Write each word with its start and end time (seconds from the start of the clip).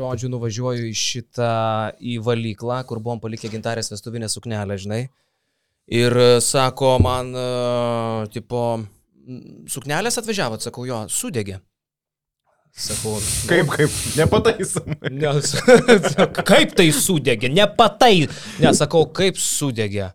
žodžiu, 0.00 0.30
nuvažiuoju 0.32 0.88
į 0.88 0.94
šitą 0.96 1.54
į 2.00 2.18
valyklą, 2.24 2.80
kur 2.88 3.00
buvom 3.02 3.20
palikę 3.22 3.50
gintarės 3.52 3.92
vestuvinę 3.92 4.30
suknelę, 4.32 4.78
žinai. 4.80 5.02
Ir 5.90 6.14
e, 6.16 6.28
sako 6.44 6.98
man, 7.02 7.32
uh, 7.34 8.28
tipo, 8.30 8.78
"M, 8.78 9.66
suknelės 9.70 10.20
atvažiavot, 10.20 10.62
sakau, 10.62 10.86
jo, 10.86 11.02
sudegė. 11.10 11.58
Sakau, 12.70 13.16
"Nu, 13.18 13.48
Kaip, 13.50 13.72
kaip, 13.74 13.98
nepataisom. 14.16 14.94
Ne, 15.10 15.32
kaip 16.52 16.76
tai 16.78 16.88
sudegė? 16.94 17.50
Nepatai. 17.50 18.28
Ne, 18.62 18.72
sakau, 18.78 19.08
kaip 19.10 19.40
sudegė. 19.42 20.12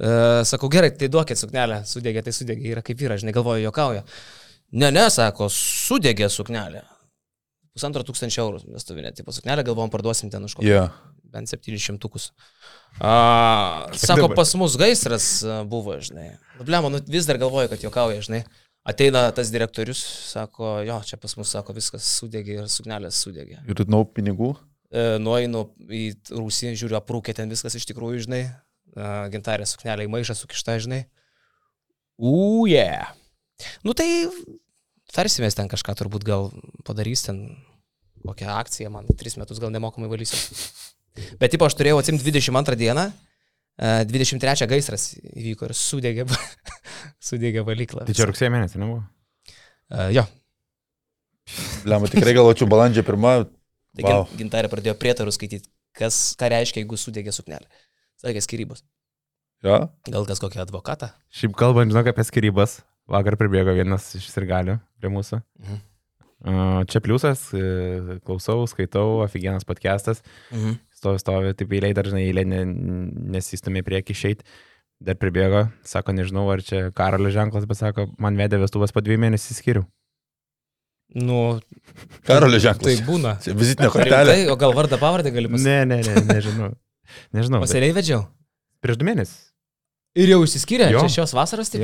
E, 0.00 0.44
sakau, 0.44 0.68
gerai, 0.72 0.92
tai 0.96 1.08
duokit 1.12 1.40
suknelę. 1.40 1.82
Sudegė, 1.88 2.22
tai 2.24 2.32
sudegė. 2.36 2.68
Yra 2.74 2.84
kaip 2.84 3.00
yra, 3.04 3.16
žinai, 3.20 3.34
galvoju, 3.36 3.64
jokauja. 3.66 4.04
Ne, 4.76 4.92
ne, 4.94 5.08
sako, 5.12 5.48
sudegė 5.52 6.28
suknelė. 6.32 6.84
Pusantro 7.76 8.02
tūkstančio 8.06 8.42
eurų 8.42 8.64
vestuvinė, 8.74 9.12
tipo 9.14 9.32
suknelę 9.34 9.62
galvom 9.66 9.92
parduosim 9.92 10.30
ten 10.32 10.42
už 10.46 10.56
kokį. 10.58 10.70
Jo. 10.70 10.86
Bent 11.30 11.50
700 11.52 12.00
tukus. 12.02 12.30
A, 12.98 13.86
sako, 13.94 14.24
dabar? 14.24 14.40
pas 14.40 14.54
mus 14.58 14.74
gaisras 14.80 15.28
buvo, 15.70 15.94
žinai. 16.02 16.32
Blemo, 16.66 16.90
nu, 16.90 16.98
vis 17.06 17.28
dar 17.28 17.38
galvoju, 17.38 17.70
kad 17.70 17.84
jokauja, 17.86 18.24
žinai. 18.26 18.42
Ateina 18.90 19.26
tas 19.36 19.52
direktorius, 19.52 20.00
sako, 20.32 20.80
jo, 20.88 20.96
čia 21.06 21.20
pas 21.20 21.36
mus, 21.38 21.52
sako, 21.52 21.76
viskas 21.76 22.08
sudegė 22.16 22.56
ir 22.58 22.72
suknelės 22.72 23.20
sudegė. 23.22 23.60
Ir 23.70 23.84
nau 23.92 24.02
pinigų. 24.08 24.54
E, 24.90 25.04
nueinu 25.22 25.68
į 25.86 26.08
Rusiją, 26.34 26.74
žiūriu, 26.80 26.98
aprūkė 26.98 27.36
ten 27.38 27.52
viskas 27.52 27.76
iš 27.78 27.86
tikrųjų, 27.92 28.24
žinai. 28.26 28.42
E, 28.50 29.12
gintarė 29.30 29.68
suknelė 29.70 30.08
į 30.08 30.12
maišą 30.16 30.34
sukišta, 30.40 30.80
žinai. 30.82 31.04
Uje. 32.18 32.74
Yeah. 32.74 33.14
Nu 33.84 33.94
tai 33.94 34.26
tarsimės 35.14 35.56
ten 35.58 35.70
kažką 35.70 35.96
turbūt 35.98 36.26
gal 36.26 36.50
padarys 36.86 37.24
ten 37.26 37.42
kokią 38.26 38.52
akciją, 38.60 38.90
man 38.92 39.08
tris 39.18 39.38
metus 39.40 39.60
gal 39.62 39.72
nemokamai 39.74 40.10
valysiu. 40.12 40.38
Bet 41.40 41.54
tipo 41.54 41.66
aš 41.66 41.74
turėjau 41.78 41.98
atsimti 42.00 42.24
22 42.26 42.76
dieną, 42.78 43.06
e, 43.80 43.94
23 44.08 44.68
gaisras 44.70 45.08
įvyko 45.32 45.70
ir 45.70 45.74
sudegė, 45.76 46.26
sudegė 47.30 47.64
valyklą. 47.66 48.04
Tai 48.08 48.16
čia 48.16 48.28
rugsėjo 48.30 48.52
mėnesį, 48.54 48.82
nebuvo? 48.82 49.02
E, 49.90 50.10
jo, 50.18 50.26
Lemba, 51.88 52.06
tikrai 52.10 52.34
galvočiau 52.36 52.68
balandžio 52.70 53.02
pirmą. 53.06 53.48
tai 53.96 54.04
Wow. 54.06 54.28
gintarė 54.38 54.68
pradėjo 54.70 54.94
prietarus 55.00 55.34
skaityti, 55.34 55.66
kas, 55.98 56.36
ką 56.38 56.50
reiškia, 56.52 56.84
jeigu 56.84 56.98
sudegė 57.00 57.32
suknelė. 57.34 57.66
Sakė 58.20 58.42
skirybos. 58.44 58.84
Jo? 59.66 59.88
Gal 60.06 60.28
kas 60.28 60.38
kokį 60.40 60.60
advokatą? 60.62 61.10
Šiaip 61.34 61.56
kalbant, 61.58 61.90
žinok, 61.90 62.12
apie 62.12 62.24
skirybas. 62.28 62.78
Vakar 63.10 63.34
pribėgo 63.40 63.74
vienas 63.74 64.06
iš 64.14 64.28
sirgalių 64.30 64.76
prie 65.00 65.10
mūsų. 65.12 65.40
Mhm. 65.64 65.80
Čia 66.88 67.00
pliusas, 67.04 67.42
e, 67.52 68.18
klausau, 68.24 68.62
skaitau, 68.70 69.20
aфиgenas 69.26 69.66
podcastas. 69.68 70.22
Mhm. 70.54 70.78
Stovi, 71.00 71.20
stovi, 71.20 71.52
taip 71.56 71.72
eiliai 71.76 71.92
dažnai 71.96 72.22
eilė 72.30 72.44
ne, 72.48 72.62
nesistumė 73.36 73.82
prieki 73.84 74.12
išeit. 74.16 74.44
Dar 75.00 75.16
pribėgo, 75.16 75.66
sako, 75.88 76.12
nežinau, 76.12 76.44
ar 76.52 76.60
čia 76.64 76.90
karalio 76.96 77.30
ženklas, 77.32 77.64
bet 77.68 77.78
sako, 77.80 78.04
man 78.20 78.36
vedė 78.36 78.58
vestuvas 78.60 78.92
po 78.92 79.00
dviejų 79.00 79.20
mėnesių 79.22 79.56
skiriu. 79.56 79.84
Nu, 81.16 81.58
Karolio 82.28 82.58
tai 82.60 82.64
ženklas. 82.68 83.00
būna. 83.08 83.32
Čia 83.42 83.54
Vizitinė 83.58 83.88
kortelė. 83.90 84.34
rimtai? 84.36 84.52
O 84.52 84.56
gal 84.60 84.74
vardą 84.76 84.98
pavardę 85.00 85.32
gali 85.34 85.48
pasakyti? 85.50 85.66
Ne, 85.66 85.84
ne, 85.88 85.96
ne, 86.06 86.20
nežinau. 86.34 86.68
Nežinau. 87.34 87.60
bet 87.60 87.68
Pasėliai 87.68 87.96
vedžiau. 87.96 88.20
Prieš 88.84 89.00
du 89.00 89.08
mėnesius. 89.08 89.48
Ir 90.20 90.30
jau 90.34 90.40
išsiskyrė, 90.46 90.90
Jo. 90.94 91.00
čia 91.02 91.20
šios 91.20 91.34
vasaros 91.34 91.70
tik. 91.72 91.82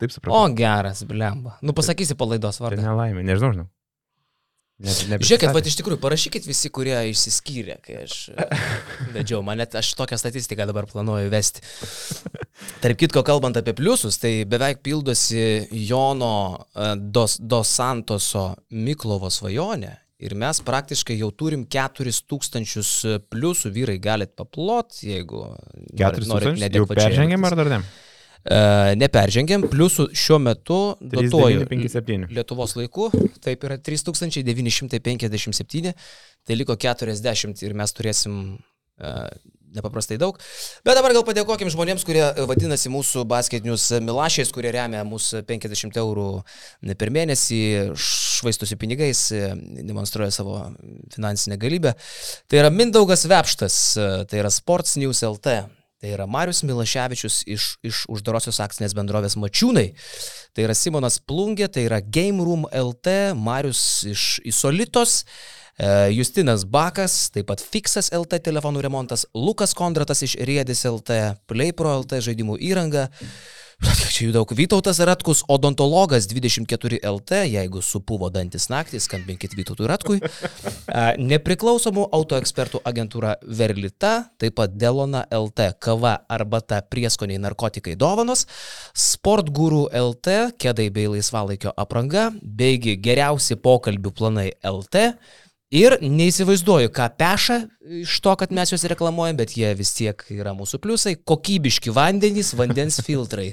Taip 0.00 0.10
O, 0.10 0.16
supratau. 0.16 0.46
geras, 0.56 1.04
blemba. 1.08 1.58
Nu, 1.62 1.74
pasakysi 1.76 2.16
palaidos 2.18 2.58
Tai 2.60 2.68
vardą. 2.70 2.82
nelaimė, 2.88 3.22
nežinau, 3.28 3.52
žinau. 3.56 3.68
Ne, 4.80 5.18
Žiūrėkit, 5.20 5.50
bet 5.52 5.66
iš 5.68 5.74
tikrųjų, 5.76 5.98
parašykit 6.00 6.46
visi, 6.48 6.70
kurie 6.72 6.94
išsiskyrė, 7.10 7.74
kai 7.84 7.98
aš 8.06 8.14
e, 8.32 8.46
vedžiau. 9.12 9.42
Man 9.44 9.60
net 9.60 9.74
aš 9.76 9.90
tokią 9.98 10.16
statistiką 10.16 10.64
dabar 10.70 10.86
planuoju 10.88 11.28
vesti. 11.34 11.60
Tarp 12.80 12.96
kitko, 13.02 13.20
kalbant 13.28 13.58
apie 13.60 13.74
pliusus, 13.76 14.16
tai 14.22 14.46
beveik 14.48 14.80
pildosi 14.86 15.42
Jono 15.84 16.32
e, 16.72 16.94
Dos, 16.96 17.36
Dos 17.44 17.68
Santoso 17.76 18.46
Miklovo 18.72 19.28
svajonė. 19.28 19.92
Ir 20.24 20.32
mes 20.36 20.58
praktiškai 20.64 21.14
jau 21.20 21.28
turim 21.32 21.66
4000 21.68 23.20
pliusų, 23.32 23.70
vyrai 23.76 23.98
galit 24.00 24.32
paplot, 24.36 24.96
jeigu 25.04 25.44
Keturis 25.96 26.28
norit 26.28 26.54
tūkstančius? 26.56 26.76
Jau 26.80 26.88
peržengėm 26.90 27.46
ar 27.48 27.56
dar 27.60 27.70
ne? 27.72 27.78
E, 28.40 28.94
neperžengėm, 28.96 29.66
pliusų 29.68 30.06
šiuo 30.16 30.38
metu 30.40 30.96
dotuoju 31.00 31.66
3957. 31.68 32.30
Lietuvos 32.32 32.72
laiku, 32.78 33.10
taip 33.44 33.64
yra 33.68 33.76
3957, 33.76 35.92
tai 36.48 36.56
liko 36.56 36.72
40 36.80 37.60
ir 37.66 37.74
mes 37.76 37.92
turėsim 37.92 38.56
e, 38.56 39.10
nepaprastai 39.76 40.16
daug. 40.18 40.40
Bet 40.86 40.96
dabar 40.96 41.12
gal 41.14 41.24
padėkokim 41.28 41.68
žmonėms, 41.70 42.04
kurie 42.08 42.24
vadinasi 42.48 42.88
mūsų 42.90 43.26
basketinius 43.28 43.90
Milašiais, 44.06 44.50
kurie 44.56 44.72
remia 44.72 45.04
mūsų 45.06 45.44
50 45.46 46.00
eurų 46.00 46.40
per 46.96 47.12
mėnesį, 47.12 47.92
švaistosi 47.92 48.80
pinigais, 48.80 49.20
e, 49.36 49.52
demonstruoja 49.84 50.32
savo 50.32 50.72
finansinę 51.12 51.60
galybę. 51.60 51.92
Tai 52.48 52.56
yra 52.64 52.72
Mindaugas 52.72 53.28
Vepštas, 53.28 53.76
tai 54.32 54.40
yra 54.40 54.48
Sports 54.54 54.96
News 54.96 55.20
LT. 55.28 55.79
Tai 56.00 56.08
yra 56.14 56.24
Marius 56.24 56.62
Milaševičius 56.64 57.42
iš, 57.44 57.64
iš 57.84 58.06
uždarosios 58.08 58.56
akcinės 58.64 58.94
bendrovės 58.96 59.34
Mačiūnai. 59.36 59.90
Tai 60.56 60.64
yra 60.64 60.72
Simonas 60.72 61.18
Plungė, 61.20 61.68
tai 61.68 61.84
yra 61.90 61.98
Game 62.00 62.40
Room 62.40 62.64
LT, 62.72 63.34
Marius 63.36 63.82
iš 64.08 64.24
Isolitos, 64.48 65.18
e, 65.76 65.90
Justinas 66.16 66.64
Bakas, 66.64 67.26
taip 67.34 67.50
pat 67.52 67.60
Fixas 67.60 68.08
LT 68.16 68.40
telefonų 68.48 68.80
remontas, 68.88 69.26
Lukas 69.36 69.76
Kondratas 69.76 70.24
iš 70.24 70.38
Riedis 70.40 70.86
LT, 70.88 71.20
PlayPro 71.44 71.98
LT 72.00 72.22
žaidimų 72.30 72.56
įranga. 72.70 73.10
Čia 73.80 74.26
jų 74.26 74.32
daug. 74.34 74.50
Vytautas 74.52 74.98
Ratkus, 75.08 75.40
odontologas 75.48 76.26
24 76.28 76.98
LT, 77.06 77.38
jeigu 77.48 77.80
supuvo 77.80 78.28
dantis 78.28 78.68
naktį, 78.68 79.00
skambinkit 79.00 79.54
Vytautui 79.56 79.88
Ratkui. 79.88 80.18
Nepriklausomų 81.30 82.04
autoekspertų 82.18 82.82
agentūra 82.84 83.38
Verlita, 83.40 84.12
taip 84.40 84.58
pat 84.60 84.74
Delona 84.76 85.22
LT, 85.32 85.70
kava, 85.80 86.18
arbata, 86.28 86.82
prieskoniai, 86.84 87.40
narkotikai, 87.40 87.96
dovanos, 87.96 88.44
Sportguru 88.92 89.86
LT, 89.88 90.58
kėdai 90.60 90.90
bei 90.92 91.08
laisvalaikio 91.14 91.72
apranga, 91.80 92.28
beigi 92.42 92.98
geriausi 93.00 93.56
pokalbių 93.56 94.12
planai 94.12 94.50
LT. 94.60 95.06
Ir 95.70 95.94
neįsivaizduoju, 96.02 96.90
ką 96.90 97.06
peša 97.14 97.60
iš 98.02 98.16
to, 98.24 98.32
kad 98.34 98.50
mes 98.50 98.72
juos 98.74 98.84
reklamuojam, 98.90 99.38
bet 99.38 99.54
jie 99.54 99.70
vis 99.78 99.94
tiek 99.94 100.24
yra 100.34 100.50
mūsų 100.58 100.82
pliusai. 100.82 101.14
Kokybiški 101.22 101.94
vandenys, 101.94 102.50
vandens 102.58 102.98
filtrai. 103.06 103.52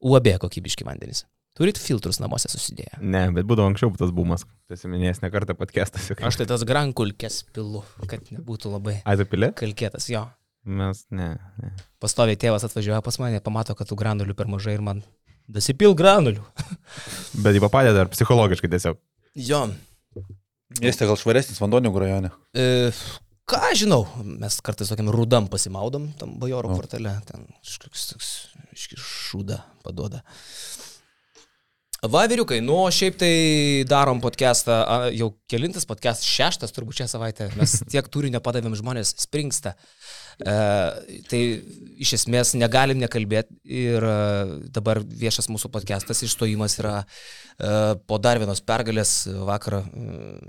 UAB 0.00 0.34
kokybiški 0.42 0.86
vandenys. 0.86 1.24
Turit 1.58 1.76
filtrus 1.82 2.20
namuose 2.22 2.48
susidėję. 2.48 3.00
Ne, 3.02 3.24
bet 3.34 3.44
būdavo 3.48 3.68
anksčiau 3.72 3.90
tas 3.98 4.12
bumas. 4.14 4.44
Tu 4.70 4.76
esi 4.76 4.88
minėjęs 4.88 5.18
ne 5.24 5.30
kartą 5.34 5.56
podcastas. 5.58 6.06
Aš 6.22 6.38
tai 6.40 6.46
tas 6.48 6.62
grankulkės 6.64 7.40
pilu, 7.52 7.82
kad 8.08 8.28
nebūtų 8.32 8.70
labai 8.72 9.00
Ai, 9.02 9.16
tu 9.18 9.26
pilė? 9.28 9.50
kalkėtas 9.58 10.06
jo. 10.12 10.22
Mes, 10.64 11.02
ne, 11.10 11.32
ne. 11.60 11.72
Pastoviai 12.00 12.38
tėvas 12.38 12.64
atvažiuoja 12.68 13.00
pas 13.04 13.18
mane, 13.20 13.40
pamato, 13.44 13.74
kad 13.76 13.88
tų 13.90 13.98
granulių 13.98 14.36
per 14.38 14.48
mažai 14.52 14.76
ir 14.78 14.84
man 14.84 15.02
dasipil 15.50 15.96
granulių. 15.98 16.44
Bet 17.44 17.58
jį 17.58 17.64
padeda 17.66 18.04
ar 18.06 18.12
psichologiškai 18.12 18.70
tiesiog. 18.70 19.00
Jo. 19.40 19.64
Mieste 20.80 21.08
gal 21.08 21.18
švaresnis 21.18 21.58
vanduo 21.60 21.80
negu 21.82 21.98
rajone. 21.98 22.30
E, 22.54 22.92
ką 23.50 23.72
žinau, 23.74 24.04
mes 24.22 24.60
kartais 24.64 24.92
tokiam 24.92 25.10
rudam 25.10 25.48
pasimaudom, 25.50 26.12
tam 26.20 26.36
bajoro 26.38 26.70
O. 26.70 26.76
kvartale, 26.78 27.16
ten 27.26 27.48
kažkoks 27.58 28.06
toks 28.80 28.88
iški 28.88 29.00
šūda 29.00 29.60
paduoda. 29.84 30.22
Va, 32.00 32.22
vyriukai, 32.24 32.62
nu, 32.64 32.78
šiaip 32.88 33.18
tai 33.20 33.84
darom 33.84 34.22
podcastą, 34.24 34.72
jau 35.12 35.34
kelintas 35.52 35.84
podcastas, 35.84 36.24
šeštas 36.24 36.72
turbūt 36.72 37.02
šią 37.02 37.10
savaitę, 37.12 37.50
mes 37.60 37.74
tiek 37.92 38.06
turinio 38.08 38.40
padavėm 38.40 38.72
žmonės, 38.78 39.12
springsta. 39.20 39.74
E, 40.40 40.54
tai 41.28 41.40
iš 42.00 42.14
esmės 42.16 42.54
negalim 42.56 42.96
nekalbėti 43.02 43.52
ir 43.68 44.00
e, 44.00 44.14
dabar 44.72 45.02
viešas 45.04 45.50
mūsų 45.52 45.68
podcastas 45.74 46.24
išstojimas 46.24 46.78
yra 46.80 46.94
e, 47.02 47.74
po 48.08 48.16
dar 48.16 48.40
vienos 48.40 48.64
pergalės. 48.64 49.26
Vakar 49.28 49.82
e, 49.82 49.84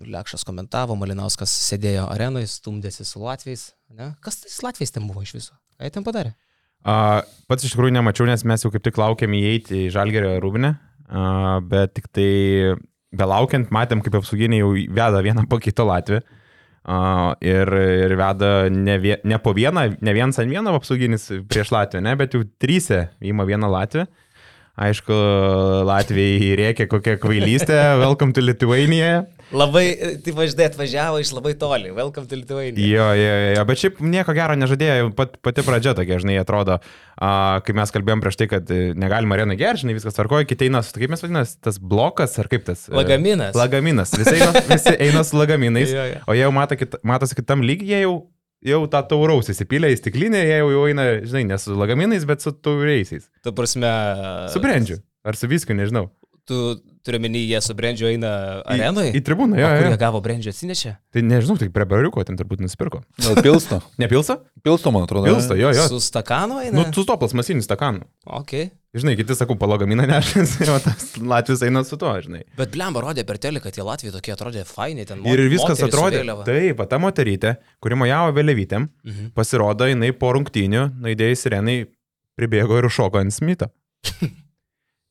Lekšas 0.07 0.47
komentavo, 0.47 0.95
Malinauskas 0.95 1.51
sėdėjo 1.67 2.07
arenoje, 2.13 2.47
stumdėsi 2.53 3.03
su 3.03 3.19
Latvijais. 3.25 3.73
Ne? 3.91 4.13
Kas 4.23 4.39
tais 4.45 4.61
Latvijais 4.63 4.95
ten 4.95 5.03
buvo 5.11 5.27
iš 5.27 5.35
viso? 5.35 5.59
Ką 5.75 5.83
jie 5.83 5.97
ten 5.99 6.07
padarė? 6.07 6.31
Pats 6.83 7.65
iš 7.67 7.75
tikrųjų 7.75 7.93
nemačiau, 7.93 8.25
nes 8.29 8.43
mes 8.47 8.63
jau 8.63 8.71
kaip 8.73 8.83
tik 8.85 8.97
laukiam 8.97 9.33
įeiti 9.37 9.85
į 9.85 9.91
Žalgerio 9.93 10.37
rūbinę, 10.41 10.73
bet 11.69 11.93
tik 11.97 12.07
tai 12.15 12.29
belaukiant 13.11 13.71
matėm, 13.75 14.01
kaip 14.03 14.15
apsauginiai 14.21 14.63
jau 14.63 14.71
veda 14.73 15.21
vieną 15.23 15.45
po 15.51 15.59
kito 15.61 15.85
Latvį. 15.87 16.21
A, 16.81 17.35
ir, 17.45 17.69
ir 18.07 18.15
veda 18.17 18.47
ne, 18.73 18.95
vie, 18.97 19.19
ne 19.27 19.37
po 19.37 19.51
vieną, 19.53 19.83
ne 20.01 20.13
vienas 20.17 20.39
ant 20.41 20.49
vieno 20.49 20.73
apsauginis 20.73 21.27
prieš 21.51 21.69
Latviją, 21.75 22.01
ne, 22.07 22.15
bet 22.17 22.33
jau 22.33 22.41
trysia 22.57 23.11
įima 23.21 23.45
vieną 23.45 23.69
Latviją. 23.69 24.07
Aišku, 24.81 25.13
Latvijai 25.85 26.55
rėkia 26.57 26.87
kokia 26.89 27.19
kvailystė, 27.21 27.77
welcome 28.01 28.33
to 28.33 28.41
Lithuania. 28.41 29.27
Labai, 29.51 29.83
tai 30.23 30.31
važdai 30.35 30.67
atvažiavo 30.69 31.17
iš 31.19 31.33
labai 31.35 31.51
toli. 31.59 31.89
Welcome 31.91 32.27
to 32.31 32.37
Lithuania. 32.39 32.71
Jo, 32.87 33.07
jo, 33.19 33.33
jo, 33.57 33.63
bet 33.67 33.81
šiaip 33.81 33.97
nieko 34.05 34.31
gero 34.37 34.55
nežadėjo, 34.55 35.09
pat, 35.17 35.33
pati 35.43 35.65
pradžia 35.67 35.91
tokia, 35.97 36.19
žinai, 36.23 36.37
atrodo, 36.39 36.77
a, 37.19 37.31
kai 37.65 37.75
mes 37.75 37.91
kalbėjom 37.91 38.23
prieš 38.23 38.39
tai, 38.39 38.47
kad 38.53 38.71
e, 38.71 38.79
negalima 38.95 39.35
areną 39.35 39.57
gerti, 39.59 39.83
žinai, 39.83 39.95
viskas 39.97 40.15
tvarkoja, 40.15 40.47
kiti 40.47 40.69
eina 40.69 40.79
su, 40.87 40.95
kaip 40.95 41.11
mes 41.11 41.23
vadinasi, 41.25 41.57
tas 41.67 41.81
blokas 41.83 42.37
ar 42.39 42.47
kaip 42.51 42.63
tas? 42.69 42.85
e, 42.87 42.95
Lagaminas. 42.95 43.57
Lagaminas, 43.59 44.13
visi 44.15 44.37
eina, 44.37 44.53
visi 44.71 44.95
eina 45.03 45.25
su 45.27 45.39
lagaminais, 45.41 45.91
Jo, 45.91 46.05
jo. 46.13 46.21
o 46.31 46.37
jie 46.37 46.45
jau 46.45 46.53
mato, 46.55 46.79
kit, 46.79 46.95
matosi 47.11 47.35
kitam 47.41 47.65
lygiai, 47.67 48.05
jau, 48.05 48.15
jau 48.71 48.79
tą 48.93 49.03
tauraus 49.11 49.51
įsipylė 49.51 49.91
į 49.91 49.99
stiklinę, 49.99 50.45
jie 50.47 50.61
jau, 50.61 50.71
jau 50.77 50.85
eina, 50.93 51.09
žinai, 51.27 51.43
ne 51.51 51.59
su 51.59 51.75
lagaminais, 51.75 52.23
bet 52.29 52.39
su 52.47 52.55
tauriaisiais. 52.55 53.27
Tu 53.43 53.51
prasme. 53.57 53.91
Su 54.55 54.63
brendžiu. 54.63 55.01
Ar 55.27 55.35
su 55.37 55.51
viskiu, 55.51 55.75
nežinau. 55.77 56.07
Tu 56.49 56.57
turiu 57.05 57.19
menį, 57.23 57.41
jie 57.51 57.61
su 57.65 57.73
brendžiu 57.77 58.09
eina 58.11 58.31
Į- 58.61 58.75
arenoje. 58.75 59.13
Į 59.17 59.21
tribūną, 59.27 59.57
jo, 59.59 59.69
jo. 59.75 59.87
jie 59.91 59.97
gavo 60.01 60.21
brendžiu 60.23 60.51
atsinešę? 60.53 60.95
Tai 61.13 61.21
nežinau, 61.27 61.57
tik 61.61 61.71
prie 61.75 61.85
bariuko 61.89 62.23
ten 62.27 62.37
turbūt 62.39 62.61
nusipirko. 62.63 63.01
Gal 63.21 63.39
pilsto? 63.43 63.81
Nepilsa? 64.01 64.39
Pilsto, 64.63 64.91
man 64.93 65.07
atrodo. 65.07 65.25
Pilsta, 65.29 65.57
jo, 65.59 65.71
jo. 65.73 65.87
Su 65.89 65.99
stakanu 66.03 66.59
eina? 66.61 66.75
Nu, 66.77 66.85
tu 66.93 67.03
to 67.07 67.17
plasmasinis 67.17 67.65
stakanų. 67.69 68.05
Ok. 68.41 68.55
Žinai, 68.91 69.13
kiti 69.15 69.35
sakau, 69.39 69.55
palagaminą 69.55 70.03
nešęs, 70.09 70.57
o 70.73 70.79
tas 70.83 71.13
Latvijas 71.23 71.61
eina 71.63 71.79
su 71.87 71.95
to, 71.95 72.09
žinai. 72.25 72.41
Bet 72.59 72.73
blemba 72.73 72.99
rodė 73.05 73.23
per 73.23 73.37
teleką, 73.39 73.69
kad 73.69 73.77
tie 73.77 73.85
Latvijai 73.87 74.11
tokie 74.17 74.33
atrodė 74.35 74.65
faini 74.67 75.05
ten. 75.07 75.21
Ir 75.31 75.45
viskas 75.53 75.79
su 75.79 75.87
atrodė. 75.87 76.25
Taip, 76.43 76.83
ta 76.91 76.99
moterytė, 76.99 77.53
kuri 77.79 77.95
mojavo 78.03 78.33
vėliavytėm, 78.35 78.89
Mhm. 79.07 79.29
pasirodo, 79.37 79.87
jinai 79.87 80.11
po 80.11 80.33
rungtynių, 80.35 80.89
naidėjai 81.07 81.39
sirenai, 81.39 81.77
pribėgo 82.35 82.81
ir 82.83 82.89
šoko 82.91 83.21
ant 83.23 83.31
smito. 83.31 83.71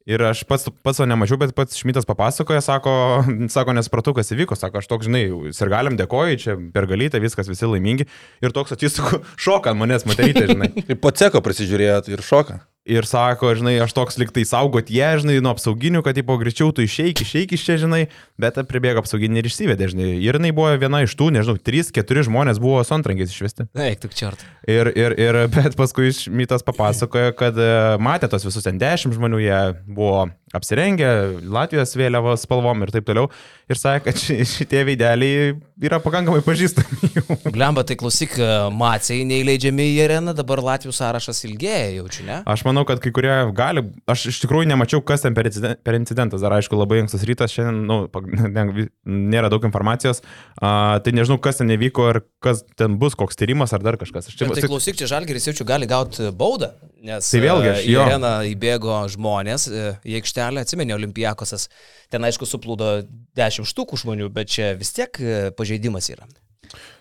Ir 0.08 0.22
aš 0.24 0.42
pats, 0.48 0.70
pats 0.80 0.96
to 0.96 1.04
nemačiau, 1.08 1.36
bet 1.40 1.52
pats 1.56 1.76
Šmitas 1.76 2.06
papasakoja, 2.08 2.62
sako, 2.64 2.92
sako, 3.54 3.74
nesupratau, 3.76 4.14
kas 4.16 4.32
įvyko, 4.32 4.56
sako, 4.56 4.80
aš 4.80 4.88
toks, 4.88 5.10
žinai, 5.10 5.26
sirgaliam 5.56 5.98
dėkoju, 6.00 6.40
čia 6.40 6.56
per 6.74 6.88
galytę, 6.90 7.20
viskas 7.22 7.50
visi 7.50 7.68
laimingi. 7.68 8.08
Ir 8.40 8.56
toks 8.56 8.72
atsisuku, 8.76 9.20
šoka 9.40 9.74
ant 9.74 9.82
manęs 9.82 10.08
moterytė, 10.08 10.48
žinai. 10.54 10.72
Po 11.04 11.12
ceko 11.12 11.44
prisižiūrėjot 11.44 12.08
ir 12.14 12.24
šoka. 12.24 12.62
Ir 12.88 13.04
sako, 13.04 13.50
žinai, 13.58 13.74
aš 13.84 13.92
toks 13.92 14.16
liktai 14.16 14.40
saugot 14.48 14.88
jie, 14.88 15.04
žinai, 15.20 15.34
nuo 15.44 15.52
apsauginių, 15.52 16.00
kad, 16.00 16.16
tipo, 16.16 16.32
greičiau 16.40 16.72
tu 16.72 16.80
išeik, 16.80 17.20
išeik 17.20 17.52
iš 17.52 17.64
čia, 17.66 17.76
žinai, 17.82 18.06
bet 18.40 18.56
pribėgo 18.70 19.02
apsauginį 19.02 19.42
ir 19.42 19.48
išsivedė, 19.50 19.90
žinai. 19.92 20.06
Ir 20.24 20.38
jinai 20.38 20.54
buvo 20.56 20.72
viena 20.80 21.02
iš 21.04 21.12
tų, 21.20 21.28
nežinau, 21.36 21.60
trys, 21.60 21.92
keturi 21.92 22.24
žmonės 22.24 22.56
buvo 22.62 22.80
su 22.80 22.96
antrankiais 22.96 23.34
išvesti. 23.34 23.68
Eik, 23.84 24.00
tik 24.06 24.16
čia. 24.16 24.32
Ir, 24.64 24.88
ir, 24.96 25.12
ir, 25.20 25.42
bet 25.52 25.76
paskui 25.76 26.08
Šmitas 26.16 26.64
papasakojo, 26.64 27.34
kad 27.36 27.60
e, 27.60 27.70
matė 28.00 28.32
tos 28.32 28.48
visus 28.48 28.64
ten 28.64 28.80
dešimt 28.80 29.18
žmonių, 29.18 29.44
jie 29.44 29.60
buvo 29.84 30.30
apsirengę 30.56 31.08
Latvijos 31.46 31.92
vėliavos 31.98 32.42
spalvom 32.46 32.82
ir 32.82 32.90
taip 32.94 33.06
toliau. 33.06 33.28
Ir 33.70 33.78
sakė, 33.78 34.02
kad 34.08 34.18
ši- 34.18 34.42
šitie 34.50 34.80
veideliai 34.88 35.52
yra 35.86 36.00
pakankamai 36.02 36.40
pažįstami. 36.42 37.10
jau. 37.14 37.36
Blemba, 37.54 37.84
tai 37.86 37.94
klausyk, 38.00 38.34
maciai 38.74 39.22
neįleidžiami 39.30 39.86
į 39.94 40.00
areną, 40.08 40.34
dabar 40.34 40.58
Latvijų 40.66 40.90
sąrašas 40.96 41.44
ilgėja, 41.46 41.92
jaučiu, 42.00 42.24
ne? 42.26 42.40
Aš 42.50 42.64
manau, 42.66 42.82
kad 42.88 42.98
kai 43.04 43.12
kurie 43.14 43.30
gali, 43.54 43.84
aš 44.10 44.26
iš 44.32 44.40
tikrųjų 44.42 44.66
nemačiau, 44.72 45.04
kas 45.06 45.22
ten 45.22 45.34
per, 45.38 45.46
inciden- 45.46 45.78
per 45.86 45.94
incidentas, 46.00 46.42
dar 46.42 46.56
aišku, 46.58 46.74
labai 46.82 46.98
ankstas 47.04 47.22
rytas, 47.30 47.54
šiandien 47.54 47.86
nu, 47.86 48.00
nėra 49.06 49.48
daug 49.52 49.64
informacijos, 49.68 50.20
a, 50.60 50.98
tai 51.04 51.14
nežinau, 51.16 51.38
kas 51.42 51.60
ten 51.62 51.70
įvyko 51.76 52.08
ir 52.10 52.20
kas 52.42 52.64
ten 52.78 52.98
bus, 53.00 53.14
koks 53.18 53.38
tyrimas 53.38 53.70
ar 53.76 53.84
dar 53.86 53.98
kažkas. 54.00 54.32
Čia, 54.34 54.48
Bet 54.50 54.58
tai 54.64 54.68
klausyk, 54.70 54.98
čia 54.98 55.06
Žalgeris 55.10 55.46
jaučiu 55.50 55.66
gali 55.68 55.86
gauti 55.90 56.26
baudą, 56.34 56.72
nes 57.06 57.30
Tai 57.30 57.40
vėlgi, 57.46 57.70
e, 57.70 57.86
į 57.92 57.96
areną 58.02 58.32
įbėgo 58.50 58.98
žmonės, 59.14 59.68
e, 59.70 59.86
į 60.04 60.18
aikštelę, 60.20 60.39
atsimeni, 60.48 60.94
Olimpijakosas, 60.96 61.68
ten 62.12 62.24
aišku 62.28 62.48
suplūdo 62.48 63.00
10 63.38 63.68
štukų 63.70 64.00
žmonių, 64.04 64.30
bet 64.34 64.52
čia 64.56 64.72
vis 64.80 64.92
tiek 64.96 65.20
e, 65.20 65.50
pažeidimas 65.56 66.08
yra. 66.12 66.28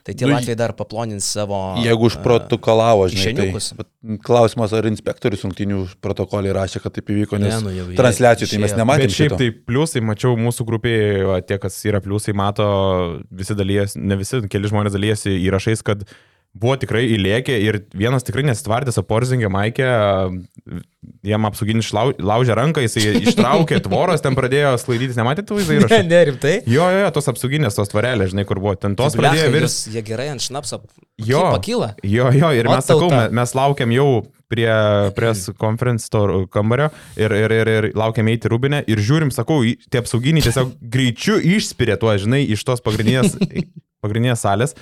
Tai 0.03 0.15
tie 0.17 0.25
Nu, 0.25 0.33
Latvijai 0.33 0.55
dar 0.57 0.71
paplonins 0.73 1.25
savo... 1.35 1.57
Jeigu 1.83 2.07
e, 2.07 2.09
užprotokolavo, 2.09 3.03
žinai. 3.11 3.19
kišeniukus. 3.35 3.67
Tai, 3.69 3.83
bet 3.83 4.21
klausimas, 4.25 4.73
ar 4.73 4.87
inspektorius 4.89 5.43
rungtinių 5.45 5.83
protokolį 6.01 6.53
rašė, 6.57 6.81
kad 6.81 6.95
taip 6.95 7.11
įvyko, 7.13 7.37
nes 7.41 7.53
Ne, 7.53 7.59
nu 7.67 7.73
jau 7.75 7.85
transliacijų 7.99 8.49
tai 8.49 8.61
mes 8.63 8.71
išėjo. 8.71 8.79
nematėme. 8.81 9.11
Bet 9.11 9.17
šiaip 9.17 9.35
tai 9.37 9.51
pliusai, 9.69 10.01
mačiau 10.09 10.33
mūsų 10.39 10.65
grupėje, 10.71 11.37
tie, 11.51 11.59
kas 11.61 11.77
yra 11.85 12.01
pliusai, 12.01 12.33
mato, 12.33 12.65
visi 13.29 13.57
dalyjasi, 13.59 14.01
ne 14.01 14.17
visi, 14.23 14.41
keli 14.49 14.73
žmonės 14.73 14.97
dalyjasi 14.97 15.35
įrašais, 15.45 15.85
kad 15.85 16.07
buvo 16.57 16.75
tikrai 16.81 17.03
įlėkė 17.13 17.55
ir 17.61 17.77
vienas 17.93 18.25
tikrai 18.25 18.43
nesitvardė, 18.47 18.91
o 18.97 19.03
Porzingė 19.05 19.51
Maikė, 19.53 19.89
jam 21.29 21.45
apsauginis 21.47 21.91
laužė 21.93 22.55
ranką, 22.57 22.81
jisai 22.83 23.13
ištraukė 23.29 23.79
tvoros, 23.85 24.23
ten 24.25 24.35
pradėjo 24.37 24.73
sklaidytis, 24.81 25.19
nematėte 25.19 25.51
tų 25.51 25.59
Ne, 25.61 25.77
įrašų? 25.77 25.99
ne, 26.09 26.21
rimtai. 26.31 26.53
Jo, 26.69 26.87
jo, 26.91 27.03
jo, 27.05 27.11
tos 27.15 27.29
apsauginės, 27.31 27.77
tos 27.77 27.91
tvarelės, 27.93 28.33
žinai, 28.33 28.45
kur 28.49 28.59
buvo, 28.63 28.73
ten 28.81 28.97
tos 28.99 29.15
Blecha, 29.15 29.35
pradėjo 29.35 29.53
virsti. 29.55 29.93
Jie 29.95 30.03
gerai 30.09 30.29
ant 30.33 30.43
šnapso 30.43 30.81
Jo. 31.21 31.45
pakyla. 31.53 31.93
Jo, 32.03 32.29
jo, 32.35 32.51
ir 32.55 32.69
mes 32.71 32.87
sakau, 32.89 33.09
mes, 33.13 33.31
mes 33.39 33.55
laukiam 33.57 33.93
jau 33.95 34.07
prie 34.49 34.69
press 35.13 35.51
conference 35.61 36.09
to 36.09 36.47
kambario 36.49 36.87
ir, 37.19 37.29
ir, 37.37 37.53
ir, 37.59 37.69
ir 37.69 37.87
laukiam 37.99 38.31
eiti 38.31 38.49
rūbinę 38.49 38.79
ir 38.89 38.97
žiūrim, 39.05 39.29
sakau, 39.35 39.59
tie 39.61 40.01
apsauginiai 40.01 40.41
tiesiog 40.47 40.71
greičiu 40.81 41.37
išspiria 41.37 41.99
tuo, 42.01 42.15
žinai, 42.17 42.41
iš 42.55 42.63
tos 42.65 42.81
pagrindinės, 42.81 43.37
pagrindinės 44.03 44.41
salės. 44.47 44.73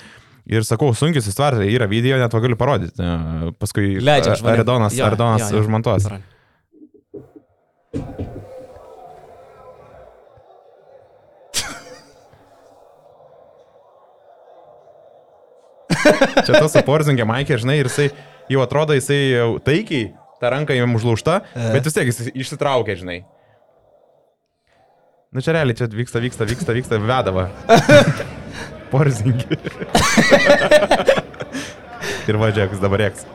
Ir 0.47 0.63
sakau, 0.63 0.93
sunkiai 0.95 1.23
susitvarti, 1.23 1.65
yra 1.75 1.89
video, 1.91 2.15
net 2.21 2.31
va 2.31 2.39
galiu 2.43 2.55
parodyti. 2.59 3.03
E, 3.03 3.49
Paskui 3.59 3.97
Leidžiam 3.99 4.37
žmonėm. 4.39 4.61
Aridonas, 4.61 4.95
Jo, 4.95 5.09
Aridonas 5.09 5.49
jo, 5.49 5.57
jo. 5.57 5.63
užmontuos. 5.65 6.07
Čia 16.47 16.61
tas 16.61 16.75
aporzingė 16.79 17.25
Maikė, 17.27 17.57
žinai, 17.61 17.79
ir 17.81 17.89
jisai 17.89 18.09
jau 18.51 18.63
atrodo, 18.63 18.95
jisai 18.97 19.19
jau 19.33 19.49
taikiai, 19.63 20.11
ta 20.41 20.51
ranka 20.53 20.75
jam 20.77 20.95
užlaužta, 20.97 21.41
bet 21.73 21.87
vis 21.87 21.97
tiek 21.97 22.11
jis 22.11 22.29
išsitraukia, 22.33 22.97
žinai. 23.01 23.19
Nu 25.35 25.43
čia 25.43 25.57
realiai, 25.57 25.75
čia 25.75 25.89
vyksta, 25.91 26.21
vyksta, 26.23 26.47
vyksta, 26.47 26.75
vyksta, 26.77 26.99
vedava. 27.03 27.49
Porzingė. 28.91 29.57
ir 32.29 32.39
važiuok, 32.39 32.77
dabar 32.83 33.01
reiks. 33.05 33.25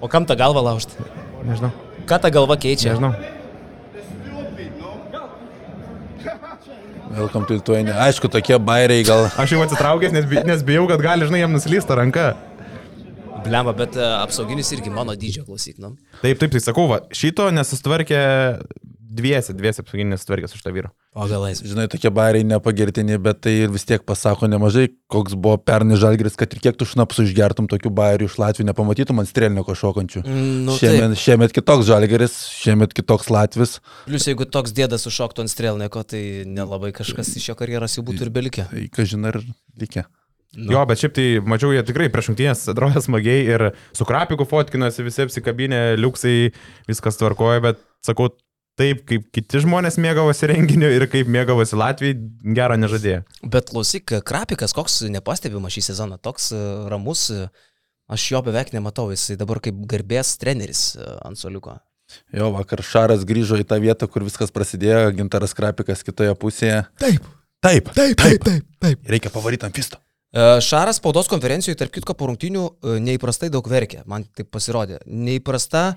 O 0.00 0.08
kam 0.08 0.24
tą 0.28 0.36
galvą 0.40 0.62
laužti? 0.64 0.96
Nežinau, 1.44 1.70
Ką 2.08 2.18
ta 2.20 2.30
galva 2.32 2.56
keičia? 2.60 2.94
nežinau. 2.96 3.14
Welcome 7.10 7.44
to 7.48 7.54
Lithuania. 7.58 7.96
Aišku, 8.06 8.28
tokie 8.30 8.54
bairiai 8.62 9.02
gal. 9.04 9.26
Aš 9.42 9.56
jau 9.56 9.60
atsitraukęs, 9.64 10.12
nes, 10.14 10.26
bi- 10.30 10.44
nes 10.46 10.62
bijau, 10.66 10.86
kad 10.90 11.02
gali, 11.02 11.26
žinai, 11.26 11.40
jam 11.42 11.52
nuslysta 11.56 11.96
ranka. 11.98 12.32
Blemba, 13.44 13.72
bet 13.76 13.96
e, 13.96 14.04
apsauginis 14.20 14.68
irgi 14.76 14.92
mano 14.92 15.14
dydžio 15.18 15.42
klausyk, 15.46 15.78
nu. 15.80 15.94
Taip, 16.20 16.38
taip, 16.38 16.52
tai 16.54 16.60
sakau, 16.62 16.84
va, 16.90 17.00
šito 17.16 17.48
nesustvarkė 17.56 18.20
dviesi, 19.10 19.54
dviesi 19.56 19.82
apsauginės 19.82 20.20
nesustvarkė 20.20 20.48
su 20.50 20.58
šito 20.60 20.72
vyru. 20.74 20.90
O 21.18 21.26
galais. 21.30 21.60
Žinai, 21.66 21.88
tokie 21.90 22.12
bairiai 22.14 22.46
nepagirtini, 22.46 23.16
bet 23.22 23.40
tai 23.46 23.56
ir 23.64 23.72
vis 23.74 23.84
tiek 23.88 24.04
pasako 24.06 24.46
nemažai, 24.50 24.86
koks 25.10 25.34
buvo 25.34 25.56
pernai 25.58 25.98
žalgeris, 26.00 26.36
kad 26.38 26.54
ir 26.54 26.62
kiek 26.62 26.78
tu 26.78 26.86
šnapsų 26.88 27.26
išgertum 27.26 27.66
tokių 27.70 27.92
bairių 27.98 28.28
iš 28.30 28.38
Latvijų, 28.40 28.68
nepamatytum 28.70 29.22
ant 29.22 29.30
strėlinio 29.30 29.66
kažkokančių. 29.66 30.22
Mm, 30.22 30.62
Nu, 30.68 30.76
šiemet, 30.78 31.16
šiemet 31.18 31.56
kitoks 31.56 31.88
žalgeris, 31.88 32.38
šiemet 32.60 32.94
kitoks 32.96 33.30
Latvis. 33.32 33.78
Plus, 34.06 34.28
jeigu 34.30 34.46
toks 34.46 34.74
dėdas 34.76 35.06
sušoktų 35.08 35.46
ant 35.46 35.52
strėlniko, 35.52 36.04
tai 36.06 36.22
nelabai 36.46 36.94
kažkas 36.96 37.34
iš 37.40 37.50
jo 37.50 37.58
karjeros 37.58 37.98
jau 37.98 38.06
būtų 38.06 38.28
ir 38.28 38.34
belikė. 38.34 38.70
Tai 38.70 38.86
kažin 38.94 39.30
ar 39.30 39.40
likę. 39.80 40.06
Nu. 40.50 40.72
Jo, 40.74 40.80
bet 40.88 40.98
šiaip 40.98 41.12
tai 41.14 41.24
mačiau, 41.46 41.70
jie 41.70 41.82
tikrai 41.86 42.08
prieš 42.10 42.32
šimtinės 42.32 42.64
atrodė 42.72 42.98
smagiai 43.04 43.44
ir 43.46 43.64
su 43.94 44.06
krapiku 44.06 44.42
fotkinosi, 44.50 45.04
visi 45.06 45.22
apsikabinė, 45.22 45.94
liuksai, 46.00 46.50
viskas 46.90 47.20
tvarkoja, 47.20 47.62
bet 47.68 47.84
sakau, 48.02 48.32
taip 48.80 49.02
kaip 49.08 49.26
kiti 49.34 49.60
žmonės 49.64 49.98
mėgavosi 50.00 50.48
renginiu 50.50 50.90
ir 50.94 51.06
kaip 51.10 51.28
mėgavosi 51.30 51.78
Latvijai, 51.78 52.16
gero 52.56 52.78
nežadėjo. 52.80 53.22
Bet 53.52 53.72
klausyk, 53.72 54.16
Krapikas, 54.26 54.74
koks 54.76 55.02
nepastebimas 55.12 55.76
šį 55.76 55.84
sezoną, 55.90 56.20
toks 56.22 56.50
e, 56.56 56.62
ramus, 56.90 57.26
e, 57.34 57.46
aš 58.10 58.26
jo 58.32 58.42
beveik 58.46 58.72
nematau, 58.76 59.10
jisai 59.12 59.38
dabar 59.40 59.60
kaip 59.64 59.78
garbės 59.90 60.36
treneris 60.40 60.90
e, 60.96 61.06
ant 61.26 61.40
soliuko. 61.40 61.78
Jo, 62.34 62.50
vakar 62.56 62.82
Šaras 62.82 63.22
grįžo 63.26 63.60
į 63.60 63.66
tą 63.70 63.78
vietą, 63.82 64.08
kur 64.10 64.24
viskas 64.26 64.50
prasidėjo, 64.54 65.12
Gintaras 65.18 65.54
Krapikas 65.54 66.02
kitoje 66.06 66.34
pusėje. 66.38 66.82
Taip. 66.98 67.26
Taip, 67.60 67.90
taip, 67.92 68.16
taip, 68.16 68.46
taip. 68.46 68.70
taip. 68.80 69.02
Reikia 69.12 69.30
pavaryti 69.34 69.68
ant 69.68 69.76
fisto. 69.76 70.00
E, 70.30 70.46
Šaras 70.64 70.98
spaudos 70.98 71.28
konferencijoje, 71.30 71.78
tarp 71.78 71.92
kitko, 71.94 72.16
po 72.18 72.30
rungtinių 72.30 72.64
neįprastai 73.04 73.50
daug 73.52 73.66
verkė, 73.68 74.04
man 74.10 74.24
taip 74.34 74.50
pasirodė. 74.54 75.02
Neįprasta 75.06 75.84
e, 75.90 75.96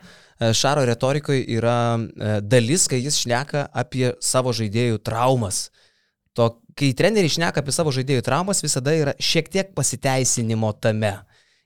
Šaro 0.52 0.84
retorikoje 0.90 1.46
yra 1.56 1.78
e, 1.96 2.36
dalis, 2.42 2.88
kai 2.92 3.00
jis 3.04 3.22
šneka 3.24 3.68
apie 3.72 4.12
savo 4.24 4.52
žaidėjų 4.56 5.00
traumas. 5.06 5.68
To, 6.38 6.50
kai 6.78 6.92
treneriai 6.98 7.32
šneka 7.32 7.62
apie 7.62 7.76
savo 7.76 7.94
žaidėjų 7.94 8.26
traumas, 8.26 8.64
visada 8.66 8.96
yra 8.98 9.14
šiek 9.22 9.52
tiek 9.54 9.72
pasiteisinimo 9.78 10.74
tame. 10.82 11.14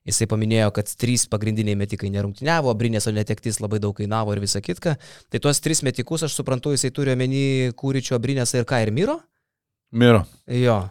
Jisai 0.08 0.28
paminėjo, 0.32 0.70
kad 0.76 0.88
trys 1.00 1.26
pagrindiniai 1.28 1.76
metikai 1.76 2.08
nerungtiniavo, 2.14 2.72
Brinėso 2.80 3.12
netektis 3.12 3.60
labai 3.60 3.82
daug 3.84 3.96
kainavo 3.98 4.32
ir 4.36 4.40
visa 4.40 4.62
kitka. 4.64 4.96
Tai 5.28 5.42
tuos 5.44 5.60
tris 5.64 5.84
metikus, 5.84 6.24
aš 6.24 6.38
suprantu, 6.38 6.72
jisai 6.76 6.94
turi 6.96 7.12
omeny 7.12 7.74
Kūryčio, 7.76 8.20
Brinėsą 8.24 8.62
ir 8.62 8.70
ką 8.70 8.80
ir 8.86 8.94
Myro? 8.96 9.18
Miro. 9.92 10.24
Jo. 10.48 10.86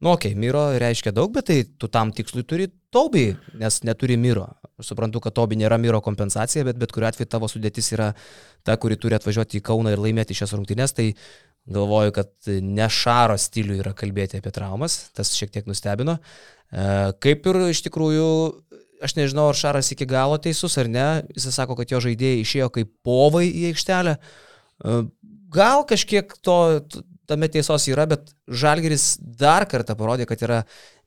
Nu, 0.00 0.14
okei, 0.14 0.32
okay, 0.32 0.40
Miro 0.40 0.64
reiškia 0.80 1.12
daug, 1.12 1.32
bet 1.36 1.50
tai 1.50 1.58
tu 1.76 1.92
tam 1.92 2.12
tikslui 2.12 2.46
turi 2.48 2.70
Tobį, 2.92 3.26
nes 3.60 3.82
neturi 3.84 4.16
Miro. 4.20 4.48
Aš 4.80 4.90
suprantu, 4.90 5.20
kad 5.22 5.34
Tobi 5.36 5.58
nėra 5.60 5.78
Miro 5.78 6.00
kompensacija, 6.02 6.64
bet 6.66 6.78
bet 6.80 6.92
kuriu 6.94 7.06
atveju 7.06 7.30
tavo 7.30 7.46
sudėtis 7.50 7.92
yra 7.94 8.10
ta, 8.66 8.74
kuri 8.80 8.98
turi 8.98 9.14
atvažiuoti 9.14 9.60
į 9.60 9.66
Kauną 9.68 9.92
ir 9.94 10.02
laimėti 10.02 10.34
šias 10.34 10.54
rungtynes, 10.56 10.96
tai 10.96 11.12
galvoju, 11.70 12.14
kad 12.16 12.32
ne 12.48 12.88
Šaro 12.90 13.36
stilių 13.40 13.78
yra 13.84 13.94
kalbėti 13.96 14.40
apie 14.40 14.52
traumas, 14.54 14.98
tas 15.14 15.30
šiek 15.36 15.54
tiek 15.54 15.70
nustebino. 15.70 16.18
E, 16.18 16.88
kaip 17.22 17.46
ir 17.50 17.60
iš 17.68 17.84
tikrųjų, 17.86 18.26
aš 19.04 19.16
nežinau, 19.20 19.46
ar 19.52 19.58
Šaras 19.58 19.92
iki 19.94 20.08
galo 20.10 20.40
teisus 20.42 20.76
ar 20.80 20.90
ne, 20.90 21.08
jis 21.36 21.48
sako, 21.54 21.78
kad 21.78 21.94
jo 21.94 22.02
žaidėjai 22.04 22.42
išėjo 22.42 22.70
kaip 22.74 22.90
povai 23.06 23.46
į 23.48 23.68
aikštelę. 23.70 24.18
E, 24.18 25.00
gal 25.54 25.86
kažkiek 25.88 26.34
to, 26.42 26.58
tame 27.28 27.48
tiesos 27.52 27.86
yra, 27.90 28.06
bet 28.10 28.32
Žalgeris 28.48 29.14
dar 29.20 29.66
kartą 29.70 29.96
parodė, 29.98 30.26
kad 30.28 30.42
yra 30.44 30.62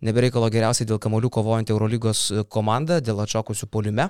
nebereikalo 0.05 0.49
geriausiai 0.53 0.87
dėl 0.89 1.01
kamolių 1.01 1.31
kovojant 1.33 1.73
Eurolygos 1.73 2.23
komanda, 2.53 2.99
dėl 3.01 3.21
atšokusių 3.25 3.69
polime. 3.71 4.09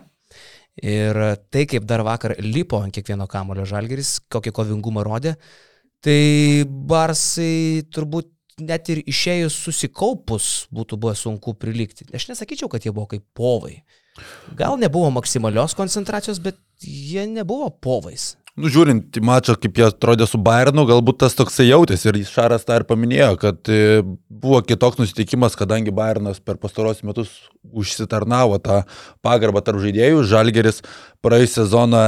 Ir 0.78 1.18
tai, 1.50 1.66
kaip 1.70 1.88
dar 1.90 2.04
vakar 2.06 2.36
lipo 2.44 2.80
ant 2.84 2.94
kiekvieno 2.94 3.26
kamulio 3.32 3.66
Žalgeris, 3.66 4.18
kokį 4.30 4.54
kovingumą 4.54 5.06
rodė, 5.08 5.38
tai 6.06 6.66
Barsai 6.68 7.88
turbūt 7.94 8.30
net 8.62 8.90
ir 8.90 9.04
išėjus 9.06 9.56
susikaupus 9.68 10.68
būtų 10.74 10.98
buvę 11.02 11.16
sunku 11.18 11.54
prilygti. 11.58 12.08
Aš 12.14 12.30
nesakyčiau, 12.32 12.70
kad 12.72 12.86
jie 12.86 12.94
buvo 12.94 13.10
kaip 13.14 13.26
povai. 13.38 13.80
Gal 14.58 14.78
nebuvo 14.82 15.12
maksimalios 15.14 15.76
koncentracijos, 15.78 16.42
bet 16.42 16.58
jie 16.82 17.28
nebuvo 17.30 17.70
povais. 17.70 18.36
Nu, 18.58 18.72
žiūrint 18.74 19.14
į 19.14 19.22
mačą, 19.22 19.54
kaip 19.62 19.78
jie 19.78 19.84
atrodė 19.86 20.26
su 20.26 20.40
Bayernu, 20.42 20.88
galbūt 20.90 21.20
tas 21.22 21.36
toksai 21.38 21.68
jautėsi 21.68 22.08
ir 22.10 22.18
Šaras 22.26 22.64
tą 22.66 22.80
ir 22.80 22.88
paminėjo, 22.90 23.36
kad 23.38 23.70
e, 23.70 24.00
buvo 24.34 24.64
kitoks 24.66 24.98
nusiteikimas, 24.98 25.54
kadangi 25.60 25.94
Bayernas 25.94 26.40
per 26.42 26.58
pastarosius 26.58 27.06
metus 27.06 27.36
užsitarnavo 27.70 28.58
tą 28.66 28.80
pagarbą 29.22 29.62
tarp 29.62 29.84
žaidėjų, 29.84 30.24
Žalgeris 30.32 30.82
praėjusią 31.22 31.60
sezoną 31.60 32.02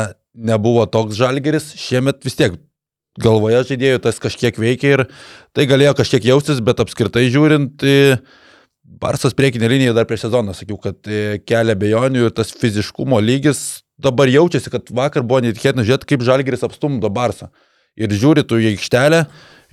nebuvo 0.50 0.88
toks 0.90 1.20
Žalgeris, 1.20 1.68
šiemet 1.78 2.26
vis 2.26 2.38
tiek 2.40 2.56
galvoje 3.22 3.60
žaidėjų 3.70 4.00
tas 4.08 4.18
kažkiek 4.24 4.58
veikia 4.58 4.96
ir 4.96 5.04
tai 5.54 5.68
galėjo 5.70 5.94
kažkiek 6.00 6.26
jaustis, 6.32 6.64
bet 6.66 6.82
apskritai 6.82 7.28
žiūrint, 7.30 7.86
e, 7.86 8.18
Barsas 9.00 9.38
priekinė 9.38 9.70
linija 9.70 9.94
dar 9.94 10.10
prieš 10.10 10.26
sezoną, 10.26 10.58
sakiau, 10.58 10.80
kad 10.82 11.06
e, 11.06 11.38
kelia 11.46 11.78
bejonių 11.78 12.26
ir 12.26 12.34
tas 12.34 12.50
fiziškumo 12.58 13.22
lygis 13.22 13.84
dabar 14.00 14.32
jaučiasi, 14.32 14.72
kad 14.74 14.92
vakar 14.96 15.26
buvo 15.28 15.44
netikėtina 15.46 15.86
žiūrėti, 15.88 16.08
kaip 16.14 16.26
Žalgeris 16.26 16.66
apstumdo 16.68 17.12
Barsą. 17.14 17.50
Ir 18.00 18.14
žiūri 18.16 18.46
tu 18.48 18.60
į 18.60 18.74
aikštelę 18.74 19.26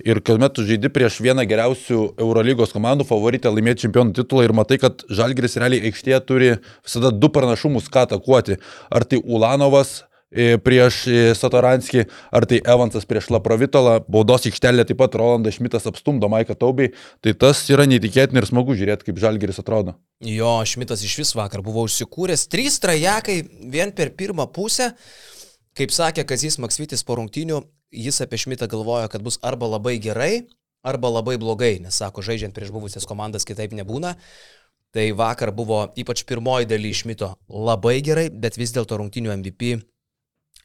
ir 0.05 0.19
kuomet 0.25 0.53
tu 0.53 0.65
žaidi 0.67 0.91
prieš 0.93 1.21
vieną 1.23 1.45
geriausių 1.49 1.99
Eurolygos 2.21 2.73
komandų 2.75 3.07
favoritę 3.07 3.49
laimėti 3.49 3.85
čempionų 3.85 4.13
titulą 4.19 4.45
ir 4.45 4.53
matai, 4.57 4.77
kad 4.81 5.05
Žalgeris 5.07 5.57
realiai 5.61 5.87
aikštėje 5.89 6.19
turi 6.27 6.51
visada 6.85 7.13
du 7.13 7.31
pranašumus, 7.33 7.87
ką 7.93 8.05
atakuoti. 8.05 8.59
Ar 8.91 9.07
tai 9.07 9.21
Ulanovas, 9.23 10.03
prieš 10.33 11.05
e, 11.07 11.19
Satoranskį, 11.37 12.03
ar 12.35 12.45
tai 12.49 12.59
Evansas 12.59 13.07
prieš 13.07 13.29
Laprovitolą, 13.31 14.01
baudos 14.11 14.47
aikštelė 14.49 14.83
taip 14.87 14.99
pat 14.99 15.15
Rolandas 15.15 15.55
Šmitas 15.55 15.87
apstumdo 15.87 16.27
Maiką 16.31 16.57
Taubį, 16.59 16.91
tai 17.23 17.33
tas 17.33 17.63
yra 17.71 17.87
neįtikėtina 17.87 18.43
ir 18.43 18.49
smagu 18.49 18.75
žiūrėti, 18.75 19.07
kaip 19.07 19.21
Žalgeris 19.23 19.61
atrodo. 19.63 19.95
Jo, 20.23 20.59
Šmitas 20.67 21.05
iš 21.07 21.15
vis 21.21 21.33
vakar 21.37 21.63
buvo 21.63 21.85
užsikūręs, 21.87 22.47
trys 22.51 22.79
trajekai 22.83 23.39
vien 23.71 23.95
per 23.95 24.11
pirmą 24.19 24.49
pusę, 24.51 24.91
kaip 25.77 25.95
sakė 25.95 26.27
Kazis 26.27 26.59
Maksvitis 26.59 27.07
po 27.07 27.19
rungtinių, 27.21 27.63
jis 27.95 28.19
apie 28.25 28.41
Šmitą 28.43 28.67
galvoja, 28.67 29.07
kad 29.07 29.23
bus 29.23 29.39
arba 29.45 29.69
labai 29.77 29.95
gerai, 30.03 30.47
arba 30.83 31.11
labai 31.19 31.39
blogai, 31.39 31.77
nes 31.83 31.95
sako, 31.95 32.23
žaidžiant 32.25 32.55
prieš 32.55 32.75
buvusias 32.75 33.07
komandas 33.07 33.47
kitaip 33.47 33.71
nebūna. 33.75 34.17
Tai 34.95 35.03
vakar 35.19 35.51
buvo 35.51 35.81
ypač 35.99 36.23
pirmoji 36.25 36.65
daly 36.67 36.93
Šmito 36.95 37.35
labai 37.51 37.99
gerai, 38.01 38.29
bet 38.31 38.55
vis 38.57 38.71
dėlto 38.73 38.97
rungtinių 38.97 39.33
MVP 39.35 39.75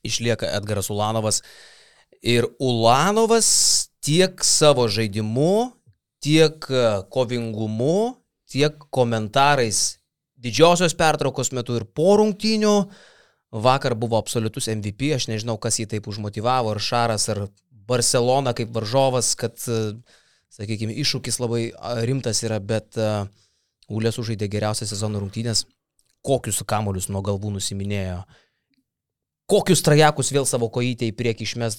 išlieka 0.03 0.51
Edgaras 0.57 0.91
Ulanovas. 0.91 1.43
Ir 2.23 2.47
Ulanovas 2.59 3.49
tiek 4.03 4.45
savo 4.45 4.87
žaidimu, 4.89 5.73
tiek 6.23 6.67
e, 6.71 6.85
kovingumu, 7.11 8.19
tiek 8.51 8.79
komentarais 8.91 9.99
didžiosios 10.43 10.95
pertraukos 10.99 11.53
metu 11.55 11.79
ir 11.79 11.87
po 11.87 12.17
rungtynių 12.19 12.77
vakar 13.63 13.95
buvo 13.99 14.19
absoliutus 14.19 14.69
MVP, 14.73 15.13
aš 15.15 15.29
nežinau, 15.31 15.59
kas 15.61 15.79
jį 15.79 15.89
taip 15.95 16.09
užmotivavo, 16.11 16.73
ar 16.73 16.81
Šaras, 16.83 17.29
ar 17.33 17.47
Barcelona 17.71 18.55
kaip 18.57 18.73
varžovas, 18.75 19.35
kad, 19.39 19.59
e, 19.67 19.95
sakykime, 20.53 20.95
iššūkis 21.03 21.41
labai 21.43 21.71
rimtas 22.07 22.43
yra, 22.45 22.59
bet 22.61 22.99
uh, 23.01 23.25
Ulės 23.93 24.19
užaidė 24.21 24.47
geriausią 24.53 24.87
sezono 24.89 25.21
rungtynės, 25.21 25.65
kokius 26.25 26.61
kamolius 26.69 27.09
nuo 27.13 27.23
galvų 27.25 27.55
nusiminėjo. 27.57 28.19
Uh, 28.21 28.42
kokius 29.53 29.85
trajekus 29.85 30.33
vėl 30.33 30.49
savo 30.49 30.71
kojytę 30.73 31.11
į 31.11 31.17
priekį 31.19 31.47
išmes, 31.49 31.79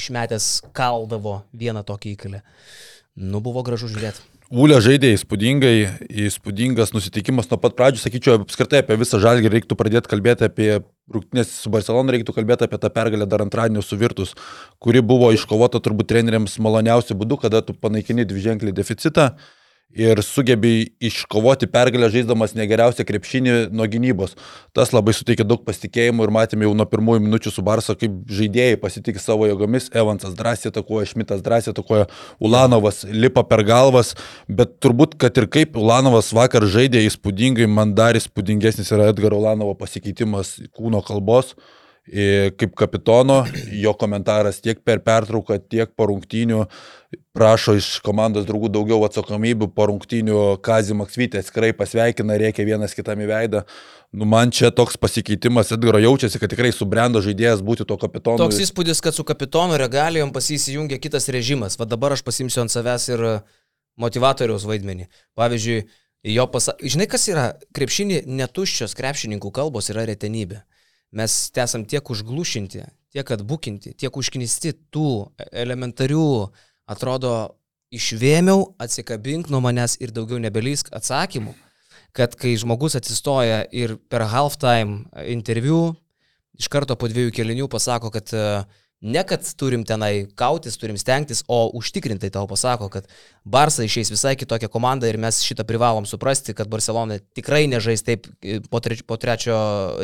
išmetęs 0.00 0.50
kaldavo 0.76 1.40
vieną 1.56 1.84
tokį 1.88 2.14
įkalę. 2.18 2.44
Nu, 3.14 3.40
buvo 3.40 3.62
gražu 3.64 3.88
žiūrėti. 3.88 4.30
Ūlė 4.54 4.76
žaidė 4.84 5.14
įspūdingai, 5.14 5.76
įspūdingas 6.28 6.92
nusiteikimas 6.92 7.48
nuo 7.48 7.56
pat 7.62 7.74
pradžių, 7.78 8.02
sakyčiau, 8.02 8.36
apskritai 8.42 8.82
apie 8.82 8.98
visą 9.00 9.18
žalgį 9.22 9.50
reiktų 9.54 9.78
pradėti 9.78 10.10
kalbėti 10.12 10.44
apie 10.46 10.68
rungtynės 11.10 11.54
su 11.62 11.72
Barcelona, 11.72 12.12
reiktų 12.12 12.34
kalbėti 12.36 12.68
apie 12.68 12.78
tą 12.82 12.90
pergalę 12.92 13.26
dar 13.30 13.42
antradienį 13.46 13.82
su 13.82 13.96
Virtus, 13.98 14.34
kuri 14.84 15.00
buvo 15.00 15.32
iškovota 15.34 15.80
turbūt 15.82 16.12
treneriams 16.12 16.58
maloniausiu 16.62 17.16
būdu, 17.18 17.40
kada 17.46 17.64
tu 17.64 17.74
panaikini 17.74 18.28
dviženklį 18.28 18.76
deficitą 18.76 19.30
ir 19.94 20.20
sugebi 20.22 20.90
iškovoti 21.02 21.68
pergalę 21.70 22.08
žaisdamas 22.12 22.54
negeriausią 22.58 23.06
krepšinį 23.06 23.54
nuo 23.74 23.86
gynybos. 23.90 24.34
Tas 24.74 24.92
labai 24.94 25.14
suteikia 25.14 25.46
daug 25.46 25.62
pasitikėjimų 25.66 26.26
ir 26.26 26.32
matėme 26.34 26.66
jau 26.66 26.74
nuo 26.76 26.86
pirmųjų 26.90 27.22
minučių 27.24 27.52
su 27.54 27.64
Barso, 27.66 27.94
kaip 27.98 28.16
žaidėjai 28.30 28.80
pasitikė 28.82 29.22
savo 29.22 29.48
jėgomis. 29.48 29.90
Evansas 29.94 30.34
drąsiai 30.38 30.72
atakuoja, 30.72 31.10
Šmitas 31.12 31.44
drąsiai 31.46 31.74
atakuoja, 31.74 32.08
Ulanovas 32.42 33.04
lipa 33.06 33.46
per 33.46 33.62
galvas, 33.66 34.14
bet 34.48 34.80
turbūt, 34.82 35.14
kad 35.20 35.38
ir 35.38 35.48
kaip 35.52 35.78
Ulanovas 35.78 36.32
vakar 36.34 36.66
žaidė 36.66 37.04
įspūdingai, 37.06 37.70
man 37.70 37.94
dar 37.94 38.18
įspūdingesnis 38.18 38.90
yra 38.94 39.12
Edgaro 39.14 39.38
Ulanovo 39.38 39.78
pasikeitimas 39.78 40.58
kūno 40.74 41.04
kalbos 41.06 41.54
kaip 42.04 42.74
kapitono, 42.76 43.46
jo 43.72 43.94
komentaras 43.96 44.60
tiek 44.60 44.82
per 44.84 45.00
pertrauką, 45.00 45.56
tiek 45.72 45.88
po 45.96 46.10
rungtynių 46.10 46.66
prašo 47.32 47.76
iš 47.78 47.88
komandos 48.04 48.44
draugų 48.44 48.68
daugiau 48.74 49.00
atsakomybių, 49.06 49.70
po 49.72 49.86
rungtynių 49.88 50.40
Kazį 50.64 50.98
Maksvytė 50.98 51.40
atskirai 51.40 51.72
pasveikina, 51.76 52.36
reikia 52.40 52.66
vienas 52.66 52.92
kitam 52.96 53.22
į 53.24 53.30
veidą. 53.30 53.62
Nu, 54.14 54.28
man 54.28 54.52
čia 54.54 54.68
toks 54.74 54.98
pasikeitimas, 55.00 55.72
Edgaro 55.74 55.98
jaučiasi, 56.02 56.38
kad 56.42 56.52
tikrai 56.52 56.74
subrendo 56.76 57.22
žaidėjas 57.24 57.64
būti 57.64 57.86
to 57.88 57.96
kapitonu. 57.98 58.38
Toks 58.42 58.60
įspūdis, 58.66 59.00
kad 59.02 59.16
su 59.16 59.24
kapitono 59.26 59.80
regalijom 59.80 60.34
pasisijungia 60.34 61.00
kitas 61.02 61.30
režimas. 61.32 61.78
Va 61.80 61.88
dabar 61.88 62.14
aš 62.14 62.22
pasimsiu 62.26 62.62
ant 62.62 62.74
savęs 62.74 63.08
ir 63.14 63.24
motivatoriaus 63.98 64.68
vaidmenį. 64.68 65.08
Pavyzdžiui, 65.38 65.80
jo 66.36 66.46
pasakė, 66.52 66.92
žinai 66.94 67.08
kas 67.10 67.26
yra, 67.32 67.48
krepšinį 67.74 68.22
netuščios 68.28 68.94
krepšininkų 68.98 69.54
kalbos 69.54 69.90
yra 69.94 70.06
retenybė 70.12 70.62
mes 71.16 71.34
esam 71.64 71.84
tiek 71.88 72.10
užglušinti, 72.10 72.84
tiek 73.14 73.34
atbukinti, 73.36 73.94
tiek 73.94 74.16
užknisti 74.16 74.74
tų 74.94 75.08
elementarių, 75.52 76.28
atrodo, 76.90 77.34
išvėmiau, 77.94 78.74
atsikabink 78.82 79.50
nuo 79.52 79.60
manęs 79.62 79.96
ir 80.02 80.10
daugiau 80.14 80.40
nebelysk 80.42 80.90
atsakymų, 80.94 81.54
kad 82.14 82.34
kai 82.38 82.56
žmogus 82.58 82.98
atsistoja 82.98 83.62
ir 83.70 83.96
per 84.10 84.26
halftime 84.30 85.04
interviu 85.30 85.94
iš 86.58 86.68
karto 86.70 86.96
po 86.98 87.08
dviejų 87.10 87.32
kelinių 87.34 87.68
pasako, 87.70 88.10
kad 88.14 88.30
uh, 88.34 88.66
Ne, 89.04 89.20
kad 89.28 89.44
turim 89.60 89.82
tenai 89.84 90.24
kautis, 90.32 90.78
turim 90.80 90.96
stengtis, 90.96 91.42
o 91.44 91.66
užtikrintai 91.76 92.30
tau 92.32 92.46
pasako, 92.48 92.88
kad 92.88 93.08
Barsa 93.44 93.84
išeis 93.84 94.08
visai 94.08 94.32
kitokią 94.40 94.70
komandą 94.72 95.10
ir 95.10 95.18
mes 95.20 95.42
šitą 95.44 95.66
privalom 95.68 96.06
suprasti, 96.08 96.54
kad 96.56 96.70
Barcelona 96.72 97.18
tikrai 97.36 97.66
nežais 97.68 98.00
taip 98.06 98.30
e, 98.40 98.62
po, 98.64 98.80
treč, 98.80 99.02
po 99.04 99.18
trečio, 99.20 99.58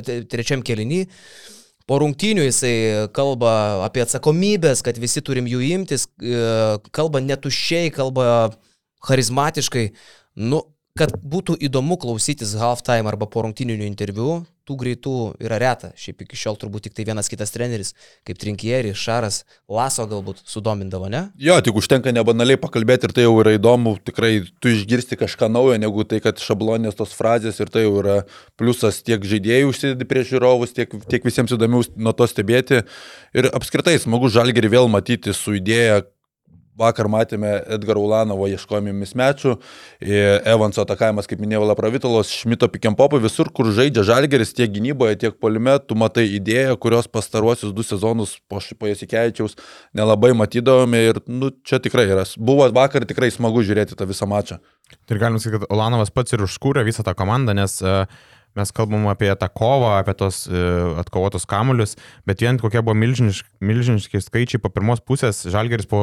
trečiam 0.04 0.60
kelinį. 0.60 1.06
Po 1.88 1.96
rungtynių 2.02 2.44
jisai 2.44 2.74
kalba 3.16 3.54
apie 3.86 4.04
atsakomybės, 4.04 4.84
kad 4.84 5.00
visi 5.00 5.24
turim 5.24 5.48
jų 5.48 5.62
imtis, 5.70 6.04
e, 6.20 6.76
kalba 6.92 7.24
netuščiai, 7.24 7.88
kalba 7.96 8.26
charizmatiškai. 9.08 9.86
Nu, 10.44 10.66
kad 11.00 11.16
būtų 11.24 11.56
įdomu 11.56 11.96
klausytis 12.02 12.52
halftime 12.60 13.08
arba 13.08 13.24
po 13.30 13.48
rungtyninių 13.48 13.88
interviu, 13.88 14.42
tų 14.70 14.78
greitų 14.78 15.14
yra 15.42 15.58
reta. 15.58 15.90
Šiaip 15.98 16.22
iki 16.24 16.38
šiol 16.38 16.58
turbūt 16.60 16.86
tik 16.86 16.94
tai 16.94 17.06
vienas 17.08 17.30
kitas 17.30 17.50
treneris, 17.50 17.92
kaip 18.28 18.38
Trinkieri, 18.38 18.94
Šaras, 18.94 19.42
Laso 19.70 20.06
galbūt 20.10 20.44
sudomindavo, 20.46 21.10
ne? 21.10 21.24
Jo, 21.40 21.58
tik 21.64 21.78
užtenka 21.80 22.14
nebanaliai 22.14 22.60
pakalbėti 22.60 23.08
ir 23.08 23.14
tai 23.16 23.26
jau 23.26 23.34
yra 23.42 23.56
įdomu, 23.58 23.96
tikrai 24.06 24.32
tu 24.62 24.70
išgirsti 24.70 25.18
kažką 25.20 25.50
naujo, 25.50 25.78
negu 25.82 26.06
tai, 26.06 26.22
kad 26.22 26.38
šablonės 26.42 26.98
tos 26.98 27.16
frazės 27.16 27.58
ir 27.62 27.72
tai 27.72 27.84
jau 27.86 27.96
yra 28.04 28.20
pliusas 28.60 29.02
tiek 29.02 29.24
žaidėjų 29.26 29.72
užsidedi 29.72 30.08
prieš 30.08 30.34
žiūrovus, 30.36 30.76
tiek, 30.76 30.94
tiek 31.10 31.26
visiems 31.26 31.56
įdomiau 31.56 31.84
nuo 31.98 32.14
to 32.16 32.30
stebėti. 32.30 32.84
Ir 33.34 33.50
apskritai 33.56 33.98
smagu 34.00 34.30
žalgerį 34.30 34.74
vėl 34.78 34.90
matyti 34.92 35.34
su 35.36 35.58
idėja 35.58 36.04
vakar 36.80 37.08
matėme 37.12 37.52
Edgaro 37.76 38.02
Ulanovo 38.06 38.48
ieškojami 38.50 38.94
mismečių, 39.02 39.56
Evanso 40.48 40.84
atakavimas, 40.84 41.28
kaip 41.30 41.42
minėjau, 41.42 41.66
Lapravitolos, 41.68 42.32
Šmito 42.42 42.68
Pikempopai, 42.72 43.20
visur, 43.22 43.52
kur 43.54 43.70
žaidžia 43.76 44.06
Žalgeris 44.08 44.54
tiek 44.56 44.72
gynyboje, 44.72 45.18
tiek 45.24 45.36
polime, 45.40 45.76
tu 45.84 45.98
matai 45.98 46.26
idėją, 46.38 46.78
kurios 46.80 47.10
pastaruosius 47.10 47.74
du 47.76 47.84
sezonus 47.86 48.38
po, 48.50 48.62
po 48.80 48.90
Jasikevičiaus 48.90 49.58
nelabai 49.96 50.32
matydavome 50.38 51.04
ir 51.10 51.22
nu, 51.28 51.52
čia 51.66 51.82
tikrai 51.82 52.08
yra. 52.08 52.26
Buvo 52.36 52.68
vakar 52.74 53.06
tikrai 53.08 53.30
smagu 53.34 53.64
žiūrėti 53.66 53.98
tą 53.98 54.08
visą 54.08 54.28
mačą. 54.30 54.60
Ir 55.10 55.20
galim 55.22 55.38
sakyti, 55.38 55.62
kad 55.62 55.72
Ulanovas 55.74 56.10
pats 56.14 56.34
ir 56.34 56.42
užkūrė 56.46 56.82
visą 56.86 57.04
tą 57.06 57.14
komandą, 57.18 57.54
nes 57.54 57.76
uh, 57.84 58.06
mes 58.58 58.72
kalbam 58.74 59.06
apie 59.10 59.30
tą 59.38 59.48
kovą, 59.52 59.92
apie 59.98 60.14
tos 60.18 60.44
uh, 60.50 60.98
atkovotus 61.00 61.46
kamuolius, 61.50 61.96
bet 62.28 62.42
vien 62.42 62.58
kokie 62.60 62.82
buvo 62.82 62.96
milžiniški, 62.98 63.48
milžiniški 63.64 64.22
skaičiai 64.24 64.62
po 64.62 64.72
pirmos 64.74 65.02
pusės, 65.04 65.44
Žalgeris 65.50 65.88
po 65.90 66.02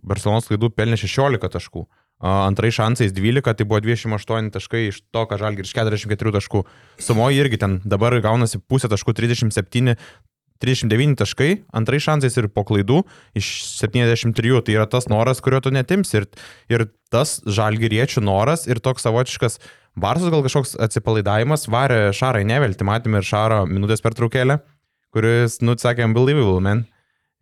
Barcelonos 0.00 0.48
klaidų 0.48 0.72
pelnė 0.76 1.00
16 1.00 1.52
taškų. 1.56 1.86
Uh, 2.22 2.44
antrai 2.46 2.70
šansais 2.70 3.10
12, 3.14 3.42
tai 3.58 3.66
buvo 3.66 3.80
28 3.82 4.52
taškai 4.54 4.84
iš 4.92 5.02
to, 5.10 5.24
ką 5.26 5.40
Žalgiris 5.40 5.74
44 5.74 6.36
taškų. 6.38 6.64
Sumoji 7.02 7.42
irgi 7.42 7.58
ten 7.58 7.80
dabar 7.82 8.14
gaunasi 8.22 8.62
pusė 8.62 8.90
taškų 8.92 9.16
37, 9.18 9.96
39 10.62 11.18
taškai, 11.18 11.50
antrai 11.74 11.98
šansais 12.02 12.38
ir 12.38 12.46
po 12.54 12.62
klaidų 12.66 13.00
iš 13.38 13.50
73, 13.80 14.62
tai 14.62 14.76
yra 14.76 14.86
tas 14.86 15.08
noras, 15.10 15.42
kurio 15.42 15.58
tu 15.64 15.72
netims 15.74 16.14
ir, 16.14 16.28
ir 16.70 16.86
tas 17.10 17.40
žalgyriečių 17.42 18.22
noras 18.22 18.68
ir 18.70 18.78
toks 18.78 19.02
savotiškas 19.08 19.58
Barsos 19.98 20.32
gal 20.32 20.40
kažkoks 20.44 20.74
atsipalaidavimas 20.80 21.66
varė 21.70 22.06
Šarai 22.16 22.46
nevelti, 22.48 22.86
matėme 22.88 23.20
ir 23.20 23.28
Šaro 23.28 23.62
minutės 23.68 24.00
pertraukėlę, 24.04 24.62
kuris, 25.12 25.58
nu, 25.60 25.76
sakė, 25.76 26.06
unbelievable, 26.08 26.62
man. 26.64 26.86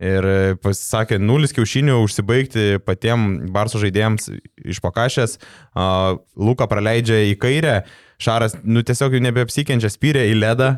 Ir 0.00 0.24
pasisakė, 0.64 1.18
nulis 1.20 1.52
kiaušinių 1.52 1.98
užsibaigti 2.06 2.80
patiems 2.86 3.50
Barso 3.52 3.78
žaidėjams 3.82 4.30
iš 4.64 4.80
pakašės, 4.80 5.36
uh, 5.36 6.16
Luka 6.40 6.64
praleidžia 6.70 7.20
į 7.28 7.34
kairę, 7.42 7.74
Šaras, 8.20 8.56
nu, 8.64 8.80
tiesiog 8.80 9.14
jau 9.14 9.20
nebeapsikenčia, 9.24 9.92
spyrė 9.92 10.24
į 10.32 10.38
ledą, 10.40 10.70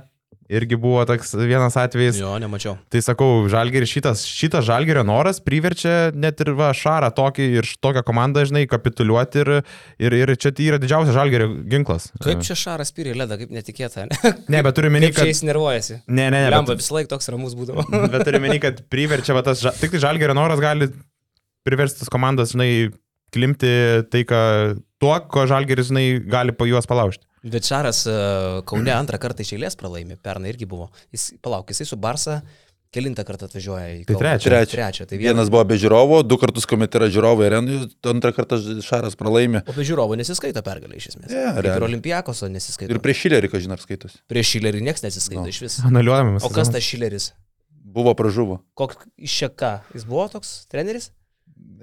irgi 0.52 0.76
buvo 0.80 1.02
toks 1.09 1.35
vienas 1.38 1.76
atvejis. 1.80 2.18
Jo, 2.21 2.35
nemačiau. 2.42 2.76
Tai 2.92 3.02
sakau, 3.04 3.28
žalgeris 3.52 3.92
šitas, 3.92 4.25
šitas 4.28 4.66
žalgerio 4.68 5.04
noras 5.06 5.40
priverčia 5.44 6.12
net 6.14 6.40
ir 6.44 6.52
va, 6.59 6.71
šarą 6.76 7.12
tokį 7.16 7.49
ir 7.61 7.71
tokią 7.85 8.04
komandą, 8.06 8.44
žinai, 8.49 8.64
kapituliuoti 8.71 9.42
ir, 9.42 9.52
ir, 10.02 10.18
ir 10.23 10.35
čia 10.37 10.52
tai 10.54 10.68
yra 10.71 10.80
didžiausias 10.82 11.16
žalgerio 11.16 11.49
ginklas. 11.73 12.11
Kaip 12.23 12.44
čia 12.47 12.59
šaras 12.59 12.92
spyrė 12.92 13.16
ledą, 13.23 13.40
kaip 13.40 13.54
netikėta. 13.54 14.09
Ne, 14.12 14.35
ne 14.52 14.62
bet 14.66 14.76
turiu 14.76 14.92
menį, 14.92 15.12
kad... 15.16 15.30
jis 15.30 15.42
nervuojasi. 15.49 16.02
Ne, 16.06 16.28
ne, 16.28 16.44
ne. 16.44 16.52
Lemba 16.52 16.75
bet... 16.75 16.82
visą 16.82 16.99
laiką 16.99 17.12
toks 17.14 17.32
ramus 17.32 17.56
būdavo. 17.59 17.87
bet 18.12 18.26
turiu 18.28 18.42
menį, 18.44 18.61
kad 18.62 18.85
priverčia, 18.92 19.37
va, 19.37 19.44
tas, 19.47 19.64
tik 19.80 19.94
tai 19.94 20.02
žalgerio 20.04 20.37
noras 20.38 20.61
gali 20.62 20.90
priversti 21.66 22.02
tas 22.02 22.11
komandas, 22.12 22.54
žinai, 22.56 22.90
klimti 23.32 23.73
tai, 24.12 24.25
ką, 24.28 24.40
tuo, 25.02 25.14
ko 25.32 25.47
žalgeris, 25.50 25.90
žinai, 25.90 26.06
gali 26.28 26.54
po 26.56 26.68
juos 26.68 26.88
palaužti. 26.90 27.25
Bet 27.42 27.66
Šaras 27.66 28.04
e, 28.06 28.12
Kaune 28.70 28.92
antrą 28.94 29.18
kartą 29.18 29.42
iš 29.42 29.54
eilės 29.56 29.75
pralaimi, 29.78 30.14
pernai 30.22 30.52
irgi 30.52 30.68
buvo. 30.70 30.90
Jis, 31.14 31.32
palauk, 31.42 31.70
jisai 31.72 31.87
su 31.88 31.96
Barsa 31.99 32.42
kilintą 32.92 33.25
kartą 33.25 33.46
atvažiuoja 33.49 33.87
į 33.96 34.02
Tai 34.06 34.16
trečią. 34.20 34.50
Trečią. 34.50 34.72
trečią. 34.76 35.06
Tai 35.08 35.18
Vienas 35.18 35.49
buvo 35.50 35.62
be 35.64 35.78
žiūrovo, 35.80 36.18
du 36.28 36.37
kartus, 36.38 36.66
kuomet 36.68 36.92
yra 36.99 37.08
žiūrovai 37.11 37.49
antrą 38.12 38.30
kartą 38.37 38.58
Šaras 38.84 39.16
pralaimi. 39.16 39.62
O 39.66 39.72
be 39.75 39.87
žiūrovų 39.88 40.18
nesiskaito 40.20 40.61
pergalė 40.66 41.00
iš 41.00 41.08
esmės. 41.14 41.30
Ne, 41.32 41.46
Kaip 41.49 41.62
ir 41.62 41.68
realiai. 41.70 41.87
Olimpiakoso 41.88 42.50
nesiskaito. 42.52 42.92
Ir 42.92 43.00
prieš 43.02 43.25
Šilerį, 43.25 43.49
ką 43.54 43.62
žinai, 43.64 43.78
skaitosi. 43.80 44.20
prieš 44.28 44.52
Šilerį 44.58 44.84
niekas 44.84 45.02
nesiskaito 45.08 45.40
No. 45.46 45.49
iš 45.49 45.62
vis. 45.64 45.78
Analiuojamas. 45.88 46.44
O 46.44 46.52
kas 46.52 46.68
tas 46.68 46.84
Šileris? 46.84 47.32
Buvo 47.92 48.12
pražuvo. 48.14 48.61
Koks 48.76 48.96
iš 49.16 49.38
čia 49.40 49.48
ką? 49.48 49.72
Jis 49.96 50.05
buvo 50.05 50.28
toks 50.28 50.66
treneris? 50.68 51.11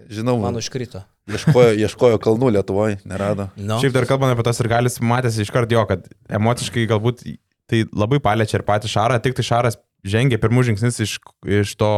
Žinau, 0.09 0.37
Man 0.41 0.55
užkrito. 0.61 1.03
Ieškojo, 1.35 1.75
ieškojo 1.85 2.19
kalnų 2.23 2.53
Lietuvoje, 2.57 2.99
nerado. 3.09 3.49
No. 3.57 3.79
Šiaip 3.81 3.95
dar 3.95 4.07
kalbant 4.09 4.33
apie 4.33 4.45
tas 4.47 4.59
ir 4.63 4.69
galis, 4.71 4.99
matėsi 5.03 5.45
iš 5.45 5.53
karto 5.53 5.77
jo, 5.77 5.85
kad 5.89 6.07
emociškai 6.39 6.87
galbūt 6.89 7.23
tai 7.69 7.83
labai 7.93 8.19
paliečia 8.23 8.59
ir 8.59 8.65
patį 8.67 8.91
Šarą, 8.91 9.19
tik 9.23 9.37
tai 9.37 9.45
Šaras 9.45 9.77
žengia 10.07 10.39
pirmus 10.41 10.69
žingsnis 10.69 10.99
iš, 11.05 11.13
iš 11.45 11.75
to 11.79 11.91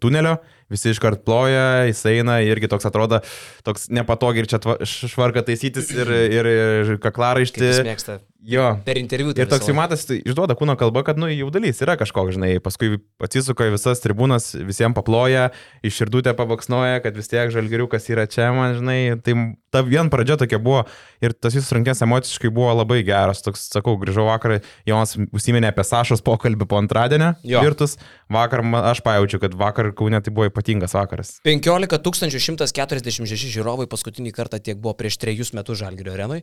tunelio, 0.00 0.38
visi 0.72 0.90
iškart 0.94 1.24
ploja, 1.26 1.84
jis 1.88 2.00
eina 2.08 2.38
irgi 2.42 2.70
toks 2.72 2.86
atrodo, 2.88 3.20
toks 3.66 3.90
nepatogiai 3.92 4.44
ir 4.44 4.48
čia 4.50 4.58
tva- 4.64 4.78
švarką 4.88 5.44
taisytis 5.46 5.90
ir, 5.94 6.08
ir, 6.08 6.48
ir 6.48 6.86
Kaip 6.86 6.94
jis 6.96 7.02
kaklaraištį. 7.04 7.72
mėgsta. 7.86 8.16
Jo. 8.44 8.74
Per 8.84 8.98
interviu. 9.00 9.30
Ir 9.40 9.48
toks 9.48 9.68
jau 9.70 9.72
matas, 9.76 10.02
tai 10.04 10.18
išduoda 10.20 10.52
kūno 10.58 10.74
kalba, 10.76 11.00
kad, 11.06 11.16
nu, 11.20 11.30
jaudulys 11.32 11.78
yra 11.80 11.94
kažkoks, 11.96 12.34
žinai, 12.36 12.58
paskui 12.64 12.98
atsisuka 13.24 13.70
į 13.70 13.72
visas 13.76 14.02
tribūnas, 14.04 14.50
visiems 14.68 14.96
paploja, 14.98 15.46
iš 15.80 15.96
širdutę 16.02 16.34
pabaksnoja, 16.36 17.00
kad 17.06 17.16
vis 17.16 17.30
tiek 17.32 17.48
žalgeriukas 17.54 18.10
yra 18.12 18.26
čia, 18.28 18.50
man, 18.52 18.74
žinai, 18.76 18.98
tai 19.24 19.36
ta 19.72 19.80
vien 19.86 20.10
pradžia 20.12 20.36
tokia 20.40 20.60
buvo 20.60 20.82
ir 21.24 21.32
tas 21.32 21.56
jūsų 21.56 21.78
rankės 21.78 22.04
emociškai 22.04 22.52
buvo 22.52 22.74
labai 22.82 23.00
geras, 23.06 23.40
toks, 23.46 23.64
sakau, 23.72 23.96
grįžau 24.00 24.28
vakar, 24.28 24.58
Jonas 24.84 25.16
užsiminė 25.32 25.72
apie 25.72 25.86
Sašos 25.88 26.20
pokalbį 26.24 26.68
po 26.68 26.76
antradienio, 26.82 27.33
Jo. 27.42 27.62
virtus, 27.64 27.96
vakar 28.30 28.62
ma- 28.62 28.84
aš 28.90 29.02
pajaučiu, 29.04 29.40
kad 29.42 29.54
vakar 29.58 29.90
Kaune 29.96 30.20
tai 30.22 30.32
buvo 30.34 30.46
ypatingas 30.50 30.94
vakaras. 30.94 31.36
15 31.44 31.98
146 31.98 33.50
žiūrovai 33.56 33.88
paskutinį 33.90 34.32
kartą 34.36 34.60
tiek 34.62 34.78
buvo 34.78 34.94
prieš 34.94 35.18
trejus 35.18 35.52
metus 35.56 35.78
Žalgirio 35.82 36.14
arenui. 36.14 36.42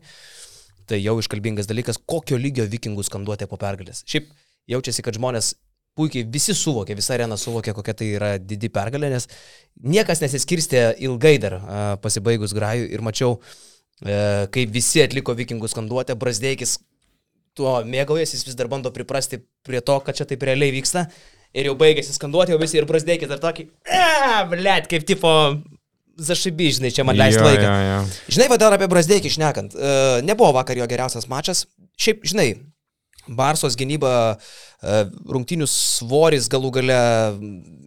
Tai 0.89 0.97
jau 0.99 1.17
iškalbingas 1.21 1.69
dalykas, 1.69 1.99
kokio 2.09 2.37
lygio 2.41 2.65
vikingų 2.67 3.05
skanduotė 3.07 3.47
po 3.47 3.59
pergalės. 3.61 4.03
Šiaip 4.09 4.31
jaučiasi, 4.71 5.03
kad 5.05 5.15
žmonės 5.15 5.53
puikiai 5.97 6.25
visi 6.31 6.55
suvokė, 6.55 6.95
visa 6.97 7.15
arena 7.15 7.37
suvokė, 7.39 7.73
kokia 7.75 7.95
tai 7.97 8.07
yra 8.15 8.31
didi 8.39 8.69
pergalė, 8.71 9.09
nes 9.11 9.27
niekas 9.83 10.23
nesiskirstė 10.23 10.85
ilgai 11.03 11.35
dar 11.43 11.57
pasibaigus 12.03 12.55
grajų 12.55 12.87
ir 12.95 13.03
mačiau, 13.03 13.37
e, 14.01 14.47
kai 14.53 14.65
visi 14.71 15.03
atliko 15.03 15.35
vikingų 15.37 15.69
skanduotę, 15.71 16.15
Brasdeikis 16.19 16.77
tuo 17.57 17.79
mėgaujasi, 17.87 18.37
jis 18.37 18.47
vis 18.47 18.57
dar 18.59 18.69
bando 18.71 18.91
priprasti 18.95 19.41
prie 19.67 19.81
to, 19.85 19.99
kad 20.05 20.15
čia 20.17 20.25
taip 20.29 20.43
realiai 20.47 20.71
vyksta. 20.75 21.07
Ir 21.51 21.67
jau 21.67 21.75
baigėsi 21.75 22.13
skanduoti, 22.15 22.53
o 22.55 22.59
visi 22.61 22.77
ir 22.79 22.85
Brasdeikis 22.87 23.27
dar 23.27 23.41
tokį, 23.43 23.65
eee, 23.91 24.41
blėt, 24.53 24.85
kaip 24.91 25.03
tipo 25.09 25.31
zašybi, 26.21 26.69
žinai, 26.77 26.91
čia 26.95 27.03
man 27.07 27.17
leist 27.19 27.39
Jo, 27.39 27.43
laiką. 27.47 27.63
jo, 27.65 27.87
jo. 27.89 28.01
Žinai, 28.35 28.47
va 28.53 28.57
dar 28.61 28.75
apie 28.77 28.87
Brasdeikį 28.91 29.31
šnekant. 29.35 29.75
E, 29.75 29.95
nebuvo 30.27 30.53
vakar 30.55 30.77
jo 30.79 30.87
geriausias 30.87 31.27
mačas. 31.31 31.65
Šiaip, 31.99 32.23
žinai, 32.31 32.51
Barsos 33.27 33.75
gynyba, 33.77 34.11
e, 34.81 35.01
rungtinių 35.29 35.67
svoris, 35.69 36.47
galų 36.51 36.71
gale 36.79 36.95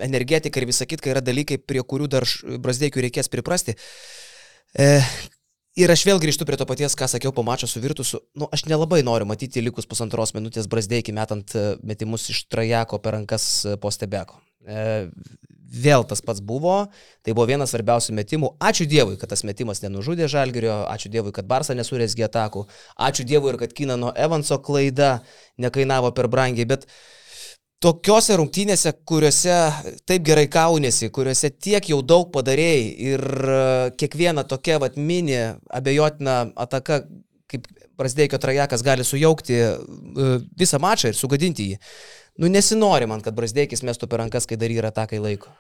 energetika 0.05 0.61
ir 0.61 0.68
visa 0.68 0.87
kitka 0.87 1.11
yra 1.11 1.22
dalykai, 1.24 1.59
prie 1.59 1.83
kurių 1.83 2.07
dar 2.12 2.27
Brasdeikiui 2.62 3.03
reikės 3.09 3.31
priprasti. 3.33 3.74
E, 4.79 5.00
ir 5.78 5.90
aš 5.90 6.04
vėl 6.06 6.20
grįžtu 6.22 6.46
prie 6.46 6.58
to 6.58 6.66
paties, 6.68 6.94
ką 6.98 7.08
sakiau 7.10 7.32
po 7.34 7.44
mačo 7.46 7.68
su 7.70 7.82
Virtusu. 7.82 8.22
Nu, 8.38 8.48
aš 8.54 8.66
nelabai 8.70 9.02
noriu 9.06 9.26
matyti 9.28 9.62
likus 9.64 9.88
pusantros 9.90 10.34
minutės 10.37 10.68
Brasdeikį 10.70 11.14
metant 11.16 11.54
e, 11.58 11.64
metimus 11.82 12.28
iš 12.32 12.44
trajeko 12.52 13.00
per 13.02 13.18
rankas 13.18 13.46
e, 13.64 13.76
po 13.80 13.90
stebeko. 13.94 14.38
E, 14.64 14.84
vėl 15.74 16.04
tas 16.06 16.22
pats 16.22 16.42
buvo, 16.44 16.76
tai 17.26 17.34
buvo 17.34 17.48
vienas 17.50 17.72
svarbiausių 17.74 18.14
metimų. 18.14 18.52
Ačiū 18.62 18.87
Dievui, 18.90 19.16
kad 19.18 19.32
tas 19.32 19.42
metimas 19.46 19.82
nenužudė 19.82 20.28
Žalgirio, 20.30 20.84
ačiū 20.90 21.10
Dievui, 21.10 21.34
kad 21.34 21.48
Barsa 21.50 21.74
nesurėsgi 21.74 22.26
atakų, 22.28 22.66
ačiū 23.08 23.26
Dievui 23.26 23.52
ir 23.52 23.60
kad 23.64 23.74
Kinano 23.74 24.12
Evanso 24.14 24.60
klaida 24.62 25.16
nekainavo 25.58 26.14
per 26.14 26.30
brangiai, 26.30 26.68
bet 26.70 26.87
tokiuose 27.82 28.37
rungtynėse, 28.38 28.92
kuriuose 29.08 29.56
taip 30.08 30.24
gerai 30.26 30.46
kaunėsi, 30.52 31.10
kuriuose 31.14 31.50
tiek 31.52 31.88
jau 31.90 32.00
daug 32.02 32.30
padarėjai 32.34 32.84
ir 33.10 33.24
e, 33.24 33.60
kiekviena 34.00 34.44
tokia 34.48 34.78
vat 34.82 34.96
mini 34.96 35.38
abejotina 35.70 36.44
ataka, 36.66 37.04
kaip 37.50 37.70
Prasdeikio 37.94 38.40
trajekas 38.42 38.82
gali 38.82 39.04
sujaukti 39.06 39.54
e, 39.54 39.68
visą 40.58 40.80
mačą 40.82 41.12
ir 41.12 41.18
sugadinti 41.18 41.68
jį. 41.70 41.82
Nu 42.42 42.50
nesinori 42.50 43.06
man, 43.06 43.22
kad 43.22 43.37
Brasdeikis 43.37 43.84
mestų 43.87 44.10
per 44.10 44.24
rankas, 44.24 44.48
kai 44.50 44.58
dar 44.58 44.72
yra 44.74 44.90
atakai 44.90 45.22
laiko. 45.22 45.52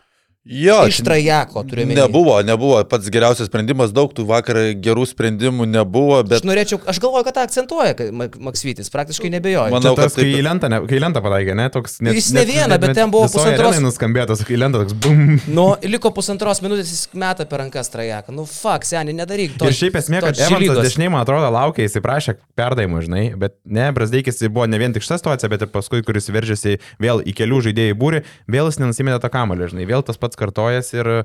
Jo, 0.44 0.82
Iš 0.88 0.98
trajeko 1.00 1.62
turime. 1.64 1.94
Nebuvo, 1.94 2.42
nebuvo 2.42 2.76
pats 2.84 3.08
geriausias 3.08 3.48
sprendimas, 3.48 3.94
daug 3.96 4.10
tų 4.12 4.26
vakar 4.28 4.58
gerų 4.76 5.06
sprendimų 5.08 5.64
nebuvo, 5.64 6.18
Bet... 6.20 6.42
Aš 6.42 6.44
norėčiau, 6.44 6.78
aš 6.84 6.98
galvoju, 7.00 7.24
kad 7.24 7.38
tą 7.38 7.44
akcentuoja 7.48 7.94
kad 7.96 8.10
Mak- 8.12 8.36
Maksvytis, 8.50 8.90
praktiškai 8.92 9.30
nebejoju. 9.32 9.72
Manau, 9.72 9.94
tas, 9.96 10.12
kad 10.12 10.20
taip- 10.20 10.28
kai 10.28 10.42
į 10.42 10.44
lentą, 10.44 10.68
ne, 10.68 10.82
kai 10.90 10.98
lentą 11.00 11.22
pataikė, 11.24 11.54
ne, 11.56 11.68
toks 11.72 11.96
net, 12.04 12.18
Jis 12.18 12.28
ne 12.36 12.42
vieną, 12.44 12.76
bet 12.82 12.92
ten 12.98 13.08
buvo 13.14 13.30
pusantros- 13.32 13.80
Nuskambėtas, 13.86 14.42
kai 14.44 14.58
į 14.58 14.60
lentą 14.66 14.82
toks 14.84 14.92
bum. 15.06 15.22
Nu, 15.48 15.64
liko 15.88 16.12
pusantros 16.12 16.60
minutės, 16.60 16.92
jis 16.92 17.08
meta 17.16 17.48
per 17.48 17.64
rankas 17.64 17.88
trajeką. 17.88 18.36
Nu, 18.36 18.44
fuck, 18.44 18.84
seniai, 18.84 19.16
nedaryk 19.16 19.56
to. 19.56 19.64
Ir 19.72 19.78
šiaip 19.80 19.96
esmė, 20.02 20.20
kad 20.26 20.36
Evansas 20.44 20.84
dešiniai, 20.90 21.08
man 21.16 21.24
atrodo, 21.24 21.48
laukia, 21.56 21.88
jis 21.88 21.96
prašė 22.04 22.36
perdavimų, 22.52 23.00
žinai, 23.08 23.24
bet 23.40 23.56
ne, 23.64 23.88
Brasdeikis 23.96 24.44
buvo 24.52 24.68
ne 24.68 24.76
vien 24.84 24.92
tik 24.92 25.08
šitą 25.08 25.22
situaciją, 25.24 25.48
bet 25.56 25.64
ir 25.64 25.72
paskui, 25.72 26.04
kuris 26.04 26.28
veržėsi 26.28 26.76
vėl 27.00 27.24
į 27.24 27.32
kelių 27.40 27.64
žaidėjų 27.70 27.96
būrį, 28.04 28.22
vėl 28.52 28.68
jis 28.68 28.80
nenusiminė 28.84 29.16
tą 29.24 29.32
kamalį, 29.32 29.72
žinai, 29.72 29.88
vėl 29.88 30.04
tas 30.04 30.20
pats 30.20 30.33
kartojas 30.40 30.92
ir 30.96 31.24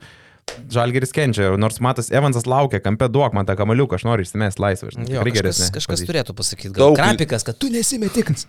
Žalgeris 0.73 1.11
kenčia, 1.13 1.51
nors 1.61 1.77
matas 1.77 2.07
Evansas 2.09 2.47
laukia, 2.49 2.79
kampe 2.81 3.05
duok 3.13 3.35
man 3.37 3.45
tą 3.45 3.53
kamaliuką, 3.59 3.99
aš 3.99 4.05
noriu 4.07 4.25
išsimest 4.25 4.57
laisvę, 4.57 4.89
žinai, 4.95 5.05
Jo, 5.13 5.21
kažkas, 5.21 5.59
kažkas 5.75 6.01
turėtų 6.09 6.33
pasakyti. 6.33 6.71
Daug- 6.73 6.95
Gal 6.97 7.13
krapikas, 7.13 7.45
kad 7.45 7.59
tu 7.61 7.69
nesimetikas. 7.69 8.47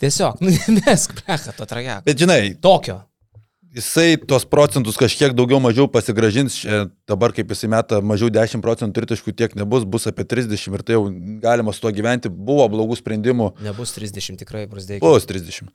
Tiesiog, 0.00 0.40
nu, 0.40 0.48
nemesk, 0.72 1.12
plecha, 1.20 1.52
to 1.52 1.66
trajeką. 1.68 1.98
Bet 2.08 2.16
žinai, 2.24 2.54
Tokio. 2.56 3.02
jisai 3.76 4.16
tos 4.28 4.44
procentus 4.48 4.96
kažkiek 5.00 5.32
daugiau 5.36 5.60
mažiau 5.60 5.86
pasigražins, 5.92 6.58
dabar 7.08 7.32
kaip 7.36 7.52
jisai 7.52 7.68
meta 7.72 8.00
mažiau 8.04 8.28
10 8.32 8.60
procentų 8.64 8.96
tritaškų 9.02 9.32
tiek 9.36 9.54
nebus, 9.56 9.84
bus 9.84 10.08
apie 10.08 10.24
30 10.28 10.56
ir 10.76 10.82
tai 10.84 10.96
jau 10.96 11.06
galima 11.40 11.72
su 11.72 11.80
tuo 11.84 11.92
gyventi, 11.92 12.28
buvo 12.32 12.64
blogų 12.72 12.96
sprendimų. 13.00 13.52
Nebus 13.64 13.92
30 13.96 14.40
tikrai, 14.40 14.64
prasidėjo. 14.72 15.00
Bus 15.04 15.24
30. 15.28 15.68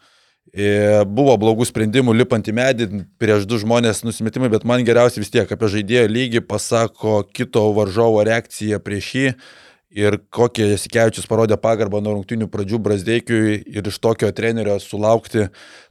E, 0.53 1.03
Buvo 1.05 1.35
blogų 1.39 1.67
sprendimų 1.67 2.15
lipant 2.15 2.47
į 2.47 2.55
medį, 2.55 2.89
prieš 3.19 3.45
du 3.49 3.59
žmonės 3.61 4.03
nusimetimai, 4.07 4.49
bet 4.53 4.65
man 4.67 4.85
geriausiai 4.87 5.23
vis 5.23 5.33
tiek 5.33 5.51
apie 5.51 5.71
žaidėjo 5.77 6.07
lygį 6.11 6.43
pasako 6.47 7.21
kito 7.35 7.65
varžovo 7.75 8.23
reakciją 8.27 8.79
prieš 8.83 9.13
jį 9.17 9.31
ir 9.97 10.17
kokie 10.33 10.67
Jasikevičius 10.73 11.27
parodė 11.29 11.55
pagarbą 11.61 12.01
nuo 12.03 12.17
rungtinių 12.17 12.49
pradžių 12.51 12.79
Brasdeikiui 12.83 13.53
ir 13.71 13.87
iš 13.87 13.99
tokio 14.03 14.29
trenerio 14.35 14.75
sulaukti 14.83 15.47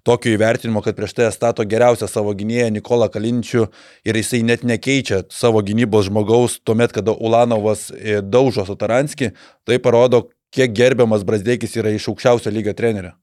tokio 0.07 0.35
įvertinimo, 0.37 0.83
kad 0.85 0.99
prieš 0.99 1.17
tai 1.17 1.31
stato 1.35 1.65
geriausią 1.67 2.09
savo 2.11 2.35
gynėją 2.37 2.69
Nikolą 2.77 3.09
Kalinčių 3.13 3.67
ir 4.07 4.21
jisai 4.21 4.43
net 4.47 4.67
nekeičia 4.69 5.25
savo 5.33 5.65
gynybos 5.65 6.11
žmogaus 6.11 6.61
tuomet, 6.63 6.93
kada 6.95 7.17
Ulanovas 7.17 7.89
e, 7.91 8.21
daužo 8.21 8.67
su 8.69 8.77
Taranski, 8.77 9.33
tai 9.65 9.81
parodo, 9.83 10.27
kiek 10.55 10.77
gerbiamas 10.77 11.25
Brasdeikis 11.27 11.77
yra 11.81 11.95
iš 11.97 12.11
aukščiausio 12.13 12.53
lygio 12.53 12.77
trenerio. 12.77 13.17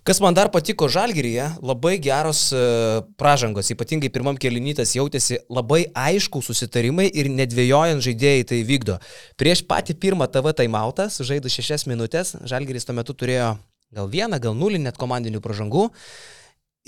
Kas 0.00 0.16
man 0.24 0.32
dar 0.32 0.48
patiko 0.48 0.88
Žalgiryje, 0.88 1.46
labai 1.60 1.98
geros 2.00 2.46
uh, 2.56 3.02
pražangos, 3.20 3.68
ypatingai 3.74 4.08
pirmam 4.12 4.38
kelinytas 4.40 4.94
jautėsi 4.96 5.42
labai 5.52 5.82
aišku 5.92 6.40
susitarimai 6.44 7.04
ir 7.12 7.28
nedvėjojant 7.28 8.00
žaidėjai 8.06 8.46
tai 8.48 8.62
vykdo. 8.64 8.96
Prieš 9.40 9.60
patį 9.68 9.98
pirmą 10.00 10.30
TV 10.32 10.54
taimautą, 10.56 11.10
sužaidus 11.12 11.58
šešias 11.58 11.84
minutės, 11.90 12.32
Žalgiris 12.48 12.88
tuo 12.88 12.96
metu 12.96 13.12
turėjo 13.12 13.52
gal 13.92 14.08
vieną, 14.08 14.40
gal 14.40 14.56
nulį 14.56 14.80
net 14.86 14.96
komandinių 15.00 15.42
pražangų. 15.44 15.90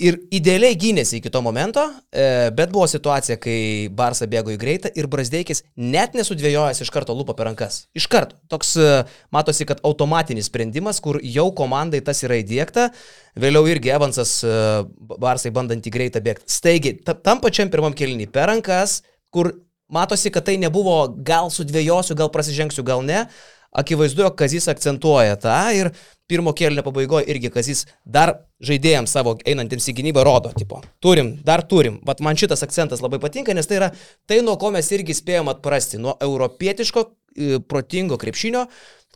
Ir 0.01 0.15
idealiai 0.33 0.73
gynėsi 0.73 1.19
iki 1.19 1.29
to 1.29 1.37
momento, 1.45 1.83
e, 2.09 2.49
bet 2.57 2.71
buvo 2.73 2.87
situacija, 2.89 3.35
kai 3.37 3.91
Barsa 3.93 4.25
bėgo 4.25 4.49
į 4.49 4.57
greitą 4.57 4.89
ir 4.97 5.05
Brasdeikis 5.05 5.61
net 5.77 6.15
nesudvėjojęs 6.17 6.81
iš 6.81 6.89
karto 6.89 7.13
lūpo 7.13 7.35
per 7.37 7.45
rankas. 7.45 7.83
Iš 7.93 8.07
karto. 8.09 8.39
Toks 8.49 8.73
e, 8.81 8.87
matosi, 9.29 9.67
kad 9.69 9.83
automatinis 9.85 10.49
sprendimas, 10.49 10.97
kur 10.97 11.19
jau 11.21 11.45
komandai 11.53 12.01
tas 12.01 12.23
yra 12.25 12.39
įdėkta, 12.41 12.87
vėliau 13.37 13.69
irgi 13.69 13.93
Evansas 13.93 14.39
e, 14.41 14.55
Barsai 15.13 15.53
bandant 15.53 15.85
į 15.85 15.93
greitą 15.93 16.23
bėgti. 16.25 16.49
Staigiai, 16.49 16.97
tam 17.21 17.43
pačiam 17.43 17.69
pirmam 17.69 17.93
kelnį 17.93 18.31
per 18.33 18.49
rankas, 18.49 19.03
kur 19.29 19.51
matosi, 19.93 20.33
kad 20.33 20.49
tai 20.49 20.57
nebuvo 20.57 21.03
gal 21.21 21.53
sudvėjosiu, 21.53 22.17
gal 22.17 22.33
prasižengsiu, 22.33 22.81
gal 22.87 23.05
ne. 23.05 23.27
Akivaizdu, 23.73 24.25
jog 24.25 24.35
Kazis 24.37 24.67
akcentuoja 24.69 25.37
tą 25.41 25.59
ir 25.73 25.93
pirmo 26.33 26.55
kėlinio 26.57 26.83
pabaigoje 26.85 27.29
irgi 27.31 27.51
Kazis 27.53 27.85
dar 28.03 28.35
žaidėjams 28.63 29.13
savo 29.13 29.35
einantiems 29.49 29.89
į 29.91 29.97
gynybą 29.99 30.25
rodo, 30.25 30.53
tipo, 30.57 30.81
turim, 31.03 31.35
dar 31.45 31.65
turim. 31.69 31.99
Vat 32.07 32.23
man 32.25 32.39
šitas 32.39 32.65
akcentas 32.65 33.03
labai 33.03 33.21
patinka, 33.23 33.55
nes 33.55 33.69
tai 33.69 33.79
yra 33.81 33.93
tai, 34.29 34.41
nuo 34.45 34.57
ko 34.61 34.73
mes 34.73 34.89
irgi 34.95 35.15
spėjom 35.19 35.51
atprasti, 35.53 36.01
nuo 36.01 36.17
europietiško, 36.23 37.05
e, 37.37 37.61
protingo 37.69 38.19
krepšinio, 38.21 38.67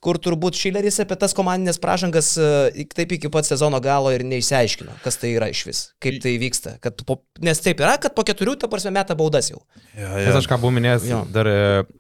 kur 0.04 0.20
turbūt 0.22 0.58
Šileris 0.58 1.00
apie 1.02 1.18
tas 1.20 1.34
komandinės 1.38 1.80
pražangas 1.82 2.30
e, 2.38 2.86
taip 2.96 3.16
iki 3.18 3.32
pat 3.34 3.48
sezono 3.50 3.80
galo 3.84 4.12
ir 4.14 4.24
neišsiaiškino, 4.28 5.00
kas 5.04 5.18
tai 5.22 5.34
yra 5.34 5.50
iš 5.54 5.64
vis, 5.68 5.82
kaip 6.04 6.20
tai 6.24 6.36
vyksta. 6.42 6.76
Kad 6.84 7.02
po, 7.08 7.20
nes 7.44 7.62
taip 7.64 7.82
yra, 7.82 7.96
kad 8.02 8.14
po 8.18 8.26
keturių, 8.28 8.58
ta 8.62 8.70
prasme, 8.72 8.94
meta 8.96 9.18
baudas 9.18 9.50
jau. 9.52 9.64
Ja, 9.98 10.14
ja. 10.22 10.36
Aš 10.38 10.50
ką 10.50 10.60
buvau 10.62 10.76
minėjęs 10.78 11.08
jo. 11.10 11.24
dar 11.34 11.50
e, 11.50 11.58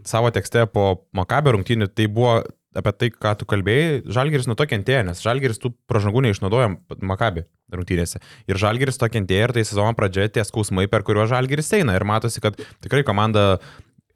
savo 0.07 0.31
tekste 0.35 0.67
po 0.69 0.91
Makabio 1.17 1.57
rungtynių, 1.57 1.89
tai 1.89 2.09
buvo 2.11 2.39
apie 2.77 2.93
tai, 2.93 3.09
ką 3.13 3.33
tu 3.39 3.47
kalbėjai, 3.49 4.03
Žalgeris 4.13 4.47
nuo 4.49 4.57
to 4.59 4.67
kentėjo, 4.69 5.03
nes 5.09 5.23
Žalgeris 5.23 5.61
tų 5.63 5.73
pražangų 5.89 6.27
neišnaudojom 6.27 6.77
Makabi 7.09 7.47
rungtynėse. 7.73 8.21
Ir 8.47 8.59
Žalgeris 8.61 8.99
to 9.01 9.09
kentėjo 9.11 9.49
ir 9.49 9.55
tai 9.57 9.65
sezono 9.67 9.95
pradžioje 9.97 10.35
tie 10.37 10.45
skausmai, 10.47 10.87
per 10.91 11.05
kuriuos 11.07 11.31
Žalgeris 11.33 11.73
eina. 11.79 11.97
Ir 11.97 12.05
matosi, 12.07 12.43
kad 12.43 12.59
tikrai 12.85 13.03
komanda 13.07 13.57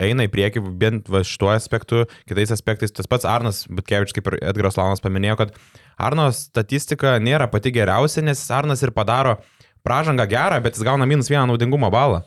eina 0.01 0.25
į 0.25 0.31
priekį 0.33 0.63
bent 0.81 1.09
va 1.11 1.23
šituo 1.27 1.51
aspektu, 1.53 2.05
kitais 2.29 2.53
aspektais. 2.53 2.93
Tas 2.95 3.09
pats 3.09 3.27
Arnas 3.29 3.63
Butkevičius, 3.69 4.15
kaip 4.17 4.31
ir 4.31 4.39
Edgaras 4.51 4.79
Launas 4.79 5.03
paminėjo, 5.03 5.37
kad 5.43 5.55
Arno 6.01 6.29
statistika 6.35 7.17
nėra 7.21 7.49
pati 7.51 7.73
geriausia, 7.75 8.23
nes 8.25 8.41
Arnas 8.53 8.81
ir 8.85 8.93
padaro 8.95 9.37
pražangą 9.85 10.27
gerą, 10.29 10.61
bet 10.63 10.77
jis 10.77 10.85
gauna 10.87 11.07
minus 11.09 11.29
vieną 11.31 11.47
naudingumo 11.51 11.91
balą. 11.93 12.23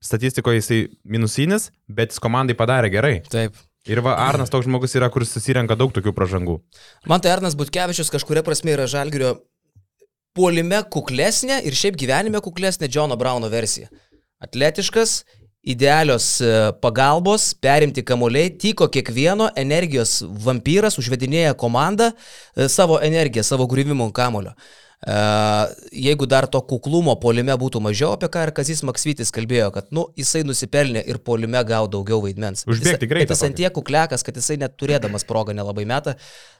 Statistikoje 0.00 0.62
jisai 0.62 0.82
minusinis, 1.04 1.68
bet 1.88 2.14
jis 2.14 2.22
komandai 2.24 2.56
padarė 2.56 2.92
gerai. 2.92 3.16
Taip. 3.28 3.56
Ir 3.88 4.02
va, 4.04 4.18
Arnas 4.20 4.52
toks 4.52 4.68
žmogus 4.68 4.92
yra, 4.98 5.08
kuris 5.12 5.32
susirenka 5.32 5.76
daug 5.78 5.92
tokių 5.96 6.12
pražangų. 6.16 6.58
Man 7.08 7.22
tai 7.24 7.32
Arnas 7.32 7.56
Butkevičius 7.56 8.12
kažkuria 8.12 8.44
prasme 8.44 8.74
yra 8.74 8.84
Žalgirio 8.90 9.38
puolime 10.36 10.82
kuklesnė 10.92 11.62
ir 11.66 11.76
šiaip 11.76 11.96
gyvenime 11.98 12.42
kuklesnė 12.44 12.90
Džono 12.90 13.16
Brauno 13.18 13.48
versija. 13.50 13.88
Atletiškas, 14.44 15.22
idealios 15.66 16.26
e, 16.40 16.50
pagalbos, 16.82 17.50
perimti 17.58 18.04
kamuoliai, 18.06 18.52
tyko 18.60 18.86
kiekvieno 18.92 19.48
energijos 19.58 20.20
vampyras, 20.44 20.98
užvedinėja 21.00 21.56
komandą 21.58 22.12
e, 22.12 22.68
savo 22.70 23.00
energiją, 23.02 23.42
savo 23.46 23.66
grįvimo 23.70 24.10
kamulio. 24.14 24.54
E, 25.06 25.16
jeigu 25.92 26.26
dar 26.26 26.48
to 26.50 26.60
kuklumo 26.66 27.14
polime 27.22 27.54
būtų 27.60 27.80
mažiau, 27.84 28.16
apie 28.16 28.30
ką 28.34 28.48
ir 28.48 28.52
Kazis 28.56 28.82
Maksvitis 28.86 29.30
kalbėjo, 29.34 29.70
kad, 29.74 29.92
nu, 29.94 30.08
jisai 30.18 30.42
nusipelnė 30.46 31.04
ir 31.06 31.20
polime 31.22 31.62
gavo 31.68 31.90
daugiau 31.92 32.18
vaidmens. 32.24 32.66
Užbėgti 32.66 33.10
greitai. 33.10 33.36
Jis 33.36 33.46
ant 33.46 33.58
tiek 33.60 33.74
kuklekas, 33.74 34.26
kad 34.26 34.38
jisai 34.38 34.58
net 34.58 34.74
turėdamas 34.80 35.26
progą 35.28 35.54
nelabai 35.54 35.86
metą. 35.88 36.16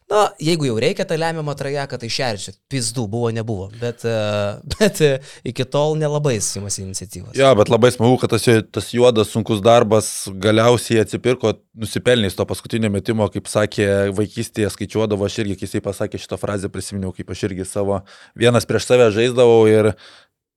Na, 0.09 0.23
jeigu 0.41 0.65
jau 0.65 0.79
reikia 0.81 1.05
tą 1.05 1.19
lemiamą 1.21 1.53
trajeką, 1.59 1.99
tai 2.01 2.09
šerčiu. 2.09 2.55
Pizdų 2.73 3.05
buvo, 3.13 3.29
nebuvo. 3.35 3.67
Bet, 3.77 4.07
e, 4.09 4.15
bet 4.79 5.03
e, 5.05 5.11
iki 5.51 5.67
tol 5.69 5.99
nelabai 6.01 6.39
įsimasi 6.39 6.87
iniciatyvos. 6.87 7.35
Ja, 7.37 7.51
bet 7.59 7.69
labai 7.69 7.91
smagu, 7.93 8.17
kad 8.23 8.33
tas, 8.33 8.47
tas 8.73 8.89
juodas, 8.95 9.35
sunkus 9.35 9.61
darbas 9.65 10.09
galiausiai 10.41 11.03
atsipirko 11.03 11.53
nusipelnys 11.79 12.37
to 12.37 12.47
paskutinio 12.49 12.91
metimo, 12.93 13.29
kaip 13.33 13.49
sakė 13.51 13.89
vaikystėje 14.17 14.71
skaičiuodavo, 14.75 15.27
aš 15.29 15.41
irgi, 15.45 15.59
kai 15.59 15.69
jisai 15.69 15.83
pasakė 15.85 16.21
šitą 16.21 16.39
frazę, 16.41 16.71
prisiminiau, 16.73 17.13
kaip 17.17 17.31
aš 17.35 17.45
irgi 17.49 17.67
savo 17.69 18.01
vienas 18.39 18.67
prieš 18.69 18.89
save 18.91 19.11
žaisdavau 19.15 19.63
ir 19.71 19.93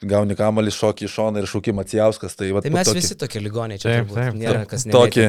gauni 0.01 0.37
kamalį 0.37 0.73
šokį 0.73 1.07
iš 1.07 1.17
šoną 1.17 1.41
ir 1.41 1.49
šūkį 1.49 1.73
Macijauskas. 1.77 2.37
Tai, 2.37 2.49
va, 2.55 2.63
tai 2.63 2.71
mes 2.73 2.87
tokį, 2.87 3.01
visi 3.01 3.17
tokie 3.19 3.41
ligoniai 3.43 3.81
čia. 3.81 3.99
Taip, 3.99 4.15
taip, 4.15 4.37
nėra 4.37 4.63
kas. 4.69 4.85
Tokį, 4.89 5.27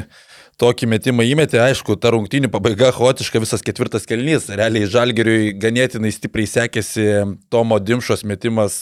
tokį 0.63 0.89
metimą 0.95 1.27
įmetė, 1.29 1.61
aišku, 1.65 1.97
ta 2.01 2.13
rungtynė 2.15 2.49
pabaiga 2.53 2.93
chaotiška, 2.97 3.43
visas 3.43 3.65
ketvirtas 3.67 4.09
kelnys. 4.09 4.49
Realiai 4.49 4.89
Žalgeriui 4.89 5.53
ganėtinai 5.61 6.15
stipriai 6.15 6.49
sekėsi 6.49 7.07
Tomo 7.53 7.81
Dimšos 7.83 8.25
metimas. 8.29 8.81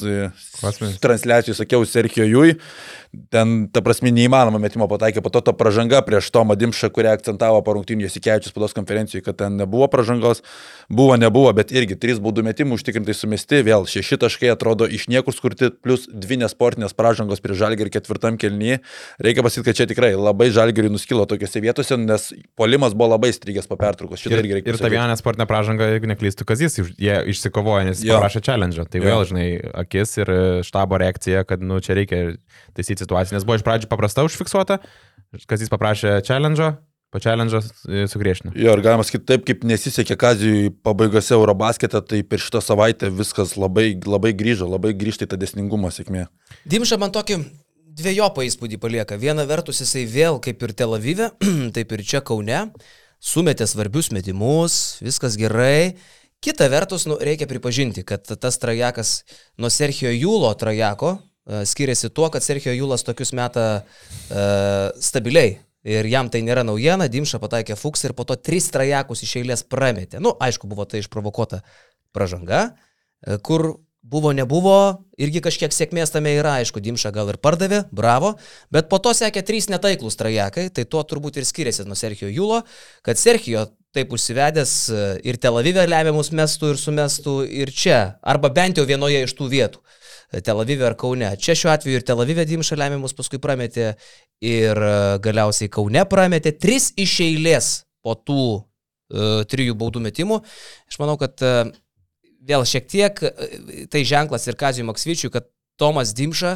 Klasmės. 0.60 0.98
Transliacijų 1.02 1.58
sakiau 1.58 1.86
Serkijo 1.88 2.28
Jui 2.28 2.56
ten, 3.30 3.66
ta 3.74 3.82
prasme, 3.82 4.12
neįmanoma 4.14 4.60
metimo 4.62 4.86
pataikė, 4.90 5.22
po 5.24 5.32
to 5.34 5.42
ta 5.44 5.54
pažanga 5.56 6.00
prieš 6.06 6.30
Tomą 6.34 6.54
Dimšą, 6.58 6.90
kurią 6.94 7.16
akcentavo 7.16 7.60
po 7.66 7.74
rungtynį 7.74 8.06
Jasikevičius 8.06 8.54
pados 8.54 8.74
konferencijoje, 8.76 9.24
kad 9.26 9.38
ten 9.40 9.58
nebuvo 9.58 9.88
pažangos, 9.90 10.44
buvo, 10.88 11.16
nebuvo, 11.18 11.50
bet 11.56 11.74
irgi 11.74 11.98
trys 11.98 12.22
baudų 12.22 12.44
metimų 12.46 12.78
užtikrintai 12.78 13.16
sumesti, 13.16 13.62
vėl 13.66 13.88
šeši 13.90 14.20
taškai 14.24 14.52
atrodo 14.54 14.86
iš 14.86 15.08
niekur 15.10 15.34
skurti, 15.34 15.72
plus 15.84 16.06
dvi 16.10 16.40
nesportinės 16.42 16.94
pažangos 16.96 17.42
prieš 17.42 17.60
Žalgerį 17.62 17.92
ketvirtam 17.94 18.36
kelnyje. 18.40 18.80
Reikia 19.22 19.44
pasakyti, 19.46 19.66
kad 19.70 19.78
čia 19.78 19.86
tikrai 19.90 20.12
labai 20.18 20.50
Žalgerį 20.54 20.92
nuskilo 20.92 21.26
tokiuose 21.30 21.62
vietose, 21.64 21.98
nes 22.00 22.30
polimas 22.58 22.96
buvo 22.96 23.14
labai 23.14 23.32
strigęs 23.36 23.68
po 23.70 23.78
pertraukos. 23.80 24.20
Šitą 24.22 24.40
irgi 24.42 24.58
reikia. 24.58 24.74
Ir 24.74 24.80
ta 24.80 24.92
viena 24.92 25.08
nesportinė 25.12 25.48
pažanga, 25.50 25.88
jeigu 25.94 26.10
neklystų, 26.12 26.46
Kazis, 26.48 26.78
jie 27.00 27.16
išsikovojo, 27.32 27.86
nes 27.90 28.04
jo. 28.04 28.18
parašė 28.18 28.44
challenge. 28.46 28.86
Tai 28.90 29.04
vėl, 29.04 29.24
žinai, 29.28 29.48
akis 29.84 30.16
ir 30.20 30.34
štabo 30.66 31.00
reakcija, 31.00 31.46
kad, 31.48 31.64
nu, 31.64 31.80
čia 31.84 31.96
reikia 31.98 32.22
taisyti 32.76 33.04
situaciją, 33.04 33.38
nes 33.38 33.48
buvo 33.48 33.60
iš 33.60 33.66
pradžių 33.66 33.90
paprasta 33.90 34.26
užfiksuota, 34.26 34.80
kas 35.46 35.64
jis 35.64 35.72
paprašė 35.72 36.18
challenge, 36.26 36.74
po 36.74 36.89
challenge 37.18 37.58
sugriešino. 38.12 38.52
Jo, 38.54 38.76
ir 38.76 38.82
galima 38.84 39.04
sakyti 39.06 39.26
taip, 39.32 39.46
kaip 39.48 39.64
nesisekė 39.66 40.16
Kazijui 40.20 40.70
pabaigose 40.86 41.34
Eurobasketą, 41.34 42.02
tai 42.06 42.20
per 42.22 42.42
šitą 42.42 42.62
savaitę 42.62 43.10
viskas 43.10 43.56
labai, 43.58 43.92
labai 44.06 44.30
grįžo, 44.36 44.68
labai 44.70 44.92
grįžta 44.98 45.26
į 45.26 45.32
tą 45.32 45.40
desningumą 45.40 45.90
sėkmė. 45.94 46.28
Dimša 46.70 47.00
man 47.02 47.14
tokį 47.14 47.40
dviejopą 47.98 48.44
įspūdį 48.46 48.78
palieka. 48.82 49.18
Viena 49.18 49.46
vertus 49.48 49.82
jisai 49.82 50.04
vėl 50.06 50.38
kaip 50.44 50.62
ir 50.62 50.76
Tel 50.78 50.94
Avive, 50.94 51.32
taip 51.76 51.96
ir 51.96 52.04
čia 52.06 52.22
Kaune, 52.22 52.68
sumetė 53.18 53.66
svarbius 53.66 54.12
metimus, 54.14 55.00
viskas 55.02 55.40
gerai. 55.40 55.96
Kita 56.40 56.70
vertus, 56.72 57.08
nu, 57.10 57.18
reikia 57.20 57.50
pripažinti, 57.50 58.06
kad 58.06 58.24
tas 58.24 58.56
trajekas 58.62 59.18
nuo 59.60 59.68
Serhijo 59.68 60.14
Jūlo 60.14 60.54
trajeko, 60.56 61.18
E, 61.50 61.64
skiriasi 61.66 62.10
tuo, 62.10 62.28
kad 62.30 62.44
Sergio 62.44 62.72
Julas 62.72 63.04
tokius 63.04 63.32
metą 63.34 63.66
uh, 63.80 64.90
stabiliai. 65.00 65.58
Ir 65.88 66.04
jam 66.10 66.28
tai 66.28 66.42
nėra 66.44 66.64
naujiena, 66.66 67.08
Dimša 67.08 67.40
pataikė 67.40 67.76
Fuks 67.78 68.04
ir 68.04 68.12
po 68.16 68.26
to 68.28 68.36
tris 68.36 68.68
trajekus 68.72 69.24
iš 69.24 69.38
eilės 69.40 69.62
prametė. 69.64 70.18
Na, 70.18 70.28
nu, 70.28 70.34
aišku, 70.36 70.68
buvo 70.68 70.84
tai 70.84 71.00
išprovokuota 71.00 71.62
pražanga, 72.12 72.74
e, 73.24 73.38
kur 73.40 73.78
buvo, 74.02 74.32
nebuvo, 74.36 74.76
irgi 75.20 75.42
kažkiek 75.44 75.72
sėkmės 75.72 76.12
tame 76.12 76.32
yra, 76.36 76.58
aišku, 76.60 76.80
Dimša 76.84 77.12
gal 77.16 77.32
ir 77.32 77.38
pardavė, 77.40 77.82
bravo, 77.92 78.34
bet 78.72 78.88
po 78.92 79.00
to 79.00 79.12
sekė 79.16 79.42
trys 79.46 79.68
netaiklus 79.72 80.16
trajekai, 80.20 80.68
tai 80.72 80.84
tuo 80.88 81.02
turbūt 81.04 81.40
ir 81.40 81.48
skiriasi 81.48 81.86
nuo 81.88 81.98
Sergio 81.98 82.28
Julo, 82.28 82.62
kad 83.06 83.20
Sergio 83.20 83.66
taip 83.94 84.12
užsivedęs 84.14 84.74
ir 85.26 85.38
Tel 85.42 85.58
Avive 85.60 85.84
lemiamus 85.88 86.30
mestų 86.36 86.74
ir 86.74 86.80
sumestų 86.80 87.36
ir 87.62 87.72
čia, 87.74 88.00
arba 88.22 88.52
bent 88.54 88.78
jau 88.78 88.86
vienoje 88.88 89.24
iš 89.26 89.34
tų 89.36 89.50
vietų. 89.52 89.82
Tel 90.30 90.62
Avive 90.62 90.86
ar 90.86 90.94
Kaune. 90.98 91.32
Čia 91.42 91.56
šiuo 91.58 91.72
atveju 91.72 91.98
ir 91.98 92.06
Tel 92.06 92.22
Avive 92.22 92.44
Dimša 92.46 92.78
lemiamus 92.78 93.16
paskui 93.18 93.40
prametė 93.42 93.92
ir 94.46 94.78
e, 94.78 94.96
galiausiai 95.24 95.70
Kaune 95.72 96.04
prametė 96.06 96.54
tris 96.54 96.90
iš 97.00 97.16
eilės 97.26 97.70
po 98.00 98.14
tų 98.16 98.42
uh, 98.56 99.42
trijų 99.44 99.74
baudų 99.76 100.00
metimų. 100.06 100.38
Aš 100.88 100.96
manau, 101.02 101.18
kad 101.20 101.42
uh, 101.44 101.66
vėl 102.48 102.62
šiek 102.64 102.86
tiek 102.88 103.18
uh, 103.26 103.50
tai 103.92 104.00
ženklas 104.08 104.48
ir 104.48 104.56
Kazijui 104.56 104.86
Maksvyčiui, 104.88 105.28
kad 105.34 105.50
Tomas 105.76 106.14
Dimša 106.16 106.54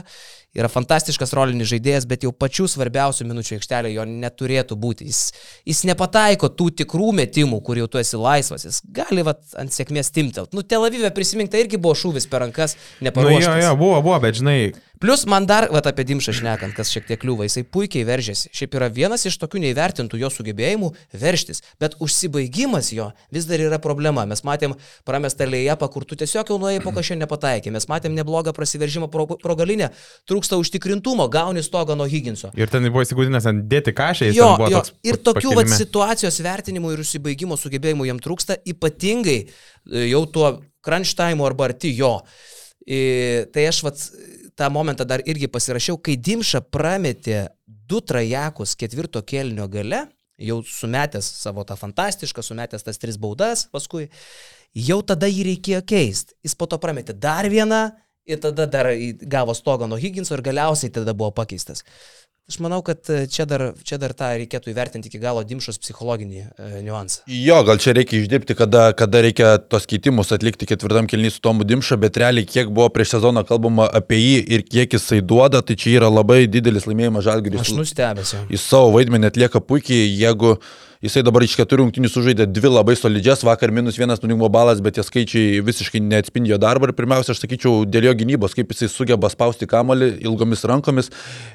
yra 0.55 0.71
fantastiškas 0.71 1.35
rolinis 1.37 1.69
žaidėjas, 1.73 2.07
bet 2.11 2.25
jau 2.27 2.33
pačių 2.33 2.69
svarbiausių 2.71 3.27
minučių 3.29 3.59
aikštelė 3.59 3.93
jo 3.95 4.07
neturėtų 4.09 4.79
būti. 4.81 5.09
Jis, 5.11 5.23
jis 5.67 5.85
nepataiko 5.90 6.51
tų 6.55 6.71
tikrų 6.83 7.11
metimų, 7.21 7.61
kur 7.67 7.81
jau 7.81 7.90
tu 7.90 8.01
esi 8.03 8.21
laisvas, 8.21 8.67
jis 8.69 8.81
gali 8.95 9.27
vat, 9.27 9.43
ant 9.61 9.75
sėkmės 9.75 10.12
timtelt. 10.14 10.55
Nu, 10.55 10.62
Tel 10.62 10.87
Avive 10.87 11.11
prisimink, 11.14 11.53
tai 11.53 11.64
irgi 11.67 11.81
buvo 11.81 11.97
šūvis 11.99 12.31
per 12.31 12.47
rankas, 12.47 12.79
neparuoštas. 13.05 13.51
Nu, 13.51 13.61
jo, 13.61 13.69
jo, 13.69 13.79
buvo, 13.81 14.03
buvo, 14.07 14.21
bet 14.25 14.40
žinai, 14.40 14.59
Plus 15.05 15.27
man 15.27 15.45
dar, 15.45 15.67
va, 15.69 15.83
apie 15.85 16.05
Dimšą 16.07 16.33
šnekant, 16.38 16.73
kas 16.73 16.88
šiek 16.95 17.05
tiek 17.05 17.19
kliūva, 17.21 17.45
jisai 17.45 17.64
puikiai 17.67 18.07
veržėsi. 18.09 18.49
Šiaip 18.57 18.77
yra 18.79 18.87
vienas 18.88 19.27
iš 19.29 19.35
tokių 19.43 19.61
neįvertintų 19.64 20.21
jo 20.21 20.31
sugebėjimų 20.33 20.88
verštis, 21.21 21.61
bet 21.83 21.97
užsibaigimas 22.01 22.93
jo 22.95 23.11
vis 23.35 23.45
dar 23.51 23.61
yra 23.61 23.81
problema. 23.83 24.25
Mes 24.25 24.40
matėm 24.49 24.73
pramestą 25.05 25.45
lėjapą, 25.51 25.90
kur 25.93 26.07
tu 26.09 26.17
tiesiog 26.17 26.55
jau 26.55 26.57
nuėjai 26.62 26.81
po 26.85 26.95
kažką 26.97 27.19
nepataikė. 27.21 27.75
Mes 27.75 27.85
matėm 27.90 28.14
neblogą 28.17 28.55
prasiveržimą 28.57 29.11
pro, 29.12 29.27
pro 29.35 29.59
galinę, 29.59 29.90
trūksta 30.44 30.59
užtikrintumo, 30.61 31.28
gauni 31.28 31.62
stogą 31.62 31.96
nuo 31.96 32.07
Higginso. 32.07 32.50
ir 32.54 32.68
ten 32.68 32.85
buvo 32.90 33.02
įsigūdinęs 33.02 33.46
ant 33.48 33.64
dėti 33.68 33.94
kažkai, 33.94 34.33
Jo, 34.35 34.57
jo, 34.70 34.83
ir 35.02 35.16
tokių 35.16 35.54
vat, 35.57 35.68
situacijos 35.68 36.40
vertinimų 36.40 36.92
ir 36.94 37.00
užsibaigimo 37.00 37.57
sugebėjimų 37.57 38.07
jam 38.07 38.20
trūksta, 38.20 38.59
ypatingai 38.64 39.38
e, 39.44 40.09
jau 40.11 40.24
tuo 40.26 40.61
crunch 40.85 41.14
time 41.16 41.44
arba 41.44 41.70
arti 41.70 41.94
jo. 41.96 42.20
I, 42.87 43.46
tai 43.52 43.66
aš 43.68 43.83
vat, 43.87 44.00
tą 44.57 44.68
momentą 44.70 45.04
dar 45.04 45.22
irgi 45.24 45.48
pasirašiau, 45.48 45.98
kai 45.98 46.16
Dimša 46.16 46.61
prametė 46.70 47.48
du 47.66 48.00
trajekus 48.00 48.76
ketvirto 48.76 49.22
kelnio 49.24 49.68
gale, 49.68 50.07
jau 50.38 50.61
sumetęs 50.66 51.24
savo 51.40 51.64
tą 51.64 51.76
fantastišką, 51.78 52.42
sumetęs 52.42 52.85
tas 52.85 52.98
tris 52.98 53.16
baudas 53.16 53.68
paskui, 53.72 54.11
jau 54.74 55.00
tada 55.07 55.30
jį 55.30 55.46
reikėjo 55.54 55.85
keisti. 55.87 56.35
Jis 56.44 56.57
po 56.59 56.66
to 56.66 56.80
prametė 56.83 57.14
dar 57.16 57.48
vieną 57.48 57.94
ir 58.27 58.41
tada 58.41 58.67
dar 58.67 58.91
gavo 59.23 59.55
stogą 59.55 59.89
nuo 59.89 59.99
Higginso 60.01 60.35
ir 60.35 60.43
galiausiai 60.43 60.93
tada 60.93 61.15
buvo 61.15 61.31
pakeistas. 61.31 61.85
Aš 62.45 62.59
manau, 62.61 62.83
kad 62.85 63.01
e, 63.09 63.23
čia 63.33 63.47
dar, 63.49 63.71
čia 63.89 63.97
dar 63.97 64.13
tą 64.13 64.27
reikėtų 64.37 64.69
įvertinti 64.69 65.09
iki 65.09 65.17
galo 65.23 65.41
Dimšos 65.49 65.79
psichologinį 65.81 66.43
e, 66.43 66.67
niuansą. 66.85 67.23
Jo, 67.33 67.63
gal 67.65 67.81
čia 67.81 67.95
reikia 67.97 68.19
išdirbti, 68.19 68.53
kada, 68.59 68.91
kada 68.93 69.23
reikia 69.25 69.55
tos 69.57 69.89
keitimus 69.89 70.29
atlikti 70.37 70.69
ketvirtam 70.69 71.09
kelnys 71.09 71.39
su 71.39 71.45
Tomu 71.47 71.65
Dimša, 71.65 71.97
bet 72.03 72.21
realiai 72.21 72.45
kiek 72.45 72.69
buvo 72.69 72.91
prieš 72.93 73.15
sezoną 73.15 73.47
kalbama 73.49 73.89
apie 73.89 74.21
jį 74.21 74.37
ir 74.59 74.67
kiek 74.69 74.93
jisai 74.93 75.23
duoda, 75.25 75.65
tai 75.65 75.79
čia 75.81 75.95
yra 76.03 76.13
labai 76.13 76.43
didelis 76.45 76.85
laimėjimas 76.85 77.25
Žalgiris. 77.25 77.65
Aš 77.65 77.79
nustebęs. 77.79 78.35
Jis 78.53 78.69
savo 78.69 78.93
vaidmenį 78.99 79.33
atlieka 79.33 79.65
puikiai, 79.65 80.13
jeigu 80.13 80.59
jisai 81.05 81.23
dabar 81.27 81.45
iš 81.45 81.55
keturių 81.59 81.85
rungtynių 81.85 82.09
sužaidė 82.09 82.47
dvi 82.49 82.71
labai 82.73 82.95
solidžias, 82.97 83.43
vakar 83.45 83.73
minus 83.75 83.99
vienas 84.01 84.23
nunimo 84.23 84.49
balas, 84.53 84.81
bet 84.85 84.97
tie 84.97 85.05
skaičiai 85.05 85.61
visiškai 85.64 86.01
neatspindi 86.01 86.53
jo 86.55 86.59
darbą 86.61 86.88
ir 86.88 86.95
pirmiausia, 86.97 87.35
aš 87.35 87.43
sakyčiau, 87.43 87.83
dėl 87.85 88.09
jo 88.09 88.14
gynybos, 88.23 88.55
kaip 88.57 88.73
jisai 88.73 88.88
sugeba 88.88 89.29
spausti 89.33 89.69
kamolį 89.69 90.09
ilgomis 90.25 90.64
rankomis, 90.71 91.11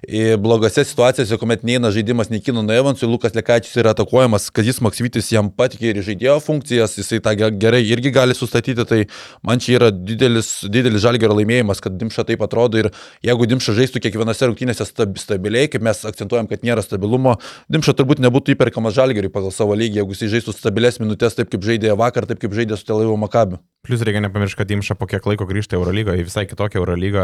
į 0.06 0.38
blogose 0.42 0.84
situacijose, 0.86 1.40
kuomet 1.42 1.66
neina 1.66 1.90
žaidimas 1.96 2.30
nei 2.30 2.44
Kino 2.46 2.62
Nevansui, 2.66 3.10
Lukas 3.10 3.34
Lekačius 3.38 3.80
yra 3.82 3.96
atakuojamas, 3.96 4.50
kad 4.54 4.68
jis 4.70 4.82
Maksyvitis 4.86 5.32
jam 5.34 5.50
patikė 5.50 5.96
ir 5.96 6.04
žaidėjo 6.06 6.38
funkcijas, 6.46 6.98
jisai 7.02 7.22
tą 7.26 7.34
ge- 7.40 7.52
gerai 7.64 7.82
irgi 7.88 8.14
gali 8.14 8.38
sustatyti, 8.38 8.86
tai 8.86 9.02
man 9.46 9.60
čia 9.64 9.80
yra 9.80 9.90
didelis, 9.96 10.52
didelis 10.70 11.02
žalgerio 11.04 11.40
laimėjimas, 11.40 11.82
kad 11.82 11.98
Dimša 12.00 12.28
taip 12.30 12.46
atrodo. 12.46 12.84
Ir 12.84 12.92
jeigu 13.26 13.50
Dimša 13.50 13.76
žaistų 13.82 14.04
kiekvienose 14.06 14.48
rungtynėse 14.52 14.86
stab, 14.88 15.18
stabiliai, 15.20 15.68
kaip 15.74 15.84
mes 15.86 16.06
akcentuojam, 16.06 16.48
kad 16.52 16.64
nėra 16.66 16.86
stabilumo, 16.86 17.40
Dimša 17.72 17.98
turbūt 17.98 18.22
nebūtų 18.24 18.56
įperkamas 18.56 18.96
žalgeriui 18.98 19.34
pagal 19.40 19.56
savo 19.56 19.76
lygį, 19.80 20.02
jeigu 20.02 20.16
jis 20.16 20.34
žaistų 20.36 20.54
stabilias 20.54 21.00
minutės 21.00 21.38
taip, 21.38 21.50
kaip 21.52 21.64
žaidė 21.66 21.96
vakar, 21.98 22.28
taip 22.30 22.42
kaip 22.42 22.54
žaidė 22.56 22.78
su 22.78 22.86
Telaivo 22.88 23.16
Makabiu. 23.20 23.62
Plus 23.88 24.04
reikia 24.04 24.20
nepamiršti, 24.26 24.60
kad 24.60 24.72
Imša 24.76 24.98
po 25.00 25.08
kiek 25.08 25.24
laiko 25.24 25.48
grįžta 25.48 25.78
į 25.78 25.80
Eurolygą, 25.80 26.18
į 26.20 26.26
visai 26.28 26.44
kitokią 26.50 26.82
Eurolygą 26.82 27.24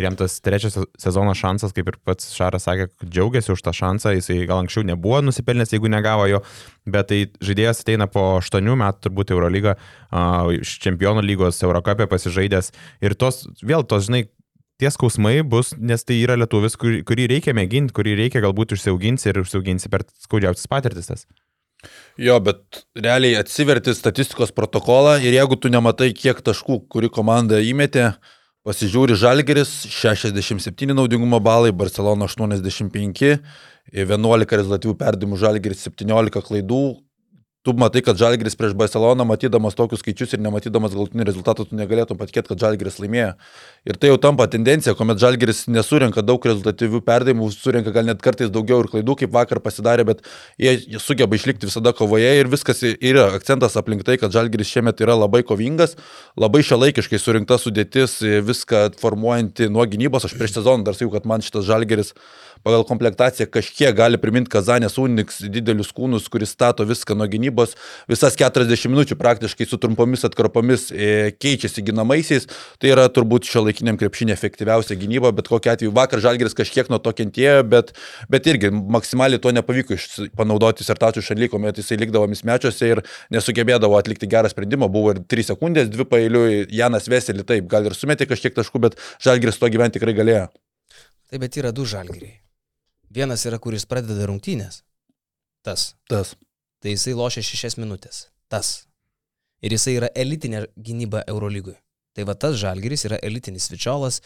ir 0.00 0.06
jam 0.06 0.16
tas 0.16 0.38
trečias 0.40 0.78
sezono 0.98 1.34
šansas, 1.36 1.74
kaip 1.76 1.92
ir 1.92 1.98
pats 2.08 2.32
Šaras 2.32 2.64
sakė, 2.64 2.88
džiaugiasi 3.04 3.52
už 3.52 3.60
tą 3.66 3.74
šansą, 3.76 4.14
jisai 4.16 4.38
gal 4.48 4.62
anksčiau 4.64 4.86
nebuvo 4.88 5.20
nusipelnęs, 5.26 5.74
jeigu 5.76 5.92
negavo 5.92 6.24
jo, 6.30 6.40
bet 6.88 7.12
tai 7.12 7.20
žaidėjas 7.44 7.84
ateina 7.84 8.08
po 8.08 8.40
8 8.40 8.72
metų 8.80 9.06
turbūt 9.06 9.36
Eurolygą, 9.36 9.76
iš 10.56 10.78
čempionų 10.86 11.26
lygos 11.28 11.60
Eurocapė 11.68 12.08
pasižaidęs 12.08 12.72
ir 13.04 13.18
tos, 13.20 13.44
vėl 13.60 13.84
tos, 13.84 14.08
žinai, 14.08 14.24
tie 14.80 14.88
skausmai 14.88 15.42
bus, 15.44 15.74
nes 15.76 16.04
tai 16.08 16.16
yra 16.24 16.38
lietuvis, 16.40 16.78
kurį 16.80 17.28
reikia 17.34 17.52
mėginti, 17.56 17.94
kurį 17.96 18.16
reikia 18.22 18.40
galbūt 18.44 18.72
užsiauginti 18.76 19.28
ir 19.28 19.42
užsiauginti 19.42 19.92
per 19.92 20.06
skaudžiausias 20.24 20.70
patirtis. 20.72 21.26
Jo, 22.20 22.36
bet 22.44 22.82
realiai 22.98 23.38
atsiverti 23.40 23.94
statistikos 23.96 24.52
protokolą 24.52 25.16
ir 25.24 25.36
jeigu 25.36 25.56
tu 25.56 25.70
nematai, 25.72 26.10
kiek 26.16 26.42
taškų, 26.44 26.82
kuri 26.92 27.08
komanda 27.12 27.60
įmetė, 27.64 28.10
pasižiūri 28.68 29.16
Žalgeris 29.16 29.72
67 29.88 30.92
naudingumo 30.92 31.40
balai, 31.40 31.72
Barcelona 31.72 32.28
85, 32.28 33.38
11 33.96 34.56
rezultatyvių 34.60 34.96
perdimų 35.00 35.40
Žalgeris 35.40 35.86
17 35.88 36.44
klaidų. 36.44 36.84
Tu 37.60 37.74
matai, 37.76 38.00
kad 38.00 38.16
Žalgeris 38.16 38.54
prieš 38.56 38.72
Barceloną, 38.72 39.26
matydamas 39.28 39.74
tokius 39.76 40.00
skaičius 40.00 40.30
ir 40.32 40.40
nematydamas 40.40 40.94
galutinį 40.96 41.26
rezultatą, 41.28 41.66
tu 41.68 41.76
negalėtum 41.76 42.16
patikėti, 42.16 42.48
kad 42.54 42.62
Žalgeris 42.62 42.96
laimėjo. 43.02 43.34
Ir 43.84 43.98
tai 44.00 44.08
jau 44.08 44.16
tampa 44.22 44.46
tendencija, 44.48 44.94
kuomet 44.96 45.20
Žalgeris 45.20 45.66
nesurenka 45.68 46.24
daug 46.24 46.40
rezultatyvių 46.48 47.02
perdimų, 47.04 47.50
surenka 47.52 47.92
gal 47.92 48.08
net 48.08 48.24
kartais 48.24 48.48
daugiau 48.48 48.80
ir 48.80 48.88
klaidų, 48.88 49.18
kaip 49.20 49.36
vakar 49.36 49.60
pasidarė, 49.60 50.08
bet 50.08 50.24
jie, 50.56 50.72
sugeba 51.04 51.36
išlikti 51.36 51.68
visada 51.68 51.92
kovoje 51.92 52.32
ir 52.40 52.48
viskas 52.48 52.80
yra 52.96 53.28
akcentas 53.36 53.76
aplink 53.76 54.08
tai, 54.08 54.16
kad 54.16 54.32
Žalgeris 54.32 54.72
šiemet 54.72 55.04
yra 55.04 55.18
labai 55.20 55.44
kovingas, 55.44 55.98
labai 56.40 56.64
šiolaikiškai 56.64 57.20
surinkta 57.20 57.60
sudėtis, 57.60 58.22
viską 58.24 58.86
formuojanti 59.04 59.68
nuo 59.68 59.84
gynybos. 59.84 60.24
Aš 60.24 60.40
prieš 60.40 60.56
sezoną 60.56 60.88
dar 60.88 60.96
sakiau, 60.96 61.12
kad 61.12 61.28
man 61.28 61.44
šitas 61.44 61.68
Žalgeris 61.68 62.16
pagal 62.64 62.84
komplektaciją 62.84 63.48
kažkiek 63.48 63.94
gali 63.96 64.20
priminti 64.20 64.52
Kazanės 64.52 64.98
Uniks 65.00 65.40
didelius 65.52 65.92
kūnus, 65.96 66.28
kuris 66.32 66.52
stato 66.52 66.84
viską 66.84 67.16
nuo 67.16 67.28
gynybos, 67.30 67.49
visas 68.10 68.36
40 68.38 68.90
minučių 68.92 69.16
praktiškai 69.20 69.66
su 69.68 69.78
trumpomis 69.80 70.24
atkarpomis 70.28 70.88
e, 70.90 71.10
keičiasi 71.36 71.84
ginamaisiais. 71.86 72.48
Tai 72.80 72.92
yra 72.92 73.06
turbūt 73.12 73.48
šio 73.50 73.64
laikiniam 73.66 73.98
krepšinė 74.00 74.34
efektyviausia 74.36 74.96
gynyba, 75.00 75.32
bet 75.36 75.50
kokia 75.50 75.76
atveju 75.76 75.94
vakar 75.96 76.22
Žalgeris 76.24 76.56
kažkiek 76.58 76.90
nuo 76.92 77.00
to 77.02 77.12
kentėjo, 77.16 77.60
bet, 77.70 77.92
bet 78.32 78.48
irgi 78.50 78.72
maksimaliai 78.72 79.42
to 79.42 79.52
nepavyko 79.54 79.98
panaudoti 80.38 80.86
sertačių 80.86 81.24
šaly, 81.26 81.50
kuomet 81.52 81.78
jisai 81.80 82.00
likdavo 82.00 82.30
mismečiuose 82.30 82.92
ir 82.94 83.04
nesugebėdavo 83.34 83.98
atlikti 84.00 84.30
gerą 84.30 84.50
sprendimą. 84.52 84.90
Buvo 84.92 85.14
ir 85.14 85.22
3 85.30 85.52
sekundės, 85.52 85.92
2 85.92 86.08
pailiui, 86.10 86.64
Janas 86.74 87.10
Veselį 87.10 87.46
taip, 87.46 87.70
gal 87.70 87.86
ir 87.86 87.96
sumetė 87.98 88.28
kažkiek 88.30 88.56
taškų, 88.56 88.86
bet 88.88 89.00
Žalgeris 89.22 89.60
to 89.60 89.70
gyventi 89.70 90.00
tikrai 90.00 90.16
galėjo. 90.16 90.48
Taip, 91.30 91.42
bet 91.44 91.56
yra 91.60 91.70
du 91.70 91.84
žalgeriai. 91.86 92.40
Vienas 93.10 93.44
yra, 93.46 93.58
kuris 93.62 93.86
pradeda 93.90 94.26
rungtynės. 94.26 94.82
Tas. 95.66 95.92
Tas. 96.10 96.34
Tai 96.80 96.94
jisai 96.94 97.14
lošia 97.16 97.44
šešias 97.44 97.76
minutės. 97.80 98.24
Tas. 98.48 98.86
Ir 99.60 99.74
jisai 99.76 99.98
yra 99.98 100.08
elitinė 100.16 100.64
gynyba 100.80 101.22
Eurolygui. 101.28 101.76
Tai 102.16 102.24
va 102.26 102.34
tas 102.34 102.56
žalgeris 102.58 103.04
yra 103.06 103.20
elitinis 103.22 103.68
vičiolas, 103.70 104.20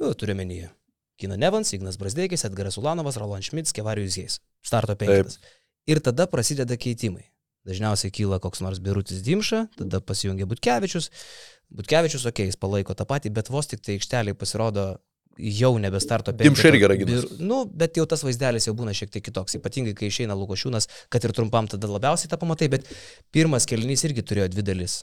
nu, 0.00 0.12
turiu 0.18 0.34
menyje. 0.38 0.70
Kina 1.20 1.36
Nevans, 1.36 1.74
Ignas 1.76 1.98
Brasdeikis, 2.00 2.46
Edgaras 2.48 2.78
Ulanovas, 2.80 3.18
Roland 3.20 3.44
Schmitz, 3.44 3.74
Kevarijus 3.76 4.16
Jais. 4.16 4.38
Starto 4.64 4.96
penkitas. 4.96 5.36
Ir 5.86 6.00
tada 6.00 6.24
prasideda 6.30 6.78
keitimai. 6.80 7.26
Dažniausiai 7.68 8.12
kyla 8.16 8.38
koks 8.40 8.62
nors 8.64 8.80
Birutis 8.80 9.20
Dimša, 9.24 9.66
tada 9.76 10.00
pasijungia 10.00 10.48
Butkevičius. 10.48 11.10
Butkevičius, 11.68 12.24
okei, 12.24 12.46
okay, 12.46 12.48
jis 12.48 12.56
palaiko 12.60 12.96
tą 12.96 13.04
patį, 13.08 13.34
bet 13.36 13.52
vos 13.52 13.68
tik 13.68 13.84
tai 13.84 13.98
aikšteliai 13.98 14.36
pasirodo 14.38 14.86
jau 15.58 15.72
nebe 15.80 16.00
starto 16.00 16.32
Dimša 16.32 16.68
irgi 16.70 16.84
yra. 16.86 16.96
Bir- 17.08 17.28
Nu, 17.40 17.64
bet 17.66 17.96
jau 17.96 18.06
tas 18.06 18.22
vaizdelis 18.26 18.66
jau 18.68 18.74
būna 18.74 18.92
šiek 18.96 19.10
tiek 19.10 19.24
kitoks, 19.24 19.56
ypatingai 19.58 19.94
kai 19.96 20.06
išeina 20.12 20.36
Lukošiūnas, 20.36 20.88
kad 21.08 21.24
ir 21.24 21.32
trumpam 21.32 21.66
tada 21.68 21.88
labiausiai 21.88 22.28
tą 22.30 22.38
pamatai, 22.38 22.68
bet 22.68 22.86
pirmas 23.32 23.66
kelnys 23.66 24.04
irgi 24.04 24.22
turėjo 24.22 24.48
dvi 24.54 24.62
dalis. 24.62 25.02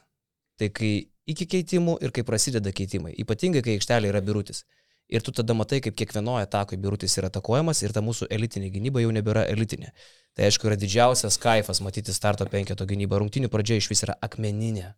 Tai 0.57 0.69
kai 0.69 1.07
iki 1.27 1.45
keitimų 1.45 1.97
ir 2.01 2.11
kai 2.11 2.23
prasideda 2.23 2.71
keitimai, 2.71 3.13
ypatingai 3.21 3.61
kai 3.63 3.77
aikštelė 3.77 4.09
yra 4.13 4.21
birutis. 4.21 4.63
Ir 5.09 5.21
tu 5.23 5.31
tada 5.31 5.53
matai, 5.55 5.79
kaip 5.79 5.95
kiekvienoje 5.95 6.43
atakoje 6.49 6.79
birutis 6.83 7.13
yra 7.17 7.29
atakuojamas 7.31 7.79
ir 7.83 7.93
ta 7.95 8.01
mūsų 8.03 8.27
elitinė 8.27 8.67
gynyba 8.73 8.99
jau 8.99 9.11
nebėra 9.15 9.45
elitinė. 9.47 9.93
Tai 10.35 10.43
aišku 10.49 10.67
yra 10.67 10.75
didžiausias 10.75 11.37
kaifas 11.39 11.79
matyti 11.79 12.11
starto 12.13 12.45
penketo 12.45 12.83
gynybą. 12.85 13.15
Rungtinių 13.23 13.47
pradžia 13.47 13.77
iš 13.79 13.87
vis 13.89 14.03
yra 14.03 14.17
akmeninė. 14.21 14.93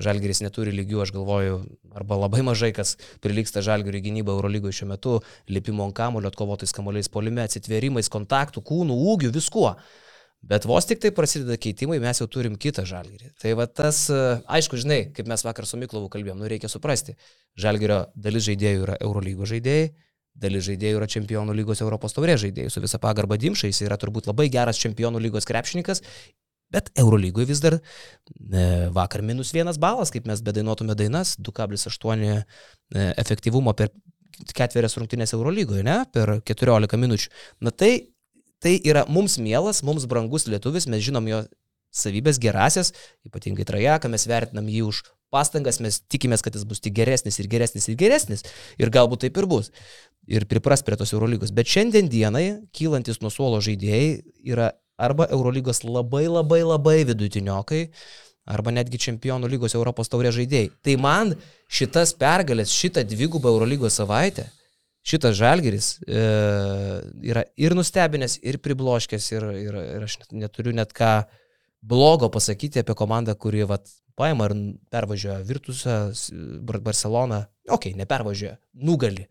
Žalgeris 0.00 0.42
neturi 0.44 0.74
lygių, 0.74 1.02
aš 1.04 1.14
galvoju, 1.14 1.56
arba 1.96 2.20
labai 2.22 2.44
mažai 2.46 2.72
kas 2.76 2.96
prilyksta 3.24 3.62
Žalgeriui 3.64 4.02
gynyba 4.04 4.34
Eurolygoje 4.36 4.80
šiuo 4.80 4.90
metu, 4.92 5.16
lipimo 5.52 5.84
ant 5.86 5.96
kamulio, 5.96 6.30
atkovotais 6.32 6.72
kamuoliais 6.76 7.10
polime, 7.12 7.44
atsitvėrimais, 7.44 8.08
kontaktų, 8.12 8.64
kūnų, 8.66 8.96
ūgių, 9.12 9.34
viskuo. 9.36 9.74
Bet 10.40 10.64
vos 10.64 10.86
tik 10.88 11.02
tai 11.02 11.10
prasideda 11.12 11.58
keitimai, 11.60 11.98
mes 12.00 12.22
jau 12.22 12.26
turim 12.32 12.54
kitą 12.56 12.86
žalgyrį. 12.88 13.34
Tai 13.42 13.50
va 13.60 13.66
tas, 13.68 14.06
aišku, 14.08 14.78
žinai, 14.80 15.02
kaip 15.12 15.28
mes 15.28 15.44
vakar 15.44 15.68
su 15.68 15.76
Miklovu 15.76 16.08
kalbėjom, 16.12 16.40
nu 16.40 16.48
reikia 16.48 16.70
suprasti. 16.72 17.18
Žalgyrio 17.60 18.06
dalis 18.16 18.46
žaidėjų 18.48 18.86
yra 18.86 18.96
Eurolygos 19.04 19.52
žaidėjai, 19.52 19.90
dalis 20.40 20.64
žaidėjų 20.64 21.02
yra 21.02 21.08
Čempionų 21.12 21.58
lygos 21.58 21.84
Europos 21.84 22.16
taurės 22.16 22.40
žaidėjai. 22.40 22.72
Su 22.72 22.80
visa 22.80 22.96
pagarba 23.02 23.36
Dimšai, 23.36 23.68
jis 23.68 23.82
yra 23.84 24.00
turbūt 24.00 24.30
labai 24.32 24.48
geras 24.48 24.80
Čempionų 24.80 25.20
lygos 25.26 25.44
krepšininkas, 25.50 26.00
bet 26.72 26.92
Eurolygoje 26.98 27.48
vis 27.50 27.62
dar 27.62 27.78
e, 27.78 28.62
vakar 28.94 29.24
minus 29.26 29.52
vienas 29.56 29.80
balas, 29.80 30.12
kaip 30.14 30.28
mes 30.30 30.42
bedainuotume 30.46 30.96
dainas, 30.98 31.36
2,8 31.38 32.24
e, 32.30 32.38
efektyvumo 33.20 33.74
per 33.78 33.92
ketverias 34.56 34.96
rungtynės 34.96 35.34
Eurolygoje, 35.36 35.84
ne, 35.86 36.00
per 36.14 36.38
14 36.46 37.00
minučių. 37.00 37.30
Na 37.66 37.74
tai 37.74 37.92
tai 38.60 38.76
yra 38.84 39.06
mums 39.08 39.38
mielas, 39.40 39.80
mums 39.86 40.06
brangus 40.08 40.46
lietuvis, 40.48 40.86
mes 40.90 41.02
žinom 41.06 41.28
jo 41.30 41.40
savybės 41.96 42.38
gerasias, 42.42 42.92
ypatingai 43.26 43.66
trajeką, 43.66 44.10
mes 44.12 44.26
vertinam 44.28 44.68
jį 44.70 44.84
už 44.90 45.02
pastangas, 45.32 45.80
mes 45.82 46.00
tikimės, 46.10 46.42
kad 46.44 46.54
jis 46.54 46.66
bus 46.68 46.82
tik 46.82 46.94
geresnis 46.98 47.40
ir 47.40 47.48
geresnis 47.50 47.88
ir 47.88 47.96
geresnis. 47.98 48.44
Ir 48.78 48.92
galbūt 48.92 49.24
taip 49.24 49.40
ir 49.40 49.48
bus. 49.50 49.70
Ir 50.30 50.46
pripras 50.50 50.84
prie 50.86 50.98
tos 51.00 51.14
Eurolygos. 51.14 51.54
Bet 51.54 51.70
šiandien 51.70 52.10
dienai 52.10 52.44
kylantis 52.76 53.22
nuo 53.22 53.32
suolo 53.32 53.62
žaidėjai 53.64 54.20
yra 54.52 54.70
arba 55.00 55.26
Eurolygos 55.32 55.82
labai 55.86 56.26
labai 56.28 56.60
labai 56.66 56.98
vidutiniokai, 57.08 57.86
arba 58.50 58.72
netgi 58.74 59.00
čempionų 59.06 59.48
lygos 59.50 59.76
Europos 59.78 60.10
taurė 60.12 60.32
žaidėjai. 60.34 60.70
Tai 60.84 60.96
man 61.00 61.34
šitas 61.70 62.12
pergalės, 62.18 62.72
šitą 62.74 63.04
dvigubą 63.08 63.52
Eurolygos 63.52 64.00
savaitę 64.00 64.50
šitas 65.06 65.36
žalgeris 65.38 65.94
e, 66.04 66.24
yra 67.32 67.44
ir 67.60 67.74
nustebinęs, 67.76 68.38
ir 68.44 68.60
pribloškęs, 68.62 69.30
ir, 69.32 69.46
ir, 69.62 69.78
ir 69.96 70.06
aš 70.06 70.18
neturiu 70.32 70.74
net 70.76 70.92
ką 70.96 71.22
blogo 71.80 72.28
pasakyti 72.32 72.82
apie 72.82 72.96
komandą, 72.96 73.34
kuri 73.40 73.64
vat, 73.68 73.88
paima 74.18 74.50
ir 74.50 74.56
pervažiuoja 74.92 75.40
Virtusą, 75.48 75.96
Barceloną, 76.68 77.44
okei, 77.68 77.94
okay, 77.94 77.96
nepervažiuoja, 78.02 78.58
nugali. 78.74 79.24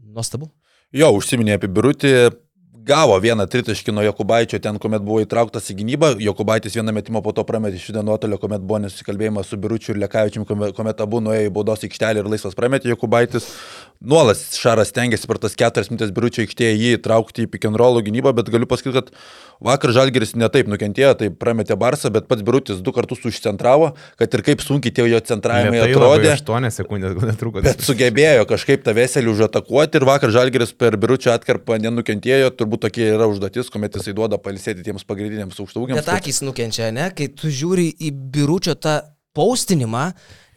Nuostabu. 0.00 0.48
Jo, 0.96 1.12
užsiminė 1.14 1.58
apie 1.58 1.68
Birutį, 1.70 2.14
gavo 2.90 3.18
vieną 3.22 3.46
tritaškį 3.50 3.94
nuo 3.94 4.04
Jokubaičio 4.08 4.58
ten, 4.62 4.78
kuomet 4.82 5.04
buvo 5.06 5.20
įtrauktas 5.24 5.70
į 5.70 5.78
gynybą. 5.80 6.12
Jokubaitis 6.24 6.74
vieną 6.78 6.94
metimą 6.96 7.22
po 7.24 7.34
to 7.36 7.44
prametė 7.46 7.78
iš 7.78 7.90
nuotolio, 8.00 8.40
kuomet 8.42 8.64
buvo 8.64 8.82
nesusikalbėjimas 8.86 9.50
su 9.50 9.60
Biručiu 9.60 9.94
ir 9.94 10.02
Lekavičiu, 10.04 10.42
kuomet 10.48 11.04
abu 11.04 11.22
nuėjo 11.22 11.48
į 11.48 11.54
baudos 11.54 11.86
aikštelę 11.86 12.24
ir 12.24 12.32
laisvas 12.34 12.58
prametė 12.58 12.92
Jokubaitis. 12.92 13.48
Nuolas 14.00 14.54
Šaras 14.56 14.94
tengiasi 14.96 15.28
per 15.28 15.36
tas 15.42 15.52
keturias 15.60 15.90
minutės 15.92 16.12
Biručio 16.16 16.40
aikštėje 16.46 16.72
jį 16.72 16.92
įtraukti 16.96 17.44
į 17.44 17.72
roll 17.76 18.00
gynybą, 18.00 18.32
bet 18.32 18.48
galiu 18.48 18.64
pasakyti, 18.64 18.96
kad 18.96 19.10
vakar 19.60 19.92
Žalgeris 19.92 20.32
netaip 20.40 20.70
nukentėjo, 20.72 21.10
tai 21.20 21.28
prametė 21.28 21.76
Barsą, 21.76 22.08
bet 22.08 22.24
pats 22.30 22.40
Birutis 22.40 22.80
du 22.80 22.94
kartus 22.96 23.20
užcentravo, 23.28 23.90
kad 24.16 24.32
ir 24.32 24.42
kaip 24.46 24.64
sunkiai 24.64 24.94
tie 24.96 25.04
jo 25.04 25.20
centravimai 25.20 25.82
Lėtai 25.82 25.98
atrodė. 25.98 26.32
8 26.32 26.72
sekundės 26.72 27.12
gal 27.18 27.28
netruko. 27.28 27.60
Bet 27.66 27.84
sugebėjo 27.84 28.46
kažkaip 28.48 28.86
tą 28.86 28.96
veselį 28.96 29.34
užatakuoti 29.34 30.00
ir 30.00 30.08
vakar 30.08 30.32
Žalgeris 30.32 30.72
per 30.72 30.96
Biručio 30.96 31.34
atkarpą 31.36 31.76
nenukentėjo, 31.84 32.54
turbūt 32.56 32.79
tokia 32.82 33.14
yra 33.14 33.28
užduotis, 33.30 33.70
kuomet 33.72 34.00
jisai 34.00 34.16
duoda 34.16 34.40
palisėti 34.42 34.84
tiems 34.86 35.06
pagrindiniams 35.08 35.58
aukštaugiams. 35.62 36.00
Bet 36.00 36.12
akis 36.16 36.42
nukenčia, 36.46 36.90
ne? 36.94 37.10
Kai 37.16 37.30
tu 37.32 37.52
žiūri 37.52 37.90
į 38.00 38.12
Biručio 38.34 38.76
tą 38.80 39.00
paustinimą, 39.36 40.10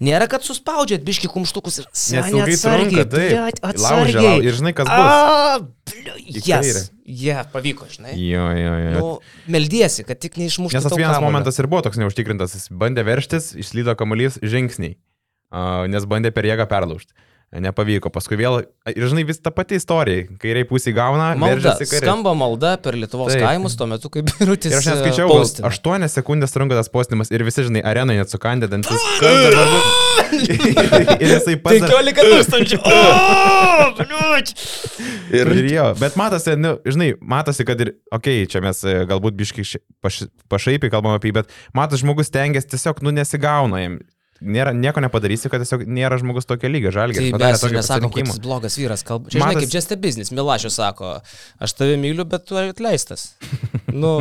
Nėra, 0.03 0.25
kad 0.27 0.43
suspaudžiat 0.43 1.03
biški 1.05 1.29
kumštukus 1.31 1.79
ir 1.79 1.85
seniai 1.95 2.55
trunka, 2.59 3.05
tai 3.07 3.27
atsargiai. 3.69 4.41
Ir 4.43 4.57
žinai, 4.57 4.73
kas 4.75 4.89
bus. 4.89 6.01
Jas. 6.43 6.89
Jie 7.03 7.29
yeah, 7.29 7.43
pavyko, 7.51 7.85
žinai. 7.91 8.15
Jo, 8.15 8.45
jo, 8.55 8.73
jo. 8.79 8.91
Nu, 8.95 9.07
meldiesi, 9.51 10.05
kad 10.07 10.19
tik 10.23 10.37
neišmuštų. 10.39 10.75
Nes 10.79 10.85
tas 10.87 10.95
vienas 10.95 11.17
kamulio. 11.17 11.29
momentas 11.29 11.59
ir 11.59 11.67
buvo 11.71 11.81
toks 11.83 11.99
neužtikrintas. 11.99 12.55
Jis 12.55 12.69
bandė 12.71 13.03
verštis, 13.07 13.49
išslydo 13.59 13.95
kamuolys 13.99 14.39
žingsniai, 14.39 14.95
uh, 15.51 15.83
nes 15.91 16.07
bandė 16.07 16.31
per 16.35 16.47
jėgą 16.47 16.67
perlaužti. 16.71 17.11
Nepavyko. 17.53 18.09
Paskui 18.13 18.37
vėl, 18.39 18.63
ir 18.89 19.03
žinai, 19.11 19.23
vis 19.27 19.37
ta 19.43 19.51
pati 19.53 19.77
istorija. 19.77 20.25
Kairiai 20.41 20.65
pusė 20.65 20.93
gauna, 20.95 21.33
malda. 21.37 21.75
Skamba 21.85 22.33
malda 22.37 22.71
per 22.81 22.97
Lietuvos 22.97 23.33
Taip. 23.33 23.43
kaimus 23.45 23.75
tuo 23.77 23.85
metu, 23.89 24.09
kai 24.13 24.23
birutis. 24.25 24.73
Ir 24.73 24.79
aš 24.79 24.87
neskaičiau, 24.89 25.27
8 25.69 26.07
sekundės 26.09 26.55
trunka 26.55 26.77
tas 26.79 26.89
postimas 26.93 27.29
ir 27.33 27.45
visi, 27.45 27.61
žinai, 27.67 27.83
arenai 27.85 28.17
net 28.17 28.33
sukandė 28.33 28.67
dantis. 28.71 28.97
ir 31.21 31.29
jisai 31.29 31.55
pats. 31.61 31.85
15 31.85 32.25
tūkstančių. 32.31 32.77
ir, 35.37 35.53
ir 35.59 35.67
jo, 35.69 35.85
bet 36.01 36.17
matosi, 36.19 36.51
nu, 36.57 36.71
žinai, 36.87 37.13
matosi, 37.21 37.65
kad 37.69 37.77
ir, 37.85 37.89
okei, 38.09 38.43
okay, 38.43 38.49
čia 38.49 38.59
mes 38.65 38.81
e, 38.87 38.89
galbūt 39.09 39.33
biškai 39.37 39.65
paš, 40.03 40.15
pašaipiai 40.51 40.91
kalbam 40.93 41.13
apie 41.17 41.29
jį, 41.29 41.35
bet 41.41 41.47
matas 41.77 42.01
žmogus 42.01 42.33
tengiasi 42.33 42.71
tiesiog, 42.73 42.95
nu, 43.05 43.09
nesigauna 43.13 43.77
jam 43.83 43.93
nėra, 44.43 44.73
nieko 44.75 45.01
nepadarysi, 45.03 45.49
kad 45.51 45.63
tiesiog 45.63 45.85
nėra 45.87 46.17
žmogus 46.21 46.47
tokio 46.49 46.69
lygio, 46.71 46.91
žalgiai. 46.93 47.31
Tai 47.33 47.39
mes 47.41 47.63
nesakom, 47.77 48.11
kad 48.13 48.27
jis 48.27 48.39
blogas 48.43 48.77
vyras. 48.79 49.03
Kalb... 49.07 49.29
Čia, 49.29 49.39
žinai, 49.39 49.53
Matas... 49.53 49.65
kaip 49.65 49.75
just 49.77 49.93
a 49.95 49.97
business. 49.99 50.33
Milašius 50.35 50.77
sako, 50.79 51.15
aš 51.63 51.75
tave 51.77 51.95
myliu, 52.01 52.25
bet 52.29 52.45
tu 52.49 52.59
atleistas. 52.59 53.33
nu, 54.03 54.11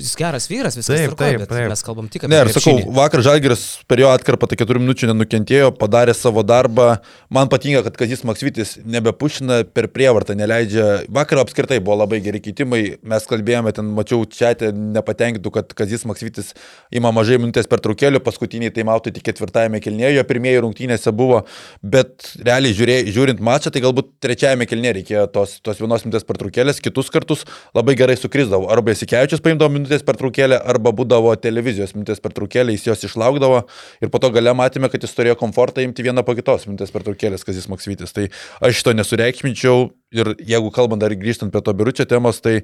jis 0.00 0.14
geras 0.18 0.48
vyras, 0.50 0.78
viskas 0.78 0.98
taip, 0.98 1.14
tvarko, 1.14 1.46
taip, 1.46 1.52
taip. 1.52 1.70
mes 1.72 1.84
kalbam 1.86 2.10
tik 2.12 2.26
apie... 2.26 2.32
Ne, 2.34 2.42
ir 2.44 2.52
sakau, 2.54 2.76
vakar 2.98 3.24
žalgiris 3.26 3.64
per 3.90 4.02
jo 4.02 4.10
atkarpą 4.12 4.50
tai 4.50 4.58
keturių 4.60 4.82
minučių 4.84 5.10
nenukentėjo, 5.12 5.70
padarė 5.80 6.16
savo 6.18 6.44
darbą. 6.46 6.98
Man 7.34 7.50
patinka, 7.52 7.84
kad 7.86 7.98
Kazis 8.02 8.24
Maksvitis 8.26 8.76
nebepušina 8.84 9.62
per 9.74 9.88
prievartą, 9.94 10.36
neleidžia. 10.38 11.06
Vakar 11.14 11.44
apskritai 11.44 11.80
buvo 11.84 12.00
labai 12.02 12.20
geri 12.24 12.42
keitimai. 12.44 12.82
Mes 13.14 13.30
kalbėjome, 13.30 13.74
ten 13.76 13.90
mačiau 13.96 14.26
čia, 14.28 14.52
nepatenkintų, 14.74 15.54
kad 15.54 15.74
Kazis 15.76 16.06
Maksvitis 16.08 16.52
ima 16.94 17.12
mažai 17.14 17.40
minutės 17.40 17.68
per 17.70 17.82
trukelių, 17.84 18.22
paskutiniai 18.24 18.72
tai 18.74 18.86
mautai 18.88 19.14
tik 19.14 19.26
ketvirtą 19.28 19.43
ketvirtajame 19.44 19.80
kilnėje, 19.84 20.14
jo 20.16 20.24
pirmieji 20.28 20.62
rungtynėse 20.64 21.12
buvo, 21.14 21.42
bet 21.82 22.34
realiai 22.44 22.74
žiūrė, 22.76 22.96
žiūrint 23.12 23.42
mačą, 23.44 23.72
tai 23.72 23.82
galbūt 23.84 24.10
trečiajame 24.24 24.66
kilnėje 24.68 24.94
reikėjo 24.98 25.26
tos, 25.34 25.58
tos 25.64 25.80
vienos 25.82 26.04
minutės 26.06 26.26
pertraukėlės, 26.28 26.80
kitus 26.84 27.10
kartus 27.12 27.44
labai 27.76 27.96
gerai 27.98 28.16
sukrisdavo. 28.18 28.68
Arba 28.72 28.94
įsikevičius 28.94 29.42
paimdavo 29.44 29.72
minutės 29.74 30.04
pertraukėlę, 30.06 30.58
arba 30.58 30.94
būdavo 30.96 31.34
televizijos 31.40 31.94
minutės 31.96 32.22
pertraukėlė, 32.24 32.76
jis 32.76 32.88
jos 32.90 33.06
išlaukdavo 33.10 33.64
ir 34.00 34.12
po 34.12 34.22
to 34.22 34.32
gale 34.34 34.54
matėme, 34.56 34.90
kad 34.92 35.04
jis 35.04 35.14
turėjo 35.16 35.38
komfortą 35.40 35.84
imti 35.84 36.06
vieną 36.06 36.24
po 36.26 36.36
kitos 36.38 36.68
minutės 36.68 36.94
pertraukėlės, 36.94 37.44
kas 37.46 37.60
jis 37.60 37.70
Maksvytis. 37.72 38.14
Tai 38.14 38.28
aš 38.64 38.80
šito 38.80 38.94
nesureikšminčiau 38.96 39.88
ir 40.14 40.34
jeigu 40.38 40.70
kalbant 40.74 41.02
dar 41.02 41.12
grįžtant 41.18 41.52
prie 41.52 41.62
to 41.64 41.74
biručio 41.76 42.06
temos, 42.08 42.40
tai 42.44 42.62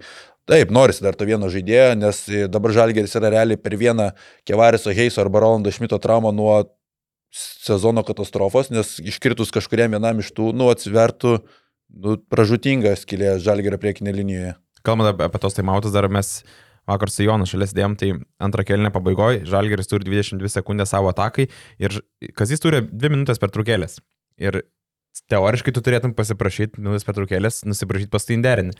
Taip, 0.50 0.72
norisi 0.74 1.04
dar 1.04 1.14
to 1.14 1.26
vieno 1.28 1.46
žaidėjo, 1.52 1.94
nes 2.00 2.20
dabar 2.50 2.72
Žalgeris 2.74 3.12
yra 3.20 3.30
realiai 3.30 3.60
per 3.60 3.76
vieną 3.78 4.08
Kevariso 4.48 4.90
Heiso 4.90 5.20
arba 5.22 5.44
Rolando 5.44 5.70
Šmito 5.70 6.00
traumą 6.02 6.32
nuo 6.34 6.56
sezono 7.30 8.02
katastrofos, 8.02 8.72
nes 8.74 8.96
iškritus 8.98 9.52
kažkuriam 9.54 9.94
vienam 9.94 10.18
iš 10.18 10.32
tų, 10.34 10.48
nu, 10.56 10.66
atsivertų 10.72 11.36
nu, 11.38 12.16
pražutinga 12.32 12.96
skilė 12.98 13.36
Žalgerio 13.44 13.78
priekinė 13.78 14.16
linijoje. 14.16 14.56
Kalbant 14.82 15.12
apie, 15.12 15.38
tos 15.38 15.54
taimautus, 15.54 15.94
dar 15.94 16.08
mes 16.10 16.40
vakar 16.90 17.14
su 17.14 17.22
Jonu 17.28 17.46
šalia 17.46 17.70
dėjom, 17.76 17.94
tai 18.00 18.10
antrą 18.42 18.66
kelnę 18.66 18.90
pabaigoje 18.90 19.44
Žalgeris 19.46 19.92
turi 19.92 20.08
22 20.08 20.50
sekundės 20.50 20.90
savo 20.96 21.12
atakai 21.12 21.46
ir 21.78 22.00
Kazis 22.34 22.64
turi 22.64 22.82
2 22.90 23.14
minutės 23.14 23.38
per 23.38 23.54
trukėlės. 23.54 24.00
Ir 24.40 24.64
teoriškai 25.30 25.74
tu 25.74 25.82
turėtum 25.84 26.14
pasiprašyti 26.16 26.80
minutės 26.80 27.06
per 27.06 27.16
trukėlės, 27.18 27.62
nusiprašyti 27.68 28.12
pas 28.12 28.26
tai 28.26 28.36
inderinį. 28.38 28.74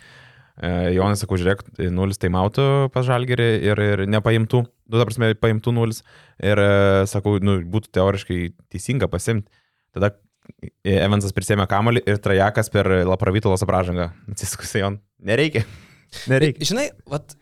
E, 0.61 0.71
Jonas 0.97 1.23
sako, 1.23 1.39
žiūrėk, 1.41 1.63
nulis 1.95 2.21
taimautų 2.21 2.91
pas 2.95 3.07
žalgerį 3.07 3.49
ir, 3.71 3.83
ir 3.95 4.03
nepaimtų, 4.11 4.65
du, 4.67 4.99
ta 4.99 5.07
prasme, 5.09 5.33
paimtų 5.39 5.75
nulis. 5.77 6.03
Ir 6.43 6.61
e, 6.61 6.73
sakau, 7.11 7.39
nu, 7.45 7.61
būtų 7.71 7.93
teoriškai 7.97 8.41
teisinga 8.73 9.09
pasimti. 9.13 9.49
Tada 9.95 10.15
Evansas 10.85 11.35
prisėmė 11.37 11.67
kamolį 11.71 12.03
ir 12.11 12.19
Trajakas 12.23 12.71
per 12.73 12.89
Lapravytolos 13.07 13.63
apražangą. 13.65 14.11
Atsiskusai 14.33 14.83
on. 14.87 14.99
Nereikia. 15.23 15.65
Nereikia. 16.33 16.67
Žinai, 16.73 16.89
vat, 17.11 17.37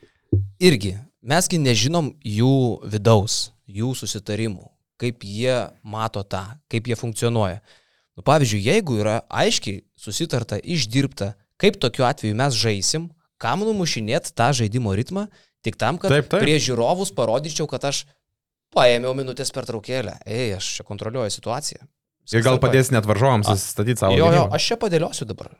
irgi, 0.62 0.94
mesgi 1.24 1.60
nežinom 1.62 2.12
jų 2.26 2.54
vidaus, 2.92 3.48
jų 3.66 3.94
susitarimų, 3.98 4.68
kaip 5.00 5.24
jie 5.24 5.56
mato 5.82 6.24
tą, 6.26 6.44
kaip 6.70 6.90
jie 6.90 6.98
funkcionuoja. 6.98 7.62
Nu, 8.18 8.24
pavyzdžiui, 8.26 8.64
jeigu 8.66 8.98
yra 8.98 9.20
aiškiai 9.30 9.84
susitarta, 9.98 10.58
išdirbta, 10.58 11.36
Kaip 11.58 11.78
tokiu 11.82 12.06
atveju 12.06 12.36
mes 12.38 12.54
žaisim, 12.54 13.08
kam 13.42 13.64
numušinėt 13.66 14.30
tą 14.38 14.52
žaidimo 14.54 14.94
ritmą, 14.94 15.26
tik 15.66 15.78
tam, 15.78 15.98
kad 15.98 16.12
taip, 16.14 16.28
taip. 16.30 16.44
prie 16.44 16.54
žiūrovus 16.62 17.10
parodyčiau, 17.16 17.66
kad 17.70 17.88
aš 17.90 18.04
paėmiau 18.74 19.14
minutės 19.18 19.50
per 19.54 19.66
traukėlę. 19.66 20.20
Ei, 20.26 20.52
aš 20.54 20.68
čia 20.78 20.86
kontroliuoju 20.86 21.34
situaciją. 21.34 21.82
Ir 22.30 22.44
gal 22.44 22.60
padės 22.62 22.92
net 22.94 23.08
varžovams 23.08 23.50
statyti 23.58 23.98
savo. 23.98 24.14
Jo, 24.18 24.30
jo, 24.34 24.46
aš 24.54 24.70
čia 24.70 24.78
padėliosiu 24.78 25.26
dabar. 25.26 25.50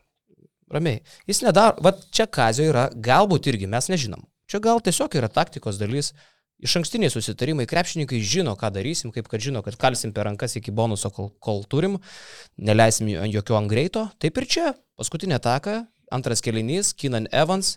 Ramiai. 0.70 1.00
Jis 1.26 1.40
nedaro, 1.42 1.80
va 1.82 1.94
čia 2.14 2.28
kazio 2.30 2.68
yra, 2.68 2.86
galbūt 2.92 3.48
irgi 3.50 3.66
mes 3.72 3.88
nežinom. 3.90 4.22
Čia 4.48 4.61
gal 4.62 4.82
tiesiog 4.84 5.16
yra 5.18 5.30
taktikos 5.32 5.80
dalis. 5.80 6.12
Iš 6.59 6.74
ankstiniai 6.80 7.12
susitarimai, 7.12 7.68
krepšininkai 7.70 8.18
žino, 8.18 8.56
ką 8.59 8.72
darysim, 8.74 9.12
kaip 9.14 9.28
kad 9.30 9.42
žino, 9.42 9.62
kad 9.62 9.76
kalsim 9.78 10.11
per 10.14 10.26
rankas 10.26 10.56
iki 10.59 10.72
bonuso, 10.74 11.11
kol, 11.14 11.30
kol 11.38 11.62
turim, 11.70 12.00
neleisim 12.59 13.06
jokių 13.06 13.59
ant 13.61 13.70
greito. 13.70 14.09
Taip 14.18 14.40
ir 14.42 14.46
čia, 14.50 14.72
paskutinė 14.98 15.36
ataka, 15.38 15.84
antras 16.11 16.42
kelinys, 16.42 16.90
Keenan 16.98 17.28
Evans, 17.30 17.76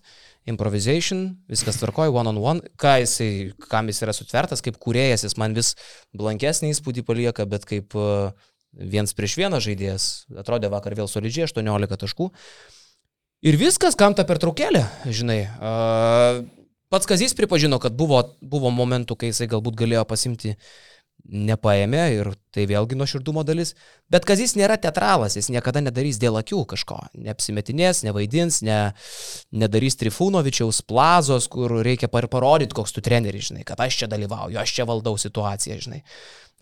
improvisation, 0.49 1.27
viskas 1.51 1.77
tvarkoja, 1.77 2.09
one 2.09 2.31
on 2.31 2.39
one, 2.41 2.71
ką 2.81 2.95
jisai, 3.03 3.29
kam 3.69 3.91
jis 3.91 4.01
yra 4.05 4.15
sutvertas, 4.17 4.63
kaip 4.65 4.79
kuriejas, 4.81 5.27
jis 5.27 5.37
man 5.37 5.53
vis 5.53 5.75
blankesnį 6.17 6.71
įspūdį 6.73 7.03
palieka, 7.05 7.45
bet 7.49 7.67
kaip 7.69 7.93
uh, 7.99 8.31
viens 8.73 9.13
prieš 9.13 9.37
vieną 9.37 9.61
žaidėjas, 9.61 10.07
atrodė 10.41 10.71
vakar 10.73 10.95
vėl 10.97 11.11
solidžiai, 11.11 11.45
18 11.51 12.01
taškų. 12.01 12.31
Ir 13.45 13.57
viskas, 13.57 13.97
kam 13.97 14.17
ta 14.17 14.25
pertraukėlė, 14.25 14.83
žinai. 15.09 15.43
Uh, 15.61 16.41
pats 16.91 17.07
Kazys 17.07 17.35
pripažino, 17.37 17.79
kad 17.79 17.95
buvo, 17.97 18.19
buvo 18.43 18.71
momentų, 18.75 19.15
kai 19.15 19.31
jisai 19.31 19.47
galbūt 19.51 19.79
galėjo 19.79 20.03
pasimti 20.09 20.57
nepaėmė 21.29 22.03
ir 22.15 22.29
tai 22.53 22.65
vėlgi 22.69 22.97
nuoširdumo 22.99 23.43
dalis. 23.47 23.73
Bet 24.11 24.25
Kazis 24.27 24.55
nėra 24.59 24.77
teatralas, 24.81 25.37
jis 25.37 25.49
niekada 25.53 25.83
nedarys 25.83 26.19
dėl 26.21 26.39
akių 26.39 26.63
kažko. 26.73 26.99
Neapsimetinės, 27.15 28.03
nevaidins, 28.07 28.61
ne, 28.67 28.79
nedarys 29.53 29.99
Trifūnovičiaus 30.01 30.83
plazos, 30.87 31.47
kur 31.51 31.79
reikia 31.85 32.11
parodyti, 32.11 32.75
koks 32.77 32.95
tu 32.95 33.03
treneris, 33.05 33.51
žinai, 33.51 33.65
kad 33.67 33.79
aš 33.83 34.03
čia 34.03 34.11
dalyvauju, 34.11 34.59
aš 34.61 34.77
čia 34.79 34.87
valdau 34.89 35.17
situaciją, 35.21 35.79
žinai. 35.85 36.01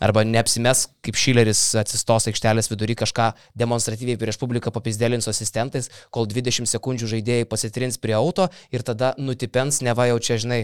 Arba 0.00 0.22
neapsimes, 0.24 0.86
kaip 1.04 1.18
Šileris 1.20 1.60
atsistos 1.76 2.24
aikštelės 2.30 2.70
vidury 2.70 2.94
kažką 2.96 3.34
demonstratyviai 3.60 4.16
prieš 4.20 4.38
publiką 4.40 4.72
papizdėlins 4.72 5.26
su 5.28 5.32
asistentais, 5.34 5.90
kol 6.08 6.24
20 6.30 6.70
sekundžių 6.70 7.10
žaidėjai 7.10 7.48
pasitrins 7.50 8.00
prie 8.00 8.16
auto 8.16 8.48
ir 8.72 8.80
tada 8.80 9.12
nutipens, 9.20 9.82
neva 9.84 10.08
jau 10.08 10.16
čia, 10.24 10.38
žinai, 10.40 10.62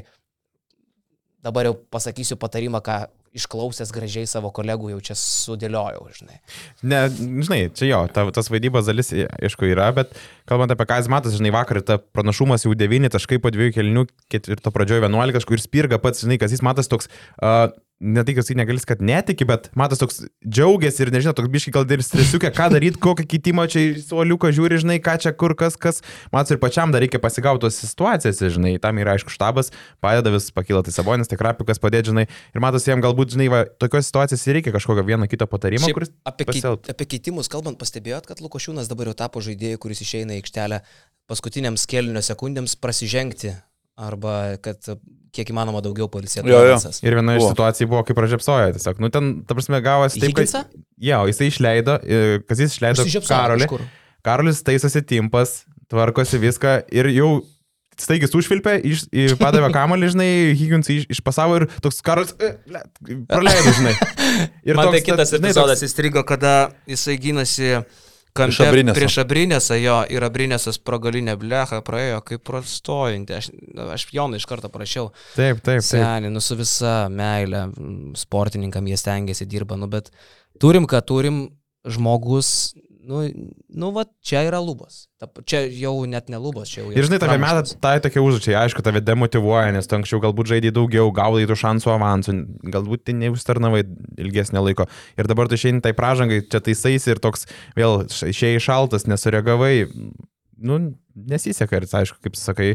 dabar 1.44 1.68
jau 1.68 1.76
pasakysiu 1.92 2.40
patarimą, 2.40 2.80
ką 2.80 2.96
išklausęs 3.36 3.92
gražiai 3.94 4.28
savo 4.30 4.50
kolegų 4.54 4.92
jau 4.94 5.00
čia 5.10 5.16
sudėliojau, 5.20 6.06
žinai. 6.16 6.40
Ne, 6.82 7.02
žinai, 7.12 7.60
čia 7.76 7.90
jo, 7.90 8.02
ta, 8.12 8.26
tas 8.34 8.50
vaidybos 8.52 8.88
dalis, 8.88 9.12
aišku, 9.12 9.68
yra, 9.70 9.90
bet 9.96 10.14
kalbant 10.48 10.72
apie 10.74 10.88
ką 10.88 11.00
jis 11.02 11.10
matas, 11.12 11.36
žinai, 11.38 11.54
vakar 11.54 11.82
ta 11.86 11.98
pranašumas 12.00 12.66
jau 12.66 12.74
9 12.76 13.12
taškai 13.14 13.40
po 13.42 13.52
dviejų 13.54 13.76
kelnių, 13.78 14.06
ketvirto 14.32 14.72
pradžioje 14.74 15.04
11 15.04 15.38
taškų 15.40 15.58
ir 15.58 15.64
spirga 15.64 16.00
pats, 16.02 16.24
žinai, 16.24 16.40
kas 16.42 16.56
jis 16.56 16.64
matas 16.66 16.90
toks, 16.92 17.12
uh, 17.38 17.68
ne 18.00 18.24
tai, 18.24 18.34
kad 18.36 18.44
jis 18.44 18.56
negali, 18.58 18.80
kad 18.84 19.00
netiki, 19.00 19.46
bet 19.48 19.70
matas 19.78 20.00
toks 20.00 20.20
džiaugiasi 20.44 21.04
ir 21.04 21.10
nežinau, 21.14 21.32
toks 21.36 21.48
biški 21.52 21.72
gal 21.72 21.86
ir 21.88 22.02
stresiukė, 22.04 22.50
ką 22.54 22.68
daryti, 22.74 23.00
kokį 23.02 23.24
kitimą 23.30 23.64
čia 23.72 23.84
suoliuką 24.04 24.50
žiūri, 24.56 24.80
žinai, 24.82 24.98
ką 25.04 25.16
čia 25.22 25.32
kur 25.32 25.54
kas, 25.56 25.78
kas. 25.80 26.02
Matas 26.34 26.52
ir 26.52 26.60
pačiam 26.60 26.92
dar 26.92 27.00
reikia 27.04 27.20
pasigauti 27.22 27.64
tos 27.64 27.80
situacijas, 27.80 28.42
žinai, 28.56 28.74
tam 28.82 29.00
yra 29.00 29.16
aišku 29.16 29.32
štabas, 29.32 29.72
padeda 30.04 30.34
vis 30.34 30.50
pakyla 30.52 30.84
tai 30.84 30.92
sabonis, 30.92 31.30
tai 31.30 31.40
krapikas 31.40 31.80
padėti, 31.80 32.12
žinai, 32.12 32.26
ir 32.28 32.64
matas 32.64 32.84
jam 32.88 33.00
galbūt, 33.04 33.32
žinai, 33.36 33.48
va, 33.52 33.64
tokios 33.80 34.10
situacijos 34.10 34.44
reikia 34.58 34.74
kažkokio 34.76 35.06
vieno 35.06 35.28
kito 35.30 35.48
patarimo, 35.48 35.88
Šiaip. 35.88 36.12
Apie, 36.28 36.48
pasielgt. 36.48 36.90
apie 36.92 37.08
keitimus 37.16 37.48
kalbant, 37.52 37.80
pastebėjot, 37.80 38.28
kad 38.28 38.44
Lukošiūnas 38.44 38.92
dabar 38.92 39.08
jau 39.08 39.16
tapo 39.24 39.40
žaidėjai, 39.44 39.80
kuris 39.80 40.04
išeina 40.04 40.36
į 40.36 40.42
aikštelę 40.44 40.82
paskutiniams 41.30 41.88
kelnio 41.90 42.22
sekundėms 42.22 42.76
prasižengti 42.78 43.56
arba 43.96 44.56
kad 44.62 44.92
kiek 45.36 45.50
įmanoma 45.52 45.82
daugiau 45.84 46.08
polisėtų. 46.12 46.48
Jo, 46.52 46.60
jo. 46.70 46.76
Ir 47.04 47.16
viena 47.18 47.36
iš 47.36 47.42
buvo. 47.42 47.52
situacijų 47.54 47.90
buvo, 47.92 48.04
kaip 48.08 48.18
pražiapsojo, 48.18 48.70
tiesiog, 48.76 49.00
nu 49.04 49.10
ten, 49.12 49.32
ta 49.48 49.56
prasme, 49.56 49.80
gavosi 49.84 50.22
taip, 50.22 50.36
kad... 50.38 50.76
Jo, 51.02 51.24
jisai 51.30 51.50
išleido, 51.50 51.98
kas 52.48 52.62
jis 52.64 52.76
išleido 52.76 53.06
Karolį. 53.26 53.68
Karolis 54.26 54.62
taisosi 54.66 55.04
timpas, 55.06 55.60
tvarkosi 55.92 56.40
viską 56.42 56.78
ir 56.94 57.10
jau 57.14 57.30
staigis 58.00 58.34
užvilpė, 58.36 58.74
iš, 58.84 59.06
padavė 59.40 59.70
kamalį, 59.72 60.08
žinai, 60.12 60.30
Higgins 60.58 60.90
iš, 60.92 61.06
išpasavo 61.16 61.60
ir 61.62 61.64
toks 61.84 62.02
karas, 62.04 62.34
e, 62.36 62.52
praleido, 63.30 63.72
žinai. 63.78 63.94
Ir 64.68 64.76
Man 64.76 64.90
toks, 64.90 64.98
tai 64.98 65.04
kitas 65.06 65.32
epizodas 65.38 65.80
toks... 65.80 65.88
įstrigo, 65.88 66.20
kada 66.28 66.74
jisai 66.90 67.16
gynasi 67.22 67.70
Kampe, 67.78 68.05
prieš 68.36 68.60
abrinėsą. 68.66 68.96
Prieš 68.98 69.18
abrinėsą 69.22 69.78
jo 69.80 69.98
ir 70.12 70.26
abrinėsas 70.26 70.78
pragalinė 70.84 71.36
blecha 71.40 71.80
praėjo 71.86 72.22
kaip 72.28 72.44
prastojantį. 72.46 73.36
Aš, 73.40 73.50
aš 73.96 74.06
Jonai 74.16 74.40
iš 74.40 74.48
karto 74.48 74.70
prašiau. 74.72 75.10
Taip, 75.34 75.60
taip. 75.60 75.80
taip. 75.80 75.86
Senį, 75.88 76.32
nu 76.32 76.42
su 76.44 76.58
visa 76.58 76.96
meilė 77.12 77.66
sportininkam 78.18 78.88
jie 78.90 78.98
stengiasi 79.00 79.48
dirba, 79.50 79.78
nu 79.80 79.90
bet 79.90 80.12
turim, 80.62 80.88
ką 80.88 81.02
turim, 81.06 81.46
žmogus 81.86 82.74
Nu, 83.06 83.22
nu 83.70 83.92
va, 83.94 84.02
čia 84.26 84.40
yra 84.48 84.58
lubos. 84.58 85.04
Ta, 85.20 85.28
čia 85.46 85.60
jau 85.70 85.92
net 86.10 86.26
ne 86.32 86.40
lubos, 86.42 86.72
čia 86.72 86.80
jau 86.80 86.88
yra. 86.90 86.98
Ir 86.98 87.06
žinai, 87.06 87.20
tave 87.22 87.36
metat 87.38 87.70
tai 87.82 88.00
tokie 88.02 88.18
užduočiai, 88.18 88.56
aišku, 88.64 88.82
tave 88.82 88.98
demotivuoja, 89.04 89.70
nes 89.76 89.86
tu 89.86 89.94
anksčiau 89.94 90.18
galbūt 90.24 90.50
žaidai 90.50 90.72
daugiau, 90.74 91.12
gaudai 91.14 91.46
tų 91.46 91.54
šansų 91.60 91.92
avansų, 91.94 92.34
galbūt 92.74 93.04
tai 93.06 93.14
neužtarnavai 93.20 93.84
ilgesnį 94.26 94.64
laiko. 94.64 94.88
Ir 95.14 95.30
dabar 95.30 95.46
tu 95.46 95.54
išeini 95.54 95.84
tai 95.84 95.94
pražangai, 95.94 96.42
čia 96.50 96.58
taisais 96.66 97.06
ir 97.06 97.22
toks 97.22 97.46
vėl 97.78 98.02
išėjai 98.10 98.64
šaltas, 98.66 99.06
nesureagavai. 99.06 99.74
Nu, 100.58 100.80
nesiseka 101.14 101.78
ir, 101.78 101.86
aišku, 101.86 102.18
kaip 102.26 102.40
sakai, 102.40 102.72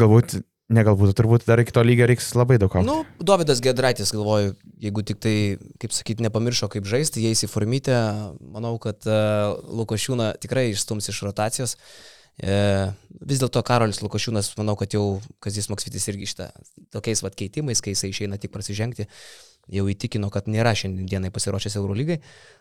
galbūt 0.00 0.40
Negalbūt, 0.70 1.16
turbūt 1.18 1.42
dar 1.48 1.58
iki 1.58 1.74
to 1.74 1.82
lygio 1.82 2.06
reiks 2.06 2.28
labai 2.38 2.60
daug 2.62 2.70
ko. 2.70 2.84
Nu, 2.86 3.00
Davidas 3.18 3.58
Gedraitis, 3.64 4.12
galvoju, 4.14 4.54
jeigu 4.78 5.02
tik 5.06 5.18
tai, 5.18 5.34
kaip 5.82 5.94
sakyti, 5.96 6.22
nepamiršo, 6.22 6.68
kaip 6.70 6.86
žaisti, 6.86 7.24
jie 7.24 7.34
įsiformytė, 7.34 7.96
manau, 8.54 8.76
kad 8.82 9.02
uh, 9.10 9.56
Lukošiūną 9.80 10.30
tikrai 10.42 10.68
išstums 10.70 11.10
iš 11.10 11.24
rotacijos. 11.26 11.74
E, 12.40 12.52
vis 13.28 13.40
dėlto 13.42 13.60
Karolis 13.66 13.98
Lukošiūnas, 14.00 14.54
manau, 14.56 14.76
kad 14.78 14.94
jau 14.94 15.18
Kazis 15.44 15.68
Maksvitis 15.68 16.06
irgi 16.08 16.30
šitą 16.30 16.46
tokiais 16.94 17.20
vat 17.26 17.34
keitimais, 17.36 17.82
kai 17.84 17.92
jisai 17.92 18.14
išeina 18.14 18.38
tik 18.40 18.54
prasižengti, 18.54 19.08
jau 19.70 19.86
įtikino, 19.90 20.30
kad 20.34 20.48
nėra 20.50 20.72
šiandienai 20.76 21.30
pasiruošęs 21.34 21.76
Eurolygai. 21.80 22.20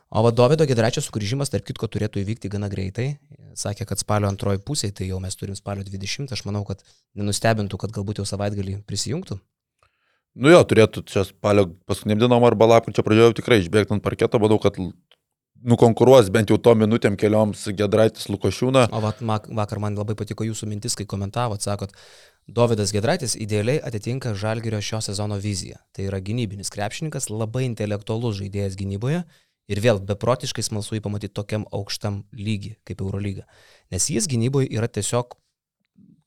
O 0.10 0.24
vadovido 0.26 0.66
Gedračio 0.70 1.04
sugrįžimas, 1.06 1.52
tarp 1.54 1.68
kitko, 1.68 1.90
turėtų 1.92 2.24
įvykti 2.24 2.50
gana 2.50 2.70
greitai. 2.72 3.12
Sakė, 3.58 3.86
kad 3.90 4.02
spalio 4.02 4.30
antroji 4.30 4.62
pusė, 4.66 4.92
tai 4.96 5.10
jau 5.10 5.20
mes 5.22 5.38
turim 5.38 5.58
spalio 5.58 5.86
20. 5.86 6.34
Aš 6.34 6.46
manau, 6.48 6.64
kad 6.68 6.82
nenustebintų, 7.20 7.78
kad 7.82 7.94
galbūt 7.94 8.22
jau 8.22 8.28
savaitgalį 8.30 8.80
prisijungtų. 8.90 9.40
Nu 10.40 10.54
jo, 10.54 10.62
turėtų 10.66 11.04
čia 11.10 11.26
spalio 11.28 11.68
paskutiniam 11.90 12.22
dienom 12.22 12.46
arba 12.48 12.68
lapkričio 12.76 13.04
pradžioje 13.06 13.40
tikrai 13.42 13.60
išbėgti 13.64 13.98
ant 13.98 14.06
parketo, 14.06 14.40
manau, 14.42 14.60
kad 14.62 14.78
nukonkuruos 15.66 16.30
bent 16.32 16.52
jau 16.52 16.58
to 16.62 16.74
minutėm 16.78 17.18
kelioms 17.20 17.66
Gedraitis 17.76 18.30
Lukošiūną. 18.32 18.86
O 18.96 19.02
vat, 19.04 19.22
vakar 19.22 19.82
man 19.84 19.98
labai 20.00 20.16
patiko 20.20 20.48
jūsų 20.48 20.70
mintis, 20.70 20.96
kai 20.96 21.08
komentavot, 21.10 21.64
sakot, 21.66 21.96
Dovydas 22.50 22.92
Gedraitis 22.96 23.36
idealiai 23.38 23.82
atitinka 23.86 24.34
Žalgirio 24.34 24.80
šio 24.82 25.02
sezono 25.06 25.38
viziją. 25.38 25.78
Tai 25.94 26.08
yra 26.10 26.20
gynybinis 26.24 26.72
krepšininkas, 26.74 27.30
labai 27.30 27.66
intelektualus 27.68 28.40
žaidėjas 28.40 28.78
gynyboje 28.80 29.22
ir 29.70 29.82
vėl 29.84 30.02
beprotiškai 30.10 30.66
smalsu 30.66 30.98
jį 30.98 31.04
pamatyti 31.06 31.36
tokiam 31.38 31.68
aukštam 31.76 32.24
lygiui 32.34 32.78
kaip 32.90 33.04
Eurolyga. 33.06 33.46
Nes 33.94 34.10
jis 34.10 34.26
gynyboje 34.32 34.72
yra 34.74 34.90
tiesiog, 34.90 35.36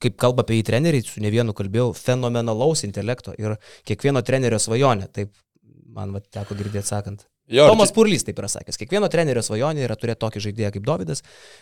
kaip 0.03 0.18
kalba 0.20 0.47
apie 0.47 0.61
jį 0.61 0.68
treneriai, 0.70 1.07
su 1.07 1.23
ne 1.23 1.33
vienu 1.35 1.55
kalbėjau, 1.59 1.91
fenomenalaus 1.99 2.87
intelekto 2.87 3.35
ir 3.39 3.57
kiekvieno 3.89 4.23
trenerio 4.23 4.62
svajonė. 4.62 5.11
Taip 5.11 5.35
man 5.93 6.14
va, 6.14 6.23
teko 6.23 6.59
girdėti 6.59 6.87
sakant. 6.93 7.27
Jo, 7.53 7.66
Tomas 7.68 7.90
čia... 7.90 7.96
Purlys 7.98 8.24
taip 8.24 8.40
yra 8.40 8.48
sakęs. 8.48 8.78
Kiekvieno 8.80 9.11
trenerio 9.12 9.42
svajonė 9.44 9.84
yra 9.84 9.96
turėti 10.00 10.22
tokį 10.24 10.44
žaidėją 10.46 10.72
kaip 10.76 10.86
Davidas, 10.88 11.20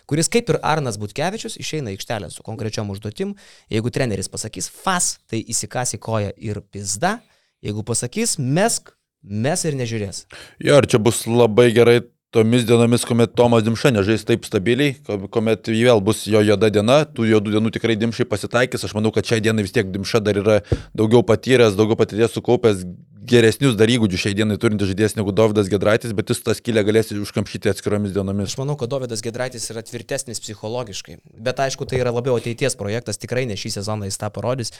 kuris 0.09 0.31
kaip 0.31 0.53
ir 0.53 0.61
Arnas 0.63 0.99
Butkevičius 1.01 1.59
išeina 1.59 1.91
aikštelę 1.91 2.31
su 2.31 2.45
konkrečiom 2.47 2.93
užduotim. 2.93 3.35
Jeigu 3.73 3.91
treneris 3.93 4.31
pasakys 4.31 4.71
fas, 4.71 5.17
tai 5.27 5.43
įsikasi 5.43 5.99
koją 6.01 6.31
ir 6.39 6.63
pizda. 6.71 7.17
Jeigu 7.61 7.83
pasakys 7.85 8.37
mesk, 8.39 8.95
mes 9.21 9.67
ir 9.67 9.77
nežiūrės. 9.77 10.25
Jo, 10.63 10.79
ir 10.79 10.89
čia 10.89 11.01
bus 11.03 11.25
labai 11.27 11.69
gerai 11.75 11.99
tomis 12.31 12.63
dienomis, 12.63 13.03
kuomet 13.05 13.33
Tomas 13.35 13.63
Dimša 13.65 13.91
nežais 13.91 14.23
taip 14.23 14.47
stabiliai, 14.47 14.95
kuomet 15.03 15.67
vėl 15.67 15.99
bus 16.03 16.23
jo 16.31 16.39
juoda 16.47 16.69
diena, 16.71 17.01
tų 17.03 17.27
juodų 17.27 17.57
dienų 17.57 17.73
tikrai 17.75 17.97
Dimšai 17.99 18.25
pasitaikys. 18.31 18.87
Aš 18.87 18.95
manau, 18.95 19.11
kad 19.11 19.27
šiai 19.27 19.43
dienai 19.43 19.65
vis 19.67 19.75
tiek 19.75 19.91
Dimša 19.91 20.23
dar 20.23 20.39
yra 20.39 20.61
daugiau 20.95 21.25
patyręs, 21.27 21.75
daugiau 21.75 21.99
patirties 21.99 22.31
sukaupęs, 22.37 22.85
geresnius 23.21 23.75
dar 23.77 23.91
įgūdžius 23.91 24.23
šiai 24.23 24.35
dienai 24.37 24.57
turintis 24.61 24.89
žaidėjas 24.89 25.15
negu 25.17 25.33
Davidas 25.35 25.69
Gedraitis, 25.71 26.13
bet 26.17 26.31
jis 26.33 26.41
tą 26.41 26.55
skylę 26.57 26.83
galės 26.87 27.11
užkamšyti 27.13 27.69
atskiromis 27.71 28.13
dienomis. 28.15 28.49
Aš 28.51 28.59
manau, 28.61 28.75
kad 28.79 28.89
Davidas 28.91 29.21
Gedraitis 29.25 29.67
yra 29.73 29.83
tvirtesnis 29.85 30.41
psichologiškai, 30.41 31.19
bet 31.45 31.61
aišku, 31.61 31.85
tai 31.89 32.01
yra 32.01 32.13
labiau 32.15 32.39
ateities 32.39 32.77
projektas, 32.79 33.21
tikrai 33.21 33.45
ne 33.49 33.57
šį 33.59 33.75
sezoną 33.77 34.09
jis 34.09 34.17
tą 34.21 34.31
parodys, 34.33 34.73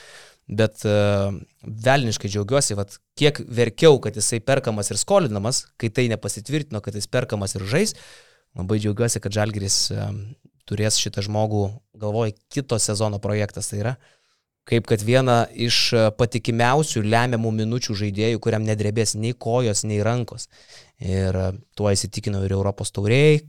bet 0.50 0.82
uh, 0.88 1.30
velniškai 1.86 2.32
džiaugiuosi, 2.32 2.76
vat, 2.78 2.98
kiek 3.20 3.38
verkiau, 3.46 4.00
kad 4.02 4.18
jisai 4.18 4.42
perkamas 4.42 4.90
ir 4.90 4.98
skolinamas, 5.00 5.68
kai 5.78 5.92
tai 5.94 6.08
nepasitvirtino, 6.12 6.82
kad 6.82 6.98
jis 6.98 7.06
perkamas 7.10 7.54
ir 7.58 7.68
žais. 7.70 7.94
Labai 8.58 8.76
džiaugiuosi, 8.82 9.22
kad 9.22 9.32
Žalgris 9.32 9.76
uh, 9.94 10.10
turės 10.68 10.98
šitą 11.00 11.22
žmogų 11.24 11.68
galvoj 12.02 12.34
kito 12.52 12.76
sezono 12.82 13.20
projektas. 13.22 13.70
Tai 13.70 13.78
yra 13.80 13.94
kaip 14.68 14.86
kad 14.86 15.02
vieną 15.02 15.38
iš 15.66 15.78
e, 15.96 16.02
patikimiausių 16.18 17.02
lemiamų 17.02 17.50
minučių 17.62 17.96
žaidėjų, 18.04 18.38
kuriam 18.44 18.62
nedrebės 18.66 19.16
nei 19.18 19.32
kojos, 19.34 19.82
nei 19.88 20.02
rankos. 20.06 20.48
Ir 21.02 21.34
e, 21.34 21.48
tuo 21.78 21.90
įsitikinau 21.90 22.44
ir 22.46 22.54
Europos 22.54 22.94
tauriai. 22.94 23.40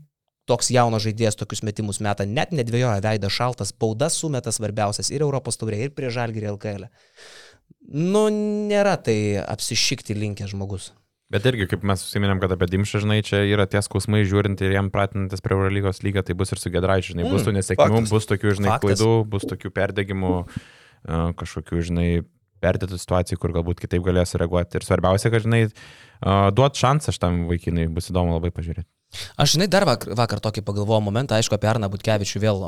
Toks 0.49 0.73
jaunas 0.75 1.05
žaidėjas 1.05 1.37
tokius 1.39 1.61
metimus 1.63 2.01
meta, 2.03 2.25
net 2.27 2.51
nedvėjoja 2.51 2.97
veidą 3.05 3.29
šaltas, 3.31 3.71
baudas 3.79 4.17
sumeta 4.19 4.51
svarbiausias 4.51 5.07
ir 5.13 5.23
Europos 5.23 5.55
tauriai, 5.61 5.85
ir 5.87 5.93
prie 5.95 6.09
Žalgirį 6.11 6.49
LKL. 6.57 6.89
Nu, 7.93 8.25
nėra 8.33 8.97
tai 8.99 9.15
apsišikti 9.39 10.15
linkęs 10.17 10.51
žmogus. 10.51 10.89
Bet 11.33 11.47
irgi, 11.49 11.65
kaip 11.71 11.85
mes 11.87 12.03
susiminėm, 12.03 12.37
kad 12.43 12.51
apie 12.53 12.67
Dimšą, 12.69 12.99
žinai, 13.05 13.21
čia 13.25 13.39
yra 13.47 13.63
tie 13.71 13.79
skausmai 13.81 14.21
žiūrint 14.27 14.59
ir 14.61 14.75
jam 14.75 14.91
pratinantis 14.93 15.41
prie 15.41 15.55
Eurolygos 15.55 16.03
lygio, 16.05 16.21
tai 16.27 16.35
bus 16.37 16.51
ir 16.53 16.59
su 16.61 16.69
Gedraičiu, 16.75 17.15
žinai, 17.15 17.25
bus 17.25 17.41
Mm, 17.41 17.47
tų 17.47 17.53
nesėkmių, 17.57 17.95
faktas. 18.03 18.11
bus 18.13 18.27
tokių, 18.29 18.51
žinai, 18.59 18.69
Faktas. 18.75 18.83
klaidų, 18.99 19.11
bus 19.33 19.47
tokių 19.49 19.71
perdegimų, 19.79 20.33
a, 20.43 20.61
kažkokių, 21.03 21.83
žinai, 21.89 22.07
perdėtų 22.63 22.99
situacijų, 23.01 23.39
kur 23.41 23.53
galbūt 23.55 23.81
kitaip 23.83 24.03
galės 24.05 24.35
reaguoti. 24.39 24.79
Ir 24.79 24.87
svarbiausia, 24.87 25.31
kad, 25.33 25.43
žinai, 25.45 25.65
a, 25.67 26.51
duot 26.55 26.79
šansą 26.79 27.13
šitam 27.15 27.43
vaikinui, 27.49 27.89
bus 27.93 28.11
įdomu 28.11 28.37
labai 28.37 28.53
pažiūrėti. 28.55 28.87
Aš 29.37 29.55
žinai, 29.55 29.67
dar 29.69 29.85
vakar, 29.85 30.15
vakar 30.17 30.41
tokį 30.41 30.63
pagalvojau 30.65 31.03
momentą, 31.05 31.37
aišku, 31.37 31.57
apie 31.57 31.69
Arną 31.69 31.89
Butkevičių 31.93 32.41
vėl, 32.41 32.63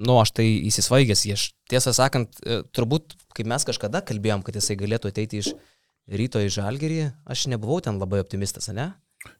nu, 0.00 0.16
aš 0.18 0.32
tai 0.40 0.46
įsisvaigęs, 0.66 1.26
aš 1.36 1.44
tiesą 1.70 1.94
sakant, 1.94 2.40
e, 2.42 2.62
turbūt, 2.74 3.14
kaip 3.36 3.50
mes 3.50 3.66
kažkada 3.68 4.02
kalbėjom, 4.06 4.42
kad 4.46 4.58
jisai 4.58 4.78
galėtų 4.80 5.12
ateiti 5.12 5.44
iš 5.44 5.52
ryto 6.10 6.42
į 6.42 6.50
žalgerį, 6.56 7.04
aš 7.30 7.46
nebuvau 7.52 7.78
ten 7.84 8.00
labai 8.02 8.22
optimistas, 8.24 8.66
ne? 8.74 8.90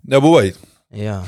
Nebuvai. 0.06 0.52
Ja. 0.94 1.22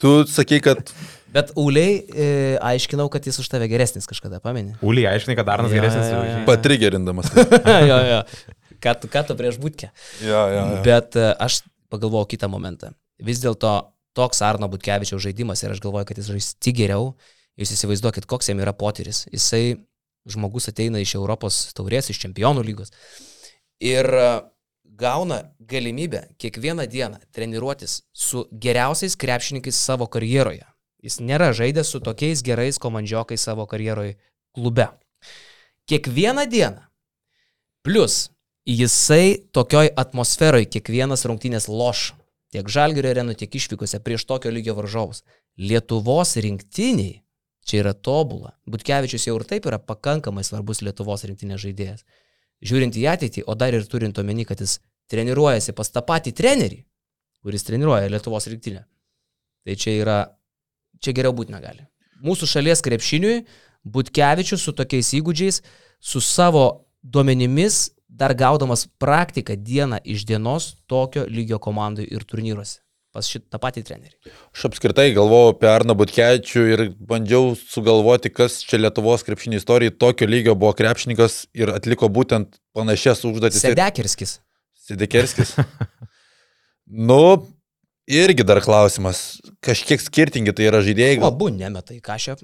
Tu 0.00 0.14
sakai, 0.30 0.62
kad 0.64 0.94
Bet 1.34 1.50
Uliai 1.58 1.96
e, 2.14 2.26
aiškinau, 2.62 3.08
kad 3.10 3.24
jis 3.26 3.40
už 3.42 3.48
tave 3.50 3.66
geresnis 3.70 4.06
kažkada, 4.10 4.38
pameni? 4.44 4.76
Uliai, 4.86 5.16
aiškiai, 5.16 5.34
kad 5.40 5.48
Arnas 5.50 5.72
Jo, 5.74 5.80
geresnis. 5.80 6.06
jo, 6.12 6.20
už 6.22 6.28
jį. 6.28 6.34
jo. 6.38 6.44
patrigerindamas. 6.46 7.32
jo, 7.90 7.98
jo. 8.10 8.20
Ką 8.84 8.92
tu, 9.02 9.08
ką 9.10 9.24
tu 9.26 9.34
prieš 9.38 9.58
būtkę? 9.62 9.88
ja, 10.22 10.42
ja, 10.52 10.62
ja. 10.76 10.82
Bet 10.86 11.16
e, 11.18 11.32
aš 11.42 11.62
pagalvojau 11.90 12.28
kitą 12.30 12.46
momentą. 12.52 12.92
Vis 13.24 13.40
dėlto 13.42 13.72
toks 14.14 14.42
Arno 14.46 14.68
Butkevičiaus 14.70 15.22
žaidimas 15.24 15.62
ir 15.64 15.74
aš 15.74 15.82
galvoju, 15.82 16.06
kad 16.10 16.20
jis 16.20 16.30
žais 16.30 16.52
tik 16.62 16.76
geriau. 16.84 17.14
Jūs 17.58 17.72
įsivaizduokit, 17.76 18.26
koks 18.30 18.50
jam 18.50 18.60
yra 18.62 18.72
potyris. 18.74 19.24
Jisai 19.34 19.76
žmogus 20.30 20.70
ateina 20.70 20.98
iš 21.02 21.16
Europos 21.18 21.58
taurės, 21.76 22.10
iš 22.10 22.18
čempionų 22.24 22.62
lygos. 22.66 22.92
Ir 23.82 24.06
e, 24.06 24.28
gauna 24.98 25.40
galimybę 25.58 26.28
kiekvieną 26.38 26.86
dieną 26.90 27.18
treniruotis 27.34 28.02
su 28.14 28.44
geriausiais 28.52 29.16
krepšininkais 29.18 29.74
savo 29.88 30.06
karjeroje. 30.06 30.62
Jis 31.04 31.20
nėra 31.20 31.52
žaidęs 31.52 31.90
su 31.92 32.00
tokiais 32.00 32.40
gerais 32.44 32.80
komandžiokais 32.80 33.42
savo 33.44 33.66
karjeroje 33.68 34.16
klube. 34.56 34.88
Kiekvieną 35.90 36.46
dieną. 36.48 36.80
Plus, 37.84 38.30
jisai 38.64 39.36
tokioj 39.52 39.90
atmosferoje 40.00 40.70
kiekvienas 40.72 41.26
rungtynės 41.28 41.68
loš. 41.68 42.14
Tiek 42.54 42.70
žalgerio 42.70 43.10
arenų, 43.12 43.34
tiek 43.36 43.52
išvykose 43.52 44.00
prieš 44.00 44.24
tokio 44.30 44.52
lygio 44.54 44.76
varžovus. 44.78 45.24
Lietuvos 45.60 46.36
rinktiniai 46.40 47.20
čia 47.68 47.82
yra 47.82 47.92
tobula. 47.92 48.54
Butkevičius 48.64 49.26
jau 49.28 49.36
ir 49.36 49.44
taip 49.48 49.66
yra 49.68 49.80
pakankamai 49.82 50.44
svarbus 50.46 50.80
Lietuvos 50.84 51.26
rinktinės 51.28 51.60
žaidėjas. 51.64 52.04
Žiūrint 52.64 52.96
į 52.96 53.04
ateitį, 53.12 53.44
o 53.44 53.56
dar 53.58 53.76
ir 53.76 53.84
turint 53.90 54.16
omeny, 54.20 54.46
kad 54.48 54.62
jis 54.62 54.78
treniruojasi 55.12 55.74
pas 55.76 55.90
tą 55.92 56.00
patį 56.06 56.32
trenerį, 56.36 56.80
kuris 57.44 57.66
treniruoja 57.66 58.08
Lietuvos 58.12 58.48
rinktinę. 58.48 58.86
Tai 59.64 59.76
čia 59.80 59.96
yra, 60.00 60.18
čia 61.04 61.14
geriau 61.16 61.34
būti 61.36 61.54
negali. 61.54 61.84
Mūsų 62.24 62.48
šalies 62.48 62.82
krepšiniui 62.84 63.42
Butkevičius 63.84 64.62
su 64.64 64.72
tokiais 64.72 65.10
įgūdžiais, 65.18 65.60
su 66.00 66.20
savo 66.24 66.64
duomenimis, 67.04 67.90
dar 68.08 68.34
gaudamas 68.34 68.86
praktiką 68.98 69.56
dieną 69.60 70.00
iš 70.04 70.24
dienos 70.24 70.74
tokio 70.88 71.26
lygio 71.28 71.58
komandai 71.60 72.06
ir 72.08 72.24
turnyruose. 72.24 72.80
Pas 73.14 73.28
šitą 73.30 73.60
patį 73.62 73.84
trenerį. 73.86 74.32
Aš 74.56 74.64
apskritai 74.70 75.12
galvojau 75.14 75.52
apie 75.52 75.68
Arną 75.70 75.94
Butkevičių 76.00 76.62
ir 76.72 76.80
bandžiau 76.98 77.52
sugalvoti, 77.54 78.32
kas 78.34 78.56
čia 78.66 78.80
Lietuvos 78.80 79.22
krepšinio 79.26 79.60
istorijai 79.60 79.94
tokio 79.94 80.26
lygio 80.26 80.56
buvo 80.58 80.72
krepšininkas 80.74 81.44
ir 81.54 81.70
atliko 81.70 82.08
būtent 82.10 82.58
panašias 82.74 83.22
užduotis. 83.28 83.62
Sedekerskis. 83.62 84.40
Sidekerskis. 84.88 85.54
nu, 87.10 87.20
irgi 88.06 88.44
dar 88.46 88.60
klausimas. 88.64 89.40
Kažkiek 89.64 90.02
skirtingi 90.02 90.54
tai 90.56 90.68
yra 90.70 90.82
žaidėjai. 90.84 91.18
Gal... 91.20 91.28
abu 91.32 91.50
nemeta 91.52 91.96
į 91.96 92.00
kažę, 92.04 92.38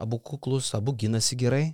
abu 0.00 0.18
kuklus, 0.18 0.72
abu 0.76 0.94
ginasi 0.98 1.38
gerai, 1.38 1.64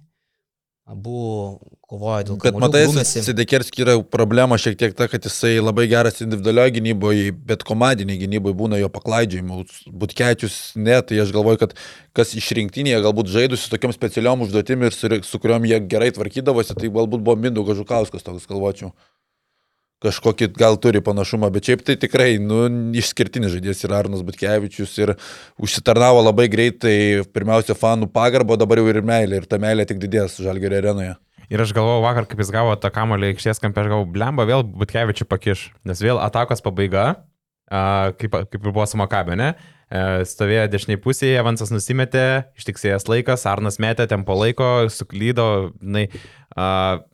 abu 0.88 1.60
kovoja 1.88 2.26
dėl 2.26 2.36
Bet 2.36 2.50
kamuolių, 2.50 2.66
matai, 2.66 2.82
grumiasi. 2.88 3.22
Sidekerskis 3.24 3.84
yra 3.84 3.94
problema 4.04 4.58
šiek 4.60 4.76
tiek 4.80 4.96
ta, 4.98 5.08
kad 5.10 5.24
jisai 5.28 5.54
labai 5.62 5.86
geras 5.90 6.20
individualioje 6.24 6.74
gynyboje, 6.76 7.30
bet 7.48 7.64
komandiniai 7.68 8.20
gynyboje 8.20 8.58
būna 8.58 8.80
jo 8.82 8.90
paklaidžiajimų. 8.92 9.62
Butkečius 10.02 10.58
ne, 10.76 10.98
tai 11.06 11.22
aš 11.24 11.32
galvoju, 11.34 11.62
kad 11.64 11.76
kas 12.18 12.34
išrinktinėje 12.38 13.00
galbūt 13.06 13.32
žaidusi 13.32 13.66
su 13.66 13.72
tokiam 13.72 13.94
specialiom 13.96 14.44
užduotim 14.44 14.84
ir 14.84 14.96
su, 14.96 15.08
su 15.28 15.42
kuriuom 15.42 15.70
jie 15.70 15.80
gerai 15.88 16.12
tvarkydavosi, 16.16 16.76
tai 16.76 16.92
galbūt 16.92 17.24
buvo 17.24 17.38
Mindaugas 17.40 17.80
Žukauskas 17.80 18.26
toks, 18.26 18.48
galvočiau. 18.50 18.92
Kažkokį 20.02 20.48
gal 20.58 20.76
turi 20.82 20.98
panašumą, 21.04 21.50
bet 21.54 21.68
šiaip 21.68 21.84
tai 21.86 21.94
tikrai, 22.00 22.34
nu, 22.42 22.64
išskirtinis 22.98 23.52
žaidėjas 23.54 23.84
yra 23.86 24.00
Arnas 24.02 24.24
Butkevičius 24.26 24.96
ir 24.98 25.14
užsitarnavo 25.62 26.24
labai 26.24 26.48
greitai, 26.50 26.96
pirmiausia, 27.30 27.76
fanų 27.78 28.08
pagarbo, 28.10 28.58
dabar 28.58 28.82
jau 28.82 28.88
ir 28.90 28.98
meilė, 29.06 29.42
ir 29.42 29.46
ta 29.46 29.60
meilė 29.62 29.86
tik 29.86 30.02
didės 30.02 30.40
Žalgerio 30.42 30.80
arenoje. 30.82 31.14
Ir 31.52 31.62
aš 31.62 31.74
galvojau 31.76 32.02
vakar, 32.02 32.26
kaip 32.26 32.40
jis 32.42 32.50
gavo 32.54 32.74
tą 32.80 32.90
kamolį 32.94 33.34
aikštės 33.34 33.62
kampę, 33.62 33.84
aš 33.84 33.92
galvojau, 33.92 34.10
blemba 34.14 34.46
vėl 34.48 34.64
Butkevičių 34.66 35.28
pakiš, 35.30 35.68
nes 35.86 36.02
vėl 36.02 36.18
atakos 36.22 36.64
pabaiga, 36.64 37.12
kaip, 37.68 38.32
kaip 38.32 38.58
ir 38.58 38.72
buvo 38.72 38.86
su 38.88 38.98
Makabė, 39.00 39.36
ne? 39.38 39.52
E, 39.92 40.24
Stovėjo 40.28 40.66
dešiniai 40.72 41.00
pusėje, 41.04 41.38
Evansas 41.40 41.72
nusimetė, 41.72 42.48
ištiksėjęs 42.58 43.08
laikas, 43.10 43.44
Arnas 43.50 43.78
metė 43.82 44.06
tempo 44.10 44.36
laiko, 44.38 44.88
suklydo, 44.92 45.48
žinai, 45.82 46.06
a, 46.56 46.66
tok, 46.96 47.11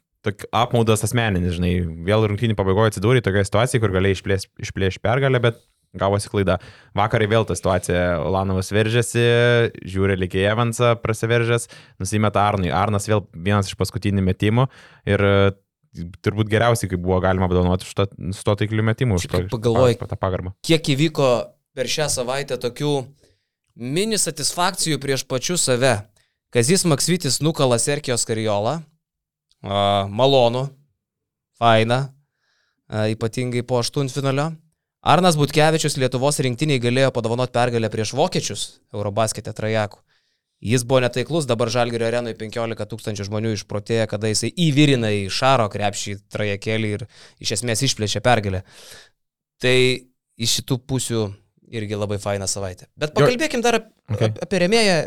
apmaudas 0.55 1.03
asmeninis, 1.07 1.57
žinai, 1.59 1.73
vėl 2.07 2.27
rungtynį 2.31 2.57
pabaigoje 2.59 2.93
atsidūrė 2.95 3.23
tokioje 3.25 3.49
situacijoje, 3.51 3.83
kur 3.85 3.95
galėjai 3.97 4.17
išplėš, 4.19 4.47
išplėš 4.69 4.99
pergalę, 5.05 5.41
bet 5.43 5.61
gavosi 5.99 6.29
klaida. 6.29 6.59
Vakarai 6.99 7.27
vėl 7.31 7.47
ta 7.49 7.57
situacija, 7.57 8.03
Lanovas 8.29 8.69
veržėsi, 8.75 9.23
žiūri 9.89 10.19
lygiai 10.21 10.51
Evansą, 10.53 10.93
prasiveržęs, 11.01 11.69
nusimeta 12.03 12.43
Arnui. 12.45 12.69
Arnas 12.75 13.09
vėl 13.09 13.25
vienas 13.33 13.71
iš 13.73 13.79
paskutinių 13.81 14.23
metimų 14.27 14.67
ir 15.09 15.25
e, 15.25 15.33
turbūt 16.23 16.51
geriausiai, 16.53 16.91
kaip 16.93 17.01
buvo 17.03 17.19
galima 17.25 17.49
apdovanoti 17.49 17.89
su 17.89 18.45
to 18.45 18.55
taiklių 18.61 18.85
metimų, 18.91 19.17
už 19.19 19.27
to, 19.27 19.41
kai 19.41 19.49
pagalvoji- 19.55 19.99
pa- 19.99 20.11
tą 20.13 20.21
pagarbą. 20.21 20.53
Kiek 20.69 20.93
įvyko 20.95 21.31
per 21.75 21.89
šią 21.89 22.11
savaitę 22.13 22.61
tokių 22.61 22.93
mini 23.79 24.19
satisfakcijų 24.21 25.01
prieš 25.03 25.25
pačius 25.31 25.65
save. 25.71 25.97
Kazis 26.53 26.85
Maksvitis 26.89 27.41
nukala 27.45 27.77
Serkijos 27.81 28.25
Kariolą. 28.29 28.79
Malonu, 29.63 30.69
faina, 31.59 32.09
ypatingai 32.89 33.65
po 33.67 33.81
aštuntfinalio. 33.83 34.53
Arnas 35.09 35.39
Butkevičius 35.39 35.97
Lietuvos 35.99 36.41
rinktiniai 36.43 36.83
galėjo 36.83 37.13
padovanoti 37.15 37.55
pergalę 37.55 37.91
prieš 37.91 38.13
vokiečius 38.19 38.69
Eurobaskete 38.95 39.55
trajakų. 39.55 40.03
Jis 40.59 40.83
buvo 40.83 41.05
netaiklus, 41.05 41.47
dabar 41.47 41.71
Žalgirio 41.71 42.09
arenoje 42.09 42.35
15 42.35 42.87
tūkstančių 42.91 43.29
žmonių 43.29 43.53
išprotėję, 43.55 44.09
kada 44.11 44.31
jisai 44.33 44.51
įvirina 44.51 45.13
į 45.15 45.29
Šaro 45.31 45.69
krepšį 45.71 46.17
trajakėlį 46.35 46.91
ir 46.97 47.05
iš 47.39 47.53
esmės 47.61 47.85
išplėšė 47.87 48.23
pergalę. 48.27 48.65
Tai 49.63 49.77
iš 50.39 50.57
šitų 50.59 50.81
pusių 50.91 51.23
irgi 51.79 51.99
labai 51.99 52.19
faina 52.23 52.49
savaitė. 52.51 52.89
Bet 52.99 53.15
pakalbėkim 53.15 53.63
dar 53.63 53.85
okay. 54.11 54.33
apie 54.43 54.63
remėją, 54.65 54.99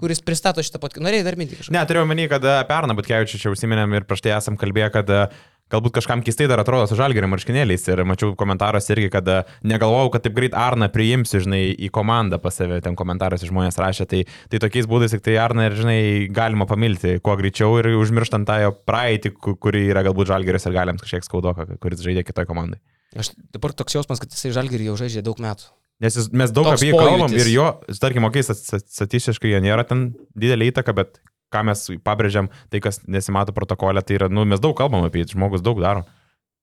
kuris 0.00 0.20
pristato 0.24 0.62
šitą 0.64 0.80
pat... 0.82 0.98
Norėjai 1.02 1.24
dar 1.26 1.38
minti 1.40 1.58
kažką? 1.58 1.74
Ne, 1.74 1.82
turėjau 1.88 2.08
menį, 2.10 2.28
kad 2.32 2.44
e, 2.44 2.58
apie 2.62 2.76
Arną 2.76 2.96
Butkevičių 2.98 3.40
čia 3.42 3.52
užsiminėm 3.54 3.98
ir 3.98 4.06
prieš 4.08 4.22
tai 4.24 4.36
esam 4.36 4.58
kalbėję, 4.60 4.88
kad 4.94 5.10
e, 5.10 5.22
galbūt 5.72 5.94
kažkam 5.96 6.22
keistai 6.24 6.46
dar 6.50 6.60
atrodo 6.62 6.84
su 6.90 6.98
žalgerio 6.98 7.30
marškinėliais 7.32 7.86
ir 7.88 8.02
mačiau 8.08 8.34
komentaruose 8.38 8.92
irgi, 8.94 9.08
kad 9.14 9.28
e, 9.32 9.38
negalvojau, 9.66 10.12
kad 10.14 10.26
taip 10.26 10.36
greit 10.36 10.56
Arną 10.58 10.90
priimsiu, 10.92 11.40
žinai, 11.46 11.62
į 11.74 11.90
komandą 11.94 12.38
pas 12.42 12.58
save, 12.60 12.78
ten 12.84 12.96
komentaruose 12.98 13.48
žmonės 13.48 13.80
rašė, 13.80 14.08
tai, 14.10 14.22
tai 14.52 14.62
tokiais 14.62 14.88
būdais 14.90 15.16
tik 15.16 15.24
tai 15.26 15.38
Arną 15.42 15.66
ir, 15.70 15.78
žinai, 15.80 15.98
galima 16.34 16.68
pamilti 16.70 17.16
kuo 17.24 17.36
greičiau 17.40 17.80
ir 17.80 17.92
užmirštant 17.96 18.48
tą 18.48 18.60
jo 18.66 18.74
praeitį, 18.86 19.34
ku- 19.38 19.56
kuri 19.56 19.86
yra 19.90 20.04
galbūt 20.06 20.30
žalgeris 20.34 20.68
ir 20.68 20.76
galiams 20.76 21.04
kažkiek 21.04 21.26
skaudoka, 21.26 21.66
kuris 21.82 22.04
žaidė 22.04 22.26
kitoje 22.28 22.50
komandai. 22.50 22.82
Aš 23.18 23.34
dabar 23.52 23.74
toks 23.76 23.98
jausmas, 23.98 24.20
kad 24.22 24.32
jisai 24.32 24.54
žalgerį 24.56 24.92
jau 24.92 25.00
žaidžia 25.02 25.24
daug 25.24 25.40
metų. 25.42 25.72
Nes 26.02 26.16
jis, 26.18 26.30
mes 26.34 26.50
daug 26.50 26.66
Toks 26.66 26.80
apie 26.80 26.90
jį 26.90 26.98
kalbam 26.98 27.34
ir 27.36 27.50
jo, 27.52 27.66
tarkim, 28.02 28.26
okei, 28.26 28.42
stat- 28.42 28.58
stat- 28.58 28.88
statistiškai 28.90 29.52
jo 29.52 29.60
nėra 29.62 29.84
ten 29.86 30.08
didelė 30.34 30.72
įtaka, 30.72 30.94
bet 30.98 31.20
ką 31.52 31.62
mes 31.68 31.84
pabrėžiam, 32.02 32.48
tai 32.72 32.80
kas 32.82 33.02
nesimato 33.06 33.54
protokolė, 33.54 34.02
tai 34.02 34.18
yra, 34.18 34.30
nu, 34.32 34.46
mes 34.48 34.62
daug 34.62 34.74
kalbam 34.78 35.06
apie 35.06 35.22
jį, 35.22 35.34
žmogus 35.36 35.62
daug 35.64 35.78
daro. 35.82 36.06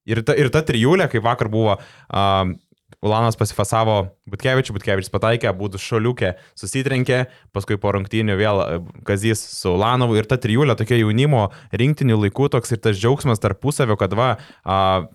Ir 0.10 0.24
ta, 0.26 0.34
ir 0.36 0.50
ta 0.52 0.64
trijulė, 0.66 1.08
kaip 1.12 1.24
vakar 1.24 1.52
buvo, 1.54 1.78
um, 2.10 2.58
Ulanas 3.06 3.38
pasifasavo 3.40 4.10
Butkevičių, 4.28 4.74
Butkevičius 4.76 5.12
pataikė, 5.14 5.52
būtų 5.56 5.80
šaliukė, 5.80 6.34
susitrenkė, 6.58 7.20
paskui 7.56 7.78
po 7.80 7.94
rungtynių 7.96 8.36
vėl 8.36 8.62
e, 8.64 8.80
Kazys 9.08 9.44
su 9.54 9.72
Ulanovu 9.76 10.18
ir 10.18 10.28
ta 10.28 10.40
trijulė 10.42 10.76
tokia 10.76 10.98
jaunimo 10.98 11.46
rinktinių 11.70 12.18
laikų 12.26 12.50
toks 12.58 12.74
ir 12.74 12.82
tas 12.84 12.98
džiaugsmas 13.00 13.40
tarpusavio, 13.40 13.96
kad 14.00 14.18
va, 14.18 14.34
uh, 14.66 15.06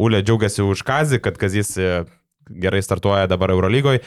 Ulė 0.00 0.24
džiaugiasi 0.24 0.64
už 0.64 0.82
Kazį, 0.88 1.20
kad 1.22 1.38
Kazys 1.38 1.76
e, 1.78 1.92
gerai 2.48 2.82
startuoja 2.84 3.28
dabar 3.30 3.54
Eurolygoje. 3.54 4.02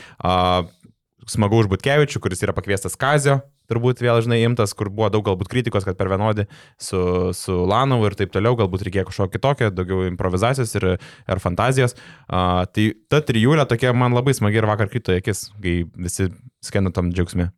Smagu 1.27 1.59
už 1.59 1.67
Butkevičių, 1.71 2.21
kuris 2.23 2.43
yra 2.45 2.53
pakviestas 2.55 2.95
Kazio, 2.95 3.41
turbūt 3.67 3.99
vėl, 3.99 4.21
žinai, 4.23 4.39
imtas, 4.47 4.71
kur 4.77 4.87
buvo 4.93 5.09
daug 5.11 5.25
galbūt 5.27 5.49
kritikos, 5.51 5.83
kad 5.83 5.97
per 5.99 6.07
vienodį 6.11 6.45
su, 6.79 7.01
su 7.35 7.57
Lanovu 7.67 8.07
ir 8.07 8.15
taip 8.19 8.31
toliau, 8.31 8.55
galbūt 8.59 8.85
reikėjo 8.87 9.09
kažkokio 9.09 9.33
kitokio, 9.35 9.69
daugiau 9.75 10.07
improvizacijos 10.07 10.71
ir, 10.79 10.87
ir 10.95 11.43
fantazijos. 11.43 11.97
Uh, 12.29 12.63
tai 12.71 12.89
ta 13.11 13.19
trijulė 13.25 13.67
tokia 13.67 13.91
man 13.97 14.15
labai 14.15 14.37
smagi 14.37 14.61
ir 14.61 14.69
vakar 14.69 14.91
krito 14.93 15.11
į 15.11 15.19
akis, 15.19 15.49
kai 15.59 15.81
visi 15.99 16.29
skendo 16.63 16.95
tam 16.95 17.11
džiaugsmė. 17.11 17.49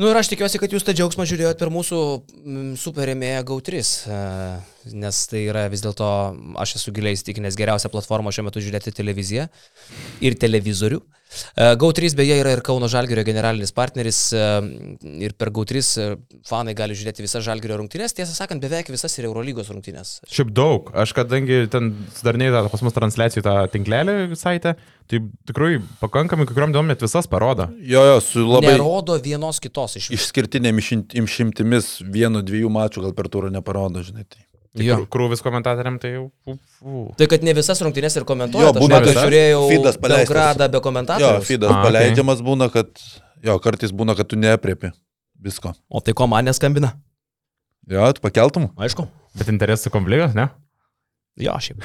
Nu 0.00 0.08
ir 0.08 0.16
aš 0.16 0.32
tikiuosi, 0.32 0.58
kad 0.58 0.72
jūs 0.72 0.86
tą 0.86 0.94
džiaugsmą 0.96 1.26
žiūrėjot 1.28 1.60
per 1.60 1.70
mūsų 1.70 1.98
mm, 2.42 2.70
superėmėją 2.80 3.42
GAU3, 3.50 3.82
e, 4.08 4.20
nes 4.90 5.22
tai 5.30 5.44
yra 5.46 5.66
vis 5.72 5.84
dėlto, 5.84 6.08
aš 6.62 6.76
esu 6.80 6.94
giliai 6.94 7.16
įstikinęs, 7.16 7.58
geriausia 7.58 7.90
platforma 7.92 8.32
šiuo 8.34 8.48
metu 8.48 8.62
žiūrėti 8.64 8.94
televiziją 8.96 9.48
ir 10.24 10.38
televizorių. 10.40 11.02
E, 11.56 11.76
GAU3 11.76 12.14
beje 12.16 12.36
yra 12.40 12.52
ir 12.56 12.62
Kauno 12.64 12.88
Žalgirio 12.92 13.24
generalinis 13.24 13.72
partneris 13.74 14.20
e, 14.36 14.42
ir 15.24 15.34
per 15.38 15.52
GAU3 15.54 15.80
e, 15.80 16.08
fanai 16.48 16.74
gali 16.78 16.96
žiūrėti 16.98 17.24
visas 17.24 17.44
Žalgirio 17.46 17.78
rungtynės, 17.80 18.14
tiesą 18.16 18.34
sakant, 18.36 18.62
beveik 18.62 18.90
visas 18.92 19.16
ir 19.18 19.28
Eurolygos 19.30 19.70
rungtynės. 19.72 20.18
Šiaip 20.28 20.52
daug, 20.56 20.92
aš 21.04 21.14
kadangi 21.16 21.64
ten 21.72 21.92
sudarnėjau 22.18 22.66
pas 22.72 22.84
mus 22.84 22.96
transliacijų 22.96 23.46
tą 23.46 23.56
tinklelį 23.72 24.36
saitę, 24.38 24.76
tai 25.10 25.22
tikrai 25.48 25.74
pakankamai, 26.02 26.46
kai 26.48 26.56
kuriuom 26.56 26.76
duomet 26.76 27.04
visas 27.04 27.28
parodo. 27.30 27.70
Jo, 27.80 28.04
jo, 28.12 28.22
su 28.24 28.46
labai... 28.46 28.76
Nerodo 28.76 29.18
vienos 29.22 29.60
kitos 29.62 29.98
iš 30.00 30.12
Išskirtinėm 30.18 30.80
išimtimis 30.82 31.94
vieno, 32.04 32.44
dviejų 32.44 32.72
mačų 32.72 33.08
gal 33.08 33.16
per 33.16 33.32
turą 33.32 33.52
neparodo, 33.52 34.04
žinai. 34.04 34.28
Tai. 34.28 34.51
Jo. 34.80 35.02
Krūvis 35.12 35.42
komentatoriam 35.44 35.98
tai 36.00 36.14
jau. 36.14 36.22
U, 36.48 36.54
u. 36.80 37.02
Tai 37.20 37.26
kad 37.28 37.42
ne 37.44 37.52
visas 37.52 37.82
rungtynės 37.84 38.14
ir 38.16 38.24
komentuoja. 38.28 38.70
Jo, 38.70 38.72
būna 38.78 39.02
aš 39.02 39.10
visas. 39.10 39.18
žiūrėjau 39.26 39.60
paleistas. 39.68 39.98
Belgradą 40.00 40.68
be 40.72 40.78
Jo, 40.78 40.84
komentatorių. 40.86 41.42
feedas 41.44 41.68
A, 41.68 41.74
okei. 41.76 41.84
paleidžiamas 41.90 42.40
būna, 42.46 42.70
kad... 42.72 42.88
Jo, 43.44 43.58
kartais 43.60 43.92
būna, 43.92 44.14
kad 44.16 44.30
tu 44.30 44.38
neapriepi 44.40 44.92
visko. 45.42 45.74
O 45.92 46.00
tai 46.00 46.14
ko 46.16 46.24
man 46.30 46.46
neskambina? 46.48 46.94
Jo, 47.90 48.06
tu 48.16 48.22
pakeltum. 48.24 48.70
Aišku. 48.80 49.04
Bet 49.36 49.50
interesų 49.52 49.92
konfliktas, 49.92 50.32
ne? 50.38 50.48
Jo, 51.36 51.58
šiaip. 51.60 51.84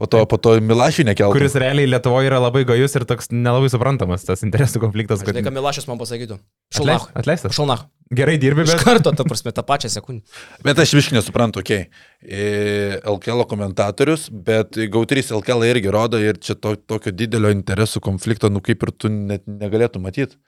Po 0.00 0.08
to, 0.08 0.22
po 0.26 0.38
to 0.40 0.54
Milašį 0.64 1.04
nekeltum. 1.10 1.36
Kuris 1.36 1.54
realiai 1.60 1.86
Lietuvoje 1.92 2.30
yra 2.30 2.38
labai 2.40 2.62
gajus 2.64 2.94
ir 2.96 3.04
toks 3.04 3.28
nelabai 3.30 3.68
suprantamas 3.68 4.24
tas 4.24 4.40
interesų 4.46 4.80
konfliktas. 4.80 5.20
Žinai, 5.22 5.42
ką 5.44 5.52
Milašius 5.52 5.86
man 5.90 6.00
pasakytų. 6.00 6.38
Šalnach. 6.72 7.10
Atleistas. 7.20 7.52
Šalnach. 7.52 7.84
Gerai 8.10 8.34
dirbi, 8.42 8.64
Iš 8.66 8.72
bet... 8.72 8.82
karto, 8.82 9.12
ta 9.14 9.22
prasme, 9.22 9.52
tą 9.54 9.62
pačią 9.62 9.88
sekundę. 9.92 10.24
Bet 10.66 10.80
aš 10.82 10.96
viškai 10.98 11.14
nesuprantu, 11.14 11.60
okei. 11.62 11.84
Okay. 12.18 12.96
LKL 13.06 13.44
komentatorius, 13.50 14.24
bet 14.34 14.74
GAU3 14.74 15.30
LKL 15.38 15.68
irgi 15.68 15.92
rodo 15.94 16.18
ir 16.18 16.40
čia 16.42 16.56
to, 16.58 16.74
tokio 16.90 17.14
didelio 17.14 17.52
interesų 17.54 18.02
konflikto, 18.02 18.50
nu 18.50 18.64
kaip 18.66 18.82
ir 18.82 18.92
tu 18.98 19.12
net 19.14 19.46
negalėtum 19.46 20.02
matyti. 20.08 20.40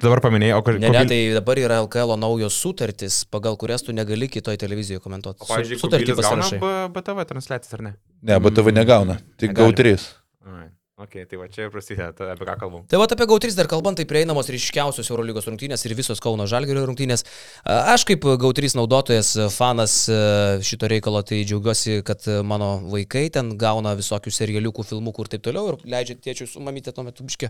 Dabar 0.00 0.22
paminėjai, 0.24 0.56
o 0.56 0.76
Ne, 0.80 0.88
ne, 0.94 1.04
tai 1.04 1.20
dabar 1.36 1.60
yra 1.60 1.82
LKL 1.84 2.16
naujos 2.16 2.56
sutartys, 2.56 3.20
pagal 3.28 3.60
kurias 3.60 3.84
tu 3.84 3.92
negali 3.92 4.30
kitoj 4.32 4.56
televizijoje 4.56 5.04
komentuoti. 5.04 5.44
O, 5.44 5.48
pavyzdžiui, 5.50 5.80
sutartį 5.82 6.16
pasirašai. 6.16 6.60
BTV 6.96 7.28
transliacijas 7.28 7.76
ar 7.76 7.84
ne? 7.84 7.96
Ne, 8.24 8.40
tave 8.48 8.72
negauna, 8.72 9.20
tik 9.36 9.52
Negali. 9.52 9.76
GAU3. 9.76 10.70
Ok, 11.00 11.14
tai 11.24 11.38
va 11.40 11.46
čia 11.48 11.64
ir 11.64 11.70
prasideda, 11.72 12.10
tai 12.12 12.26
apie 12.34 12.44
ką 12.44 12.54
kalbam. 12.60 12.82
Tai 12.90 12.98
va 13.00 13.06
apie 13.08 13.26
GAU3 13.30 13.54
dar 13.56 13.68
kalbant, 13.70 13.96
tai 13.96 14.04
prieinamos 14.08 14.50
ryškiausios 14.52 15.08
Eurolygos 15.08 15.46
rungtynės 15.48 15.84
ir 15.88 15.94
visos 15.96 16.20
Kauno 16.20 16.44
Žalgirio 16.50 16.82
rungtynės. 16.90 17.24
Aš 17.64 18.04
kaip 18.10 18.26
GAU3 18.42 18.74
naudotojas, 18.76 19.30
fanas 19.54 19.94
e, 20.12 20.18
šito 20.66 20.90
reikalo, 20.92 21.22
tai 21.24 21.40
džiaugiuosi, 21.48 22.02
kad 22.04 22.28
mano 22.44 22.74
vaikai 22.92 23.30
ten 23.32 23.54
gauna 23.60 23.94
visokių 23.96 24.34
serialiukų, 24.36 24.84
filmukų 24.90 25.24
ir 25.24 25.32
taip 25.36 25.46
toliau 25.48 25.72
ir 25.72 25.80
leidžia 25.96 26.18
tėčiui 26.20 26.50
su 26.50 26.60
mamytė 26.64 26.92
tuo 26.92 27.06
metu 27.08 27.24
biški 27.24 27.48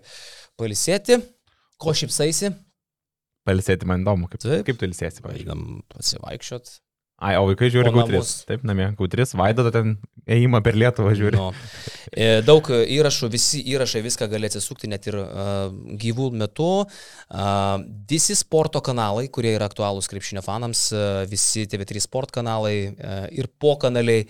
palisėti. 0.61 1.18
Ko 1.80 1.96
šipsaisi? 1.96 2.53
Palisėti 3.48 3.88
man 3.88 4.05
įdomu, 4.05 4.30
kaip, 4.30 4.44
Taip. 4.44 4.62
kaip 4.68 4.78
tu 4.78 4.86
ilsėsi, 4.86 5.24
pavyzdžiui. 5.24 5.48
Einam 5.48 5.82
pasivaikščiot. 5.90 6.74
Ai, 7.21 7.35
o 7.37 7.45
vaikai 7.51 7.68
žiūri 7.68 7.91
gautris. 7.93 8.31
Taip, 8.49 8.62
namie, 8.64 8.87
gautris, 8.97 9.35
vaidada 9.37 9.68
ten 9.75 9.99
ėjimą 10.31 10.62
per 10.64 10.79
Lietuvą 10.81 11.12
žiūri. 11.18 11.37
Nu, 11.37 11.51
e, 12.14 12.41
daug 12.47 12.64
įrašų, 12.64 13.29
visi 13.33 13.61
įrašai 13.75 14.01
viską 14.07 14.29
gali 14.33 14.49
atsisukti 14.49 14.89
net 14.89 15.05
ir 15.11 15.18
uh, 15.21 15.68
gyvų 16.01 16.31
metu. 16.41 16.71
Uh, 16.87 17.85
visi 18.09 18.37
sporto 18.39 18.81
kanalai, 18.85 19.27
kurie 19.29 19.53
yra 19.59 19.68
aktualūs 19.68 20.09
krepšinio 20.09 20.41
fanams, 20.47 20.87
uh, 20.97 21.21
visi 21.29 21.66
TV3 21.68 22.07
sport 22.07 22.33
kanalai 22.41 22.75
uh, 22.89 23.27
ir 23.37 23.53
po 23.61 23.77
kanaliai. 23.81 24.25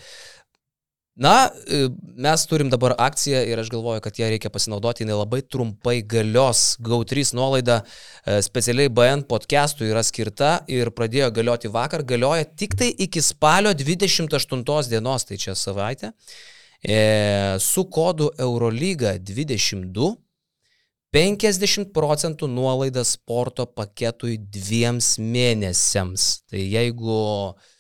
Na, 1.21 1.51
e, 1.69 1.89
mes 2.17 2.47
turim 2.49 2.71
dabar 2.73 2.95
akciją 2.97 3.43
ir 3.45 3.61
aš 3.61 3.69
galvoju, 3.69 4.01
kad 4.01 4.17
ją 4.17 4.29
reikia 4.33 4.49
pasinaudoti. 4.53 5.05
Jis 5.05 5.19
labai 5.19 5.43
trumpai 5.45 5.99
galios 6.01 6.79
GAU3 6.81 7.35
nuolaida 7.37 7.83
e, 7.85 8.39
specialiai 8.41 8.89
BN 8.89 9.27
podcast'ui 9.29 9.91
yra 9.93 10.01
skirta 10.01 10.55
ir 10.73 10.89
pradėjo 10.97 11.29
galioti 11.37 11.69
vakar. 11.75 12.07
Galioja 12.09 12.47
tik 12.49 12.73
tai 12.81 12.89
iki 13.05 13.21
spalio 13.21 13.75
28 13.77 14.89
dienos, 14.89 15.29
tai 15.29 15.37
čia 15.37 15.53
savaitė. 15.53 16.15
E, 16.81 16.97
su 17.61 17.85
kodu 17.93 18.31
Eurolyga 18.41 19.19
22 19.21 20.15
50 21.13 21.93
procentų 21.93 22.49
nuolaida 22.49 23.05
sporto 23.05 23.69
paketui 23.69 24.39
dviems 24.41 25.19
mėnesiams. 25.21 26.31
Tai 26.49 26.65
jeigu 26.65 27.21
e, 27.21 27.71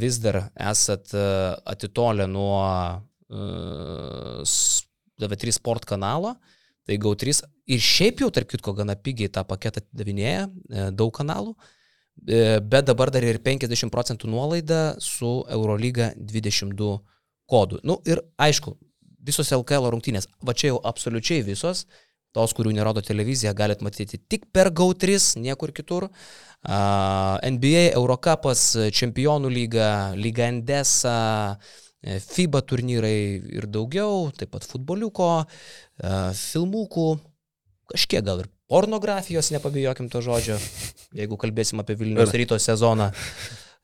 vis 0.00 0.18
dar 0.22 0.50
esat 0.54 1.12
e, 1.14 1.24
atitolę 1.64 2.26
nuo 2.26 2.60
e, 3.30 4.42
s- 4.44 4.84
TV3 5.20 5.52
sport 5.52 5.84
kanalo, 5.84 6.36
tai 6.86 6.96
GAU3 6.98 7.42
ir 7.74 7.80
šiaip 7.82 8.22
jau, 8.22 8.30
tarp 8.30 8.48
kitko, 8.48 8.72
gana 8.72 8.94
pigiai 8.96 9.28
tą 9.34 9.42
paketą 9.44 9.82
atidavinėja, 9.82 10.46
e, 10.70 10.90
daug 10.92 11.12
kanalų, 11.14 11.56
E, 12.26 12.58
bet 12.58 12.82
dabar 12.88 13.12
dar 13.14 13.22
ir 13.22 13.36
50 13.38 13.92
procentų 13.94 14.26
nuolaida 14.26 14.96
su 14.98 15.44
Eurolyga 15.54 16.08
22 16.18 16.96
kodu. 17.46 17.78
Nu 17.86 18.00
ir 18.10 18.18
aišku, 18.42 18.72
visos 19.22 19.52
LKL 19.54 19.86
rungtynės, 19.94 20.26
va 20.42 20.50
čia 20.50 20.72
jau 20.72 20.80
absoliučiai 20.82 21.44
visos, 21.46 21.84
tos, 22.34 22.56
kurių 22.58 22.72
nerodo 22.74 23.04
televizija, 23.06 23.54
galite 23.54 23.86
matyti 23.86 24.18
tik 24.18 24.48
per 24.50 24.72
GAU3, 24.74 25.38
niekur 25.46 25.70
kitur. 25.70 26.08
Uh, 26.10 26.47
NBA, 26.66 27.92
Eurocapas, 27.94 28.72
Čempionų 28.94 29.50
lyga, 29.52 29.90
Lyga 30.18 30.48
Endesa, 30.50 31.14
e, 32.02 32.18
FIBA 32.22 32.62
turnyrai 32.66 33.18
ir 33.58 33.66
daugiau, 33.70 34.30
taip 34.36 34.50
pat 34.54 34.66
futboliuko, 34.66 35.30
uh, 35.44 36.32
filmukų, 36.34 37.06
kažkiek 37.94 38.26
gal 38.26 38.42
ir 38.44 38.50
pornografijos, 38.68 39.52
nepabijokim 39.54 40.10
to 40.12 40.20
žodžio, 40.24 40.58
jeigu 41.16 41.38
kalbėsim 41.40 41.80
apie 41.82 41.96
Vilnius 41.98 42.34
ryto 42.36 42.58
sezoną. 42.60 43.12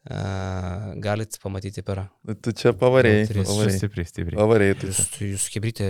Uh, 0.05 0.91
galit 1.01 1.33
pamatyti 1.41 1.81
per. 1.81 2.03
Tu 2.45 2.53
čia 2.53 2.75
pavarėjai. 2.77 3.22
Tris. 3.25 3.47
Pavarėjai, 3.49 3.79
Stipriai, 3.79 4.09
stipriai. 4.11 4.37
pavarėjai 4.37 4.75
tu. 4.83 4.91
Jūs, 4.91 4.99
jūs 5.31 5.47
kebrytė, 5.55 5.87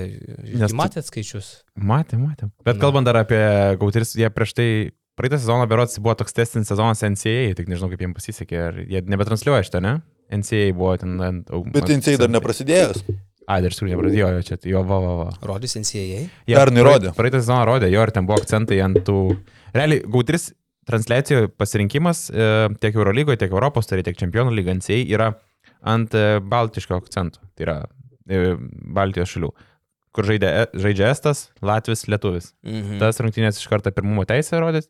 tu- 0.68 0.76
matėt 0.78 1.08
skaičius? 1.08 1.48
Matėm, 1.74 2.22
matėm. 2.28 2.52
Bet 2.62 2.78
Na. 2.78 2.80
kalbant 2.84 3.08
dar 3.10 3.18
apie 3.24 3.40
gautris, 3.80 4.14
jie 4.14 4.30
prieš 4.30 4.54
tai, 4.54 4.68
praeitą 5.18 5.38
sezoną 5.40 5.68
berots 5.70 6.00
buvo 6.02 6.16
toks 6.20 6.36
testinis 6.36 6.70
sezonas 6.70 7.02
NCAA, 7.06 7.54
tik 7.58 7.70
nežinau 7.70 7.90
kaip 7.92 8.02
jiems 8.04 8.18
pasisekė, 8.18 8.58
ar 8.70 8.80
jie 8.82 9.04
nebetransliuoja 9.10 9.66
šitą, 9.68 9.82
ne? 9.84 9.94
NCAA 10.34 10.74
buvo 10.74 10.96
ten 11.00 11.14
ant... 11.22 11.54
Bet 11.74 11.92
NCAA 11.92 12.18
dar 12.24 12.32
neprasidėjęs. 12.34 13.04
Ai, 13.44 13.60
dar 13.60 13.68
iš 13.68 13.76
tikrųjų 13.76 13.92
nepradėjo, 13.92 14.28
jo, 14.32 14.44
čia, 14.48 14.56
jo, 14.70 14.80
va, 14.88 14.98
va, 15.04 15.14
va. 15.18 15.26
Rodys 15.44 15.76
NCAA. 15.76 16.22
Jie 16.48 16.56
Pernai 16.56 16.80
praeit- 16.80 16.88
rodė. 16.88 17.14
Praeitą 17.16 17.42
sezoną 17.42 17.64
rodė, 17.68 17.90
jo, 17.92 18.04
ir 18.06 18.12
ten 18.16 18.28
buvo 18.28 18.40
akcentai 18.40 18.78
ant 18.84 19.02
tų... 19.04 19.18
Realiai, 19.76 20.00
gautris 20.08 20.48
transliacijų 20.88 21.50
pasirinkimas 21.60 22.28
e, 22.32 22.46
tiek 22.80 22.96
Eurolygoje, 22.96 23.42
tiek 23.42 23.52
Europos, 23.52 23.88
tai 23.88 24.00
tiek 24.04 24.16
Čempionų 24.20 24.54
lyga 24.56 24.74
NCAA 24.78 25.04
yra 25.12 25.28
ant 25.92 26.16
e, 26.16 26.40
baltiško 26.40 26.96
akcentų. 27.02 27.44
Tai 27.56 27.66
yra 27.66 27.76
e, 27.84 28.56
Baltijos 28.96 29.34
šalių. 29.34 29.52
Kur 30.14 30.28
žaidė, 30.28 30.50
žaidžia 30.78 31.08
Estas, 31.10 31.48
Latvis, 31.64 32.06
Lietuvis. 32.06 32.52
Mhm. 32.62 33.00
Tas 33.02 33.18
rungtynės 33.22 33.58
iš 33.58 33.66
karto 33.70 33.90
pirmumo 33.94 34.22
teisę 34.28 34.60
rodys, 34.62 34.86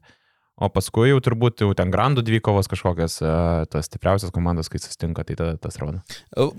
o 0.55 0.69
paskui 0.71 1.09
jau 1.09 1.21
turbūt 1.25 1.65
jau 1.65 1.71
ten 1.77 1.91
grandų 1.91 2.23
dvikovos 2.27 2.69
kažkokios, 2.71 3.17
e, 3.25 3.31
tos 3.73 3.89
stipriausios 3.89 4.35
komandos, 4.35 4.69
kai 4.71 4.83
susitinka, 4.83 5.25
tai 5.27 5.39
tada 5.41 5.57
tas 5.59 5.81
rodo. 5.81 6.03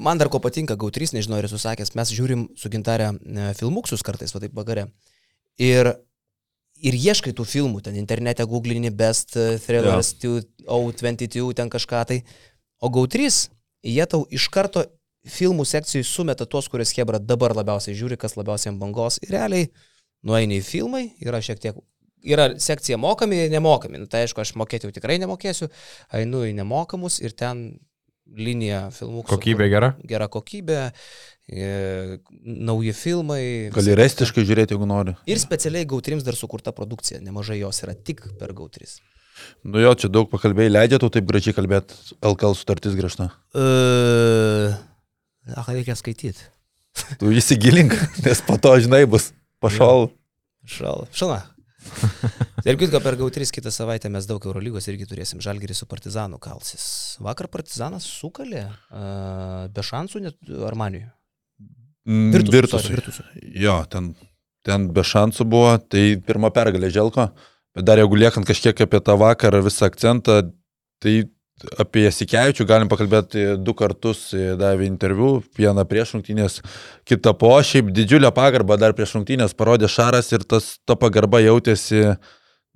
Man 0.01 0.19
dar 0.19 0.31
ko 0.33 0.41
patinka 0.43 0.75
GAU3, 0.81 1.13
nežinau, 1.15 1.37
ar 1.39 1.47
esu 1.47 1.61
sakęs, 1.61 1.93
mes 1.95 2.15
žiūrim 2.17 2.47
su 2.57 2.73
gintarė 2.73 3.13
e, 3.13 3.47
filmuksus 3.59 4.03
kartais, 4.05 4.33
va 4.35 4.41
taip 4.43 4.57
vakare. 4.57 4.89
Ir, 5.61 5.93
ir 6.81 6.97
ieškai 6.97 7.31
tų 7.37 7.45
filmų, 7.47 7.85
ten 7.85 8.01
internete 8.01 8.43
googlini 8.49 8.89
best 8.91 9.37
e, 9.37 9.55
thrillers, 9.63 10.15
ja. 10.25 10.41
O22, 10.65 11.53
ten 11.55 11.69
kažką 11.71 12.03
tai. 12.09 12.23
O 12.81 12.89
GAU3, 12.91 13.29
jie 13.85 14.09
tau 14.09 14.25
iš 14.33 14.49
karto 14.51 14.89
filmų 15.29 15.65
sekcijai 15.65 16.05
sumeta 16.05 16.45
tuos, 16.45 16.69
kuriuos 16.71 16.93
Hebra 16.97 17.19
dabar 17.19 17.55
labiausiai 17.57 17.97
žiūri, 17.97 18.19
kas 18.21 18.37
labiausiai 18.37 18.73
ant 18.73 18.81
bangos. 18.81 19.19
Ir 19.25 19.35
realiai 19.35 19.69
nueini 20.25 20.61
į 20.61 20.65
filmai, 20.65 21.05
yra 21.23 21.41
šiek 21.43 21.61
tiek 21.61 21.81
yra 22.25 22.49
sekcija 22.59 22.97
mokami 22.97 23.45
ir 23.45 23.51
nemokami. 23.53 23.99
Nu, 24.01 24.09
tai 24.09 24.25
aišku, 24.25 24.41
aš 24.41 24.55
mokėti 24.59 24.87
jau 24.87 24.95
tikrai 24.95 25.19
nemokėsiu, 25.21 25.69
einu 26.17 26.45
į 26.47 26.55
nemokamus 26.57 27.19
ir 27.23 27.35
ten 27.37 27.67
linija 28.25 28.87
filmų. 28.95 29.25
Kokybė 29.29 29.67
gera? 29.69 29.91
Gera 30.09 30.27
kokybė, 30.31 30.79
e, 31.45 31.67
nauji 32.41 32.95
filmai. 32.97 33.41
Gali 33.75 33.97
restiškai 33.99 34.45
žiūrėti, 34.47 34.73
jeigu 34.73 34.87
nori. 34.89 35.13
Ir 35.29 35.41
specialiai 35.41 35.85
Gautrims 35.89 36.25
dar 36.25 36.37
sukurta 36.37 36.73
produkcija, 36.75 37.21
nemažai 37.25 37.59
jos 37.61 37.83
yra 37.85 37.93
tik 37.93 38.25
per 38.39 38.55
Gautris. 38.57 38.97
Nu 39.67 39.81
jo, 39.83 39.91
čia 39.99 40.09
daug 40.09 40.29
pakalbėjai, 40.31 40.71
leidžia 40.71 40.97
tau 41.03 41.11
taip 41.11 41.27
gražiai 41.27 41.53
kalbėti, 41.53 41.97
LKL 42.23 42.55
sutartis 42.57 42.95
griežta. 42.95 43.29
Uh, 43.51 44.73
ach, 45.53 45.69
reikia 45.69 45.97
skaityti. 45.99 46.51
Tu 47.19 47.33
įsigilink, 47.35 47.93
nes 48.23 48.41
po 48.45 48.55
to, 48.61 48.77
žinai, 48.81 49.03
bus 49.09 49.33
pašal. 49.63 50.09
Šal. 50.65 51.05
Šala. 51.13 51.43
Ir 52.65 52.79
kitką 52.81 52.97
per 53.03 53.17
gau 53.19 53.27
3 53.29 53.51
kitą 53.53 53.69
savaitę 53.73 54.09
mes 54.09 54.25
daug 54.25 54.41
Eurolygos 54.47 54.87
irgi 54.89 55.05
turėsim. 55.09 55.41
Žalgerį 55.43 55.75
su 55.77 55.85
Partizanu 55.89 56.39
kalsis. 56.41 56.85
Vakar 57.21 57.49
Partizanas 57.53 58.07
sukalė 58.09 58.63
uh, 58.65 59.67
be 59.69 59.83
šansų 59.85 60.23
net 60.25 60.55
Armaniui. 60.65 61.05
Virtus. 62.05 62.53
Virtus. 62.53 62.89
Virtus. 62.89 63.21
Jo, 63.57 63.79
ten, 63.89 64.13
ten 64.65 64.89
be 64.93 65.05
šansų 65.05 65.45
buvo, 65.49 65.75
tai 65.77 66.15
pirma 66.25 66.51
pergalė 66.53 66.89
Želko. 66.93 67.29
Bet 67.75 67.85
dar 67.85 67.99
jeigu 68.01 68.17
liekant 68.17 68.47
kažkiek 68.47 68.85
apie 68.85 69.01
tą 69.03 69.17
vakarą 69.19 69.61
visą 69.65 69.89
akcentą, 69.89 70.41
tai 71.03 71.15
apie 71.79 72.03
Jasikevičių 72.05 72.65
galim 72.67 72.89
pakalbėti 72.91 73.45
du 73.63 73.73
kartus, 73.77 74.27
davė 74.59 74.87
interviu, 74.89 75.39
vieną 75.57 75.85
prieš 75.87 76.15
rungtynės, 76.17 76.59
kitą 77.07 77.35
po, 77.39 77.53
šiaip 77.63 77.93
didžiulę 77.95 78.31
pagarbą 78.35 78.77
dar 78.81 78.95
prieš 78.97 79.15
rungtynės 79.17 79.55
parodė 79.57 79.89
Šaras 79.91 80.33
ir 80.35 80.43
tas, 80.43 80.75
ta 80.85 80.97
pagarba 80.99 81.39
jautėsi, 81.43 82.17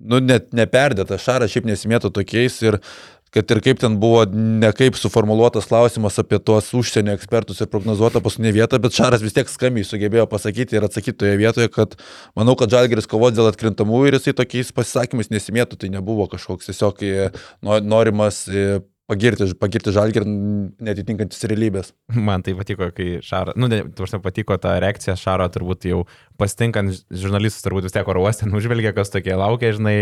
nu, 0.00 0.22
net 0.24 0.54
neperdėta, 0.56 1.20
Šaras 1.20 1.52
šiaip 1.52 1.68
nesimėto 1.68 2.12
tokiais 2.14 2.56
ir 2.64 2.80
kad 3.34 3.50
ir 3.54 3.60
kaip 3.64 3.80
ten 3.82 3.96
buvo 4.02 4.24
nekaip 4.34 4.98
suformuoluotas 4.98 5.68
klausimas 5.70 6.18
apie 6.22 6.40
tuos 6.42 6.70
užsienio 6.76 7.14
ekspertus 7.16 7.62
ir 7.62 7.70
prognozuota 7.72 8.22
paskutinė 8.24 8.54
vieta, 8.58 8.80
bet 8.82 8.96
Šaras 8.96 9.24
vis 9.24 9.36
tiek 9.36 9.50
skambiai 9.50 9.86
sugebėjo 9.86 10.26
pasakyti 10.30 10.78
ir 10.78 10.86
atsakyti 10.88 11.18
toje 11.22 11.40
vietoje, 11.40 11.70
kad 11.74 11.94
manau, 12.38 12.56
kad 12.58 12.72
Žalgeris 12.74 13.10
kovos 13.10 13.36
dėl 13.36 13.50
atkrintamų 13.52 14.06
ir 14.08 14.18
jisai 14.18 14.34
tokiais 14.42 14.74
pasisakymais 14.74 15.30
nesimėtų, 15.30 15.78
tai 15.80 15.92
nebuvo 15.94 16.26
kažkoks 16.32 16.70
tiesiog 16.72 17.04
e, 17.06 17.28
norimas 17.62 18.44
e, 18.50 18.80
pagirti, 19.10 19.48
pagirti 19.58 19.92
žalgirį 19.94 20.26
netitinkantis 20.86 21.46
realybės. 21.50 21.92
Man 22.28 22.44
tai 22.46 22.54
patiko, 22.58 22.90
kai 22.94 23.18
Šaro, 23.24 23.54
nu, 23.58 23.68
tu 23.68 24.06
aš 24.06 24.16
patiko 24.24 24.56
ta 24.60 24.76
reakcija 24.82 25.16
Šaro, 25.18 25.48
turbūt 25.52 25.88
jau 25.90 26.04
pasitinkant 26.40 27.02
žurnalistus, 27.10 27.64
turbūt 27.66 27.88
vis 27.88 27.96
tiek 27.96 28.08
oro 28.10 28.24
uostė, 28.24 28.48
nužvelgia, 28.50 28.94
kas 28.96 29.12
tokie 29.12 29.34
laukia, 29.38 29.74
žinai, 29.76 29.96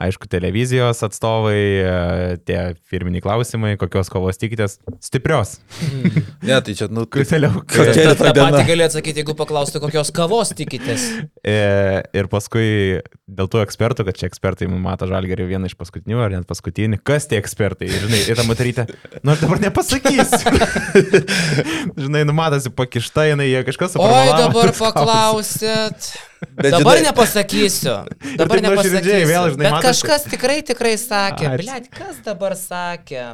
aišku, 0.00 0.28
televizijos 0.30 1.02
atstovai, 1.06 1.56
e, 1.56 2.36
tie 2.46 2.58
firminiai 2.90 3.22
klausimai, 3.24 3.74
kokios 3.80 4.10
kovos 4.12 4.40
tikitės, 4.40 4.78
stiprios. 5.02 5.58
Mm. 5.84 6.22
ne, 6.48 6.58
tai 6.66 6.76
čia, 6.78 6.88
nu, 6.92 7.06
kaip 7.10 7.28
vėliau. 7.30 7.62
Ta, 7.70 8.14
ta 8.18 8.32
pati 8.36 8.62
gali 8.68 8.86
atsakyti, 8.86 9.22
jeigu 9.22 9.36
paklaustų, 9.38 9.82
kokios 9.84 10.12
kavos 10.16 10.54
tikitės. 10.56 11.06
E, 11.44 11.58
ir 12.16 12.30
paskui 12.32 13.00
dėl 13.30 13.50
tų 13.50 13.62
ekspertų, 13.64 14.06
kad 14.08 14.20
čia 14.20 14.30
ekspertai 14.30 14.70
mato 14.70 15.08
žalgerį 15.10 15.48
vieną 15.52 15.70
iš 15.70 15.76
paskutinių 15.80 16.24
ar 16.24 16.34
net 16.38 16.48
paskutinį, 16.50 17.00
kas 17.06 17.28
tie 17.30 17.40
ekspertai, 17.40 17.90
žinai, 17.92 18.22
ir 18.30 18.40
ta 18.40 18.46
moterytė, 18.48 18.86
nu 19.24 19.34
aš 19.34 19.44
dabar 19.44 19.62
nepasakysiu. 19.66 20.56
žinai, 22.06 22.24
numatosi 22.28 22.72
pakišta, 22.74 23.30
jinai 23.32 23.50
jie 23.50 23.62
kažkas 23.68 23.96
supranta. 23.96 24.24
Oi, 24.24 24.42
dabar 24.46 24.74
paklausėt. 24.80 26.12
Bet 26.40 26.72
dabar 26.72 26.96
žinai, 26.96 27.10
nepasakysiu. 27.10 27.94
Dabar 28.40 28.62
nepasakysiu. 28.64 29.26
Vėl, 29.28 29.48
žinai, 29.52 29.64
Bet 29.66 29.74
matosi. 29.74 29.88
kažkas 29.88 30.22
tikrai, 30.32 30.60
tikrai 30.64 30.94
sakė. 31.00 31.50
Blet, 31.60 31.90
kas 31.92 32.22
dabar 32.24 32.56
sakė? 32.56 33.24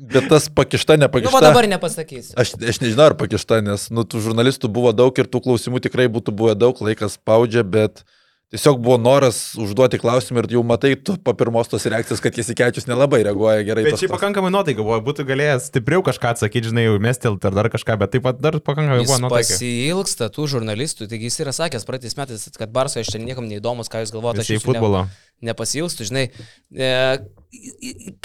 Bet 0.00 0.30
tas 0.32 0.48
pakišta, 0.48 0.96
nepakišta. 0.96 1.34
Nu, 1.36 1.42
dabar 1.44 1.68
nepasakysiu. 1.68 2.32
Aš, 2.40 2.54
aš 2.56 2.80
nežinau, 2.80 3.10
ar 3.10 3.16
pakišta, 3.20 3.60
nes, 3.64 3.90
nu, 3.92 4.06
tų 4.08 4.22
žurnalistų 4.24 4.70
buvo 4.72 4.94
daug 4.96 5.12
ir 5.20 5.28
tų 5.28 5.42
klausimų 5.44 5.82
tikrai 5.84 6.08
būtų 6.08 6.32
buvę 6.32 6.56
daug, 6.56 6.80
laikas 6.80 7.20
spaudžia, 7.20 7.66
bet... 7.66 8.04
Tiesiog 8.50 8.80
buvo 8.82 8.96
noras 8.98 9.36
užduoti 9.62 10.00
klausimą 10.02 10.42
ir 10.42 10.56
jau 10.56 10.64
matai, 10.66 10.96
tu 10.98 11.14
po 11.22 11.30
pirmos 11.38 11.68
tos 11.70 11.84
reakcijos, 11.86 12.18
kad 12.18 12.34
Jasikevičius 12.34 12.88
nelabai 12.90 13.20
reaguoja 13.22 13.62
gerai. 13.68 13.84
Bet 13.86 14.00
šiaip 14.00 14.10
pakankamai 14.10 14.50
nuotaika 14.50 14.82
buvo, 14.82 14.96
būtų 15.06 15.22
galėjęs 15.28 15.68
stipriau 15.70 16.02
kažką 16.02 16.32
atsakyti, 16.34 16.72
žinai, 16.72 16.88
mestelti 16.98 17.46
ar 17.46 17.54
dar 17.54 17.68
kažką, 17.70 17.94
bet 18.00 18.10
taip 18.16 18.26
pat 18.26 18.42
dar 18.42 18.58
pakankamai 18.58 19.04
jis 19.04 19.12
buvo 19.12 19.20
nuotaika. 19.22 19.54
Jis 19.54 19.54
pasilgsta 19.54 20.30
tų 20.34 20.48
žurnalistų, 20.56 21.06
taigi 21.12 21.30
jis 21.30 21.38
yra 21.46 21.54
sakęs 21.54 21.86
praeitais 21.86 22.18
metais, 22.18 22.48
kad 22.58 22.74
Barso 22.74 22.98
iš 22.98 23.14
čia 23.14 23.22
niekam 23.22 23.46
neįdomus, 23.46 23.92
ką 23.92 24.02
jūs 24.02 24.10
galvojate 24.16 24.42
apie 24.42 24.58
futbolą. 24.66 25.06
Ne, 25.06 25.52
nepasilgstų, 25.52 26.10
žinai. 26.10 26.26
E, 26.74 26.92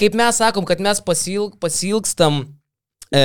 kaip 0.02 0.18
mes 0.18 0.42
sakom, 0.42 0.66
kad 0.66 0.82
mes 0.82 1.06
pasilg, 1.06 1.60
pasilgstam 1.62 2.48
E, 3.16 3.22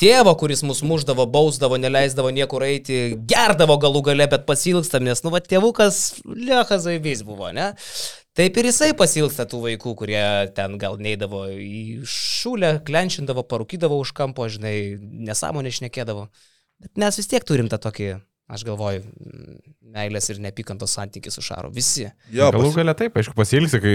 tėvo, 0.00 0.32
kuris 0.40 0.64
mus 0.66 0.80
muždavo, 0.86 1.28
bausdavo, 1.30 1.76
neleisdavo 1.78 2.32
niekur 2.34 2.64
eiti, 2.66 2.96
gerdavo 3.30 3.76
galų 3.82 4.02
gale, 4.08 4.26
bet 4.32 4.48
pasilgstam, 4.48 5.04
nes, 5.06 5.22
nu, 5.22 5.30
va, 5.34 5.38
tėvukas 5.44 6.00
Lechas 6.26 6.82
Zaibys 6.88 7.22
buvo, 7.26 7.52
ne? 7.54 7.70
Taip 8.34 8.56
ir 8.56 8.70
jisai 8.70 8.90
pasilgsta 8.96 9.44
tų 9.46 9.60
vaikų, 9.66 9.94
kurie 10.00 10.24
ten 10.56 10.74
gal 10.80 10.96
neidavo 10.98 11.44
į 11.52 12.02
šūlę, 12.08 12.78
klenčindavo, 12.88 13.44
parūkydavo 13.46 14.00
už 14.02 14.14
kampo, 14.16 14.48
žinai, 14.50 14.76
nesąmonė 15.28 15.74
išnekėdavo. 15.74 16.26
Bet 16.82 16.98
mes 16.98 17.20
vis 17.20 17.30
tiek 17.30 17.44
turim 17.46 17.68
tą 17.70 17.78
tokį 17.84 18.14
Aš 18.52 18.66
galvoju, 18.68 19.02
meilės 19.92 20.28
ir 20.32 20.40
nepykantos 20.42 20.94
santykiai 20.96 21.34
su 21.34 21.44
Šaru. 21.44 21.70
Visi. 21.74 22.06
Jo, 22.32 22.48
galų 22.54 22.70
pas... 22.70 22.78
galia 22.80 22.94
taip, 22.98 23.16
aišku, 23.20 23.34
pasilgsi, 23.36 23.80
kai, 23.82 23.94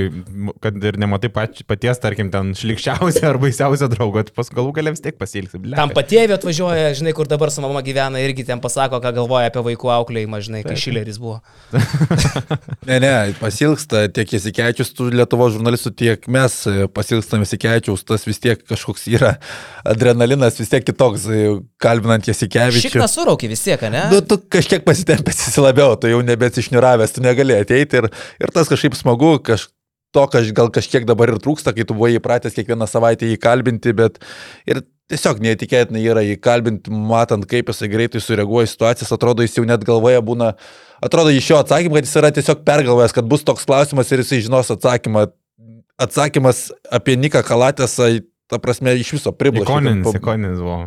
kad 0.63 0.77
ir 0.89 0.99
nematai 1.01 1.31
pač, 1.33 1.63
paties, 1.67 1.99
tarkim, 2.03 2.29
ten 2.33 2.53
šlikščiausią 2.57 3.25
ar 3.31 3.39
baisiausią 3.41 3.89
draugą, 3.91 4.25
pas 4.35 4.51
galų 4.53 4.73
galia 4.77 4.93
vis 4.95 5.03
tiek 5.03 5.17
pasilgsi. 5.19 5.59
Bleka. 5.61 5.79
Tam 5.79 5.93
patėvė 5.95 6.37
atvažiuoja, 6.37 6.91
žinai, 6.99 7.13
kur 7.17 7.29
dabar 7.29 7.51
su 7.53 7.63
mama 7.65 7.81
gyvena, 7.85 8.21
irgi 8.23 8.45
ten 8.47 8.61
pasako, 8.63 9.01
ką 9.03 9.13
galvoja 9.19 9.51
apie 9.51 9.63
vaikų 9.71 9.93
auklėjimą, 9.97 10.41
žinai, 10.47 10.63
kai 10.67 10.77
Šileris 10.79 11.19
buvo. 11.21 11.39
ne, 12.89 12.99
ne, 13.03 13.13
pasilgsta 13.41 14.05
tiek 14.13 14.37
įsikečius 14.37 14.93
tų 14.97 15.09
Lietuvo 15.17 15.49
žurnalistų, 15.53 15.93
tiek 15.97 16.29
mes 16.31 16.59
pasilgstam 16.93 17.45
įsikečius, 17.45 18.05
tas 18.07 18.27
vis 18.27 18.41
tiek 18.43 18.61
kažkoks 18.67 19.07
yra 19.11 19.35
adrenalinas, 19.87 20.59
vis 20.59 20.71
tiek 20.71 20.85
kitoks, 20.87 21.27
kalbinant 21.81 22.27
įsikečius. 22.27 22.83
Šikna 22.87 23.07
suraukia 23.11 23.49
vis 23.51 23.63
tiek, 23.65 23.87
ne? 23.93 24.03
Nu, 24.11 24.21
tu 24.25 24.39
kažkiek 24.57 24.83
pasitempęs 24.87 25.47
esi 25.49 25.63
labiau, 25.63 25.86
tu 25.95 26.11
jau 26.11 26.19
nebesišniuravęs, 26.25 27.15
tu 27.15 27.23
negali 27.25 27.55
ateiti 27.55 28.01
ir, 28.01 28.09
ir 28.41 28.53
tas 28.53 28.69
kažkaip 28.71 28.97
smagu, 28.97 29.37
kaž, 29.45 29.69
to 30.15 30.25
kaž, 30.33 30.51
gal 30.57 30.71
kažkiek 30.73 31.07
dabar 31.07 31.31
ir 31.33 31.39
trūksta, 31.43 31.73
kai 31.75 31.85
tu 31.87 31.95
buvai 31.97 32.15
įpratęs 32.17 32.55
kiekvieną 32.57 32.87
savaitę 32.89 33.29
jį 33.29 33.39
kalbinti, 33.43 33.93
bet 33.97 34.19
ir 34.69 34.83
tiesiog 35.11 35.39
neįtikėtinai 35.43 36.03
yra 36.03 36.23
jį 36.25 36.37
kalbinti, 36.43 36.91
matant, 36.91 37.47
kaip 37.49 37.71
jisai 37.71 37.89
greitai 37.91 38.21
sureaguoja 38.23 38.69
situacijas, 38.71 39.13
atrodo, 39.15 39.45
jis 39.45 39.57
jau 39.59 39.65
net 39.67 39.85
galvoje 39.87 40.19
būna, 40.25 40.53
atrodo 41.03 41.31
iš 41.31 41.51
jo 41.53 41.59
atsakymą, 41.63 41.99
kad 41.99 42.09
jis 42.09 42.19
yra 42.21 42.31
tiesiog 42.35 42.63
pergalvojęs, 42.67 43.15
kad 43.15 43.29
bus 43.29 43.45
toks 43.47 43.67
klausimas 43.67 44.11
ir 44.11 44.23
jisai 44.25 44.43
žinos 44.47 44.73
atsakymą. 44.75 45.29
Atsakymas 45.97 46.67
apie 46.93 47.15
Niką 47.17 47.41
Kalatėsą, 47.41 48.19
ta 48.45 48.59
prasme, 48.61 48.91
iš 49.01 49.15
viso 49.15 49.31
priblaškė. 49.33 49.65
Ikoninis, 49.65 50.17
ikoninis 50.19 50.59
buvo. 50.61 50.83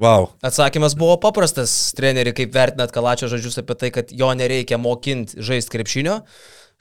Wow. 0.00 0.32
Atsakymas 0.42 0.96
buvo 0.98 1.14
paprastas, 1.22 1.70
treneri, 1.94 2.32
kaip 2.34 2.50
vertinat 2.54 2.90
Kalačio 2.94 3.28
žodžius 3.30 3.60
apie 3.62 3.76
tai, 3.78 3.90
kad 3.94 4.10
jo 4.10 4.32
nereikia 4.34 4.78
mokinti 4.80 5.38
žaisti 5.38 5.70
krepšinio. 5.76 6.18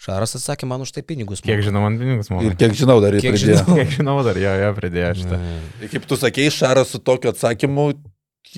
Šaras 0.01 0.34
atsakė, 0.39 0.66
man 0.68 0.82
už 0.84 0.95
tai 0.95 1.03
pinigus. 1.05 1.43
Moka. 1.43 1.51
Kiek 1.51 1.61
žinau, 1.64 1.84
man 1.86 1.99
pinigus 2.01 2.32
moka. 2.34 2.47
Ir 2.49 2.57
kiek 2.57 2.74
žinau, 2.76 2.97
dar 3.03 3.14
jį 3.14 3.22
pridėjo. 3.22 3.59
Žinau. 3.61 3.78
Kiek 3.78 3.93
žinau, 3.93 4.18
dar 4.26 4.39
jo, 4.41 4.55
jo 4.64 4.72
pridėjo 4.80 5.11
šitą. 5.22 5.39
Tai 5.78 5.91
kaip 5.93 6.09
tu 6.09 6.18
sakei, 6.20 6.49
Šaras 6.51 6.95
su 6.95 6.99
tokiu 7.05 7.30
atsakymu 7.32 7.86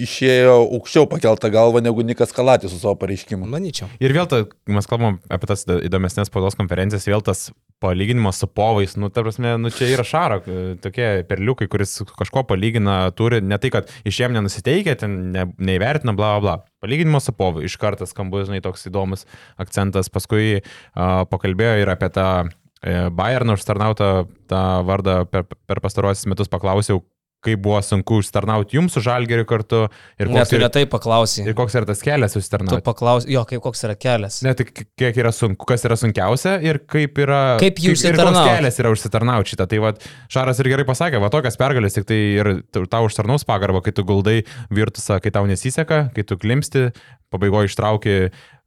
išėjo 0.01 0.55
aukščiau 0.63 1.07
pakeltą 1.11 1.51
galvą 1.53 1.81
negu 1.83 2.03
Nikas 2.07 2.33
Kalatė 2.35 2.71
su 2.71 2.79
savo 2.79 2.95
pareiškimu. 2.99 3.47
Manyčiau. 3.51 3.91
Ir 4.03 4.15
vėl, 4.15 4.27
ta, 4.31 4.41
mes 4.71 4.89
kalbam 4.89 5.19
apie 5.31 5.51
tas 5.51 5.67
įdomesnės 5.67 6.31
spaudos 6.31 6.57
konferencijas, 6.59 7.05
vėl 7.11 7.23
tas 7.23 7.49
palyginimas 7.84 8.39
su 8.39 8.47
povais, 8.47 8.95
nu, 8.95 9.09
ta 9.09 9.23
prasme, 9.26 9.55
nu, 9.61 9.69
čia 9.73 9.89
yra 9.93 10.05
šaro, 10.07 10.39
tokie 10.84 11.07
perliukai, 11.30 11.67
kuris 11.71 11.97
kažko 12.17 12.45
palygina, 12.47 12.97
turi 13.17 13.41
ne 13.43 13.59
tai, 13.61 13.71
kad 13.73 13.91
iš 14.07 14.19
jiem 14.21 14.36
nenusiteikia, 14.36 14.95
ten 15.01 15.17
ne, 15.36 15.47
neįvertina, 15.59 16.15
bla, 16.15 16.36
bla, 16.36 16.43
bla. 16.43 16.55
Palyginimas 16.84 17.28
su 17.28 17.36
povu, 17.36 17.65
iš 17.65 17.78
karto 17.82 18.07
skambu, 18.07 18.45
žinai, 18.47 18.61
toks 18.63 18.88
įdomus 18.89 19.26
akcentas, 19.61 20.11
paskui 20.13 20.61
uh, 20.61 21.26
pakalbėjo 21.32 21.82
ir 21.84 21.91
apie 21.91 22.11
tą 22.15 22.30
e, 22.45 23.09
Bayerną 23.09 23.57
užtarnautą 23.57 24.09
tą 24.49 24.63
vardą 24.88 25.23
per, 25.30 25.47
per 25.67 25.82
pastaruosius 25.84 26.30
metus 26.32 26.51
paklausiau, 26.51 27.03
kaip 27.45 27.61
buvo 27.65 27.79
sunku 27.85 28.19
užsitarnauti 28.21 28.77
jums 28.77 28.95
su 28.95 29.03
žalgeriu 29.05 29.45
kartu. 29.49 29.85
Ir 30.19 30.29
koks, 30.29 30.37
Net, 30.37 30.53
yra, 30.57 30.69
tai 30.73 30.85
paklausy. 30.89 31.43
ir 31.45 31.57
koks 31.57 31.77
yra 31.77 31.89
tas 31.89 32.01
kelias 32.05 32.37
užsitarnauti. 32.39 32.81
Tu 32.81 32.87
paklausy, 32.87 33.31
jo, 33.35 33.43
kaip 33.49 33.63
koks 33.65 33.85
yra 33.87 33.97
kelias. 33.99 34.41
Ne, 34.45 34.55
tai 34.57 34.67
kiek 34.73 35.19
yra 35.21 35.33
sunku, 35.35 35.67
kas 35.69 35.85
yra 35.87 35.97
sunkiausia 35.99 36.57
ir 36.65 36.81
kaip 36.91 37.21
yra... 37.21 37.41
Kaip 37.61 37.81
jų 37.83 37.95
užsitarnauti. 37.95 38.39
Koks 38.41 38.59
kelias 38.59 38.81
yra 38.83 38.93
užsitarnauti 38.95 39.53
šitą. 39.55 39.69
Tai 39.71 39.81
va, 39.85 39.93
Šaras 40.31 40.61
ir 40.63 40.71
gerai 40.73 40.87
pasakė, 40.87 41.21
va 41.23 41.31
tokias 41.33 41.59
pergalės 41.59 41.97
tik 41.97 42.07
tai 42.09 42.21
ir 42.39 42.51
tau 42.91 43.05
užtarnaus 43.07 43.47
pagarbą, 43.47 43.83
kai 43.85 43.95
tu 43.95 44.05
guldai 44.07 44.41
virtusą, 44.73 45.21
kai 45.23 45.33
tau 45.35 45.45
nesiseka, 45.49 46.07
kai 46.15 46.25
tu 46.27 46.39
klimsti, 46.41 46.89
pabaigoje 47.33 47.71
ištrauki 47.71 48.17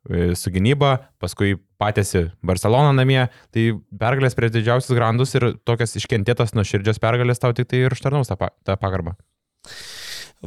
su 0.08 0.52
gynyba, 0.52 0.96
paskui 1.20 1.58
patėsi 1.80 2.28
Barcelona 2.44 2.94
namie, 2.96 3.20
tai 3.54 3.70
pergalės 4.00 4.36
prieš 4.38 4.54
didžiausius 4.56 4.96
grandus 4.96 5.34
ir 5.36 5.52
tokias 5.68 5.96
iškentėtas 6.00 6.54
nuoširdžios 6.56 7.00
pergalės 7.02 7.42
tau 7.42 7.54
tik 7.56 7.68
tai 7.70 7.84
ir 7.84 7.94
užtarnaus 7.94 8.30
tą, 8.30 8.50
tą 8.66 8.78
pagarbą. 8.80 9.14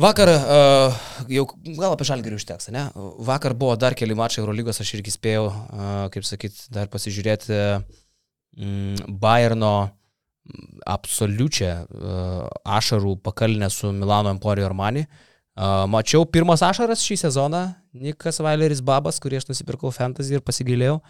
Vakar, 0.01 0.30
uh, 0.32 0.99
jau 1.28 1.45
gal 1.76 1.91
apie 1.91 2.07
žalgerį 2.07 2.38
užteks, 2.39 2.70
ne? 2.72 2.86
Vakar 3.28 3.53
buvo 3.59 3.76
dar 3.76 3.95
keli 3.99 4.16
mačai 4.16 4.39
Eurolygos, 4.39 4.80
aš 4.80 4.93
irgi 4.95 5.12
spėjau, 5.12 5.49
uh, 5.51 5.89
kaip 6.14 6.24
sakyt, 6.28 6.68
dar 6.72 6.88
pasižiūrėti. 6.91 7.57
mm, 8.55 9.18
Bayerno 9.20 9.91
absoliučią 10.88 11.74
uh, 11.84 12.47
ašarų 12.64 13.18
pakalnę 13.24 13.70
su 13.70 13.91
Milano 13.91 14.32
Emporio 14.32 14.66
Armani. 14.66 15.03
Uh, 15.03 15.30
mačiau 15.91 16.24
pirmas 16.26 16.62
ašaras 16.64 17.04
šį 17.04 17.18
sezoną, 17.26 17.66
Nikas 17.91 18.39
Vaileris 18.39 18.80
Babas, 18.88 19.20
kurį 19.20 19.41
aš 19.41 19.49
nusipirkau 19.49 19.91
fantasy 19.91 20.38
ir 20.38 20.43
pasigailėjau. 20.47 21.02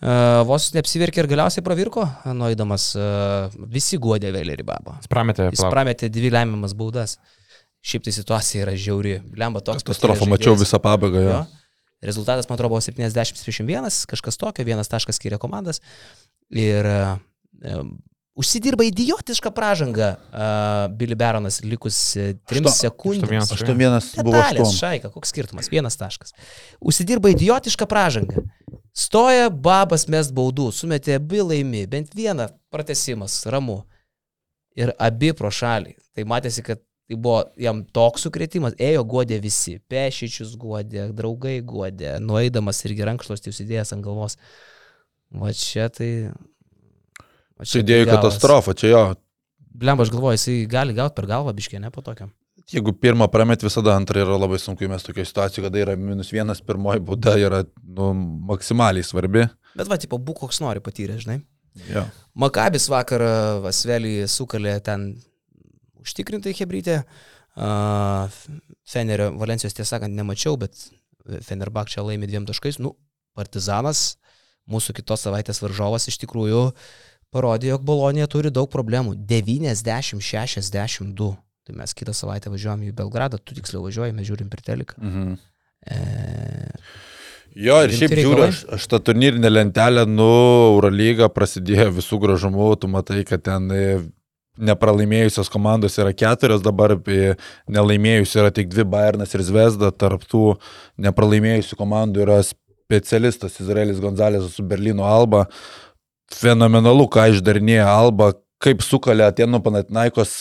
Uh, 0.00 0.42
vos 0.48 0.68
neapsiverkė 0.74 1.22
ir 1.22 1.28
galiausiai 1.30 1.64
pravirko, 1.64 2.04
nueidamas, 2.36 2.90
uh, 2.98 3.48
visi 3.72 3.96
guodė 3.96 4.34
Vailerį 4.36 4.66
Babą. 4.68 4.98
Jis 5.00 5.12
prametė. 5.12 5.48
Jis 5.54 5.64
prametė 5.72 6.10
dvi 6.12 6.32
lemiamas 6.34 6.76
baudas. 6.76 7.16
Šiaip 7.80 8.04
tai 8.04 8.12
situacija 8.12 8.66
yra 8.66 8.76
žiauri. 8.76 9.16
Lemba 9.40 9.64
toks. 9.64 9.86
Katastrofa, 9.86 10.28
mačiau 10.28 10.58
visą 10.60 10.80
pabaigą. 10.84 11.24
Jo. 11.24 11.38
Jo. 11.38 11.40
Rezultatas, 12.04 12.48
man 12.48 12.56
atrodo, 12.56 12.74
buvo 12.74 12.84
70-31, 12.84 13.88
kažkas 14.08 14.40
tokio, 14.40 14.64
vienas 14.64 14.88
taškas 14.88 15.16
skiria 15.20 15.40
komandas. 15.40 15.80
Ir 16.52 16.84
um, 16.88 17.96
užsidirba 18.40 18.86
idiotišką 18.88 19.52
pražangą 19.54 20.08
uh, 20.16 20.88
Billy 20.96 21.16
Baronas 21.18 21.60
likus 21.64 21.98
3 22.16 22.40
Ašto- 22.60 22.72
sekundėms. 22.78 23.52
8-1 23.56 24.24
buvo 24.24 24.34
Detalės, 24.36 24.72
8. 24.72 24.80
šaika, 24.80 25.12
koks 25.14 25.32
skirtumas, 25.34 25.70
vienas 25.72 25.98
taškas. 26.00 26.34
Užsidirba 26.80 27.32
idiotišką 27.34 27.88
pražangą. 27.90 28.46
Stoja 28.96 29.48
babas 29.50 30.08
mest 30.10 30.34
baudų, 30.34 30.70
sumetė 30.74 31.16
abi 31.20 31.42
laimi, 31.44 31.84
bent 31.90 32.14
vieną 32.16 32.48
pratesimas, 32.74 33.38
ramu. 33.46 33.84
Ir 34.78 34.92
abi 34.98 35.32
pro 35.36 35.50
šalį. 35.50 35.94
Tai 36.16 36.24
matėsi, 36.30 36.64
kad 36.66 36.80
tai 37.10 37.18
buvo 37.18 37.40
jam 37.58 37.82
toks 37.90 38.26
sukretimas, 38.26 38.76
ėjo 38.78 39.02
godė 39.08 39.40
visi, 39.42 39.80
pešičius 39.90 40.52
godė, 40.60 41.08
draugai 41.16 41.56
godė, 41.66 42.16
nueidamas 42.22 42.84
irgi 42.86 43.06
rankšluostį 43.08 43.50
užsidėjęs 43.50 43.94
ant 43.96 44.06
galvos. 44.06 44.38
Va 45.30 45.50
čia 45.54 45.88
tai... 45.90 46.30
va 47.60 47.68
Čia 47.68 47.82
idėjų 47.84 48.06
gavas. 48.08 48.16
katastrofa, 48.16 48.74
čia 48.74 48.92
jo. 48.92 49.02
Blemba, 49.80 50.04
aš 50.04 50.12
galvoju, 50.12 50.38
jisai 50.38 50.56
gali 50.70 50.96
gauti 50.96 51.16
per 51.16 51.28
galvą 51.30 51.52
biškė, 51.56 51.80
ne 51.80 51.92
po 51.94 52.02
tokio. 52.04 52.30
Jeigu 52.70 52.92
pirmą 52.94 53.26
pramet, 53.32 53.62
visada 53.66 53.96
antrą 53.98 54.22
yra 54.22 54.36
labai 54.38 54.58
sunku, 54.62 54.86
mes 54.90 55.02
tokia 55.02 55.24
situacija, 55.26 55.64
kada 55.66 55.80
yra 55.80 55.96
minus 55.98 56.30
vienas, 56.30 56.60
pirmoji 56.62 57.02
bauda 57.02 57.34
yra 57.40 57.64
nu, 57.82 58.12
maksimaliai 58.50 59.06
svarbi. 59.06 59.46
Bet 59.74 59.90
va, 59.90 59.98
tipo, 60.00 60.18
būk 60.22 60.44
koks 60.44 60.60
nori 60.62 60.82
patyrė, 60.84 61.16
žinai. 61.22 61.40
Jo. 61.90 62.04
Makabis 62.38 62.88
vakar 62.90 63.22
Vasvelį 63.64 64.14
sukalė 64.30 64.76
ten 64.86 65.12
užtikrintai 66.02 66.54
hebrytė. 66.58 67.02
Uh, 67.60 68.30
Fenerio 68.86 69.30
Valencijos 69.38 69.74
tiesą 69.74 69.96
sakant 69.96 70.14
nemačiau, 70.14 70.56
bet 70.60 70.76
Fenerbak 71.46 71.90
čia 71.90 72.04
laimi 72.06 72.28
dviem 72.30 72.46
taškais. 72.48 72.78
Nu, 72.82 72.94
Partizanas, 73.38 74.16
mūsų 74.70 74.94
kitos 75.00 75.26
savaitės 75.26 75.60
varžovas 75.62 76.08
iš 76.10 76.18
tikrųjų 76.22 76.70
parodė, 77.34 77.70
jog 77.72 77.82
Bolonija 77.86 78.26
turi 78.30 78.50
daug 78.54 78.68
problemų. 78.72 79.14
90-62. 79.30 81.30
Tai 81.66 81.72
mes 81.76 81.94
kitą 81.94 82.12
savaitę 82.16 82.50
važiuojam 82.50 82.82
į 82.88 82.96
Belgradą, 82.96 83.38
tu 83.38 83.54
tiksliau 83.54 83.82
važiuoji, 83.86 84.16
mes 84.16 84.28
žiūrim 84.28 84.48
per 84.50 84.60
teleką. 84.66 84.94
Mhm. 84.98 85.38
E, 85.90 85.94
Jo, 87.58 87.80
ir 87.82 87.90
šiaip 87.90 88.12
žiūriu, 88.14 88.44
aš, 88.46 88.60
aš 88.76 88.84
tą 88.92 89.00
turnyrinę 89.02 89.50
lentelę, 89.50 90.04
nu, 90.06 90.28
Eurolyga 90.68 91.26
prasidėjo 91.34 91.88
visų 91.96 92.20
gražumų, 92.22 92.68
tu 92.78 92.90
matai, 92.90 93.24
kad 93.26 93.42
ten 93.42 93.66
e, 93.74 93.80
nepralaimėjusios 94.70 95.50
komandos 95.50 95.98
yra 95.98 96.12
keturios, 96.14 96.62
dabar 96.62 96.94
e, 96.94 97.34
nelaimėjusios 97.66 98.38
yra 98.44 98.54
tik 98.54 98.70
dvi 98.70 98.86
Bayernas 98.92 99.34
ir 99.34 99.42
Zvezda, 99.48 99.90
tarptų 99.90 100.44
nepralaimėjusių 101.02 101.80
komandų 101.80 102.22
yra 102.28 102.38
specialistas 102.46 103.58
Izraelis 103.62 103.98
Gonzalėsas 104.02 104.54
su 104.54 104.66
Berlyno 104.66 105.10
Alba. 105.10 105.48
Fenomenalu, 106.30 107.08
ką 107.10 107.26
išdarnėja 107.34 107.88
Alba, 107.90 108.32
kaip 108.60 108.82
sukalė 108.84 109.24
Atenų 109.30 109.62
Panatinaikos 109.64 110.34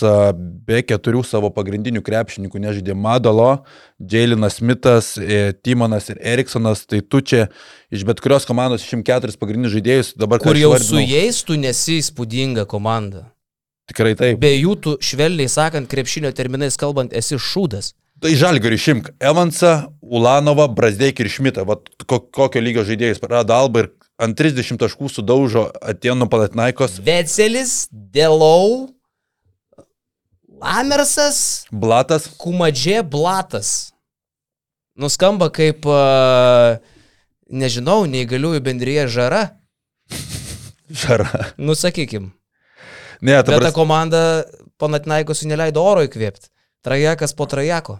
be 0.67 0.81
keturių 0.83 1.23
savo 1.25 1.49
pagrindinių 1.55 2.01
krepšininkų, 2.05 2.61
nežaidė 2.65 2.95
Madalo, 2.97 3.63
Jailinas 3.99 4.59
Smithas, 4.59 5.13
e, 5.17 5.53
Timonas 5.63 6.11
ir 6.11 6.19
Eriksonas, 6.19 6.83
tai 6.89 6.99
tu 7.01 7.23
čia 7.23 7.47
iš 7.91 8.03
bet 8.07 8.19
kurios 8.23 8.47
komandos 8.49 8.83
104 8.83 9.39
pagrindinius 9.39 9.77
žaidėjus 9.77 10.13
dabar 10.19 10.43
kur 10.43 10.59
jau 10.59 10.73
išvardinau, 10.73 10.99
su 10.99 11.05
jais 11.05 11.41
tu 11.47 11.57
nesi 11.59 11.99
įspūdinga 12.03 12.67
komanda. 12.69 13.29
Tikrai 13.89 14.13
taip. 14.19 14.37
Be 14.43 14.51
jų 14.53 14.75
tu, 14.83 14.97
švelniai 15.01 15.49
sakant, 15.49 15.89
krepšinio 15.89 16.29
terminais 16.37 16.77
kalbant, 16.77 17.15
esi 17.15 17.39
šūdas. 17.41 17.95
Tai 18.19 18.33
žalgarių 18.35 18.75
išimk 18.75 19.13
Evansą, 19.23 19.93
Ulanovą, 20.03 20.67
Brasdeikį 20.75 21.23
ir 21.23 21.31
Šmitą. 21.31 21.63
Vat 21.65 21.87
ko, 22.03 22.19
kokio 22.19 22.61
lygio 22.61 22.83
žaidėjus 22.85 23.23
rado 23.31 23.55
Alba 23.55 23.85
ir 23.85 23.89
ant 24.19 24.35
30 24.37 24.79
taškų 24.81 25.09
sudaužo 25.11 25.69
Atenų 25.79 26.27
Panatinaikos. 26.31 26.99
Vecelis, 27.03 27.87
Delau, 27.91 28.89
Lamersas, 30.59 31.65
Blatas. 31.71 32.27
Kumadžė, 32.39 32.99
Blatas. 33.07 33.93
Nuskamba 34.99 35.47
kaip, 35.55 35.87
a, 35.87 36.79
nežinau, 37.47 38.03
neįgaliųjų 38.11 38.63
bendryje 38.65 39.07
žara. 39.15 39.45
Žara. 40.89 41.53
Nu, 41.61 41.77
sakykim. 41.77 42.31
Ne, 43.21 43.35
ta 43.43 43.53
Bet 43.53 43.67
ta 43.67 43.71
komanda 43.75 44.21
panatinaikos 44.81 45.45
neleido 45.47 45.83
oro 45.85 46.01
įkvėpti. 46.07 46.49
Trajekas 46.83 47.35
po 47.35 47.45
trajeko. 47.51 47.99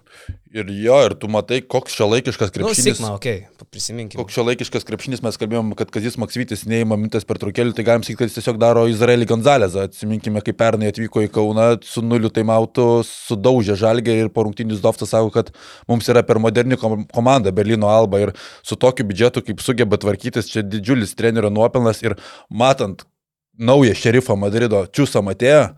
Ir 0.50 0.66
jo, 0.74 0.96
ir 1.06 1.14
tu 1.22 1.28
matai, 1.30 1.60
koks 1.62 1.94
šio 1.94 2.08
laikiškas 2.10 2.50
Nu, 2.50 2.54
krepšinis. 2.56 2.98
Sigma, 2.98 3.12
okei, 3.14 3.44
okay, 3.46 3.66
prisiminkime. 3.70 4.18
Koks 4.18 4.34
šio 4.34 4.48
laikiškas 4.48 4.88
krepšinis, 4.88 5.22
mes 5.22 5.36
kalbėjom, 5.38 5.76
kad 5.78 5.92
Kazis 5.94 6.16
Maksvytis 6.18 6.64
neįma 6.66 6.98
mintis 6.98 7.28
per 7.30 7.38
trukėlį, 7.38 7.76
tai 7.78 7.86
galim 7.86 8.02
sakyti, 8.02 8.18
kad 8.18 8.32
jis 8.32 8.40
tiesiog 8.40 8.58
daro 8.58 8.88
Izraelį 8.90 9.28
Gonzalezą. 9.30 9.84
Atsiminkime, 9.86 10.42
kai 10.42 10.56
pernai 10.58 10.90
atvyko 10.90 11.22
į 11.22 11.30
Kauną 11.36 11.68
su 11.86 12.02
nuliu 12.02 12.32
taimautu, 12.34 12.88
sudaužė 13.06 13.78
žalgę 13.78 14.16
ir 14.24 14.32
po 14.34 14.48
rungtynės 14.48 14.82
Dovtas 14.82 15.14
sako, 15.14 15.30
kad 15.38 15.54
mums 15.92 16.10
yra 16.10 16.26
per 16.26 16.42
moderni 16.42 16.82
kom- 16.82 17.06
komanda 17.14 17.54
Berlyno 17.54 17.92
Alba 17.94 18.24
ir 18.26 18.34
su 18.66 18.74
tokiu 18.74 19.06
biudžetu, 19.06 19.46
kaip 19.46 19.62
sugeba 19.62 20.02
tvarkytis, 20.02 20.50
čia 20.50 20.66
didžiulis 20.66 21.14
trenerio 21.14 21.54
nuopelnas 21.54 22.02
ir 22.02 22.18
matant 22.50 23.06
naują 23.54 23.94
šerifą 23.94 24.34
Madrido 24.40 24.82
Čiusą 24.90 25.22
Matėją 25.22 25.76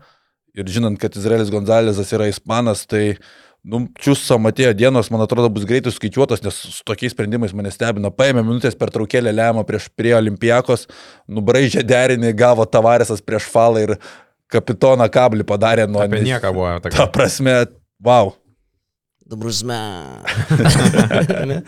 ir 0.56 0.68
žinant, 0.68 0.96
kad 1.00 1.12
Izraelis 1.16 1.52
Gonzalezas 1.52 2.12
yra 2.12 2.28
ispanas, 2.32 2.86
tai 2.88 3.18
Nu, 3.62 3.84
čiuso 4.02 4.40
Matėjo 4.42 4.72
dienos, 4.74 5.06
man 5.14 5.22
atrodo, 5.22 5.46
bus 5.54 5.62
greitai 5.68 5.92
skaičiuotos, 5.94 6.40
nes 6.42 6.56
su 6.74 6.82
tokiais 6.86 7.12
sprendimais 7.14 7.52
mane 7.54 7.70
stebino. 7.70 8.10
Paėmė 8.10 8.42
minutės 8.42 8.74
per 8.78 8.90
traukėlę 8.90 9.30
lemą 9.30 9.62
prieš 9.68 9.86
prie 9.94 10.16
Olimpijakos, 10.18 10.88
nubraižė 11.30 11.84
derinį, 11.86 12.32
gavo 12.34 12.66
Tavaresas 12.66 13.22
prieš 13.22 13.46
falą 13.52 13.84
ir 13.84 13.92
kapitoną 14.50 15.06
kablį 15.14 15.46
padarė 15.46 15.86
nuo... 15.86 16.02
Apie 16.02 16.24
nieką 16.26 16.50
buvo. 16.56 16.72
Ta 16.82 16.90
tokia. 16.90 17.06
prasme, 17.14 17.54
wow. 18.02 18.34
Dabrusme. 19.30 19.78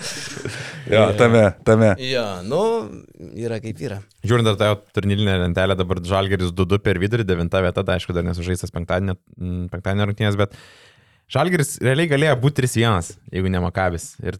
Jo, 0.85 1.07
tame, 1.17 1.47
tame. 1.65 1.95
jo, 1.97 2.23
nu, 2.45 2.59
yra 3.41 3.57
kaip 3.63 3.79
yra. 3.81 4.03
Žiūrint 4.21 4.51
dar 4.51 4.59
tą 4.61 4.99
turnyrinę 4.99 5.39
lentelę, 5.41 5.73
dabar 5.79 6.03
Žalgeris 6.05 6.51
2-2 6.53 6.77
per 6.85 7.01
vidurį, 7.01 7.25
9 7.25 7.57
vieta, 7.65 7.85
tai 7.87 7.97
aišku, 7.97 8.13
dar 8.13 8.27
nesužaistas 8.27 8.75
penktadienio, 8.75 9.15
mm, 9.39 9.71
penktadienio 9.73 10.11
rungtynės, 10.11 10.37
bet 10.37 10.53
Žalgeris 11.33 11.79
realiai 11.83 12.09
galėjo 12.11 12.35
būti 12.43 12.63
3-1, 12.67 13.15
jeigu 13.33 13.49
ne 13.51 13.61
Makabis. 13.65 14.11
Ir 14.23 14.37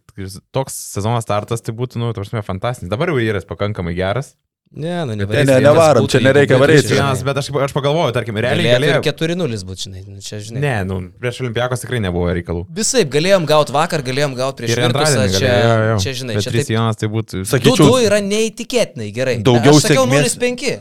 toks 0.53 0.75
sezono 0.93 1.17
startas 1.23 1.63
tai 1.65 1.73
būtų, 1.75 1.97
nu, 2.01 2.11
tarsi, 2.13 2.37
fantastinis. 2.45 2.91
Dabar 2.91 3.09
jau 3.09 3.17
yra 3.21 3.41
pakankamai 3.49 3.95
geras. 3.97 4.35
Ne, 4.75 4.91
nu, 5.05 5.13
ne, 5.13 5.23
nevarys 5.23 5.47
ne, 5.47 5.55
nevarom, 5.63 6.03
būtų, 6.03 6.11
čia 6.11 6.19
nereikia 6.25 6.57
būtų 6.57 6.61
varyti. 6.65 6.93
Vienas, 6.97 7.21
bet 7.23 7.37
aš, 7.39 7.47
aš 7.63 7.73
pagalvoju, 7.75 8.11
tarkim, 8.17 8.35
realiai 8.43 8.65
Galėjo 8.65 8.75
galėjo. 8.75 8.95
ir 8.97 9.37
4-0 9.47 9.59
būti, 9.69 9.83
žinai, 9.85 10.01
nu, 10.09 10.17
čia 10.25 10.39
žinai. 10.43 10.61
Ne, 10.63 10.73
nu, 10.89 10.97
prieš 11.21 11.39
Olimpijakos 11.45 11.83
tikrai 11.85 12.01
nebuvo 12.03 12.33
reikalų. 12.35 12.63
Visai, 12.75 13.05
galėjom 13.13 13.45
gauti 13.47 13.75
vakar, 13.75 14.03
galėjom 14.03 14.33
gauti 14.35 14.63
prieš 14.65 14.81
antradienį 14.89 15.37
čia, 15.37 15.53
jo. 15.91 15.97
čia, 16.03 16.15
žinai, 16.19 16.35
Bet 16.39 16.47
čia 16.47 16.53
taip. 16.57 16.67
3-1 16.73 16.99
tai 17.03 17.11
būtų... 17.13 17.43
Sakyčiau, 17.53 17.87
2-2 17.93 18.01
yra 18.09 18.19
neįtikėtinai 18.25 19.09
gerai. 19.15 19.37
Daugiau 19.47 19.77
Aš 19.77 19.85
sakiau 19.85 20.07
sėkmės- 20.09 20.35
0-5. 20.43 20.73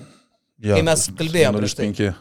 Jo, 0.64 0.74
Kai 0.80 0.86
mes 0.90 1.06
kalbėjom 1.20 1.60
prieš 1.60 1.76
tai. 1.78 1.90
0-5. 1.92 2.14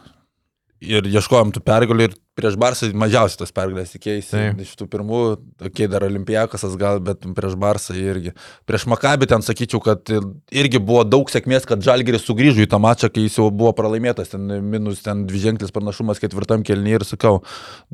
Ir 0.94 1.10
ieškojom 1.16 1.54
tų 1.56 1.64
pergalių 1.64 2.10
ir 2.10 2.14
prieš 2.34 2.56
Barsą 2.60 2.88
mažiausiai 2.98 3.40
tos 3.40 3.52
pergalės 3.54 3.94
tikėjai. 3.94 4.54
Iš 4.64 4.74
tų 4.80 4.88
pirmų, 4.90 5.20
tokie 5.62 5.86
dar 5.90 6.06
Olimpijakasas 6.06 6.74
gal, 6.80 7.00
bet 7.04 7.22
prieš 7.36 7.54
Barsą 7.60 7.94
irgi. 7.98 8.34
Prieš 8.68 8.86
Makabį 8.90 9.28
ten 9.30 9.44
sakyčiau, 9.44 9.80
kad 9.84 10.10
irgi 10.54 10.80
buvo 10.82 11.04
daug 11.06 11.30
sėkmės, 11.30 11.66
kad 11.68 11.82
Žalgeris 11.84 12.26
sugrįžo 12.26 12.64
į 12.64 12.70
tą 12.70 12.80
mačą, 12.82 13.10
kai 13.12 13.26
jis 13.26 13.38
jau 13.38 13.48
buvo 13.54 13.72
pralaimėtas, 13.76 14.32
ten 14.34 14.50
minus 14.66 15.04
ten 15.04 15.24
dviženklis 15.28 15.74
pranašumas 15.74 16.22
ketvirtam 16.22 16.64
kelnyje 16.66 17.00
ir 17.00 17.06
sakau, 17.08 17.34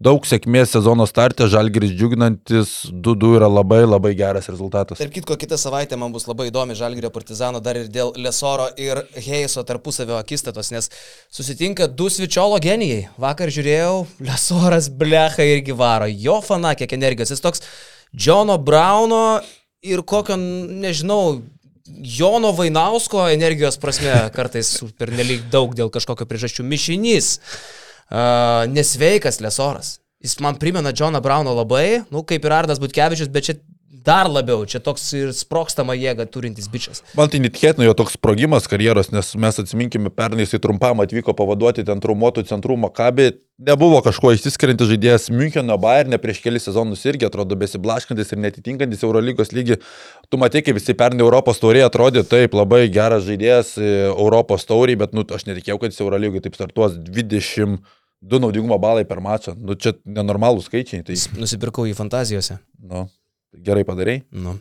daug 0.00 0.24
sėkmės 0.28 0.72
sezono 0.76 1.06
startė, 1.08 1.48
Žalgeris 1.50 1.92
džiuginantis, 1.96 2.74
2-2 2.90 3.36
yra 3.40 3.50
labai 3.50 3.82
labai 3.84 4.14
geras 4.18 4.48
rezultatas. 4.50 5.00
Tarp 5.00 5.14
kitko, 5.14 5.36
kitą 5.40 5.58
savaitę 5.60 5.98
man 6.00 6.14
bus 6.14 6.28
labai 6.30 6.48
įdomi 6.48 6.78
Žalgirio 6.78 7.12
partizano 7.12 7.60
dar 7.60 7.78
ir 7.80 7.90
dėl 7.92 8.14
Lesoro 8.20 8.70
ir 8.80 9.02
Heiso 9.20 9.64
tarpusavio 9.66 10.16
akistatos, 10.20 10.72
nes 10.74 10.90
susitinka 11.32 11.88
du 11.90 12.08
svičiolo 12.12 12.60
genijai. 12.62 13.08
Vakar 13.20 13.52
žiūrėjau, 13.52 14.04
Lesoras 14.30 14.88
blecha 14.88 15.44
irgi 15.46 15.74
varo. 15.76 16.06
Jo 16.06 16.40
fana, 16.44 16.74
kiek 16.78 16.92
energijos. 16.94 17.32
Jis 17.34 17.42
toks 17.42 17.64
Džono 18.16 18.58
Brauno 18.58 19.40
ir 19.82 20.02
kokio, 20.06 20.36
nežinau, 20.36 21.40
Jono 21.90 22.52
Vainausko 22.54 23.24
energijos 23.32 23.78
prasme 23.80 24.12
kartais 24.36 24.76
per 24.98 25.10
nelik 25.10 25.48
daug 25.50 25.74
dėl 25.74 25.90
kažkokio 25.90 26.28
priežasčių 26.28 26.66
mišinys. 26.66 27.38
Uh, 28.10 28.66
nesveikas 28.70 29.38
lesoras. 29.42 29.98
Jis 30.20 30.36
man 30.44 30.58
primena 30.60 30.92
Džoną 30.92 31.22
Brauno 31.24 31.54
labai, 31.56 32.02
nu 32.12 32.24
kaip 32.26 32.44
ir 32.44 32.52
Ardas 32.52 32.80
Butkevičius, 32.82 33.30
bet 33.32 33.46
čia 33.46 33.54
dar 34.06 34.28
labiau, 34.30 34.64
čia 34.68 34.80
toks 34.84 35.04
ir 35.16 35.32
sprokstamą 35.36 35.94
jėgą 35.98 36.26
turintis 36.32 36.68
bičias. 36.72 37.02
Man 37.18 37.30
tai 37.32 37.40
netikėtina 37.42 37.86
jo 37.86 37.94
toks 37.98 38.16
sprogimas 38.16 38.68
karjeros, 38.70 39.12
nes 39.12 39.32
mes 39.40 39.60
atsiminkime, 39.62 40.12
pernai 40.14 40.46
jisai 40.46 40.60
trumpam 40.62 41.02
atvyko 41.04 41.34
pavaduoti 41.36 41.84
ten 41.88 42.02
traumuotų 42.02 42.46
centrų 42.48 42.78
Makabį, 42.80 43.28
nebuvo 43.70 44.00
kažkuo 44.04 44.32
išsiskiriantis 44.36 44.90
žaidėjas 44.90 45.28
Müncheno 45.34 45.76
Bayernė 45.80 46.20
prieš 46.22 46.40
kelias 46.44 46.68
sezonus 46.68 47.04
irgi 47.08 47.28
atrodo 47.28 47.58
besiblaškantis 47.60 48.32
ir 48.32 48.42
netitinkantis 48.46 49.04
Eurolygos 49.06 49.54
lygį. 49.56 49.80
Tu 50.32 50.40
matai, 50.40 50.64
kaip 50.64 50.80
visi 50.80 50.96
pernai 50.96 51.26
Europos 51.26 51.60
tauriai 51.62 51.86
atrodė, 51.88 52.24
taip, 52.24 52.56
labai 52.56 52.86
geras 52.92 53.26
žaidėjas 53.28 53.76
e, 53.78 53.94
Europos 54.10 54.66
tauriai, 54.68 54.98
bet 55.04 55.16
nu, 55.16 55.26
aš 55.28 55.48
netikėjau, 55.50 55.80
kad 55.82 55.92
jis 55.92 56.04
Eurolygai 56.06 56.44
taip 56.44 56.56
startuos 56.56 56.96
20 56.96 57.80
du 58.20 58.40
naudingumo 58.40 58.78
balai 58.80 59.04
per 59.08 59.20
mačą. 59.24 59.54
Nu, 59.56 59.76
čia 59.76 59.94
nenormalų 60.04 60.64
skaičiai. 60.64 61.04
Tai... 61.06 61.16
Nusipirkau 61.40 61.86
jį 61.88 61.96
fantazijose. 61.96 62.58
Nu, 62.80 63.06
gerai 63.54 63.84
padarai. 63.88 64.20
Nu. 64.30 64.56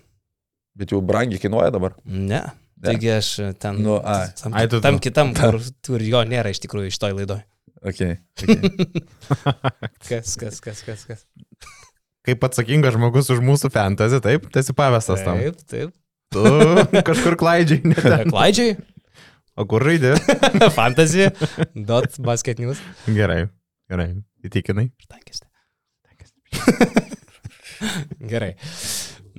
Bet 0.80 0.94
jau 0.94 1.02
brangiai 1.04 1.42
kainuoja 1.42 1.72
dabar. 1.76 1.96
Ne. 2.06 2.42
Ne. 2.80 2.94
Taigi 2.94 3.10
aš 3.12 3.30
ten. 3.60 3.82
Nu, 3.84 3.98
ai. 4.00 4.30
tam, 4.40 4.54
Ai, 4.56 4.68
tu- 4.72 4.80
tam 4.84 5.00
kitam, 5.04 5.34
kur, 5.36 5.58
kur 5.84 6.00
jo 6.04 6.22
nėra 6.24 6.54
iš 6.54 6.62
tikrųjų 6.64 6.94
iš 6.94 7.00
toj 7.02 7.18
laidoj. 7.18 7.42
Okay, 7.80 8.18
okay. 8.36 8.58
Kas, 10.10 10.34
kas, 10.40 10.58
kas, 10.64 10.82
kas, 10.84 11.04
kas. 11.08 11.22
Kaip 12.28 12.44
atsakingas 12.44 12.96
žmogus 12.98 13.30
už 13.32 13.40
mūsų 13.44 13.70
fantasy, 13.72 14.20
taip, 14.24 14.48
tu 14.52 14.60
esi 14.60 14.76
pavestas 14.76 15.24
tam. 15.24 15.40
Taip, 15.40 15.62
taip. 15.72 15.94
Tu 16.36 16.44
kažkur 17.10 17.38
klaidžiai. 17.40 17.96
Klaidžiai. 18.32 18.76
O 19.60 19.64
kur 19.68 19.84
žaidži? 19.84 20.16
Fantasy. 20.78 21.28
Dot 21.76 22.20
basket 22.24 22.60
news. 22.64 22.80
Gerai, 23.08 23.46
gerai, 23.92 24.10
įtikinai. 24.48 24.88
Tankėsi. 25.12 25.44
Gerai. 28.32 28.54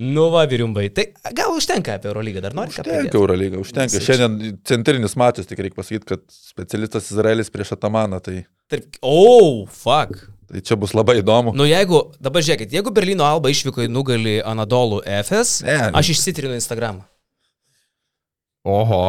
Nu 0.01 0.29
va, 0.33 0.45
vyriumbai. 0.49 0.87
Tai 0.95 1.03
gal 1.37 1.51
užtenka 1.53 1.93
apie 1.99 2.09
Eurolygą, 2.09 2.41
dar 2.41 2.55
nori 2.57 2.71
ką 2.73 2.81
Užtenka? 2.81 3.17
Eurolygą, 3.19 3.59
užtenka. 3.61 3.99
Jisai- 3.99 4.15
Šiandien 4.17 4.55
centrinis 4.65 5.13
mačas, 5.19 5.45
tik 5.49 5.59
reikia 5.61 5.77
pasakyti, 5.77 6.07
kad 6.13 6.23
specialistas 6.33 7.11
Izraelis 7.13 7.51
prieš 7.53 7.75
Atamaną, 7.75 8.21
tai, 8.23 8.39
Tarp... 8.71 8.87
Oh, 9.05 9.67
fuck. 9.69 10.15
tai 10.49 10.61
čia 10.65 10.75
bus 10.79 10.95
labai 10.97 11.19
įdomu. 11.21 11.53
Nu 11.53 11.67
jeigu, 11.69 11.99
dabar 12.23 12.41
žiūrėkit, 12.41 12.71
jeigu 12.73 12.91
Berlyno 12.95 13.27
Alba 13.27 13.51
išvyko 13.53 13.83
į 13.85 13.91
nugalį 13.91 14.37
Anadolų 14.47 15.03
FS, 15.21 15.61
Ne, 15.67 15.77
ne. 15.77 15.91
aš 16.01 16.13
išsitrinu 16.15 16.55
Instagramą. 16.57 17.03
Oho. 18.65 19.03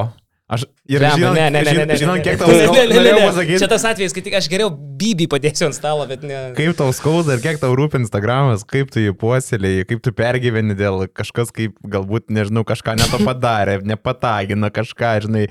Aš 0.50 0.64
ir 0.90 1.00
Blemba, 1.00 1.16
žinant, 1.16 1.36
ne, 1.38 1.44
ne, 1.50 1.60
ne, 1.62 1.72
ne, 1.72 1.84
ne, 1.86 1.96
žinant, 1.96 2.18
ne, 2.18 2.24
kiek 2.26 2.40
tau 2.40 2.48
pasakyti, 2.50 3.58
Čia 3.62 3.68
tas 3.70 3.84
atvejis, 3.88 4.12
kai 4.12 4.24
tik 4.26 4.34
aš 4.36 4.48
geriau 4.52 4.72
bybį 4.72 5.28
padėsiu 5.32 5.68
ant 5.68 5.76
stalo, 5.76 6.04
bet 6.10 6.24
ne. 6.26 6.40
kaip 6.58 6.74
tau 6.76 6.92
skauda 6.92 7.38
ir 7.38 7.44
kiek 7.44 7.60
tau 7.62 7.72
rūpi 7.78 8.02
Instagramas, 8.02 8.66
kaip 8.68 8.90
tu 8.92 9.00
jį 9.00 9.14
puoselėjai, 9.20 9.86
kaip 9.88 10.02
tu 10.04 10.12
pergyveni 10.18 10.76
dėl 10.76 11.06
kažkas, 11.08 11.54
kaip 11.54 11.78
galbūt, 11.94 12.28
nežinau, 12.34 12.66
kažką 12.68 12.98
neto 13.00 13.22
padarė, 13.22 13.78
nepatagina 13.94 14.68
kažką, 14.74 15.14
žinai, 15.24 15.46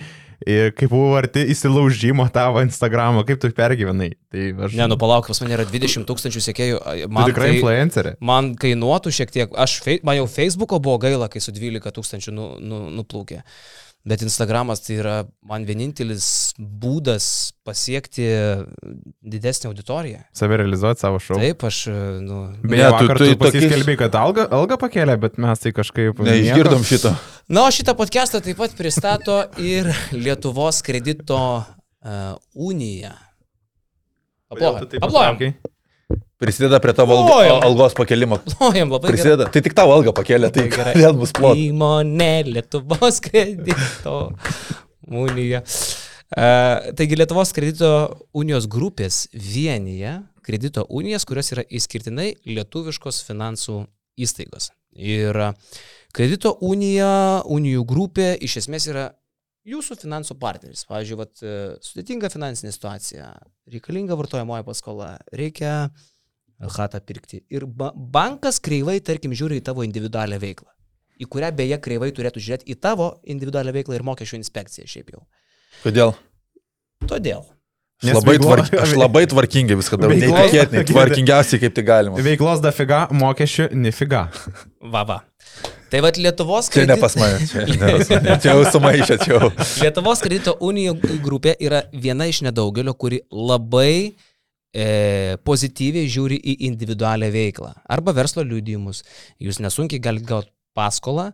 ir 0.46 0.72
kaip 0.78 0.92
buvo 0.94 1.16
arti 1.18 1.48
įsilaužimo 1.54 2.26
tavo 2.34 2.62
Instagramo, 2.66 3.26
kaip 3.28 3.42
tu 3.42 3.50
pergyvenai. 3.58 4.14
Tai 4.32 4.48
aš... 4.68 4.78
Ne, 4.78 4.88
nu 4.92 4.98
palauk, 5.02 5.30
pas 5.30 5.42
mane 5.44 5.58
yra 5.58 5.66
20 5.70 6.08
tūkstančių 6.10 6.44
sekėjų. 6.48 6.82
tu 6.82 7.14
Man, 7.14 7.30
tikrai 7.30 7.52
tai, 7.52 7.60
influencerė. 7.60 8.16
man 8.22 8.54
kainuotų 8.60 9.14
šiek 9.18 9.34
tiek, 9.34 9.54
aš, 9.54 9.80
man 10.06 10.22
jau 10.22 10.28
Facebooko 10.32 10.82
buvo 10.84 11.02
gaila, 11.02 11.30
kai 11.32 11.44
su 11.44 11.54
12 11.56 11.96
tūkstančių 11.98 12.36
nu, 12.38 12.52
nu, 12.62 12.84
nuplaukė. 13.02 13.42
Bet 14.04 14.24
Instagramas 14.26 14.80
tai 14.82 14.96
yra 14.98 15.16
man 15.46 15.62
vienintelis 15.68 16.26
būdas 16.58 17.26
pasiekti 17.68 18.24
didesnį 19.22 19.68
auditoriją. 19.70 20.24
Save 20.34 20.58
realizuoti 20.58 21.04
savo 21.04 21.20
šou. 21.22 21.38
Taip, 21.38 21.62
aš, 21.70 21.84
nu, 22.26 22.40
Beje, 22.64 22.82
Ne, 22.82 22.88
tu- 22.90 22.96
vakar 22.96 23.20
tu 23.20 23.24
tu, 23.24 23.30
į 23.30 23.36
tu 23.36 23.38
tokius- 23.44 23.68
pasiskelbė, 23.68 23.98
kad 24.02 24.18
alga, 24.18 24.48
alga 24.58 24.78
pakėlė, 24.82 25.20
bet 25.22 25.38
mes 25.38 25.62
tai 25.62 25.74
kažkaip... 25.78 26.18
Neišgirdom 26.26 26.82
šito. 26.90 27.14
Na, 27.54 27.68
o 27.68 27.74
šitą 27.74 27.94
podcastą 28.00 28.42
taip 28.42 28.58
pat 28.58 28.74
pristato 28.80 29.38
ir 29.62 29.92
Lietuvos 30.18 30.82
kredito 30.82 31.38
uh, 31.62 32.34
unija. 32.58 33.14
Taip 34.50 35.06
Aplojam. 35.06 35.54
Prisideda 36.42 36.80
prie 36.82 36.94
tavo 36.98 37.20
algo, 37.20 37.30
Plojam. 37.30 37.60
algos 37.68 37.94
pakelimo. 37.98 38.40
Aplojam 38.42 38.90
labai. 38.90 39.12
gerai. 39.12 39.14
Prisideda. 39.14 39.50
Tai 39.54 39.62
tik 39.68 39.76
tavo 39.78 39.94
algą 39.94 40.14
pakėlė, 40.18 40.50
tai 40.56 40.68
gerai. 40.74 40.96
vėl 40.98 41.14
bus 41.20 41.34
plot. 41.38 41.60
Įmonė 41.62 42.34
Lietuvos 42.50 43.22
kredito 43.28 44.18
unija. 45.06 45.62
Uh, 46.32 46.92
taigi 46.98 47.20
Lietuvos 47.20 47.52
kredito 47.54 47.92
unijos 48.34 48.66
grupės 48.72 49.26
vienyje 49.36 50.22
kredito 50.42 50.86
unijas, 50.90 51.26
kurios 51.26 51.52
yra 51.54 51.64
išskirtinai 51.70 52.34
lietuviškos 52.50 53.22
finansų 53.28 53.84
įstaigos. 54.22 54.72
Ir 54.98 55.38
kredito 56.16 56.56
unija, 56.66 57.42
unijų 57.46 57.86
grupė 57.88 58.34
iš 58.44 58.58
esmės 58.64 58.88
yra 58.92 59.12
jūsų 59.68 60.00
finansų 60.02 60.38
partneris. 60.42 60.84
Pavyzdžiui, 60.90 61.18
vat, 61.20 61.34
e, 61.46 61.58
sudėtinga 61.86 62.32
finansinė 62.34 62.74
situacija, 62.74 63.28
reikalinga 63.72 64.18
vartojamoji 64.18 64.66
paskola, 64.68 65.14
reikia 65.38 65.92
hatą 66.70 67.00
pirkti. 67.02 67.42
Ir 67.50 67.66
ba 67.66 67.92
bankas 67.96 68.60
kreivai, 68.64 69.00
tarkim, 69.02 69.34
žiūri 69.38 69.62
į 69.62 69.66
tavo 69.66 69.86
individualią 69.88 70.38
veiklą, 70.42 70.70
į 71.22 71.28
kurią 71.32 71.50
beje 71.58 71.80
kreivai 71.82 72.12
turėtų 72.14 72.44
žiūrėti 72.44 72.70
į 72.74 72.78
tavo 72.82 73.16
individualią 73.26 73.74
veiklą 73.80 73.98
ir 73.98 74.06
mokesčių 74.06 74.38
inspekciją 74.42 74.88
šiaip 74.90 75.10
jau. 75.16 75.24
Kodėl? 75.86 76.14
Todėl. 77.10 77.42
Aš 78.02 78.08
Nes 78.10 78.16
labai, 78.18 78.34
veiklo- 78.34 78.48
tvark, 78.50 78.72
aš 78.82 78.94
labai 78.98 79.22
tvarkingai 79.30 79.76
viską 79.78 79.98
darau. 80.02 80.16
Neįtikėtinai, 80.18 80.86
tvarkingiausiai 80.90 81.62
kaip 81.62 81.76
tai 81.78 81.84
galima. 81.86 82.22
Veiklos 82.26 82.62
dafiga, 82.64 83.04
mokesčių 83.14 83.68
nifiga. 83.78 84.24
Va, 84.82 85.04
va. 85.06 85.20
Tai 85.92 86.00
vad 86.02 86.16
Lietuvos 86.18 86.70
Čia 86.72 86.86
ne 86.88 86.96
pas 86.98 87.14
mane. 87.20 87.46
Čia, 87.46 87.66
ne 88.26 88.38
čia 88.42 88.56
jau 88.56 88.64
sumaišė, 88.74 89.18
čia 89.22 89.36
jau. 89.36 89.50
Lietuvos 89.84 90.24
kredito 90.24 90.56
unijų 90.64 90.96
grupė 91.22 91.54
yra 91.62 91.84
viena 91.94 92.26
iš 92.32 92.42
nedaugelio, 92.48 92.94
kuri 92.98 93.22
labai 93.30 94.16
e, 94.74 95.38
pozityviai 95.48 96.10
žiūri 96.12 96.40
į 96.40 96.58
individualią 96.72 97.32
veiklą 97.34 97.74
arba 97.92 98.16
verslo 98.16 98.46
liudijimus. 98.48 99.04
Jūs 99.42 99.62
nesunkiai 99.64 100.02
galite 100.04 100.30
gauti 100.30 100.52
paskolą. 100.78 101.32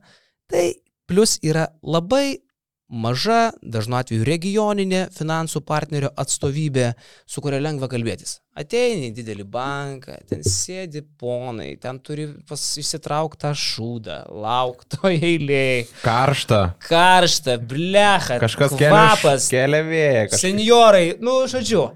Tai 0.48 0.66
plus 1.08 1.38
yra 1.46 1.68
labai 1.84 2.40
maža, 2.88 3.52
dažnu 3.62 3.98
atveju 4.00 4.24
regioninė 4.28 5.08
finansų 5.12 5.62
partnerio 5.68 6.10
atstovybė, 6.20 6.94
su 7.28 7.44
kuria 7.44 7.60
lengva 7.60 7.90
kalbėtis. 7.92 8.38
Ateini 8.58 9.10
į 9.10 9.16
didelį 9.20 9.46
banką, 9.52 10.16
ten 10.30 10.44
sėdi 10.48 11.04
ponai, 11.20 11.74
ten 11.82 12.00
turi 12.00 12.30
pas 12.48 12.64
įsitrauktą 12.82 13.52
šūdą, 13.60 14.22
laukto 14.32 15.12
eilėje, 15.12 15.90
Karšta. 16.04 16.62
karšta, 16.88 17.58
blecha, 17.60 18.40
Kažkas 18.44 18.78
kvapas, 18.80 19.50
kelia 19.52 19.84
vėją. 19.84 20.24
Kažkas... 20.32 20.46
seniorai, 20.48 21.06
nu, 21.20 21.42
žodžiu. 21.52 21.90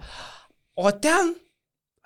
O 0.80 0.92
ten 0.92 1.34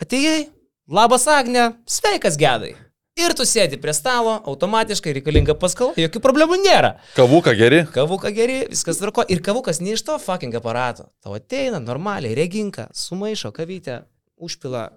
atėjai, 0.01 0.47
labas 0.89 1.27
Agne, 1.29 1.71
sveikas 1.89 2.37
gedai. 2.39 2.73
Ir 3.15 3.31
tu 3.31 3.45
sėdi 3.47 3.77
prie 3.79 3.93
stalo, 3.95 4.33
automatiškai 4.43 5.13
reikalinga 5.15 5.53
paskala, 5.55 5.93
jokių 5.95 6.19
problemų 6.19 6.57
nėra. 6.65 6.97
Kavuką 7.15 7.53
geri. 7.55 7.85
Kavuką 7.95 8.31
geri, 8.35 8.57
viskas 8.67 8.99
tvarko. 8.99 9.23
Ir 9.31 9.39
kavukas 9.45 9.79
ne 9.79 9.93
iš 9.95 10.03
to 10.03 10.17
fucking 10.19 10.57
aparato. 10.59 11.07
Tau 11.23 11.37
ateina 11.37 11.79
normaliai, 11.79 12.35
reginka, 12.35 12.89
sumaišo 12.91 13.53
kavytę, 13.55 14.01
užpila 14.35 14.89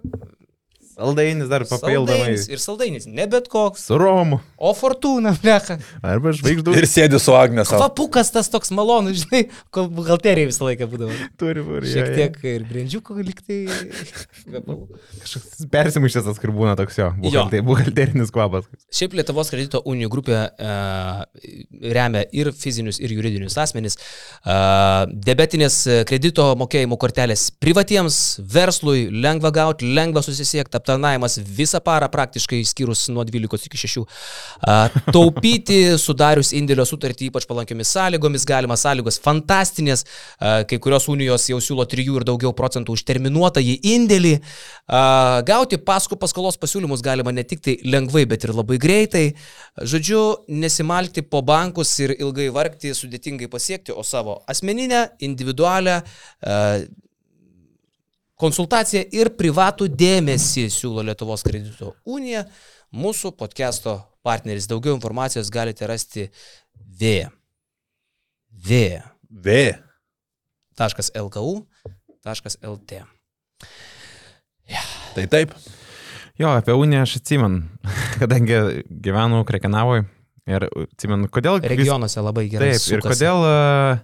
Saldainis 0.99 1.47
dar 1.47 1.63
papildomai. 1.63 2.17
saldainis 2.17 2.49
ir 2.51 2.59
saldainis. 2.59 3.05
Ne 3.07 3.27
bet 3.31 3.47
koks. 3.47 3.85
Su 3.87 3.97
Romu. 3.97 4.41
O 4.59 4.73
fortūna, 4.75 5.31
blecha. 5.39 5.77
Arba 6.03 6.33
žvaigždų. 6.35 6.73
Ir 6.75 6.85
sėdi 6.89 7.19
su 7.23 7.31
Agne 7.31 7.63
savo. 7.63 7.79
Kvapukas 7.79 8.27
tas 8.35 8.49
toks 8.51 8.73
malonus, 8.75 9.21
žinai, 9.21 9.45
kol 9.71 9.87
buhalterija 9.95 10.49
visą 10.49 10.65
laiką 10.67 10.87
būdavo. 10.91 11.15
Turi 11.39 11.63
būti. 11.63 11.91
Šiek 11.93 12.09
tiek 12.17 12.35
ir 12.51 12.65
brandžiuko 12.67 13.15
liktai. 13.23 13.59
Kažkoks 15.23 15.63
persimušęs 15.71 16.27
tas, 16.27 16.41
kur 16.43 16.51
būna 16.57 16.73
toks 16.79 16.99
jo. 16.99 17.07
Jo. 17.07 17.29
Buhalter, 17.29 17.63
buhalterinis 17.69 18.33
kvapas. 18.35 18.67
Šiaip 18.91 19.15
Lietuvos 19.15 19.51
kredito 19.53 19.79
unijų 19.87 20.11
grupė 20.11 20.35
e, 20.35 20.73
remia 21.95 22.25
ir 22.35 22.51
fizinius, 22.51 22.99
ir 22.99 23.15
juridinius 23.15 23.55
asmenys. 23.63 23.95
E, 23.95 24.59
debetinės 25.29 25.79
kredito 26.09 26.49
mokėjimo 26.59 26.99
kortelės 26.99 27.47
privatiems, 27.63 28.19
verslui, 28.43 29.07
lengva 29.07 29.53
gauti, 29.55 29.87
lengva 29.95 30.25
susisiekti, 30.25 30.75
aptarnavimas 30.83 31.39
visą 31.47 31.79
parą 31.85 32.11
praktiškai, 32.11 32.59
skyrus 32.67 33.07
nuo 33.15 33.23
12 33.23 33.71
iki 33.71 33.83
6. 33.87 34.07
Taupyti 35.13 35.77
sudarius 36.01 36.51
indėlio 36.57 36.85
sutartį 36.87 37.29
ypač 37.29 37.45
palankiomis 37.49 37.91
sąlygomis, 37.95 38.45
galima 38.49 38.77
sąlygos 38.79 39.19
fantastinės, 39.23 40.05
kai 40.39 40.79
kurios 40.81 41.07
unijos 41.11 41.47
jau 41.51 41.59
siūlo 41.63 41.85
3 41.89 42.05
ir 42.17 42.27
daugiau 42.27 42.53
procentų 42.55 42.97
už 42.97 43.05
terminuotą 43.07 43.63
į 43.63 43.77
indėlį. 43.95 44.35
Gauti 45.49 45.79
paskų 45.85 46.19
paskolos 46.19 46.59
pasiūlymus 46.61 47.03
galima 47.05 47.31
ne 47.35 47.43
tik 47.47 47.63
tai 47.65 47.77
lengvai, 47.85 48.25
bet 48.29 48.47
ir 48.47 48.55
labai 48.57 48.79
greitai. 48.81 49.25
Žodžiu, 49.79 50.45
nesimalti 50.51 51.23
po 51.23 51.43
bankus 51.45 51.93
ir 52.03 52.15
ilgai 52.17 52.49
vargti, 52.53 52.95
sudėtingai 52.97 53.47
pasiekti, 53.51 53.93
o 53.95 54.03
savo 54.03 54.41
asmeninę, 54.49 55.05
individualią 55.23 56.01
Konsultaciją 58.39 59.01
ir 59.11 59.33
privatų 59.35 59.89
dėmesį 59.99 60.69
siūlo 60.71 61.03
Lietuvos 61.03 61.43
kredito 61.43 61.89
unija. 62.07 62.45
Mūsų 62.95 63.33
podcast'o 63.35 63.97
partneris. 64.25 64.67
Daugiau 64.69 64.95
informacijos 64.95 65.51
galite 65.53 65.87
rasti 65.89 66.29
V. 66.99 67.27
V. 68.49 68.99
V. 69.29 69.59
.lku.lt. 71.19 72.91
Ja. 74.69 74.83
Tai 75.15 75.25
taip. 75.27 75.53
Jo, 76.39 76.53
apie 76.55 76.71
uniją 76.71 77.03
aš 77.03 77.17
atsimenu, 77.19 77.65
kadangi 78.21 78.85
gyvenu 78.87 79.41
Krekenavoje 79.47 80.05
ir 80.47 80.69
atsimenu, 80.69 81.27
kodėl... 81.33 81.59
Regionuose 81.67 82.23
labai 82.23 82.45
gerai. 82.51 82.71
Taip, 82.71 82.79
sukasi. 82.79 82.95
ir 82.95 83.03
kodėl 83.03 83.43
uh, 83.43 83.99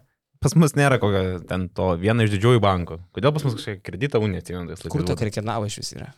Pas 0.46 0.54
mus 0.60 0.76
nėra 0.78 1.00
kokio 1.02 1.40
ten 1.50 1.70
to 1.74 1.96
vieno 1.98 2.26
iš 2.26 2.36
didžiųjų 2.36 2.60
bankų. 2.62 3.00
Kodėl 3.16 3.32
pas 3.34 3.46
mus 3.48 3.56
kažkokia 3.58 3.82
kredito 3.82 4.20
unija 4.22 4.44
atsimenu? 4.44 4.76
Kur 4.94 5.06
to 5.08 5.16
krekenavo 5.18 5.66
iš 5.66 5.80
vis 5.82 5.94
yra? 5.96 6.12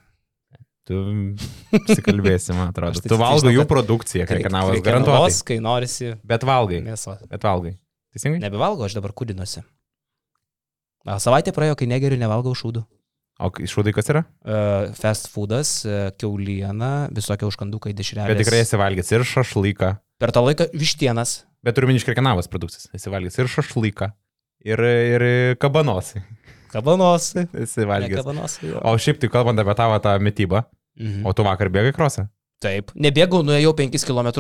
Tu 0.88 0.98
pasikalbėsi, 1.74 2.54
man 2.56 2.72
atrodo. 2.72 3.02
tu 3.04 3.18
valgai 3.20 3.52
jų 3.52 3.66
produkciją, 3.68 4.28
krekenavas 4.30 4.80
garantuotas. 4.86 5.42
kai 5.48 5.58
norisi. 5.64 6.14
Bet 6.24 6.46
valgai. 6.48 6.80
Mėso. 6.86 7.18
Bet 7.28 7.44
valgai. 7.44 7.74
Teisingai? 8.16 8.40
Nebevalgo, 8.46 8.88
aš 8.88 8.96
dabar 8.96 9.12
kudinuosi. 9.18 9.66
Savaitė 11.24 11.54
praėjo, 11.56 11.76
kai 11.80 11.88
negeriu, 11.92 12.20
nevalgau 12.20 12.56
šūdų. 12.58 12.84
O 13.38 13.52
šūdai 13.70 13.94
kas 13.94 14.10
yra? 14.10 14.24
Uh, 14.42 14.90
fast 14.98 15.30
foodas, 15.30 15.70
uh, 15.86 16.08
keuliena, 16.18 17.08
visokie 17.14 17.46
užkandukai, 17.46 17.94
dešrelės. 17.96 18.32
Bet 18.32 18.42
tikrai 18.42 18.64
esi 18.64 18.80
valgęs 18.82 19.14
ir 19.14 19.26
šašlyką. 19.30 19.92
Per 20.18 20.34
tą 20.34 20.42
laiką 20.48 20.72
vištienas. 20.74 21.44
Bet 21.66 21.78
turiu 21.78 21.92
minį 21.92 22.02
iškirkenavas 22.02 22.50
produkcijas. 22.50 22.90
Esi 22.98 23.14
valgęs 23.14 23.38
ir 23.38 23.52
šašlyką, 23.54 24.10
ir, 24.72 24.84
ir 25.14 25.28
kabanosai. 25.62 26.24
Kabanosai. 26.74 27.46
Esi 27.62 27.86
valgęs. 27.88 28.24
Kabanosai. 28.24 28.74
O 28.82 28.96
šiaip 28.98 29.22
tai 29.22 29.30
kalbant 29.32 29.62
apie 29.62 29.78
tavo 29.78 30.02
tą 30.02 30.18
mytybą, 30.24 30.66
mhm. 31.00 31.26
o 31.28 31.34
tu 31.34 31.46
vakar 31.48 31.72
bėgai 31.74 31.94
krosą? 31.96 32.28
Taip. 32.64 32.92
Nebėgau, 32.98 33.44
nuėjau 33.46 33.74
5 33.78 34.06
km. 34.08 34.32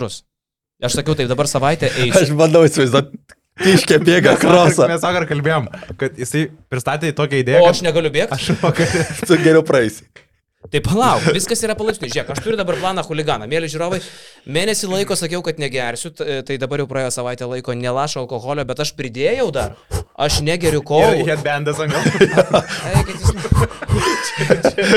Aš 0.77 0.99
sakiau, 0.99 1.15
taip 1.17 1.29
dabar 1.29 1.49
savaitę 1.49 1.89
eisiu. 2.03 2.21
Aš 2.21 2.33
bandau 2.37 2.65
įsivaizduoti. 2.67 3.21
Iškė 3.57 3.97
bėga 4.05 4.35
krosą. 4.37 4.85
Mes 4.91 5.01
vakar 5.01 5.25
kalbėjom, 5.29 5.67
kad 5.97 6.17
jisai 6.21 6.43
pristatė 6.69 7.09
tokią 7.17 7.41
idėją. 7.41 7.63
O 7.65 7.71
aš 7.71 7.81
negaliu 7.85 8.11
bėgti? 8.13 8.37
Aš 8.37 8.51
vakar. 8.61 8.91
tu 9.27 9.37
geriau 9.41 9.63
praeisi. 9.65 10.05
Tai 10.65 10.79
palauk, 10.81 11.21
viskas 11.35 11.61
yra 11.63 11.75
palaipsniui. 11.77 12.09
Žiūrėk, 12.09 12.31
aš 12.33 12.39
turiu 12.41 12.57
dabar 12.57 12.75
planą 12.81 13.03
huliganą. 13.05 13.45
Mėly 13.47 13.69
žiūrovai, 13.69 13.99
mėnesį 14.49 14.89
laiko 14.89 15.15
sakiau, 15.15 15.43
kad 15.45 15.61
negersiu, 15.61 16.09
tai 16.17 16.57
dabar 16.59 16.81
jau 16.81 16.87
praėjo 16.89 17.11
savaitę 17.13 17.45
laiko, 17.47 17.75
nelašau 17.77 18.25
alkoholio, 18.25 18.65
bet 18.67 18.81
aš 18.83 18.91
pridėjau 18.97 19.51
dar. 19.53 19.77
Aš 20.17 20.39
negeriu 20.41 20.81
kol. 20.81 21.21
Headbandas 21.27 21.77
ant 21.77 21.93
galvos. 21.93 22.65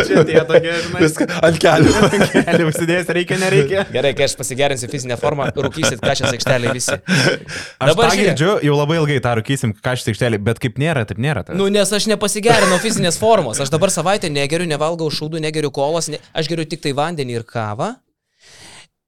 Čia 0.08 0.22
tie 0.24 0.40
tokie, 0.48 0.72
žinai. 0.72 1.00
Viską 1.04 1.26
ant 1.44 1.58
kelių. 1.60 1.92
Ant 2.08 2.32
kelių 2.32 2.66
užsidėjęs, 2.70 3.12
reikia, 3.16 3.36
nereikia. 3.40 3.84
Gerai, 3.92 4.14
kai 4.16 4.24
aš 4.26 4.34
pasigerinsiu 4.40 4.88
fizinę 4.92 5.18
formą, 5.20 5.50
rūkysit 5.52 6.00
kažkas 6.00 6.32
aikštelė 6.38 6.72
visi. 6.72 6.96
Aš 6.96 7.92
dabar 7.92 8.16
girdžiu, 8.16 8.56
jau 8.64 8.78
labai 8.78 8.96
ilgai 9.02 9.20
tą 9.20 9.36
rūkysim 9.42 9.76
kažkas 9.76 10.14
aikštelė, 10.14 10.40
bet 10.48 10.60
kaip 10.64 10.80
nėra, 10.80 11.04
taip 11.08 11.20
nėra. 11.20 11.44
Tas. 11.44 11.56
Nu, 11.60 11.68
nes 11.72 11.92
aš 12.00 12.08
nepasigerinau 12.14 12.80
fizinės 12.80 13.20
formos. 13.20 13.60
Aš 13.60 13.72
dabar 13.72 13.92
savaitę 13.92 14.32
negeriu, 14.32 14.68
nevalgau 14.72 15.12
šūdų, 15.12 15.36
negeriu 15.36 15.49
kolos, 15.74 16.08
ne, 16.12 16.20
aš 16.36 16.48
geriu 16.50 16.64
tik 16.68 16.82
tai 16.84 16.94
vandenį 16.96 17.40
ir 17.40 17.44
kavą. 17.48 17.94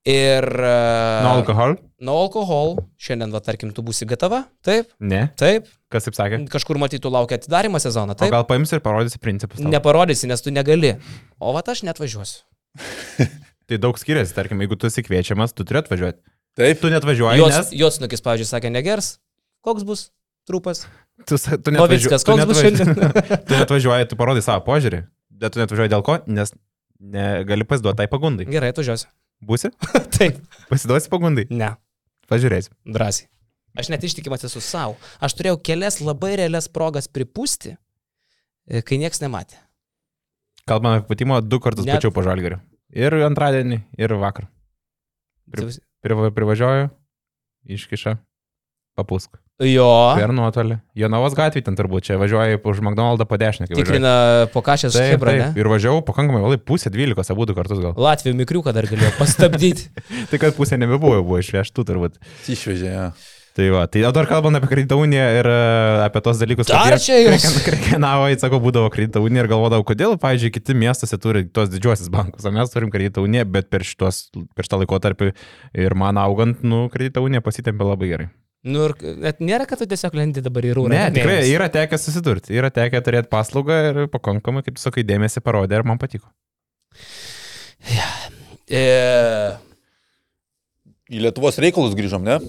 Ir... 0.03 0.43
Nuo 1.23 1.37
alkoholio? 1.37 1.77
Nuo 2.03 2.17
alkoholio. 2.25 2.83
Šiandien, 2.99 3.31
va, 3.31 3.39
tarkim, 3.43 3.71
tu 3.71 3.85
būsi 3.87 4.03
gatava, 4.07 4.41
taip? 4.65 4.89
Ne. 4.99 5.29
Taip. 5.39 5.69
Kas 5.93 6.09
taip 6.09 6.17
sakė? 6.17 6.41
Kažkur 6.51 6.79
matytų 6.81 7.11
laukia 7.13 7.37
atidarimo 7.39 7.79
sezoną, 7.79 8.17
taip? 8.19 8.27
O 8.27 8.35
gal 8.35 8.43
paimsi 8.49 8.75
ir 8.75 8.83
parodysi 8.83 9.21
principus? 9.23 9.61
Tau? 9.61 9.71
Neparodysi, 9.71 10.27
nes 10.27 10.43
tu 10.43 10.51
negali. 10.51 10.97
O 11.39 11.53
va, 11.55 11.63
aš 11.63 11.85
net 11.87 12.01
važiuosiu. 12.03 12.43
tai 13.69 13.79
daug 13.79 13.99
skiriasi, 14.01 14.35
tarkim, 14.35 14.59
jeigu 14.65 14.75
tu 14.79 14.91
esi 14.91 15.05
kviečiamas, 15.07 15.55
tu 15.55 15.63
turi 15.63 15.79
atvažiuoti. 15.79 16.19
Taip. 16.59 16.83
Tu 16.83 16.91
net 16.91 17.07
važiuoji. 17.07 17.39
Jos, 17.39 17.55
nes... 17.55 17.71
jos 17.79 18.03
nukis, 18.03 18.21
pavyzdžiui, 18.25 18.49
sakė, 18.51 18.73
negers. 18.73 19.15
Koks 19.63 19.87
bus 19.87 20.09
trupas? 20.49 20.83
Tu, 21.23 21.39
tu 21.39 21.71
net 21.71 21.79
važiuoji. 21.79 22.11
Koks 22.11 22.27
tu 22.27 22.49
bus 22.51 22.59
šiandien? 22.59 22.91
tu 23.47 23.55
net 23.55 23.71
važiuoji, 23.71 24.11
tu 24.11 24.19
parodai 24.19 24.43
savo 24.43 24.65
požiūrį. 24.67 25.05
Bet 25.43 25.51
tu 25.51 25.59
net 25.59 25.71
važiuoji 25.73 25.91
dėl 25.91 26.03
ko? 26.07 26.21
Nes 26.31 26.53
negali 27.03 27.67
pasiduoti 27.67 27.99
tai 27.99 28.07
pagundai. 28.11 28.47
Gerai, 28.47 28.71
atvažiuosiu. 28.71 29.09
Būsi? 29.43 29.73
Taip. 30.15 30.39
Pasiduosi 30.69 31.11
pagundai? 31.11 31.43
Ne. 31.51 31.73
Pažiūrėsim. 32.31 32.75
Drąsiai. 32.87 33.27
Aš 33.75 33.89
net 33.91 34.05
ištikimas 34.05 34.45
esu 34.47 34.61
savo. 34.63 34.95
Aš 35.23 35.35
turėjau 35.35 35.57
kelias 35.67 35.99
labai 35.99 36.35
realias 36.39 36.69
progas 36.71 37.09
pripūsti, 37.11 37.73
e, 38.69 38.83
kai 38.85 39.01
nieks 39.01 39.19
nematė. 39.23 39.57
Kalbame 40.69 41.01
apie 41.01 41.09
patimo 41.09 41.41
du 41.43 41.59
kartus 41.59 41.87
net... 41.87 41.97
pačiau 41.97 42.13
po 42.15 42.23
žalgariu. 42.23 42.61
Ir 42.93 43.17
antradienį, 43.25 43.81
ir 43.99 44.13
vakar. 44.21 44.47
Pri, 45.51 45.73
pri, 46.05 46.29
privažiuoju, 46.37 46.91
iškiša, 47.75 48.15
papusk. 48.95 49.42
Jo. 49.61 49.85
Per 50.17 50.31
nuotolį. 50.33 50.79
Jonavos 50.97 51.35
gatvė 51.37 51.61
ten 51.67 51.75
turbūt 51.77 52.07
čia 52.07 52.17
važiuoja 52.17 52.57
už 52.57 52.79
McDonald's 52.81 53.27
po 53.29 53.37
dešinę. 53.37 53.69
Tikrina 53.69 54.13
po 54.53 54.63
kažkas 54.65 54.97
Hebra. 54.97 55.53
Ir 55.53 55.69
važiavau 55.69 56.01
pakankamai 56.07 56.41
vėlai, 56.41 56.57
pusę 56.57 56.89
dvylikos, 56.93 57.29
abu 57.29 57.45
du 57.45 57.53
kartus 57.57 57.77
gal. 57.83 57.93
Latvijų 57.93 58.33
mikriuką 58.41 58.73
dar 58.73 58.89
galėjau 58.89 59.13
pastabdyti. 59.19 59.93
tai 60.33 60.41
kad 60.41 60.57
pusė 60.57 60.81
nebebuvo, 60.81 61.21
buvo 61.21 61.39
išvežtų 61.43 61.85
turbūt. 61.85 62.19
Išvežė, 62.49 62.89
ja. 62.89 63.07
Tai 63.53 63.67
va, 63.69 63.83
tai 63.85 64.01
dar 64.09 64.25
kalbant 64.25 64.57
apie 64.57 64.71
kredito 64.71 64.97
uniją 64.97 65.25
ir 65.37 65.45
e, 65.45 65.57
apie 66.07 66.23
tos 66.25 66.39
dalykus, 66.41 66.71
dar 66.73 66.97
čia 66.97 67.19
jūs. 67.21 67.45
Krekenavo, 67.67 68.25
įsako, 68.33 68.57
būdavo 68.63 68.89
kredito 68.89 69.21
unija 69.21 69.45
ir 69.45 69.51
galvodavau, 69.51 69.85
kodėl, 69.85 70.17
pavyzdžiui, 70.17 70.55
kiti 70.55 70.73
miestuose 70.73 71.21
turi 71.21 71.45
tos 71.45 71.69
didžiosius 71.69 72.09
bankus, 72.09 72.49
o 72.49 72.55
mes 72.55 72.73
turim 72.73 72.89
kredito 72.89 73.21
uniją, 73.21 73.45
bet 73.53 73.69
per, 73.69 73.85
šitos, 73.85 74.31
per 74.57 74.65
šitą 74.65 74.81
laikotarpį 74.81 75.35
ir 75.85 75.93
man 76.01 76.17
augant, 76.17 76.65
nu, 76.65 76.87
kredito 76.89 77.21
unija 77.21 77.45
pasitempė 77.45 77.93
labai 77.93 78.15
gerai. 78.15 78.33
Nu 78.63 78.85
ir 78.87 78.93
net 79.19 79.41
nėra, 79.43 79.65
kad 79.67 79.81
tu 79.81 79.87
tiesiog 79.91 80.13
lendi 80.15 80.41
dabar 80.43 80.63
į 80.63 80.77
rūmą. 80.77 80.91
Ne, 80.93 81.03
tikrai 81.11 81.41
yra 81.51 81.67
tekę 81.71 81.97
susidurti, 81.99 82.53
yra 82.55 82.69
tekę 82.71 83.01
turėti 83.03 83.27
paslaugą 83.31 83.79
ir 83.89 83.99
pakankamai, 84.13 84.63
kaip 84.63 84.79
sakai, 84.79 85.03
dėmesį 85.07 85.43
parodė 85.43 85.81
ir 85.81 85.87
man 85.87 85.99
patiko. 85.99 86.29
Ja. 87.91 88.07
E... 88.71 88.83
Į 91.11 91.25
Lietuvos 91.25 91.59
reikalus 91.59 91.97
grįžom, 91.99 92.23
ne? 92.23 92.39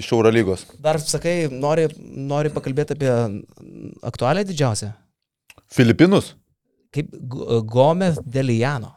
Iš 0.00 0.08
Eurolygos. 0.16 0.64
Dar 0.80 0.96
sakai, 1.02 1.50
nori, 1.52 1.84
nori 2.00 2.48
pakalbėti 2.54 2.96
apie 2.96 3.12
aktualią 4.08 4.46
didžiausią? 4.48 4.94
Filipinus? 5.70 6.32
Kaip 6.94 7.12
Gomez 7.68 8.16
Delijano. 8.24 8.94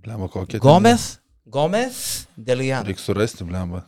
Blemba 0.00 0.32
kokia. 0.32 0.62
Gomez? 0.64 1.18
Gomez 1.44 2.24
Delijano. 2.36 2.88
Reikia 2.88 3.04
surasti, 3.04 3.44
blemba. 3.44 3.84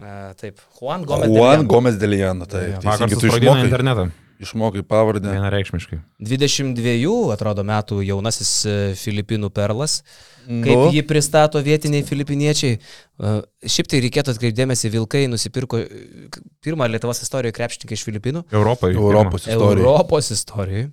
Uh, 0.00 0.32
taip, 0.40 0.60
Juan 0.80 1.04
Gomes. 1.04 1.28
Juan 1.28 1.66
Gomes 1.68 2.00
Deliano, 2.00 2.48
taip. 2.48 2.80
Vakar 2.84 3.10
tu 3.12 3.20
išmokai 3.28 3.66
internetą. 3.66 4.08
Išmokai 4.40 4.80
pavardę. 4.88 5.28
Vienareikšmiškai. 5.28 5.98
22, 6.24 7.10
atrodo, 7.34 7.60
metų 7.68 7.98
jaunasis 8.08 8.52
e, 8.64 8.76
Filipinų 8.96 9.50
perlas. 9.52 9.98
Kaip 10.46 10.78
nu. 10.80 10.86
jį 10.94 11.02
pristato 11.04 11.60
vietiniai 11.60 12.00
filipiniečiai. 12.08 12.78
Uh, 13.20 13.42
šiaip 13.68 13.90
tai 13.92 14.00
reikėtų 14.00 14.32
atkreipdėmėsi, 14.32 14.88
Vilkai 14.94 15.26
nusipirko 15.28 15.82
e, 15.84 16.30
pirmą 16.64 16.88
Lietuvos 16.88 17.20
istorijoje 17.20 17.58
krepšininką 17.58 17.98
iš 17.98 18.06
Filipinų. 18.08 18.46
Europai. 18.56 18.94
Europos 18.96 19.44
istorijoje. 19.44 19.84
Europos 19.84 20.32
istorijoje. 20.32 20.88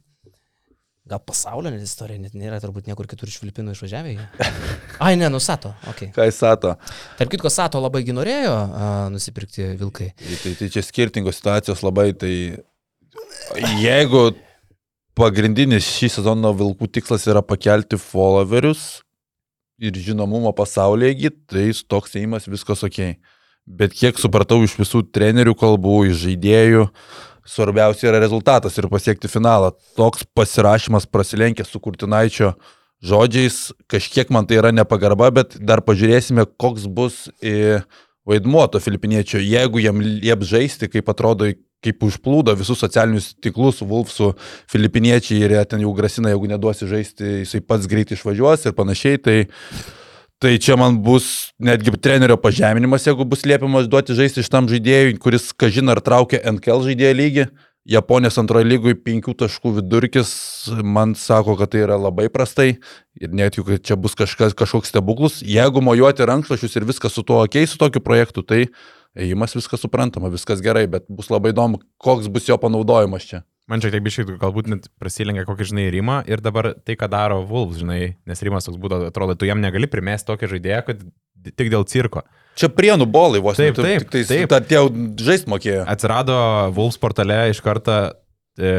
Gal 1.08 1.22
pasaulio 1.24 1.72
net 1.72 1.84
istorija, 1.86 2.20
net 2.20 2.34
nėra 2.36 2.60
turbūt 2.60 2.90
niekur 2.90 3.08
kitur 3.08 3.30
iš 3.32 3.38
Filipinų 3.40 3.76
išvažiavę. 3.76 4.16
Ai, 5.06 5.14
ne, 5.20 5.30
nu 5.32 5.40
Sato. 5.44 5.72
Okay. 5.94 6.10
Ką 6.16 6.26
Sato? 6.36 6.74
Tarp 7.20 7.32
kitko, 7.32 7.52
Sato 7.54 7.80
labai 7.80 8.04
norėjo 8.12 8.54
a, 8.54 8.90
nusipirkti 9.14 9.70
vilkai. 9.80 10.10
Tai, 10.20 10.40
tai, 10.44 10.54
tai 10.60 10.70
čia 10.74 10.84
skirtingos 10.84 11.40
situacijos 11.40 11.84
labai, 11.86 12.10
tai 12.20 12.34
jeigu 13.80 14.26
pagrindinis 15.18 15.88
šį 15.88 16.12
sezoną 16.18 16.52
vilkų 16.60 16.92
tikslas 17.00 17.28
yra 17.32 17.44
pakelti 17.46 18.00
followerius 18.02 19.00
ir 19.80 19.96
žinomumą 19.96 20.52
pasaulyje, 20.58 21.32
tai 21.48 21.70
toks 21.88 22.20
įimas 22.20 22.50
viskas 22.52 22.84
ok. 22.84 23.16
Bet 23.68 23.96
kiek 23.96 24.20
supratau 24.20 24.62
iš 24.64 24.78
visų 24.80 25.06
trenerių 25.12 25.52
kalbų, 25.60 25.98
iš 26.08 26.22
žaidėjų, 26.24 26.86
uh, 26.88 27.28
svarbiausia 27.48 28.12
yra 28.12 28.22
rezultatas 28.24 28.78
ir 28.78 28.90
pasiekti 28.92 29.30
finalą. 29.32 29.72
Toks 29.98 30.26
pasirašymas 30.38 31.08
prasilenkė 31.10 31.66
su 31.68 31.82
Kurtinaičio 31.84 32.54
žodžiais, 33.04 33.72
kažkiek 33.92 34.32
man 34.34 34.48
tai 34.50 34.60
yra 34.62 34.74
nepagarba, 34.74 35.30
bet 35.34 35.56
dar 35.62 35.84
pažiūrėsime, 35.86 36.48
koks 36.60 36.88
bus 36.90 37.28
vaidmuo 38.28 38.66
to 38.68 38.82
filipiniečio, 38.84 39.40
jeigu 39.40 39.80
jam 39.80 40.02
lieps 40.04 40.50
žaisti, 40.50 40.90
kaip 40.92 41.10
atrodo, 41.14 41.48
kaip 41.86 42.02
užplūdo 42.04 42.56
visus 42.58 42.82
socialinius 42.82 43.30
tinklus, 43.44 43.84
Vulfsų 43.86 44.32
filipiniečiai 44.72 45.46
ir 45.46 45.54
ten 45.70 45.86
jau 45.86 45.94
grasina, 45.96 46.34
jeigu 46.34 46.50
neduosi 46.50 46.90
žaisti, 46.90 47.44
jisai 47.44 47.62
pats 47.62 47.88
greit 47.88 48.12
išvažiuos 48.12 48.66
ir 48.66 48.76
panašiai. 48.76 49.22
Tai, 49.22 49.38
tai 50.40 50.58
čia 50.62 50.78
man 50.78 51.00
bus 51.04 51.54
netgi 51.60 51.94
trenerio 52.02 52.38
pažeminimas, 52.38 53.06
jeigu 53.08 53.26
bus 53.26 53.46
liepiamas 53.46 53.90
duoti 53.90 54.18
žaisti 54.18 54.46
šitam 54.46 54.70
žaidėjui, 54.70 55.18
kuris, 55.22 55.50
kažin 55.58 55.90
ar 55.94 56.02
traukia 56.04 56.44
NKL 56.54 56.86
žaidėjo 56.90 57.18
lygį. 57.22 57.48
Japonijos 57.88 58.36
antrojo 58.36 58.68
lygui 58.68 58.98
penkių 59.00 59.32
taškų 59.40 59.78
vidurkis, 59.78 60.30
man 60.84 61.14
sako, 61.16 61.56
kad 61.56 61.72
tai 61.72 61.86
yra 61.86 61.96
labai 61.96 62.26
prastai 62.28 62.74
ir 63.16 63.32
net 63.32 63.56
jau, 63.56 63.64
kad 63.64 63.80
čia 63.80 63.96
bus 63.96 64.18
kažkas, 64.20 64.52
kažkoks 64.60 64.92
stebuklus. 64.92 65.40
Jeigu 65.40 65.80
mojuoti 65.80 66.28
rankšluošius 66.28 66.76
ir 66.76 66.88
viskas 66.90 67.16
su 67.16 67.24
tuo 67.24 67.40
ok, 67.46 67.62
su 67.64 67.80
tokiu 67.80 68.04
projektu, 68.04 68.44
tai 68.44 68.66
ėjimas 69.16 69.56
viskas 69.56 69.86
suprantama, 69.86 70.28
viskas 70.34 70.60
gerai, 70.66 70.84
bet 70.92 71.08
bus 71.08 71.32
labai 71.32 71.56
įdomu, 71.56 71.80
koks 72.04 72.28
bus 72.28 72.52
jo 72.52 72.60
panaudojimas 72.60 73.30
čia. 73.30 73.46
Man 73.68 73.84
čia 73.84 73.92
taip 73.92 74.06
biškai 74.06 74.38
galbūt 74.40 74.70
net 74.72 74.86
prasilengia 74.96 75.44
kokį, 75.48 75.66
žinai, 75.74 75.88
Rimą 75.92 76.22
ir 76.32 76.40
dabar 76.44 76.70
tai, 76.88 76.96
ką 77.00 77.10
daro 77.12 77.42
Wolves, 77.50 77.82
žinai, 77.82 78.16
nes 78.28 78.44
Rimas 78.46 78.68
toks 78.68 78.80
būtų, 78.80 79.10
atrodo, 79.10 79.36
tu 79.36 79.50
jam 79.50 79.60
negali 79.60 79.90
primesti 79.92 80.30
tokį 80.30 80.54
žaidėją, 80.54 80.84
kad 80.88 81.02
tik 81.60 81.72
dėl 81.74 81.84
cirko. 81.92 82.24
Čia 82.58 82.70
prienų 82.74 83.10
bolai 83.12 83.42
vos. 83.44 83.60
Taip, 83.60 83.76
taip, 83.76 84.08
tai, 84.14 84.24
taip. 84.26 84.48
Ta, 84.50 84.62
tie 84.64 84.80
žaist 85.20 85.52
mokėjo. 85.52 85.84
Atsirado 85.84 86.38
Wolves 86.78 86.98
portale 87.02 87.42
iš 87.52 87.60
karto 87.66 87.98
e, 88.56 88.72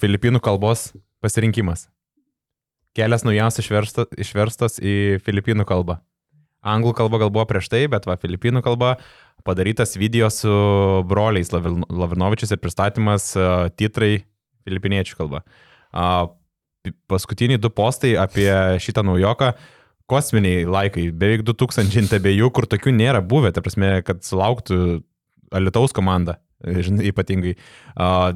filipinų 0.00 0.40
kalbos 0.44 0.92
pasirinkimas. 1.24 1.88
Kelias 2.94 3.26
naujausias 3.26 3.66
išverstas, 3.66 4.14
išverstas 4.14 4.78
į 4.78 5.18
filipinų 5.26 5.66
kalbą. 5.66 5.98
Anglų 6.64 6.94
kalba 6.96 7.20
gal 7.22 7.32
buvo 7.34 7.44
prieš 7.50 7.68
tai, 7.72 7.84
bet 7.92 8.08
va, 8.08 8.16
filipinų 8.20 8.64
kalba 8.64 8.96
padarytas 9.44 9.98
video 10.00 10.30
su 10.32 10.50
broliais 11.08 11.52
Lavinovičius 11.52 12.54
ir 12.54 12.62
pristatymas 12.62 13.32
titrai 13.76 14.24
filipiniečių 14.64 15.18
kalba. 15.18 15.42
Paskutiniai 17.12 17.60
du 17.60 17.70
postai 17.72 18.14
apie 18.20 18.48
šitą 18.80 19.04
naujoką 19.04 19.52
kosminiai 20.10 20.64
laikai, 20.68 21.08
beveik 21.16 21.44
2000 21.48 22.10
tebejų, 22.12 22.50
kur 22.52 22.68
tokių 22.68 22.92
nėra 22.96 23.22
buvę, 23.24 23.54
ta 23.56 23.62
prasme, 23.64 23.96
kad 24.04 24.24
sulauktų 24.24 25.00
Alitaus 25.54 25.94
komanda, 25.96 26.38
žinai, 26.60 27.08
ypatingai. 27.12 27.54
Uh, 27.94 28.34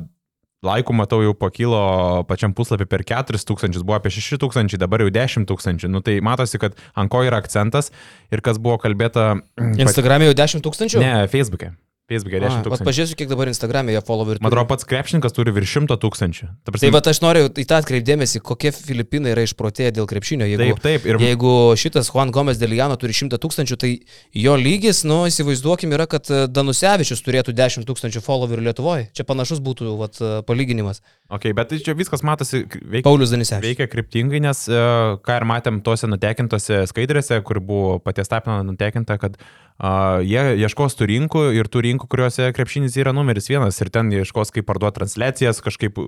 Laikų 0.67 0.95
matau 0.99 1.21
jau 1.23 1.37
pakilo 1.39 1.81
pačiam 2.27 2.51
puslapį 2.51 2.89
per 2.91 3.05
4000, 3.07 3.79
buvo 3.87 3.95
apie 3.95 4.11
6000, 4.11 4.75
dabar 4.83 5.05
jau 5.05 5.13
10 5.15 5.47
tūkstančių. 5.47 5.91
Nu, 5.93 6.03
tai 6.03 6.17
matosi, 6.25 6.59
kad 6.59 6.75
ant 6.99 7.13
ko 7.13 7.23
yra 7.23 7.39
akcentas 7.39 7.93
ir 8.35 8.43
kas 8.43 8.59
buvo 8.59 8.81
kalbėta. 8.83 9.37
Instagram'e 9.79 10.27
jau 10.27 10.35
10 10.35 10.65
tūkstančių? 10.67 11.05
Ne, 11.05 11.13
Facebook'e. 11.31 11.77
Facebook'e 12.09 12.41
10 12.41 12.63
tūkstančių. 12.65 12.87
Pažiūrėsiu, 12.89 13.17
kiek 13.21 13.29
dabar 13.29 13.51
Instagram'e 13.51 13.93
jie 13.93 14.01
followerių. 14.01 14.41
Man 14.41 14.49
atrodo, 14.49 14.65
pats 14.71 14.87
krepšininkas 14.89 15.35
turi 15.37 15.53
virš 15.53 15.75
100 15.83 15.99
tūkstančių. 16.01 16.47
Ta 16.65 16.73
prasme, 16.73 16.89
tai 16.89 16.93
va, 16.95 17.03
aš 17.13 17.21
noriu 17.21 17.51
į 17.53 17.65
tą 17.69 17.81
atkreipdėmėsi, 17.83 18.41
kokie 18.45 18.73
Filipinai 18.73 19.35
yra 19.35 19.45
išprotėję 19.45 19.93
dėl 19.99 20.09
krepšinio. 20.09 20.49
Jeigu, 20.49 20.79
taip, 20.79 20.81
taip. 20.87 21.05
Ir... 21.11 21.21
Jeigu 21.21 21.53
šitas 21.77 22.09
Juan 22.15 22.33
Gomes 22.33 22.61
Deliano 22.61 22.97
turi 23.01 23.13
100 23.13 23.37
tūkstančių, 23.45 23.79
tai 23.85 23.93
jo 24.33 24.57
lygis, 24.57 25.03
nu, 25.09 25.21
įsivaizduokim, 25.29 25.93
yra, 25.99 26.09
kad 26.09 26.33
e, 26.33 26.47
Danusevičius 26.49 27.21
turėtų 27.27 27.53
10 27.59 27.85
tūkstančių 27.89 28.25
followerių 28.25 28.71
Lietuvoje. 28.71 29.11
Čia 29.13 29.29
panašus 29.29 29.61
būtų 29.61 29.93
vat, 30.01 30.17
e, 30.17 30.33
palyginimas. 30.49 31.05
Ok, 31.29 31.51
bet 31.53 31.77
čia 31.85 31.93
viskas 31.99 32.25
matosi, 32.25 32.65
veikia, 32.65 33.05
Paulius 33.05 33.37
Danisevičius. 33.37 33.69
Veikia 33.69 33.93
kryptingai, 33.93 34.41
nes 34.49 34.65
e, 34.65 34.83
ką 35.21 35.41
ir 35.43 35.49
matėm 35.53 35.85
tose 35.85 36.09
nutekintose 36.09 36.87
skaidrėse, 36.89 37.43
kur 37.45 37.61
buvo 37.61 37.99
paties 38.01 38.33
tapino 38.33 38.63
nutekinta, 38.65 39.21
kad 39.21 39.37
Uh, 39.79 40.19
jie 40.27 40.57
ieškos 40.59 40.97
tų 40.99 41.07
rinkų 41.07 41.41
ir 41.55 41.69
tų 41.71 41.85
rinkų, 41.87 41.98
kuriuose 41.99 42.53
krepšinis 42.57 42.97
yra 43.01 43.15
numeris 43.17 43.51
vienas 43.51 43.81
ir 43.83 43.91
ten 43.95 44.13
ieškos, 44.15 44.53
kaip 44.55 44.69
parduoti 44.69 45.01
transliacijas, 45.01 45.63
kažkaip 45.65 45.99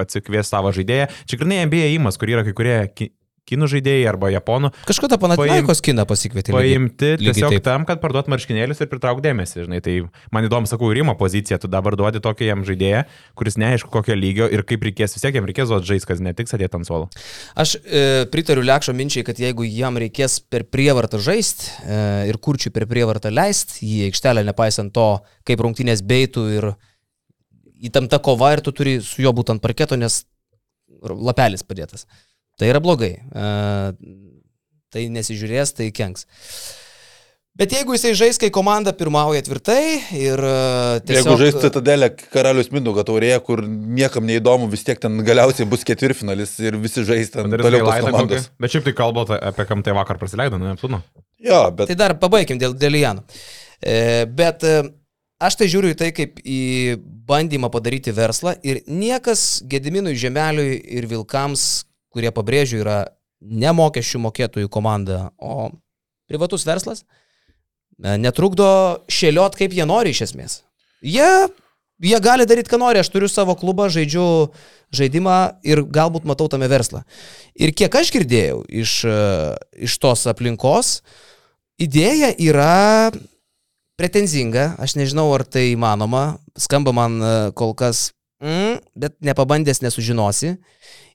atsikvies 0.00 0.48
savo 0.48 0.72
žaidėją. 0.74 1.10
Čia 1.28 1.40
grinai 1.40 1.64
NBA 1.68 1.92
įmas, 1.98 2.18
kur 2.20 2.32
yra 2.32 2.46
kai 2.46 2.56
kurie 2.56 2.78
kinų 3.48 3.68
žaidėjai 3.68 4.06
arba 4.08 4.30
japonų. 4.32 4.70
Kažkada 4.88 5.18
Panatinaikos 5.20 5.82
kiną 5.84 6.06
pasikvietė. 6.08 6.54
Paimti 6.54 7.10
lygiai, 7.18 7.34
tiesiog 7.34 7.52
lygiai 7.52 7.64
tam, 7.64 7.84
kad 7.88 8.00
parduot 8.00 8.30
marškinėlius 8.32 8.80
ir 8.80 8.88
pritraukti 8.88 9.26
dėmesį. 9.26 9.66
Žinai, 9.66 9.80
tai 9.84 9.96
man 10.34 10.48
įdomu, 10.48 10.68
sakau, 10.70 10.88
Rimo 10.96 11.16
pozicija, 11.20 11.58
tu 11.60 11.68
dabar 11.68 11.96
duodi 12.00 12.22
tokį 12.24 12.48
jam 12.48 12.64
žaidėją, 12.64 13.04
kuris 13.36 13.58
neaišku 13.60 13.92
kokio 13.92 14.16
lygio 14.16 14.48
ir 14.48 14.64
kaip 14.68 14.86
reikės, 14.88 15.16
vis 15.16 15.26
tiek 15.26 15.36
jam 15.36 15.48
reikės 15.48 15.72
žaisti, 15.84 16.08
kad 16.08 16.24
ne 16.24 16.32
tik 16.36 16.48
sėdėti 16.48 16.80
ant 16.80 16.88
suolo. 16.88 17.10
Aš 17.60 17.76
e, 17.84 18.24
pritariu 18.32 18.64
Lekšo 18.64 18.96
minčiai, 18.96 19.26
kad 19.28 19.40
jeigu 19.40 19.68
jam 19.68 20.00
reikės 20.00 20.38
per 20.40 20.64
prievartą 20.64 21.20
žaisti 21.22 21.68
e, 21.84 22.00
ir 22.30 22.40
kurčių 22.40 22.72
per 22.74 22.88
prievartą 22.90 23.32
leisti 23.34 23.84
į 23.84 24.08
aikštelę, 24.08 24.44
nepaisant 24.48 24.94
to, 24.96 25.08
kaip 25.44 25.60
rungtynės 25.64 26.04
beitų 26.06 26.48
ir 26.56 26.70
įtamta 27.84 28.20
kova 28.24 28.54
ir 28.54 28.64
tu 28.64 28.72
turi 28.72 28.96
su 29.04 29.20
juo 29.24 29.34
būti 29.36 29.52
ant 29.52 29.64
parketo, 29.64 29.98
nes 30.00 30.22
lapelis 31.04 31.64
padėtas. 31.66 32.06
Tai 32.60 32.70
yra 32.70 32.80
blogai. 32.82 33.16
Tai 34.94 35.04
nesižiūrės, 35.16 35.74
tai 35.74 35.90
kenks. 35.94 36.26
Bet 37.54 37.70
jeigu 37.70 37.94
jisai 37.94 38.16
žais, 38.18 38.38
kai 38.42 38.48
komanda 38.50 38.90
pirmauja 38.98 39.44
tvirtai 39.46 39.82
ir... 40.18 40.40
Tiesiog... 41.06 41.28
Jeigu 41.28 41.34
žais 41.38 41.58
Citadelė 41.62 42.08
karalius 42.32 42.72
Mindaugo 42.74 43.04
taurėje, 43.06 43.36
kur 43.46 43.62
niekam 43.62 44.26
neįdomu, 44.26 44.66
vis 44.72 44.82
tiek 44.86 44.98
ten 44.98 45.20
galiausiai 45.26 45.68
bus 45.70 45.86
ketvirtfinalis 45.86 46.56
ir 46.64 46.74
visi 46.82 47.04
žais 47.06 47.30
ten 47.30 47.54
toliau 47.54 47.86
komandos. 47.86 48.48
Bet 48.58 48.74
šiaip 48.74 48.88
tai 48.88 48.96
kalbant 48.98 49.30
apie 49.36 49.68
kam 49.70 49.86
tai 49.86 49.94
vakar 49.94 50.18
praleido, 50.18 50.58
nu, 50.58 50.72
apsūnu. 50.74 50.98
Jo, 51.46 51.62
bet... 51.78 51.92
Tai 51.92 51.98
dar 52.00 52.16
pabaikim 52.18 52.58
dėl 52.58 52.74
Delijanų. 52.74 53.22
E, 53.86 53.96
bet 54.34 54.66
e, 54.66 54.76
aš 55.38 55.60
tai 55.60 55.70
žiūriu 55.70 55.94
į 55.94 56.00
tai 56.02 56.10
kaip 56.16 56.42
į 56.42 56.60
bandymą 57.28 57.70
padaryti 57.70 58.10
verslą 58.18 58.56
ir 58.66 58.82
niekas 58.90 59.62
Gediminui 59.70 60.18
Žemeliui 60.18 60.80
ir 60.98 61.06
Vilkams 61.06 61.84
kurie 62.14 62.30
pabrėžiu 62.34 62.80
yra 62.84 62.98
ne 63.44 63.72
mokesčių 63.76 64.22
mokėtojų 64.24 64.70
komanda, 64.72 65.28
o 65.36 65.72
privatus 66.30 66.64
verslas, 66.66 67.04
e, 67.04 68.16
netrukdo 68.20 68.68
šėliot 69.12 69.58
kaip 69.58 69.74
jie 69.76 69.86
nori 69.88 70.14
iš 70.14 70.24
esmės. 70.30 70.62
Jie, 71.04 71.28
jie 72.00 72.20
gali 72.24 72.46
daryti, 72.48 72.70
ką 72.72 72.80
nori, 72.80 73.02
aš 73.02 73.12
turiu 73.12 73.28
savo 73.28 73.56
klubą, 73.58 73.90
žaidžiu 73.92 74.48
žaidimą 74.94 75.38
ir 75.66 75.84
galbūt 75.84 76.24
matau 76.28 76.48
tame 76.48 76.70
verslą. 76.70 77.04
Ir 77.54 77.74
kiek 77.76 77.92
aš 78.00 78.14
girdėjau 78.14 78.64
iš, 78.68 79.02
e, 79.04 79.20
iš 79.90 79.98
tos 80.00 80.24
aplinkos, 80.30 81.00
idėja 81.82 82.32
yra 82.40 83.12
pretenzinga, 84.00 84.74
aš 84.82 84.96
nežinau, 84.98 85.28
ar 85.34 85.44
tai 85.46 85.68
įmanoma, 85.74 86.38
skamba 86.58 86.94
man 86.96 87.20
e, 87.20 87.34
kol 87.58 87.74
kas, 87.78 88.12
mm, 88.42 88.80
bet 88.98 89.18
nepabandęs 89.24 89.82
nesužinosi. 89.84 90.56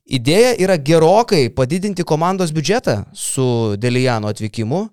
Idėja 0.10 0.56
yra 0.58 0.78
gerokai 0.82 1.52
padidinti 1.54 2.02
komandos 2.08 2.50
biudžetą 2.56 2.96
su 3.14 3.76
Delijano 3.78 4.32
atvykimu 4.34 4.88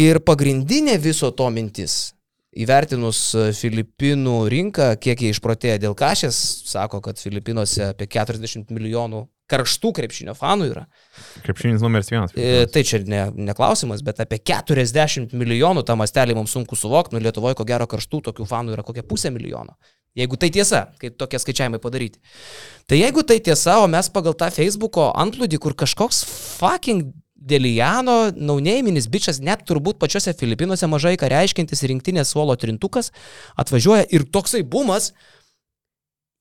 ir 0.00 0.22
pagrindinė 0.24 0.96
viso 1.02 1.28
to 1.36 1.50
mintis. 1.52 2.14
Įvertinus 2.56 3.20
Filipinų 3.54 4.38
rinką, 4.50 4.94
kiek 4.98 5.20
jie 5.22 5.34
išprotėję 5.34 5.76
dėl 5.84 5.94
kažės, 5.94 6.38
sako, 6.66 7.02
kad 7.04 7.20
Filipinuose 7.20 7.92
apie 7.92 8.08
40 8.10 8.72
milijonų 8.74 9.26
karštų 9.50 9.92
krepšinio 9.98 10.34
fanų 10.38 10.68
yra. 10.70 10.84
Krepšinis 11.44 11.82
numeris 11.84 12.10
vienas. 12.12 12.34
E, 12.34 12.66
tai 12.70 12.84
čia 12.86 13.02
ne, 13.06 13.24
ne 13.34 13.56
klausimas, 13.56 14.04
bet 14.06 14.22
apie 14.22 14.40
40 14.50 15.34
milijonų 15.36 15.84
tą 15.86 15.96
mastelį 16.00 16.38
mums 16.38 16.54
sunku 16.56 16.78
suvokti, 16.78 17.16
nu 17.16 17.24
Lietuvoje 17.24 17.58
ko 17.58 17.66
gero 17.68 17.88
karštų 17.90 18.22
tokių 18.30 18.46
fanų 18.50 18.76
yra 18.76 18.86
kokia 18.86 19.06
pusė 19.06 19.32
milijono. 19.34 19.76
Jeigu 20.18 20.38
tai 20.40 20.50
tiesa, 20.50 20.88
kai 20.98 21.12
tokie 21.14 21.38
skaičiavimai 21.38 21.78
padaryti. 21.82 22.18
Tai 22.90 22.98
jeigu 22.98 23.22
tai 23.22 23.38
tiesa, 23.46 23.78
o 23.78 23.86
mes 23.90 24.10
pagal 24.10 24.34
tą 24.38 24.48
Facebook'o 24.50 25.12
antplūdį, 25.22 25.60
kur 25.62 25.76
kažkoks 25.78 26.24
fucking 26.58 27.12
Delijano 27.40 28.28
naunėiminis 28.36 29.06
bičias, 29.08 29.38
net 29.40 29.62
turbūt 29.64 29.96
pačiose 30.02 30.34
Filipinuose 30.36 30.84
mažai 30.92 31.14
ką 31.16 31.30
reiškintis 31.32 31.86
rinktinės 31.88 32.34
suolo 32.34 32.52
trintukas, 32.60 33.14
atvažiuoja 33.56 34.04
ir 34.12 34.26
toksai 34.28 34.60
bumas, 34.60 35.14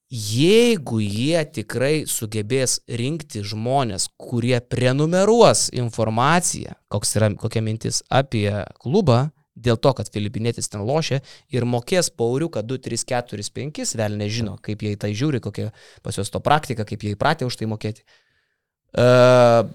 jeigu 0.09 0.99
jie 1.03 1.41
tikrai 1.53 2.05
sugebės 2.09 2.79
rinkti 2.89 3.43
žmonės, 3.45 4.09
kurie 4.17 4.57
prenumeruos 4.59 5.67
informaciją, 5.75 6.73
yra, 6.89 7.29
kokia 7.37 7.61
mintis 7.61 8.01
apie 8.09 8.49
klubą, 8.81 9.27
dėl 9.59 9.77
to, 9.77 9.91
kad 9.93 10.09
filipinėtis 10.09 10.71
ten 10.71 10.81
lošia 10.87 11.19
ir 11.53 11.65
mokės 11.67 12.09
pauriuką 12.09 12.63
2, 12.65 12.79
3, 12.87 13.05
4, 13.11 13.49
5, 13.59 13.83
vėl 13.99 14.15
nežino, 14.17 14.55
kaip 14.63 14.81
jie 14.81 14.95
į 14.95 14.99
tai 15.03 15.11
žiūri, 15.13 15.41
kokia 15.43 15.69
pas 16.01 16.17
juos 16.17 16.31
to 16.31 16.41
praktika, 16.41 16.87
kaip 16.87 17.03
jie 17.03 17.13
įpratę 17.13 17.45
už 17.45 17.59
tai 17.59 17.67
mokėti. 17.69 18.05
Uh, 18.89 19.67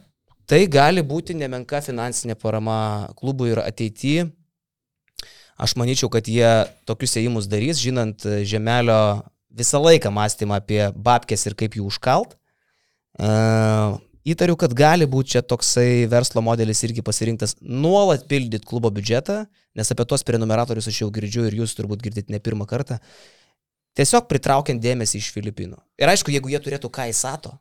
tai 0.50 0.64
gali 0.66 1.04
būti 1.06 1.36
nemenka 1.38 1.82
finansinė 1.84 2.34
parama 2.40 3.12
klubui 3.14 3.52
ir 3.52 3.62
ateityje. 3.62 4.32
Aš 5.54 5.76
manyčiau, 5.78 6.08
kad 6.10 6.26
jie 6.26 6.64
tokius 6.88 7.14
ėjimus 7.20 7.46
darys, 7.46 7.78
žinant 7.78 8.24
žemelio 8.42 9.22
visą 9.54 9.80
laiką 9.82 10.10
mąstymą 10.14 10.58
apie 10.58 10.88
babkės 10.94 11.46
ir 11.48 11.56
kaip 11.58 11.76
jų 11.78 11.86
užkalt. 11.90 12.34
Uh, 13.14 14.00
įtariu, 14.26 14.56
kad 14.58 14.74
gali 14.74 15.06
būti 15.06 15.36
čia 15.36 15.44
toksai 15.46 16.06
verslo 16.10 16.42
modelis 16.42 16.82
irgi 16.86 17.04
pasirinktas 17.06 17.56
nuolat 17.62 18.26
pildyti 18.30 18.66
klubo 18.66 18.90
biudžetą, 18.94 19.44
nes 19.78 19.94
apie 19.94 20.06
tos 20.10 20.26
prenumeratorius 20.26 20.90
aš 20.90 21.04
jau 21.04 21.10
girdžiu 21.14 21.46
ir 21.48 21.60
jūs 21.60 21.76
turbūt 21.78 22.02
girdite 22.02 22.34
ne 22.34 22.42
pirmą 22.42 22.66
kartą. 22.70 22.98
Tiesiog 23.94 24.26
pritraukiant 24.26 24.82
dėmesį 24.82 25.20
iš 25.20 25.30
Filipinų. 25.36 25.78
Ir 26.02 26.10
aišku, 26.10 26.32
jeigu 26.34 26.50
jie 26.50 26.58
turėtų 26.58 26.90
Kaisato, 26.90 27.54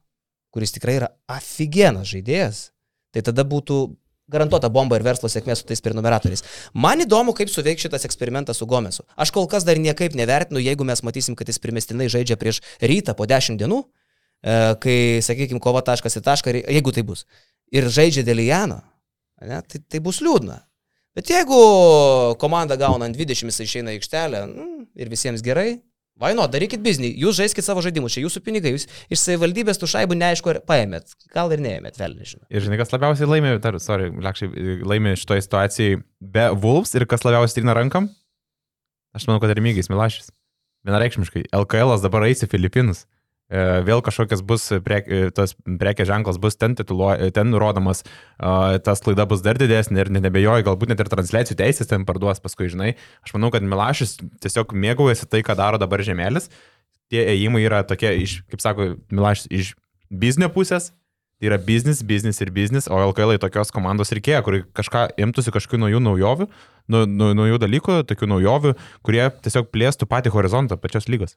kuris 0.53 0.73
tikrai 0.73 0.97
yra 0.97 1.11
aфиgenas 1.29 2.09
žaidėjas, 2.09 2.71
tai 3.13 3.21
tada 3.21 3.45
būtų 3.45 3.83
garantuota 4.31 4.69
bomba 4.71 4.97
ir 4.97 5.03
verslo 5.05 5.29
sėkmė 5.29 5.55
su 5.57 5.65
tais 5.67 5.81
prenumeratoriais. 5.83 6.43
Man 6.73 7.03
įdomu, 7.03 7.35
kaip 7.37 7.51
suveiks 7.51 7.85
šitas 7.85 8.07
eksperimentas 8.07 8.61
su 8.61 8.67
Gomesu. 8.69 9.05
Aš 9.19 9.33
kol 9.35 9.47
kas 9.51 9.67
dar 9.67 9.79
niekaip 9.81 10.15
nevertinu, 10.15 10.61
jeigu 10.63 10.87
mes 10.87 11.03
matysim, 11.03 11.35
kad 11.35 11.49
jis 11.49 11.59
primestinai 11.63 12.09
žaidžia 12.11 12.39
prieš 12.39 12.61
rytą 12.81 13.15
po 13.17 13.27
10 13.29 13.59
dienų, 13.59 13.81
e, 13.83 14.59
kai, 14.83 14.97
sakykime, 15.25 15.61
kova 15.63 15.83
taškas 15.85 16.19
į 16.19 16.23
tašką, 16.25 16.55
jeigu 16.63 16.95
tai 16.95 17.03
bus. 17.07 17.25
Ir 17.73 17.89
žaidžia 17.91 18.23
dėl 18.27 18.43
Jano, 18.45 18.81
ne, 19.41 19.59
tai, 19.67 19.83
tai 19.89 20.03
bus 20.03 20.21
liūdna. 20.23 20.61
Bet 21.13 21.29
jeigu 21.29 21.57
komanda 22.41 22.77
gauna 22.79 23.05
ant 23.09 23.17
20, 23.17 23.51
jis 23.51 23.59
išeina 23.67 23.93
į 23.93 23.99
aikštelę 23.99 24.45
mm, 24.47 24.85
ir 24.97 25.11
visiems 25.11 25.43
gerai, 25.45 25.83
Vaino, 26.21 26.45
darykit 26.45 26.83
biznį, 26.85 27.09
jūs 27.17 27.39
žaiskit 27.39 27.65
savo 27.65 27.81
žaidimus, 27.81 28.13
čia 28.13 28.21
jūsų 28.21 28.43
pinigai, 28.45 28.75
jūs 28.75 28.85
iš 29.09 29.21
savivaldybės 29.23 29.79
tų 29.81 29.89
šaibų 29.95 30.17
neaišku, 30.19 30.51
ar 30.51 30.59
paėmėt, 30.69 31.15
gal 31.33 31.49
ir 31.55 31.63
neėmėt, 31.63 31.97
vėl 31.97 32.13
nežinau. 32.19 32.45
Ir 32.53 32.61
žinai, 32.61 32.77
kas 32.77 32.93
labiausiai 32.93 33.29
laimė, 33.31 33.55
tar, 33.63 33.79
sorry, 33.81 34.11
lakščiai, 34.21 34.77
laimė 34.85 35.15
šitoje 35.17 35.47
situacijoje 35.47 36.03
be 36.35 36.45
Wolves 36.53 36.93
ir 36.93 37.07
kas 37.09 37.25
labiausiai 37.25 37.57
trina 37.57 37.73
rankam? 37.79 38.11
Aš 39.17 39.25
manau, 39.25 39.41
kad 39.41 39.55
ir 39.55 39.61
Mygais 39.65 39.89
Milašys. 39.89 40.29
Vienareikšmiškai, 40.85 41.47
LKL 41.63 41.97
dabar 42.03 42.27
eis 42.29 42.45
į 42.45 42.51
Filipinus. 42.51 43.07
E, 43.51 43.63
vėl 43.87 44.01
kažkokias 44.05 44.43
bus, 44.47 44.69
prek, 44.85 45.09
e, 45.09 45.27
tas 45.35 45.55
prekės 45.63 46.09
ženklas 46.09 46.39
bus 46.41 46.55
ten, 46.59 46.77
titulo, 46.79 47.11
ten 47.35 47.51
nurodomas, 47.51 48.03
tas 48.85 49.03
klaida 49.03 49.27
bus 49.29 49.43
dar 49.45 49.59
didesnė 49.59 50.05
ir 50.05 50.11
nebejoju, 50.15 50.65
galbūt 50.69 50.93
net 50.93 51.03
ir 51.03 51.11
transliacijų 51.11 51.59
teisės 51.59 51.91
ten 51.91 52.07
parduos 52.07 52.41
paskui, 52.43 52.71
žinai. 52.71 52.93
Aš 53.25 53.35
manau, 53.37 53.51
kad 53.53 53.65
Milašis 53.65 54.17
tiesiog 54.43 54.73
mėgaujasi 54.73 55.29
tai, 55.29 55.43
ką 55.45 55.57
daro 55.59 55.81
dabar 55.81 56.03
Žemėlis. 56.05 56.49
Tie 57.11 57.21
ėjimai 57.35 57.65
yra 57.67 57.83
tokie, 57.85 58.15
iš, 58.23 58.41
kaip 58.49 58.63
sako 58.63 58.93
Milašis, 59.13 59.51
iš 59.51 59.73
biznio 60.09 60.49
pusės, 60.53 60.93
Tai 61.43 61.49
yra 61.49 61.57
biznis, 61.59 61.99
biznis 62.07 62.37
ir 62.39 62.53
biznis, 62.55 62.85
o 62.87 62.95
LKL 63.09 63.35
tokios 63.43 63.73
komandos 63.75 64.13
reikėjo, 64.15 64.37
kuri 64.45 64.61
kažką 64.79 65.01
imtųsi 65.25 65.51
kažkokių 65.51 65.81
naujų 65.81 65.99
naujovių, 66.05 66.45
nu, 66.93 67.01
nu, 67.03 67.27
naujų 67.35 67.57
dalykų, 67.59 67.97
tokių 68.07 68.29
naujovių, 68.31 68.71
kurie 69.03 69.25
tiesiog 69.43 69.67
plėstų 69.73 70.07
patį 70.07 70.31
horizontą 70.31 70.77
pačios 70.79 71.09
lygos. 71.11 71.35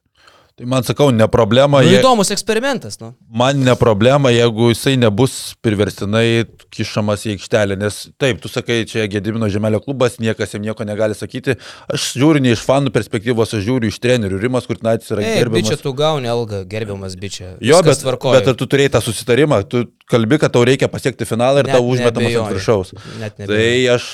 Tai 0.57 0.65
man 0.65 0.81
sakau, 0.81 1.11
ne 1.13 1.25
problema. 1.29 1.83
Nu, 1.85 1.89
įdomus 1.99 2.31
eksperimentas, 2.33 2.95
nu. 2.97 3.11
Man 3.29 3.59
ne 3.61 3.75
problema, 3.77 4.31
jeigu 4.33 4.71
jisai 4.71 4.95
nebus 4.97 5.35
priverstinai 5.61 6.47
kišamas 6.73 7.27
į 7.27 7.35
aikštelę, 7.35 7.77
nes 7.77 7.99
taip, 8.17 8.39
tu 8.41 8.49
sakai, 8.49 8.79
čia 8.89 9.05
Gedimino 9.05 9.45
Žemelio 9.53 9.77
klubas, 9.85 10.15
niekas 10.17 10.55
jam 10.55 10.65
nieko 10.65 10.87
negali 10.89 11.13
sakyti. 11.13 11.59
Aš 11.93 12.07
žiūriu 12.17 12.41
ne 12.41 12.55
iš 12.57 12.63
fanų 12.65 12.89
perspektyvos, 12.95 13.53
aš 13.53 13.61
žiūriu 13.67 13.93
iš 13.93 14.01
trenerių. 14.01 14.41
Rimas 14.47 14.65
Kurtinaitis 14.65 15.13
yra 15.13 15.21
Ei, 15.21 15.37
gerbiamas. 15.43 15.69
Bičia, 15.69 15.79
tu 15.85 15.93
gauni 16.01 16.33
algą, 16.33 16.63
gerbiamas 16.73 17.19
bičia. 17.21 17.53
Jo, 17.61 17.83
bet, 17.85 18.01
tvarkoja. 18.01 18.41
bet 18.41 18.49
ar 18.49 18.57
tu 18.57 18.65
turėjai 18.73 18.95
tą 18.97 19.05
susitarimą, 19.11 19.61
tu 19.69 19.85
kalbi, 20.09 20.41
kad 20.41 20.57
tau 20.57 20.65
reikia 20.65 20.89
pasiekti 20.89 21.29
finalą 21.29 21.61
ir 21.61 21.69
Net 21.69 21.77
tau 21.77 21.85
užmetamas 21.85 22.41
ant 22.41 22.53
viršaus. 22.57 22.95
Net 23.21 23.37
Tai 23.37 23.45
nebejoju. 23.45 23.93
aš, 23.93 24.11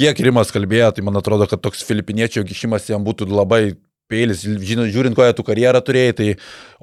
kiek 0.00 0.26
Rimas 0.32 0.56
kalbėjo, 0.56 0.94
tai 0.96 1.04
man 1.04 1.20
atrodo, 1.20 1.44
kad 1.44 1.60
toks 1.60 1.84
filipiniečio 1.84 2.40
kišimas 2.48 2.88
jam 2.88 3.04
būtų 3.04 3.28
labai 3.28 3.66
peilis, 4.12 4.44
žino, 4.44 4.86
žiūrint, 4.92 5.16
kokią 5.18 5.34
tu 5.38 5.46
karjerą 5.48 5.82
turėjai, 5.84 6.16
tai 6.20 6.30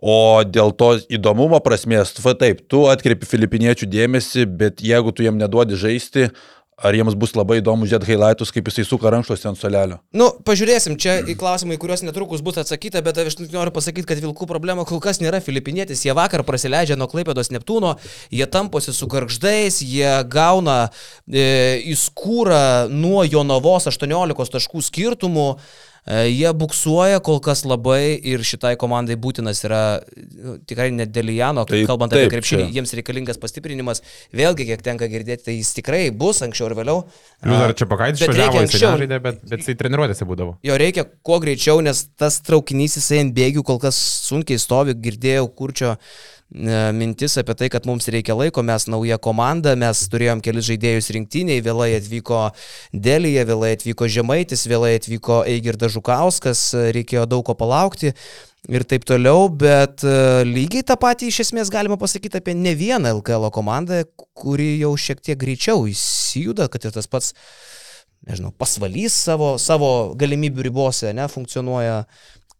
o 0.02 0.20
dėl 0.48 0.74
to 0.80 0.96
įdomumo 1.12 1.62
prasmės, 1.64 2.16
va 2.26 2.36
taip, 2.40 2.66
tu 2.72 2.88
atkreipi 2.92 3.30
filipiniečių 3.30 3.90
dėmesį, 3.94 4.48
bet 4.60 4.82
jeigu 4.86 5.14
tu 5.14 5.28
jam 5.28 5.38
neduodi 5.40 5.80
žaisti, 5.80 6.32
ar 6.80 6.96
jiems 6.96 7.16
bus 7.20 7.34
labai 7.36 7.60
įdomu 7.60 7.88
žiūrėti 7.90 8.14
highlightus, 8.14 8.54
kaip 8.56 8.70
jisai 8.72 8.86
suka 8.88 9.12
rankšluose 9.12 9.48
ant 9.52 9.60
solelio. 9.60 10.00
Nu, 10.16 10.30
pažiūrėsim, 10.48 10.96
čia 11.02 11.18
į 11.28 11.36
klausimą, 11.40 11.76
į 11.76 11.82
kuriuos 11.82 12.04
netrukus 12.06 12.44
bus 12.46 12.60
atsakyta, 12.62 13.02
bet 13.06 13.20
aš 13.20 13.40
noriu 13.52 13.74
pasakyti, 13.76 14.08
kad 14.08 14.22
Vilkų 14.24 14.48
problema 14.50 14.86
kol 14.88 15.02
kas 15.04 15.20
nėra 15.24 15.42
filipinietis. 15.44 16.06
Jie 16.08 16.16
vakar 16.16 16.46
prasileidžia 16.48 16.98
nuo 17.00 17.10
Klaipėdos 17.12 17.52
Neptūno, 17.52 17.98
jie 18.32 18.48
tamposi 18.52 18.96
su 18.96 19.10
garždais, 19.12 19.82
jie 19.84 20.14
gauna 20.32 20.80
e, 21.28 21.84
įskūrą 21.92 22.88
nuo 22.94 23.26
Jonavos 23.28 23.90
18 23.92 24.56
taškų 24.56 24.88
skirtumų. 24.88 25.50
E, 26.08 26.30
Jie 26.32 26.52
buksuoja 26.58 27.20
kol 27.26 27.40
kas 27.44 27.66
labai 27.68 28.16
ir 28.18 28.44
šitai 28.46 28.76
komandai 28.80 29.18
būtinas 29.20 29.60
yra 29.68 29.82
nu, 30.00 30.56
tikrai 30.70 30.90
net 30.96 31.12
dėl 31.16 31.32
Jano, 31.36 31.66
Tai 31.70 31.82
kalbant 31.90 32.14
taip, 32.14 32.26
apie 32.28 32.38
krepšinį, 32.38 32.66
čia. 32.70 32.76
jiems 32.80 32.96
reikalingas 32.98 33.38
pastiprinimas. 33.42 34.02
Vėlgi, 34.36 34.66
kiek 34.72 34.82
tenka 34.86 35.10
girdėti, 35.12 35.46
tai 35.50 35.58
jis 35.60 35.74
tikrai 35.78 36.02
bus 36.16 36.42
anksčiau 36.46 36.70
ir 36.72 36.78
vėliau. 36.80 37.04
Plius 37.44 37.62
dar 37.66 37.76
čia 37.78 37.90
pakaitis 37.92 38.24
Bet 38.26 38.36
reikia 38.38 38.64
anksčiau. 38.64 38.96
nežaidė, 38.96 39.20
bet, 39.28 39.44
bet 39.52 39.64
jisai 39.64 39.78
treniruotėse 39.84 40.28
būdavo. 40.30 40.58
Jo 40.66 40.80
reikia 40.80 41.06
kuo 41.26 41.40
greičiau, 41.44 41.84
nes 41.86 42.06
tas 42.20 42.40
traukinys 42.46 42.98
jisai 43.00 43.24
ant 43.26 43.36
bėgių 43.38 43.64
kol 43.68 43.80
kas 43.84 44.00
sunkiai 44.30 44.60
stovi, 44.62 44.96
girdėjau 44.98 45.48
kurčio 45.56 45.96
e, 45.96 46.00
mintis 46.50 47.38
apie 47.38 47.54
tai, 47.54 47.68
kad 47.70 47.86
mums 47.86 48.08
reikia 48.10 48.34
laiko, 48.34 48.64
mes 48.66 48.88
nauja 48.90 49.20
komanda, 49.22 49.76
mes 49.78 50.02
turėjom 50.10 50.42
kelis 50.42 50.66
žaidėjus 50.66 51.12
rinktiniai, 51.14 51.62
vėlai 51.62 51.92
atvyko 52.00 52.48
Delija, 52.94 53.46
vėlai 53.46 53.76
atvyko 53.78 54.10
Žemaitis, 54.10 54.66
vėlai 54.70 54.96
atvyko 54.98 55.44
Eigirdas 55.46 55.94
Žukauskas, 55.94 56.64
reikėjo 56.96 57.28
daug 57.30 57.46
ko 57.46 57.54
palaukti 57.60 58.16
ir 58.68 58.84
taip 58.84 59.06
toliau, 59.08 59.48
bet 59.50 60.04
e, 60.04 60.44
lygiai 60.48 60.84
tą 60.86 60.98
patį 61.00 61.30
iš 61.30 61.44
esmės 61.46 61.72
galima 61.72 62.00
pasakyti 62.02 62.42
apie 62.42 62.58
ne 62.58 62.74
vieną 62.78 63.14
LKL 63.20 63.50
komandą, 63.56 64.02
kuri 64.38 64.80
jau 64.82 64.96
šiek 65.00 65.22
tiek 65.24 65.40
greičiau 65.40 65.86
įsijuda, 65.90 66.68
kad 66.74 66.90
ir 66.90 66.96
tas 66.98 67.08
pats 67.08 67.32
nežinau, 68.28 68.52
pasvalys 68.58 69.16
savo, 69.16 69.54
savo 69.62 70.14
galimybių 70.20 70.66
ribose, 70.68 71.14
ne, 71.16 71.30
funkcionuoja 71.32 72.04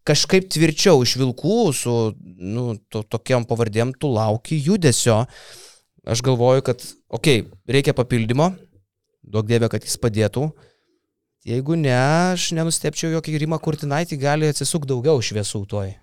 kažkaip 0.08 0.48
tvirčiau 0.52 1.02
iš 1.04 1.16
vilkų 1.20 1.58
su 1.76 1.94
nu, 2.22 2.74
to, 2.92 3.02
tokiam 3.04 3.46
pavardėm, 3.48 3.92
tu 3.98 4.10
lauki 4.12 4.58
judesio. 4.60 5.24
Aš 6.08 6.24
galvoju, 6.24 6.64
kad, 6.66 6.82
okei, 7.12 7.44
okay, 7.44 7.62
reikia 7.68 7.94
papildymo, 7.96 8.52
duok 9.20 9.48
dievė, 9.50 9.68
kad 9.72 9.84
jis 9.84 9.98
padėtų. 10.00 10.48
Jeigu 11.48 11.76
ne, 11.80 11.94
aš 11.96 12.50
nenustepčiau, 12.56 13.14
jog 13.14 13.28
į 13.28 13.40
Rimą 13.44 13.60
Kurtinaitį 13.64 14.20
gali 14.20 14.48
atsisukti 14.52 14.90
daugiau 14.92 15.22
šviesų 15.24 15.64
toj. 15.68 15.94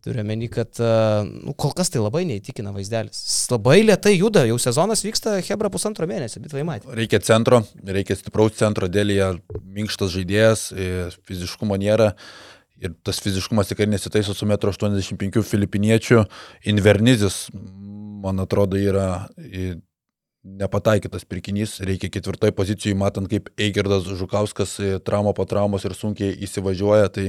Turiu 0.00 0.22
meni, 0.24 0.48
kad 0.48 0.78
uh, 0.80 1.26
nu, 1.28 1.52
kol 1.60 1.74
kas 1.76 1.92
tai 1.92 2.00
labai 2.00 2.22
neįtikina 2.24 2.70
vaizdelis. 2.72 3.18
Jis 3.20 3.50
labai 3.52 3.82
lietai 3.84 4.14
juda, 4.14 4.46
jau 4.48 4.56
sezonas 4.62 5.04
vyksta 5.04 5.34
Hebra 5.44 5.68
pusantro 5.72 6.08
mėnesio, 6.08 6.40
bet 6.40 6.54
vai 6.56 6.64
matė. 6.64 6.88
Reikia 6.96 7.20
centro, 7.20 7.60
reikia 7.84 8.16
stipraus 8.16 8.56
centro, 8.56 8.88
dėlėje 8.88 9.34
minkštas 9.60 10.14
žaidėjas, 10.14 10.62
e, 10.72 10.88
fiziškumo 11.28 11.76
nėra. 11.82 12.14
Ir 12.80 12.94
tas 13.04 13.20
fiziškumas 13.20 13.68
tikrai 13.68 13.88
nesitaiso 13.90 14.34
su 14.34 14.48
1,85 14.48 15.42
m 15.42 15.44
filipiniečių. 15.44 16.24
Invernizis, 16.72 17.46
man 18.24 18.40
atrodo, 18.40 18.80
yra 18.80 19.28
nepataikytas 20.44 21.26
pirkinys. 21.28 21.78
Reikia 21.84 22.10
ketvirtoje 22.12 22.54
pozicijoje, 22.56 22.96
matant, 22.98 23.28
kaip 23.30 23.50
Eigirdas 23.60 24.08
Žukauskas 24.08 24.78
e, 24.80 24.94
trauma 25.04 25.34
po 25.36 25.44
traumos 25.48 25.84
ir 25.84 25.94
sunkiai 25.96 26.32
įsivažiuoja. 26.46 27.10
Tai 27.12 27.26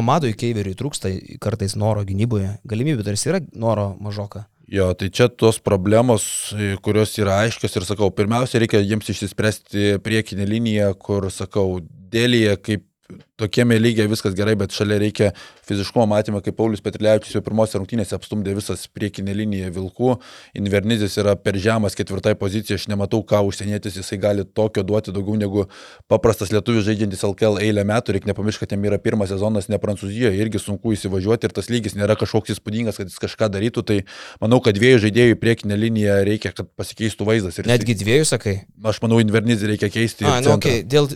Amadui 0.00 0.32
Keiveriui 0.38 0.76
trūksta 0.78 1.12
kartais 1.44 1.76
noro 1.76 2.04
gynyboje. 2.08 2.56
Galimybių 2.68 3.04
tarsi 3.06 3.32
yra 3.32 3.42
noro 3.52 3.92
mažoka. 4.00 4.46
Jo, 4.70 4.88
tai 4.96 5.10
čia 5.12 5.28
tos 5.28 5.58
problemos, 5.60 6.24
e, 6.56 6.72
kurios 6.80 7.12
yra 7.20 7.42
aiškios 7.42 7.76
ir 7.76 7.84
sakau, 7.84 8.08
pirmiausia, 8.16 8.62
reikia 8.62 8.80
jiems 8.80 9.12
išsispręsti 9.12 9.98
priekinę 10.04 10.48
liniją, 10.48 10.94
kur, 10.96 11.28
sakau, 11.32 11.82
dėlyje 12.14 12.56
kaip 12.64 12.88
tokiame 13.36 13.76
lygiai 13.78 14.08
viskas 14.08 14.34
gerai, 14.36 14.54
bet 14.56 14.72
šalia 14.72 14.96
reikia 15.02 15.30
fiziškumo 15.68 16.06
matymą, 16.08 16.40
kaip 16.44 16.56
Paulius 16.56 16.82
Petrilevičius 16.84 17.36
jau 17.36 17.42
pirmose 17.44 17.76
rungtynėse 17.76 18.16
apstumdė 18.16 18.54
visas 18.56 18.86
priekinė 18.94 19.34
linija 19.36 19.72
vilkų. 19.74 20.14
Invernizis 20.60 21.18
yra 21.20 21.34
per 21.36 21.58
žemas 21.60 21.96
ketvirtai 21.98 22.34
pozicija, 22.40 22.78
aš 22.80 22.86
nematau, 22.92 23.20
ką 23.26 23.42
užsienietis 23.48 23.98
jisai 24.00 24.18
gali 24.22 24.46
tokio 24.46 24.84
duoti 24.86 25.12
daugiau 25.14 25.36
negu 25.40 25.66
paprastas 26.10 26.52
lietuvis 26.54 26.86
žaidžiantis 26.88 27.24
LKL 27.28 27.60
eilę 27.64 27.84
metų. 27.90 28.16
Reikia 28.16 28.32
nepamiršti, 28.32 28.64
kad 28.64 28.76
jam 28.76 28.86
yra 28.88 29.00
pirmas 29.02 29.32
sezonas 29.34 29.68
ne 29.72 29.80
Prancūzijoje, 29.82 30.38
irgi 30.40 30.62
sunku 30.62 30.94
įsivažiuoti 30.96 31.50
ir 31.50 31.56
tas 31.56 31.68
lygis 31.72 31.98
nėra 31.98 32.16
kažkoks 32.20 32.54
įspūdingas, 32.56 33.00
kad 33.00 33.12
jis 33.12 33.20
kažką 33.20 33.50
darytų. 33.52 33.84
Tai 33.90 33.98
manau, 34.44 34.62
kad 34.64 34.78
dviejų 34.78 35.02
žaidėjų 35.08 35.40
priekinė 35.42 35.80
linija 35.80 36.22
reikia, 36.24 36.54
kad 36.56 36.70
pasikeistų 36.78 37.28
vaizdas. 37.28 37.60
Ir 37.60 37.68
Netgi 37.68 37.98
dviejų 38.00 38.30
sakai. 38.32 38.62
Aš 38.84 39.02
manau, 39.04 39.20
Invernizį 39.24 39.74
reikia 39.74 39.92
keisti. 39.92 40.28
A, 40.28 40.38
nu, 40.44 40.54
okay. 40.56 40.84
Dėl, 40.88 41.10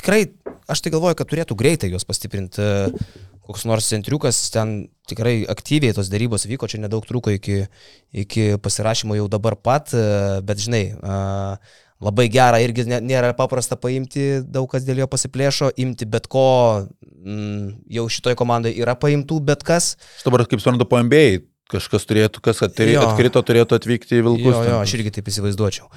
tikrai, 0.00 0.20
aš 0.70 0.82
tai 0.84 0.92
galvoju, 0.94 1.18
kad 1.18 1.30
turėtų 1.30 1.56
greitai 1.58 1.90
juos 1.94 2.06
pastiprinti. 2.08 2.62
e, 2.62 3.26
Koks 3.48 3.62
nors 3.64 3.86
centriukas, 3.88 4.36
ten 4.52 4.90
tikrai 5.08 5.38
aktyviai 5.48 5.94
tos 5.96 6.10
darybos 6.12 6.42
vyko, 6.44 6.68
čia 6.68 6.82
nedaug 6.82 7.06
trūko 7.08 7.32
iki, 7.32 7.62
iki 8.12 8.42
pasirašymo 8.60 9.16
jau 9.16 9.24
dabar 9.32 9.56
pat, 9.56 9.94
e, 9.96 10.42
bet 10.44 10.60
žinai, 10.60 10.82
a, 11.00 11.56
labai 12.04 12.26
gera 12.28 12.60
irgi 12.60 12.84
nė- 12.84 13.00
nėra 13.00 13.30
paprasta 13.38 13.78
paimti, 13.80 14.42
daug 14.44 14.68
kas 14.68 14.84
dėl 14.84 15.00
jo 15.00 15.06
pasiplėšo, 15.08 15.70
imti 15.80 16.04
bet 16.04 16.28
ko, 16.28 16.44
mm, 17.24 17.88
jau 17.96 18.04
šitoj 18.12 18.36
komandai 18.36 18.74
yra 18.76 18.92
paimtų 19.00 19.40
bet 19.48 19.64
kas. 19.64 19.94
Aš 20.20 20.28
dabar, 20.28 20.44
kaip 20.44 20.60
suprantu, 20.60 20.84
po 20.84 21.00
MBA 21.00 21.40
kažkas 21.72 22.04
turėtų, 22.04 22.44
kas 22.44 22.60
atkrito, 22.68 23.40
turėtų 23.40 23.80
atvykti 23.80 24.20
į 24.20 24.26
Vilkus. 24.28 24.54
Jo, 24.60 24.62
jo, 24.74 24.76
aš 24.84 24.94
irgi 25.00 25.16
taip 25.18 25.32
įsivaizduočiau. 25.32 25.88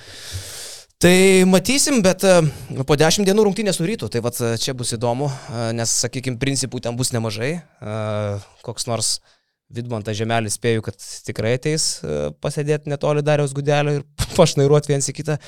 Tai 1.02 1.46
matysim, 1.50 2.04
bet 2.06 2.22
e, 2.30 2.34
po 2.86 2.94
dešimt 2.94 3.26
dienų 3.26 3.48
rungtynės 3.48 3.80
su 3.80 3.86
rytu, 3.90 4.06
tai 4.14 4.20
vat, 4.22 4.38
e, 4.38 4.52
čia 4.62 4.76
bus 4.78 4.92
įdomu, 4.94 5.32
e, 5.34 5.62
nes, 5.74 5.94
sakykime, 6.04 6.38
principų 6.38 6.78
ten 6.86 6.98
bus 7.00 7.10
nemažai. 7.16 7.56
Koks 8.62 8.86
nors 8.86 9.16
Vidmantas 9.74 10.20
Žemelis 10.20 10.60
spėju, 10.60 10.84
kad 10.86 11.02
tikrai 11.26 11.56
ateis 11.58 12.04
pasėdėti 12.44 12.92
netoli 12.92 13.24
Dariaus 13.26 13.56
gudelio 13.58 13.96
ir 13.98 14.06
pašnairuoti 14.38 14.92
viens 14.94 15.10
į 15.10 15.16
kitą. 15.18 15.40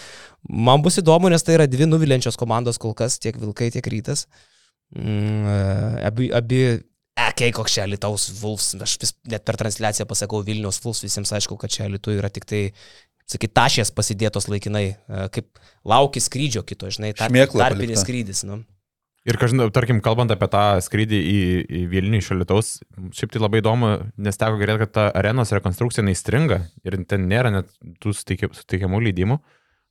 Man 0.49 0.81
bus 0.81 0.97
įdomu, 1.03 1.30
nes 1.30 1.45
tai 1.45 1.59
yra 1.59 1.69
dvi 1.69 1.85
nuvilenčios 1.85 2.39
komandos 2.39 2.81
kol 2.81 2.97
kas, 2.97 3.19
tiek 3.21 3.38
Vilkai, 3.38 3.69
tiek 3.75 3.91
Rytas. 3.93 4.25
Mm, 4.97 6.01
Abi, 6.09 6.31
abi 6.34 6.63
Ekei, 7.13 7.51
koks 7.53 7.75
čia 7.75 7.84
Lietuvos 7.85 8.25
Vulfs, 8.39 8.71
aš 8.81 8.95
vis 9.01 9.11
net 9.30 9.43
per 9.45 9.57
transliaciją 9.61 10.07
pasakau 10.09 10.39
Vilnius 10.45 10.80
Vulfs, 10.81 11.03
visiems 11.05 11.30
aišku, 11.38 11.59
kad 11.61 11.69
čia 11.69 11.85
Lietuvai 11.85 12.17
yra 12.17 12.31
tik 12.34 12.47
tai, 12.49 12.61
sakyt, 13.30 13.54
tašės 13.56 13.91
pasidėtos 13.95 14.50
laikinai, 14.52 14.86
e, 14.94 15.26
kaip 15.34 15.64
lauki 15.88 16.22
skrydžio 16.24 16.64
kito, 16.68 16.91
žinai, 16.94 17.14
tar, 17.18 17.32
Šmėkla 17.32 17.70
tarpinis 17.70 18.04
skrydis. 18.04 18.44
Nu. 18.48 18.62
Ir, 19.24 19.38
kažin, 19.40 19.64
tarkim, 19.72 20.02
kalbant 20.04 20.34
apie 20.36 20.50
tą 20.52 20.64
skrydį 20.84 21.20
į, 21.24 21.40
į 21.64 21.82
Vilnių 21.94 22.20
iš 22.20 22.30
Lietuvos, 22.36 22.72
šiaip 23.16 23.32
tai 23.32 23.40
labai 23.40 23.62
įdomu, 23.62 23.91
nes 24.20 24.40
teko 24.40 24.60
girdėti, 24.60 24.82
kad 24.84 24.94
ta 24.98 25.06
arenos 25.16 25.54
rekonstrukcija 25.56 26.04
neįstringa 26.04 26.60
ir 26.84 26.98
ten 27.08 27.30
nėra 27.32 27.54
net 27.54 27.72
tų 28.04 28.12
suteiki- 28.18 28.52
suteikiamų 28.52 29.00
leidimų, 29.08 29.40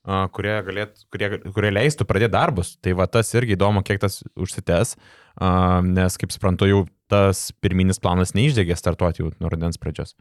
a, 0.05 0.27
kurie, 0.37 0.59
galėt, 0.67 1.07
kurie, 1.09 1.31
kurie 1.49 1.73
leistų 1.73 2.05
pradėti 2.11 2.37
darbus. 2.37 2.75
Tai 2.85 2.93
va 3.01 3.09
tas 3.09 3.33
irgi 3.33 3.57
įdomu, 3.57 3.81
kiek 3.89 4.05
tas 4.05 4.21
užsitęs, 4.37 4.99
a, 5.41 5.81
nes, 5.81 6.21
kaip 6.21 6.37
suprantu, 6.37 6.69
jau 6.69 6.85
tas 7.09 7.49
pirminis 7.65 8.05
planas 8.05 8.37
neišdegė 8.37 8.77
startuoti 8.77 9.25
jau 9.25 9.33
nuo 9.41 9.49
rudens 9.53 9.81
pradžios 9.81 10.13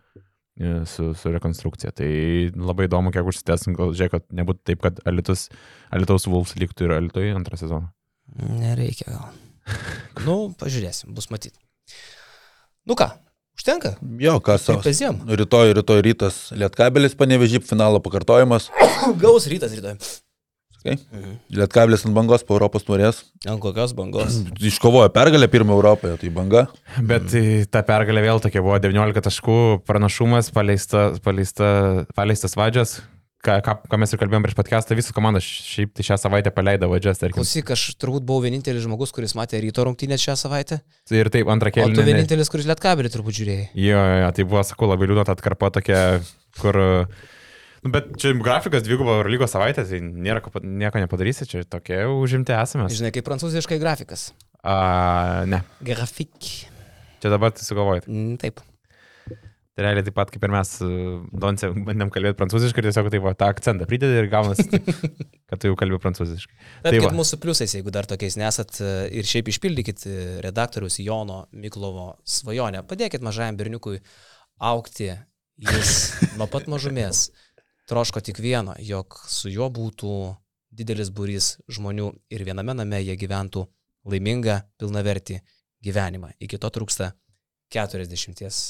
su, 0.86 1.12
su 1.18 1.32
rekonstrukcija. 1.34 1.94
Tai 1.96 2.10
labai 2.56 2.88
įdomu, 2.90 3.14
kiek 3.14 3.28
užsitęs, 3.28 3.70
gal 3.78 3.96
žiūrėk, 3.96 4.18
kad 4.18 4.28
nebūtų 4.42 4.64
taip, 4.72 4.84
kad 4.84 5.02
Alitus, 5.10 5.48
Alitaus 5.94 6.28
Vulfs 6.30 6.58
liktų 6.60 6.88
ir 6.88 6.96
Alitui 6.98 7.32
antrą 7.36 7.60
sezoną. 7.60 7.92
Nereikia 8.62 9.10
gal. 9.12 9.28
nu, 10.28 10.38
pažiūrėsim, 10.60 11.14
bus 11.16 11.30
matyti. 11.34 11.60
Nu 12.88 12.98
ką, 12.98 13.12
užtenka? 13.58 13.96
Jo, 14.22 14.40
kas 14.44 14.66
savo. 14.68 14.82
Rytoj, 14.82 15.76
rytoj 15.78 16.04
rytas 16.06 16.42
Lietkabelis 16.58 17.16
panevežyp 17.20 17.68
finalo 17.68 18.02
pakartojimas. 18.04 18.72
Gaus 19.24 19.48
rytas 19.52 19.76
rytoj. 19.78 20.00
Okay. 20.82 20.98
Mhm. 21.14 21.34
Lietkabelis 21.54 22.08
ant 22.08 22.16
bangos 22.18 22.42
po 22.42 22.56
Europos 22.58 22.86
turės. 22.88 23.22
Ant 23.46 23.62
kokios 23.62 23.94
bangos? 23.94 24.40
Iškovojo 24.72 25.12
pergalę 25.14 25.46
pirmą 25.52 25.76
Europoje, 25.78 26.18
tai 26.18 26.32
banga. 26.34 26.66
Bet 26.98 27.30
mm. 27.30 27.70
ta 27.70 27.84
pergalė 27.86 28.24
vėl 28.26 28.42
tokia 28.42 28.64
buvo 28.66 28.80
19 28.82 29.22
taškų 29.28 29.58
pranašumas, 29.86 30.50
paleista, 30.56 31.12
paleista, 31.22 31.68
paleistas 32.18 32.58
vadžias. 32.58 32.98
Ką, 33.42 33.56
ką, 33.66 33.74
ką 33.90 33.98
mes 33.98 34.12
ir 34.14 34.20
kalbėjom 34.22 34.44
prieš 34.46 34.58
podcastą, 34.58 34.94
visą 34.98 35.14
komandą 35.18 35.40
šiaip 35.42 35.96
tai 35.98 36.04
šią 36.06 36.18
savaitę 36.22 36.52
paleido 36.54 36.90
vadžias. 36.90 37.22
Klausyk, 37.34 37.72
aš 37.74 37.88
turbūt 38.02 38.26
buvau 38.26 38.44
vienintelis 38.44 38.86
žmogus, 38.86 39.14
kuris 39.14 39.34
matė 39.38 39.62
ryto 39.64 39.86
rungtynės 39.88 40.22
šią 40.22 40.36
savaitę. 40.44 40.78
Ir 41.10 41.30
taip, 41.34 41.50
antrą 41.50 41.74
O 41.82 41.88
tu 41.90 42.06
vienintelis, 42.06 42.54
kuris 42.54 42.70
lietkabelį 42.70 43.10
turbūt 43.14 43.40
žiūrėjai. 43.40 43.66
Jo, 43.74 43.98
jo, 43.98 44.20
jo, 44.22 44.32
tai 44.38 44.46
buvo, 44.46 44.62
sakau, 44.66 44.92
labai 44.94 45.10
liūdna 45.10 45.26
ta 45.26 45.38
atkarpa 45.38 45.72
tokia, 45.74 46.02
kur... 46.62 46.82
Nu, 47.82 47.90
bet 47.94 48.12
čia 48.22 48.36
grafikas 48.38 48.84
dvigubo 48.86 49.22
lygos 49.26 49.56
savaitė, 49.56 49.86
tai 49.90 50.00
nėra, 50.02 50.44
nieko 50.62 51.02
nepadarysi, 51.02 51.48
čia 51.50 51.64
tokie 51.66 52.04
užimti 52.06 52.54
esame. 52.54 52.86
Žinai, 52.94 53.14
kaip 53.16 53.26
prancūziškai 53.26 53.80
grafikas. 53.82 54.30
A, 54.62 54.76
ne, 55.50 55.64
Grafik. 55.82 56.36
čia 57.22 57.32
dabar 57.34 57.56
tai 57.56 57.66
sugalvojai. 57.66 58.06
Mm, 58.06 58.36
Taip. 58.42 58.62
Tai 59.72 59.86
realiai 59.86 60.04
taip 60.04 60.16
pat 60.18 60.32
kaip 60.34 60.44
ir 60.44 60.52
mes 60.52 60.70
Donce 61.42 61.70
bandėm 61.72 62.10
kalbėti 62.12 62.36
prancūziškai 62.42 62.82
ir 62.84 62.88
tiesiog 62.90 63.08
taip 63.14 63.24
va, 63.24 63.32
tą 63.40 63.48
akcentą 63.54 63.86
pridedi 63.88 64.18
ir 64.20 64.28
gaunasi, 64.30 64.66
taip, 64.68 64.90
kad 65.50 65.62
tu 65.64 65.72
jau 65.72 65.78
kalbė 65.80 65.98
prancūziškai. 66.04 66.58
Bet 66.84 66.98
Tai 66.98 67.12
mūsų 67.16 67.40
pliusais, 67.42 67.78
jeigu 67.78 67.94
dar 67.96 68.10
tokiais 68.10 68.36
nesat 68.38 68.82
e, 68.84 68.92
ir 69.16 69.30
šiaip 69.30 69.48
išpildykit 69.54 70.04
e, 70.06 70.18
redaktorius 70.44 71.00
Jono 71.00 71.46
Miklovo 71.56 72.10
svajonę. 72.28 72.84
Padėkit 72.90 73.24
mažajam 73.24 73.58
berniukui 73.62 74.02
aukti. 74.60 75.14
Jis 75.62 75.96
nuo 76.40 76.50
pat 76.52 76.68
mažumės 76.72 77.30
troško 77.92 78.22
tik 78.24 78.40
vieno, 78.40 78.76
jog 78.80 79.18
su 79.28 79.52
juo 79.52 79.68
būtų 79.74 80.12
didelis 80.72 81.12
būrys 81.12 81.58
žmonių 81.68 82.12
ir 82.32 82.46
viename 82.48 82.76
name 82.78 83.02
jie 83.04 83.18
gyventų 83.20 83.66
laimingą, 84.08 84.62
pilnavertį 84.80 85.42
gyvenimą. 85.84 86.32
Iki 86.40 86.60
to 86.62 86.72
trūksta 86.72 87.12
40 87.76 88.62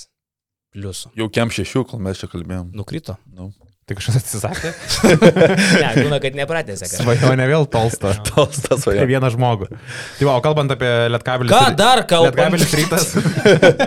pliusų. 0.73 1.11
Jau 1.19 1.27
kem 1.33 1.53
šešių, 1.53 1.85
kol 1.91 2.01
mes 2.01 2.21
čia 2.21 2.31
kalbėjom. 2.31 2.71
Nukrito? 2.77 3.17
Nu. 3.29 3.51
Tai 3.91 3.97
kažkas 3.99 4.17
atsisakė. 4.21 4.69
Ne, 5.81 5.89
būna, 6.05 6.17
kad 6.23 6.35
nepratėse. 6.39 6.87
kažką. 6.87 7.03
Svajonė 7.03 7.47
vėl 7.51 7.65
tolsta. 7.73 8.13
Tolstas 8.29 8.69
Tai 8.69 8.77
svajonė. 8.85 9.07
vieną 9.11 9.31
žmogų. 9.35 9.67
Tai 9.71 10.27
va, 10.29 10.37
o 10.39 10.43
kalbant 10.45 10.71
apie 10.71 10.89
Lietkabelį. 11.13 11.51
Ką 11.51 11.61
dar 11.75 12.05
kalbam? 12.07 12.55
Lietkabelis 12.55 12.75
rytas. 12.79 13.09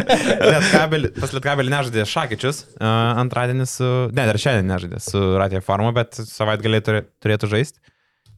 Lietkabelį, 0.04 1.10
pas 1.16 1.32
Lietkabelį 1.36 1.72
nežaidė 1.72 2.04
Šakyčius 2.10 2.60
uh, 2.76 2.86
antradienį 3.22 3.66
su... 3.70 3.88
Ne, 4.12 4.26
dar 4.28 4.38
šiandien 4.40 4.68
nežaidė 4.74 5.00
su 5.04 5.22
Ratė 5.40 5.62
Farmo, 5.64 5.92
bet 5.96 6.18
savaitgalį 6.20 6.82
turė, 6.86 7.02
turėtų 7.24 7.50
žaisti. 7.54 7.80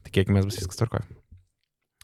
Tikėkime, 0.07 0.45
bus 0.47 0.59
viskas 0.61 0.79
tvarkoje. 0.79 1.03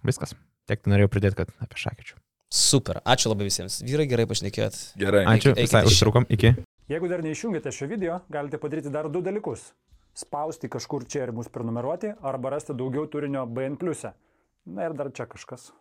Viskas. 0.04 0.36
Tiek 0.68 0.82
tai 0.84 0.92
norėjau 0.96 1.12
pridėti, 1.14 1.40
kad 1.40 1.54
apie 1.64 1.80
Šakyčių. 1.80 2.18
Super, 2.54 3.00
ačiū 3.10 3.32
labai 3.32 3.48
visiems. 3.48 3.80
Vyrai 3.88 4.06
gerai 4.12 4.28
pašnekėjot. 4.30 4.76
Gerai. 5.02 5.24
Ačiū, 5.32 5.56
eikite 5.56 5.64
visai 5.66 5.86
iš- 5.88 5.96
užtrukom. 5.96 6.28
Iki. 6.36 6.52
Jeigu 6.92 7.08
dar 7.08 7.22
neišjungėte 7.24 7.72
šio 7.72 7.88
video, 7.88 8.18
galite 8.28 8.60
padaryti 8.60 8.92
dar 8.92 9.08
du 9.12 9.22
dalykus. 9.24 9.70
Spausti 10.20 10.68
kažkur 10.68 11.06
čia 11.08 11.22
ir 11.24 11.32
mus 11.32 11.48
prenumeruoti, 11.48 12.12
arba 12.20 12.52
rasti 12.52 12.76
daugiau 12.76 13.08
turinio 13.08 13.46
BN. 13.48 13.80
Na 14.66 14.90
ir 14.90 14.94
dar 15.00 15.12
čia 15.16 15.26
kažkas. 15.32 15.72